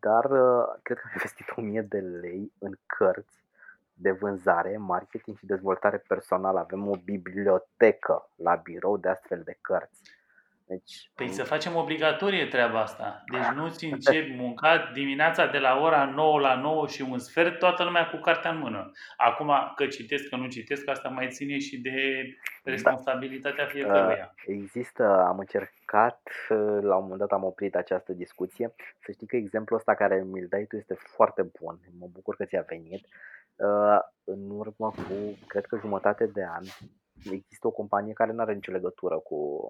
dar 0.00 0.24
uh, 0.24 0.78
cred 0.82 0.98
că 0.98 1.02
au 1.06 1.12
investit 1.16 1.46
1000 1.56 1.82
de 1.82 1.98
lei 1.98 2.52
în 2.58 2.72
cărți 2.86 3.46
de 3.92 4.10
vânzare, 4.10 4.76
marketing 4.76 5.36
și 5.36 5.46
dezvoltare 5.46 5.98
personală. 5.98 6.58
Avem 6.58 6.88
o 6.88 6.96
bibliotecă 7.04 8.30
la 8.34 8.54
birou 8.54 8.96
de 8.96 9.08
astfel 9.08 9.42
de 9.44 9.58
cărți. 9.60 10.02
Deci, 10.68 11.10
păi 11.14 11.28
să 11.28 11.42
facem 11.42 11.76
obligatorie 11.76 12.46
treaba 12.46 12.80
asta. 12.80 13.22
Deci 13.32 13.46
nu 13.54 13.68
ți 13.68 13.84
începi 13.94 14.34
munca 14.34 14.90
dimineața 14.94 15.46
de 15.46 15.58
la 15.58 15.80
ora 15.80 16.04
9 16.04 16.40
la 16.40 16.54
9 16.54 16.86
și 16.86 17.02
un 17.02 17.18
sfert, 17.18 17.58
toată 17.58 17.84
lumea 17.84 18.08
cu 18.08 18.16
cartea 18.16 18.50
în 18.50 18.58
mână. 18.58 18.90
Acum 19.16 19.52
că 19.76 19.86
citesc, 19.86 20.28
că 20.28 20.36
nu 20.36 20.48
citesc, 20.48 20.88
asta 20.88 21.08
mai 21.08 21.28
ține 21.30 21.58
și 21.58 21.80
de 21.80 22.26
responsabilitatea 22.64 23.64
da. 23.64 23.70
fiecăruia. 23.70 24.34
Există, 24.46 25.24
am 25.26 25.38
încercat, 25.38 26.20
la 26.80 26.96
un 26.96 27.02
moment 27.02 27.18
dat 27.18 27.32
am 27.32 27.44
oprit 27.44 27.74
această 27.74 28.12
discuție. 28.12 28.74
Să 29.00 29.12
știi 29.12 29.26
că 29.26 29.36
exemplul 29.36 29.78
ăsta 29.78 29.94
care 29.94 30.22
mi-l 30.24 30.46
dai 30.48 30.64
tu 30.64 30.76
este 30.76 30.94
foarte 30.94 31.50
bun. 31.60 31.78
Mă 31.98 32.06
bucur 32.12 32.36
că 32.36 32.44
ți-a 32.44 32.64
venit. 32.68 33.06
În 34.24 34.50
urmă 34.50 34.90
cu, 34.96 35.38
cred 35.46 35.66
că 35.66 35.76
jumătate 35.80 36.26
de 36.26 36.44
an, 36.44 36.64
există 37.32 37.66
o 37.66 37.70
companie 37.70 38.12
care 38.12 38.32
nu 38.32 38.40
are 38.40 38.54
nicio 38.54 38.72
legătură 38.72 39.18
cu 39.18 39.60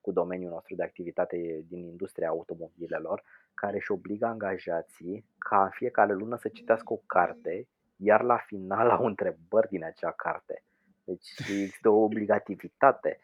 cu 0.00 0.12
domeniul 0.12 0.50
nostru 0.50 0.74
de 0.74 0.82
activitate 0.82 1.64
din 1.68 1.84
industria 1.84 2.28
automobilelor, 2.28 3.22
care 3.54 3.76
își 3.76 3.92
obligă 3.92 4.26
angajații 4.26 5.24
ca 5.38 5.62
în 5.62 5.70
fiecare 5.70 6.12
lună 6.12 6.36
să 6.36 6.48
citească 6.48 6.92
o 6.92 7.00
carte, 7.06 7.66
iar 7.96 8.22
la 8.22 8.36
final 8.36 8.90
au 8.90 9.04
întrebări 9.04 9.68
din 9.68 9.84
acea 9.84 10.10
carte. 10.10 10.62
Deci 11.04 11.28
există 11.38 11.88
o 11.88 12.02
obligativitate. 12.02 13.18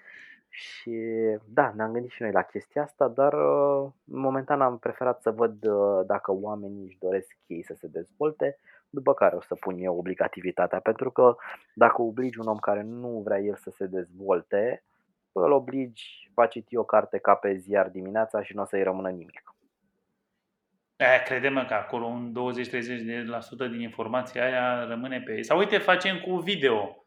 Și 0.48 1.00
da, 1.44 1.72
ne-am 1.76 1.92
gândit 1.92 2.10
și 2.10 2.22
noi 2.22 2.32
la 2.32 2.42
chestia 2.42 2.82
asta, 2.82 3.08
dar 3.08 3.32
uh, 3.32 3.90
momentan 4.04 4.60
am 4.60 4.78
preferat 4.78 5.20
să 5.20 5.30
văd 5.30 5.64
uh, 5.64 6.06
dacă 6.06 6.32
oamenii 6.32 6.84
își 6.84 6.98
doresc 6.98 7.36
ei 7.46 7.62
să 7.64 7.74
se 7.74 7.86
dezvolte, 7.86 8.58
după 8.90 9.14
care 9.14 9.36
o 9.36 9.40
să 9.40 9.54
pun 9.54 9.78
eu 9.78 9.98
obligativitatea, 9.98 10.80
pentru 10.80 11.10
că 11.10 11.36
dacă 11.74 12.02
obligi 12.02 12.38
un 12.38 12.46
om 12.46 12.56
care 12.56 12.82
nu 12.82 13.20
vrea 13.24 13.38
el 13.40 13.56
să 13.56 13.70
se 13.70 13.86
dezvolte, 13.86 14.82
îl 15.44 15.52
obligi, 15.52 16.30
va 16.34 16.46
citi 16.46 16.76
o 16.76 16.84
carte 16.84 17.18
ca 17.18 17.34
pe 17.34 17.54
ziar 17.54 17.88
dimineața 17.88 18.42
și 18.42 18.54
nu 18.54 18.62
o 18.62 18.64
să-i 18.64 18.82
rămână 18.82 19.08
nimic. 19.08 19.54
Aia, 20.96 21.22
crede-mă 21.22 21.64
că 21.64 21.74
acolo 21.74 22.06
un 22.06 22.32
20-30% 23.66 23.70
din 23.70 23.80
informația 23.80 24.44
aia 24.44 24.84
rămâne 24.84 25.20
pe 25.20 25.34
ei. 25.34 25.44
Sau 25.44 25.58
uite, 25.58 25.78
facem 25.78 26.20
cu 26.20 26.36
video. 26.36 27.06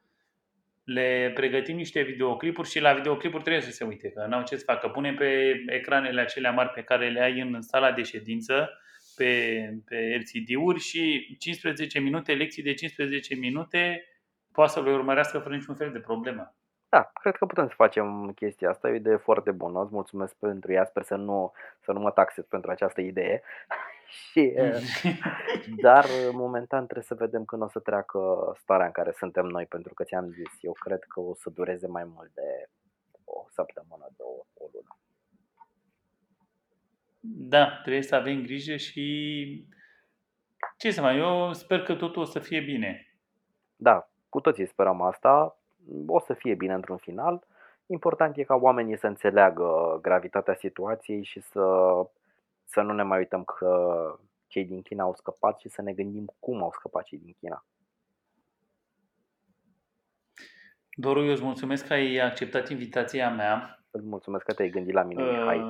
Le 0.84 1.32
pregătim 1.34 1.76
niște 1.76 2.02
videoclipuri 2.02 2.70
și 2.70 2.80
la 2.80 2.94
videoclipuri 2.94 3.44
trebuie 3.44 3.64
să 3.64 3.72
se 3.72 3.84
uite, 3.84 4.10
că 4.10 4.26
n-au 4.30 4.44
ce 4.44 4.56
să 4.56 4.64
facă. 4.66 4.88
Punem 4.88 5.16
pe 5.16 5.52
ecranele 5.66 6.22
acelea 6.22 6.52
mari 6.52 6.70
pe 6.70 6.82
care 6.82 7.10
le 7.10 7.22
ai 7.22 7.40
în 7.40 7.62
sala 7.62 7.92
de 7.92 8.04
ședință, 8.04 8.70
pe, 9.16 9.54
pe 9.86 10.22
LCD-uri 10.22 10.80
și 10.80 11.36
15 11.40 12.00
minute, 12.00 12.34
lecții 12.34 12.64
de 12.64 12.74
15 12.74 13.36
minute, 13.36 14.04
poate 14.52 14.72
să 14.72 14.82
le 14.82 14.92
urmărească 14.92 15.40
fără 15.40 15.56
niciun 15.56 15.76
fel 15.76 15.92
de 15.92 16.00
problemă. 16.00 16.59
Da, 16.90 17.12
cred 17.14 17.36
că 17.36 17.46
putem 17.46 17.68
să 17.68 17.74
facem 17.76 18.32
chestia 18.32 18.70
asta, 18.70 18.88
e 18.88 18.92
o 18.92 18.96
idee 18.96 19.16
foarte 19.16 19.52
bună, 19.52 19.82
îți 19.82 19.94
mulțumesc 19.94 20.36
pentru 20.36 20.72
ea, 20.72 20.86
sper 20.86 21.04
să 21.04 21.16
nu, 21.16 21.52
să 21.80 21.92
nu 21.92 22.00
mă 22.00 22.12
taxez 22.12 22.46
pentru 22.46 22.72
această 22.72 23.02
idee. 23.02 23.42
Și, 24.32 24.54
dar 25.86 26.06
momentan 26.32 26.84
trebuie 26.84 27.06
să 27.06 27.16
vedem 27.16 27.46
când 27.46 27.62
o 27.62 27.68
să 27.68 27.80
treacă 27.80 28.20
starea 28.60 28.86
în 28.86 28.92
care 28.92 29.12
suntem 29.12 29.46
noi, 29.46 29.66
pentru 29.66 29.94
că 29.94 30.04
ți-am 30.04 30.30
zis, 30.30 30.52
eu 30.62 30.72
cred 30.72 31.04
că 31.04 31.20
o 31.20 31.36
să 31.36 31.50
dureze 31.50 31.88
mai 31.88 32.04
mult 32.04 32.34
de 32.34 32.70
o 33.24 33.46
săptămână, 33.50 34.10
două, 34.18 34.46
o 34.54 34.66
lună. 34.74 34.98
Da, 37.22 37.80
trebuie 37.82 38.04
să 38.04 38.16
avem 38.16 38.42
grijă 38.42 38.76
și 38.76 39.68
ce 40.78 40.92
să 40.92 41.02
mai, 41.02 41.18
eu 41.18 41.54
sper 41.54 41.84
că 41.84 41.96
totul 41.96 42.22
o 42.22 42.26
să 42.26 42.40
fie 42.40 42.60
bine. 42.60 43.18
Da, 43.76 44.10
cu 44.30 44.40
toții 44.40 44.68
sperăm 44.68 45.02
asta 45.02 45.59
o 46.08 46.20
să 46.20 46.34
fie 46.34 46.56
bine 46.56 46.74
într-un 46.74 46.98
final. 46.98 47.44
Important 47.86 48.38
e 48.38 48.44
ca 48.44 48.56
oamenii 48.56 48.98
să 48.98 49.08
înțeleagă 49.08 50.00
gravitatea 50.02 50.56
situației 50.56 51.24
și 51.24 51.42
să, 51.42 51.66
să 52.64 52.82
nu 52.82 52.94
ne 52.94 53.04
mai 53.04 53.18
uităm 53.18 53.44
că 53.44 54.14
cei 54.48 54.66
din 54.66 54.82
China 54.82 55.04
au 55.04 55.14
scăpat 55.14 55.60
și 55.60 55.70
să 55.70 55.82
ne 55.82 55.94
gândim 55.94 56.34
cum 56.40 56.64
au 56.64 56.72
scăpat 56.72 57.04
cei 57.04 57.18
din 57.18 57.36
China. 57.40 57.66
Doru, 60.90 61.24
eu 61.24 61.32
îți 61.32 61.44
mulțumesc 61.44 61.88
că 61.88 61.94
ai 61.94 62.18
acceptat 62.18 62.70
invitația 62.70 63.30
mea. 63.30 63.84
Îți 63.92 64.06
mulțumesc 64.06 64.46
că 64.46 64.54
te-ai 64.54 64.70
gândit 64.70 64.94
la 64.94 65.04
mine, 65.04 65.24
uh, 65.24 65.30
Mihai. 65.30 65.62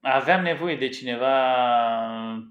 Aveam 0.00 0.42
nevoie 0.42 0.76
de 0.76 0.88
cineva 0.88 1.34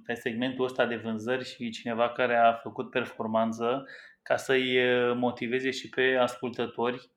pe 0.06 0.14
segmentul 0.14 0.66
ăsta 0.66 0.86
de 0.86 0.96
vânzări 0.96 1.46
și 1.46 1.70
cineva 1.70 2.10
care 2.10 2.36
a 2.36 2.54
făcut 2.54 2.90
performanță 2.90 3.86
ca 4.24 4.36
să-i 4.36 4.80
motiveze 5.16 5.72
și 5.72 5.90
pe 5.90 6.18
ascultători. 6.20 7.10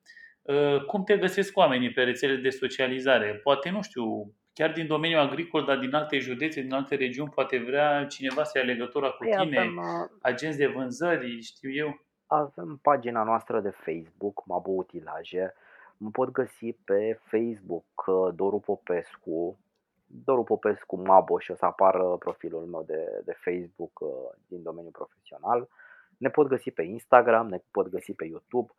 Cum 0.87 1.03
te 1.03 1.17
găsesc 1.17 1.57
oamenii 1.57 1.91
pe 1.91 2.03
rețele 2.03 2.35
de 2.35 2.49
socializare? 2.49 3.39
Poate, 3.43 3.69
nu 3.69 3.81
știu, 3.81 4.33
chiar 4.53 4.71
din 4.71 4.87
domeniul 4.87 5.19
agricol, 5.19 5.65
dar 5.65 5.77
din 5.77 5.93
alte 5.93 6.19
județe, 6.19 6.61
din 6.61 6.73
alte 6.73 6.95
regiuni, 6.95 7.29
poate 7.29 7.57
vrea 7.57 8.05
cineva 8.05 8.43
să 8.43 8.57
ia 8.57 8.63
legătura 8.63 9.09
cu 9.09 9.23
păi 9.23 9.31
tine, 9.31 9.59
avem, 9.59 9.81
agenți 10.21 10.57
de 10.57 10.67
vânzări, 10.67 11.41
știu 11.41 11.71
eu. 11.71 11.99
Avem 12.27 12.79
pagina 12.81 13.23
noastră 13.23 13.59
de 13.59 13.69
Facebook, 13.69 14.45
Mabo 14.45 14.71
Utilaje. 14.71 15.53
Mă 15.97 16.09
pot 16.09 16.31
găsi 16.31 16.73
pe 16.73 17.19
Facebook 17.23 18.05
Doru 18.35 18.59
Popescu, 18.59 19.59
Doru 20.05 20.43
Popescu 20.43 21.01
Mabo 21.01 21.39
și 21.39 21.51
o 21.51 21.55
să 21.55 21.65
apară 21.65 22.15
profilul 22.19 22.65
meu 22.65 22.83
de, 22.87 23.21
de 23.25 23.37
Facebook 23.43 23.99
din 24.47 24.63
domeniul 24.63 24.91
profesional. 24.91 25.67
Ne 26.25 26.31
pot 26.31 26.47
găsi 26.47 26.71
pe 26.71 26.83
Instagram, 26.83 27.47
ne 27.47 27.59
pot 27.71 27.87
găsi 27.87 28.13
pe 28.13 28.25
YouTube, 28.25 28.71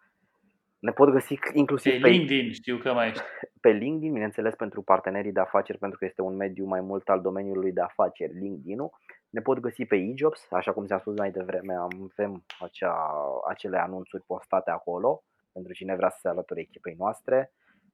ne 0.78 0.92
pot 0.92 1.10
găsi 1.10 1.38
inclusiv 1.52 1.92
pe, 1.92 1.98
pe 1.98 2.08
LinkedIn, 2.08 2.52
știu 2.52 2.76
că 2.78 2.92
mai 2.92 3.08
ești. 3.08 3.22
Pe 3.64 3.70
LinkedIn, 3.70 4.12
bineînțeles, 4.12 4.54
pentru 4.54 4.82
partenerii 4.82 5.32
de 5.32 5.40
afaceri, 5.40 5.78
pentru 5.78 5.98
că 5.98 6.04
este 6.04 6.22
un 6.22 6.36
mediu 6.36 6.64
mai 6.64 6.80
mult 6.80 7.08
al 7.08 7.20
domeniului 7.20 7.72
de 7.72 7.80
afaceri, 7.80 8.32
LinkedIn-ul. 8.32 8.90
Ne 9.30 9.40
pot 9.40 9.58
găsi 9.58 9.84
pe 9.84 9.96
eJobs, 9.96 10.46
așa 10.50 10.72
cum 10.72 10.86
ți-am 10.86 10.98
spus 10.98 11.16
mai 11.16 11.30
devreme, 11.30 11.74
avem 11.74 12.44
acea, 12.58 13.12
acele 13.48 13.78
anunțuri 13.78 14.22
postate 14.26 14.70
acolo. 14.70 15.22
pentru 15.52 15.72
cine 15.72 15.96
vrea 15.96 16.10
să 16.10 16.18
se 16.20 16.28
alăture 16.28 16.60
echipei 16.60 16.94
noastre. 16.98 17.52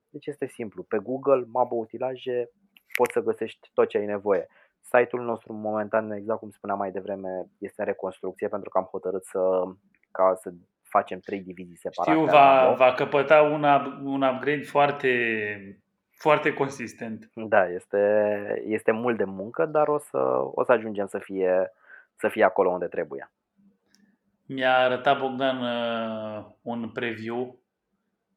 Deci 0.08 0.26
este 0.26 0.46
simplu, 0.46 0.82
pe 0.82 0.98
Google, 0.98 1.44
Mabo 1.52 1.76
Utilaje, 1.76 2.50
poți 2.94 3.12
să 3.12 3.20
găsești 3.20 3.70
tot 3.74 3.88
ce 3.88 3.98
ai 3.98 4.06
nevoie. 4.06 4.46
Site-ul 4.96 5.22
nostru 5.22 5.52
momentan, 5.52 6.10
exact 6.10 6.38
cum 6.38 6.50
spuneam 6.50 6.78
mai 6.78 6.90
devreme, 6.90 7.46
este 7.58 7.80
în 7.80 7.86
reconstrucție 7.86 8.48
pentru 8.48 8.70
că 8.70 8.78
am 8.78 8.84
hotărât 8.84 9.24
să, 9.24 9.62
ca 10.10 10.34
să 10.40 10.52
facem 10.82 11.18
trei 11.18 11.40
divizii 11.40 11.76
separate. 11.76 12.18
Știu, 12.18 12.30
va, 12.32 12.74
va 12.76 12.92
căpăta 12.92 13.42
un, 13.42 13.64
un 14.04 14.22
upgrade 14.22 14.62
foarte, 14.62 15.12
foarte 16.10 16.52
consistent. 16.54 17.30
Da, 17.34 17.68
este, 17.68 18.62
este 18.66 18.90
mult 18.90 19.16
de 19.16 19.24
muncă, 19.24 19.66
dar 19.66 19.88
o 19.88 19.98
să, 19.98 20.18
o 20.54 20.64
să 20.64 20.72
ajungem 20.72 21.06
să 21.06 21.18
fie, 21.18 21.72
să 22.16 22.28
fie 22.28 22.44
acolo 22.44 22.70
unde 22.70 22.86
trebuie. 22.86 23.30
Mi-a 24.46 24.78
arătat 24.78 25.18
Bogdan 25.18 25.62
uh, 25.62 26.44
un 26.62 26.90
preview 26.90 27.61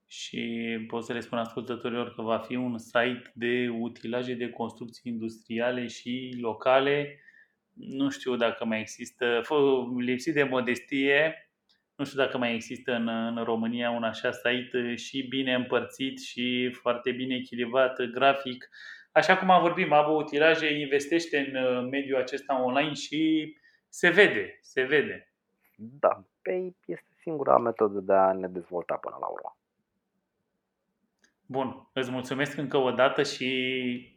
și 0.08 0.68
pot 0.88 1.04
să 1.04 1.14
le 1.14 1.20
spun 1.20 1.38
ascultătorilor 1.38 2.14
că 2.14 2.22
va 2.22 2.38
fi 2.38 2.56
un 2.56 2.78
site 2.78 3.32
de 3.34 3.70
utilaje 3.80 4.34
de 4.34 4.50
construcții 4.50 5.12
industriale 5.12 5.88
și 5.88 6.38
locale. 6.40 7.20
Nu 7.74 8.10
știu 8.10 8.36
dacă 8.36 8.66
mai 8.66 8.80
există, 8.80 9.42
lipsit 9.98 10.34
de 10.34 10.44
modestie, 10.44 11.50
nu 11.96 12.06
știu 12.06 12.18
dacă 12.18 12.38
mai 12.38 12.54
există 12.54 12.94
în, 12.94 13.08
în 13.08 13.44
România 13.44 13.90
un 13.90 14.04
așa 14.04 14.32
site 14.32 14.96
și 14.96 15.28
bine 15.28 15.54
împărțit 15.54 16.20
și 16.20 16.70
foarte 16.72 17.12
bine 17.12 17.36
echilibrat 17.36 18.02
grafic. 18.02 18.70
Așa 19.12 19.38
cum 19.38 19.50
am 19.50 19.62
vorbit, 19.62 19.88
Mabo 19.88 20.12
Utilaje 20.12 20.80
investește 20.80 21.38
în 21.38 21.64
uh, 21.64 21.88
mediul 21.92 22.20
acesta 22.20 22.64
online 22.64 22.94
și 22.94 23.54
se 23.90 24.10
vede, 24.10 24.58
se 24.62 24.82
vede. 24.82 25.34
Da, 25.76 26.24
pe 26.42 26.74
este 26.86 27.10
singura 27.22 27.58
metodă 27.58 28.00
de 28.00 28.14
a 28.14 28.32
ne 28.32 28.48
dezvolta 28.48 28.96
până 28.96 29.18
la 29.20 29.28
urmă. 29.28 29.58
Bun, 31.48 31.90
îți 31.94 32.12
mulțumesc 32.12 32.58
încă 32.58 32.78
o 32.78 32.92
dată 32.92 33.24
și 33.24 34.14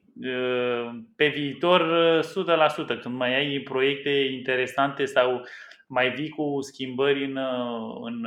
pe 1.16 1.28
viitor 1.28 1.82
100%, 2.22 3.00
când 3.00 3.14
mai 3.14 3.34
ai 3.34 3.58
proiecte 3.58 4.10
interesante 4.10 5.04
sau 5.04 5.44
mai 5.86 6.10
vii 6.10 6.28
cu 6.28 6.58
schimbări 6.60 7.24
în, 7.24 7.36
în 8.00 8.26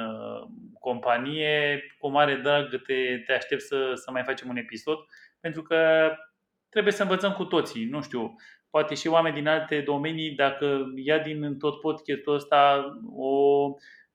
companie, 0.80 1.84
cu 2.00 2.10
mare 2.10 2.36
drag 2.36 2.82
te, 2.82 3.18
te 3.26 3.34
aștept 3.34 3.62
să, 3.62 3.92
să 3.96 4.12
mai 4.12 4.24
facem 4.24 4.50
un 4.50 4.58
episod, 4.58 4.98
pentru 5.40 5.62
că 5.62 6.12
trebuie 6.70 6.94
să 6.94 7.02
învățăm 7.02 7.32
cu 7.32 7.44
toții, 7.44 7.86
nu 7.86 8.02
știu, 8.02 8.36
poate 8.70 8.96
și 8.96 9.08
oameni 9.08 9.36
din 9.36 9.48
alte 9.48 9.80
domenii, 9.80 10.32
dacă 10.32 10.92
ia 10.96 11.20
din 11.20 11.58
tot 11.58 11.80
podcastul 11.80 12.34
ăsta 12.34 12.86
o 13.16 13.66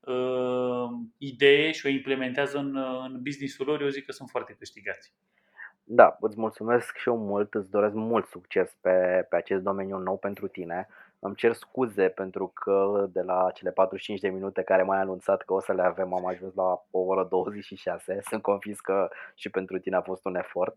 uh, 0.07 0.89
idee 1.19 1.71
și 1.73 1.87
o 1.87 1.89
implementează 1.89 2.59
în, 2.59 2.77
în 2.77 3.23
business-ul 3.23 3.67
lor, 3.67 3.81
eu 3.81 3.89
zic 3.89 4.05
că 4.05 4.13
sunt 4.13 4.29
foarte 4.31 4.57
câștigați. 4.59 5.13
Da, 5.89 6.17
îți 6.21 6.41
mulțumesc 6.41 6.97
și 6.97 7.09
eu 7.09 7.17
mult, 7.17 7.55
îți 7.55 7.71
doresc 7.71 7.95
mult 7.95 8.27
succes 8.27 8.77
pe, 8.81 9.27
pe 9.29 9.37
acest 9.37 9.63
domeniu 9.63 9.99
nou 9.99 10.17
pentru 10.19 10.47
tine. 10.47 10.89
Îmi 11.19 11.35
cer 11.35 11.53
scuze 11.53 12.09
pentru 12.09 12.47
că 12.55 13.07
de 13.13 13.21
la 13.21 13.51
cele 13.55 13.71
45 13.71 14.21
de 14.21 14.29
minute 14.29 14.63
care 14.63 14.83
m-ai 14.83 15.01
anunțat 15.01 15.43
că 15.43 15.53
o 15.53 15.61
să 15.61 15.73
le 15.73 15.83
avem 15.83 16.15
am 16.15 16.27
ajuns 16.27 16.55
la 16.55 16.85
o 16.91 16.99
oră 16.99 17.27
26. 17.31 18.19
Sunt 18.31 18.43
convins 18.43 18.81
că 18.81 19.09
și 19.35 19.51
pentru 19.51 19.79
tine 19.79 19.97
a 19.97 20.03
fost 20.03 20.25
un 20.25 20.37
efort. 20.37 20.77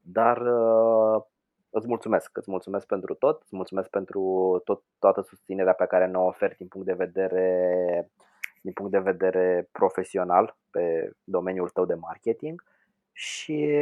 Dar 0.00 0.36
uh, 0.36 1.22
îți 1.70 1.86
mulțumesc, 1.86 2.36
îți 2.36 2.50
mulțumesc 2.50 2.86
pentru 2.86 3.14
tot, 3.14 3.42
îți 3.42 3.56
mulțumesc 3.56 3.88
pentru 3.88 4.60
tot, 4.64 4.82
toată 4.98 5.20
susținerea 5.20 5.72
pe 5.72 5.86
care 5.86 6.06
ne-o 6.06 6.26
oferi 6.26 6.56
din 6.56 6.66
punct 6.66 6.86
de 6.86 6.92
vedere 6.92 8.10
din 8.62 8.72
punct 8.72 8.92
de 8.92 8.98
vedere 8.98 9.68
profesional 9.72 10.56
pe 10.70 11.12
domeniul 11.24 11.68
tău 11.68 11.84
de 11.84 11.94
marketing 11.94 12.64
și 13.12 13.78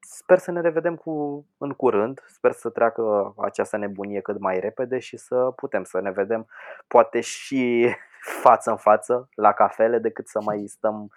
sper 0.00 0.38
să 0.38 0.50
ne 0.50 0.60
revedem 0.60 0.96
cu, 0.96 1.46
în 1.58 1.72
curând, 1.72 2.24
sper 2.26 2.52
să 2.52 2.70
treacă 2.70 3.34
această 3.38 3.76
nebunie 3.76 4.20
cât 4.20 4.38
mai 4.38 4.60
repede 4.60 4.98
și 4.98 5.16
să 5.16 5.52
putem 5.56 5.84
să 5.84 6.00
ne 6.00 6.10
vedem 6.10 6.48
poate 6.86 7.20
și 7.20 7.88
față 8.42 8.70
în 8.70 8.76
față 8.76 9.28
la 9.34 9.52
cafele 9.52 9.98
decât 9.98 10.28
să 10.28 10.40
mai 10.40 10.66
stăm 10.66 11.12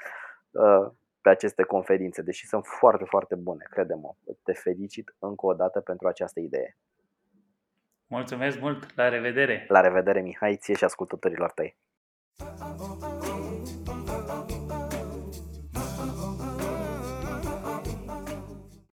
uh, 0.51 0.87
pe 1.21 1.29
aceste 1.29 1.63
conferințe, 1.63 2.21
deși 2.21 2.47
sunt 2.47 2.65
foarte, 2.65 3.03
foarte 3.05 3.35
bune, 3.35 3.65
crede-mă. 3.69 4.15
Te 4.43 4.53
felicit 4.53 5.15
încă 5.19 5.45
o 5.45 5.53
dată 5.53 5.79
pentru 5.79 6.07
această 6.07 6.39
idee. 6.39 6.77
Mulțumesc 8.07 8.59
mult, 8.59 8.95
la 8.95 9.09
revedere! 9.09 9.65
La 9.67 9.81
revedere, 9.81 10.21
Mihai, 10.21 10.57
ție 10.57 10.75
și 10.75 10.83
ascultătorilor 10.83 11.51
tăi! 11.51 11.77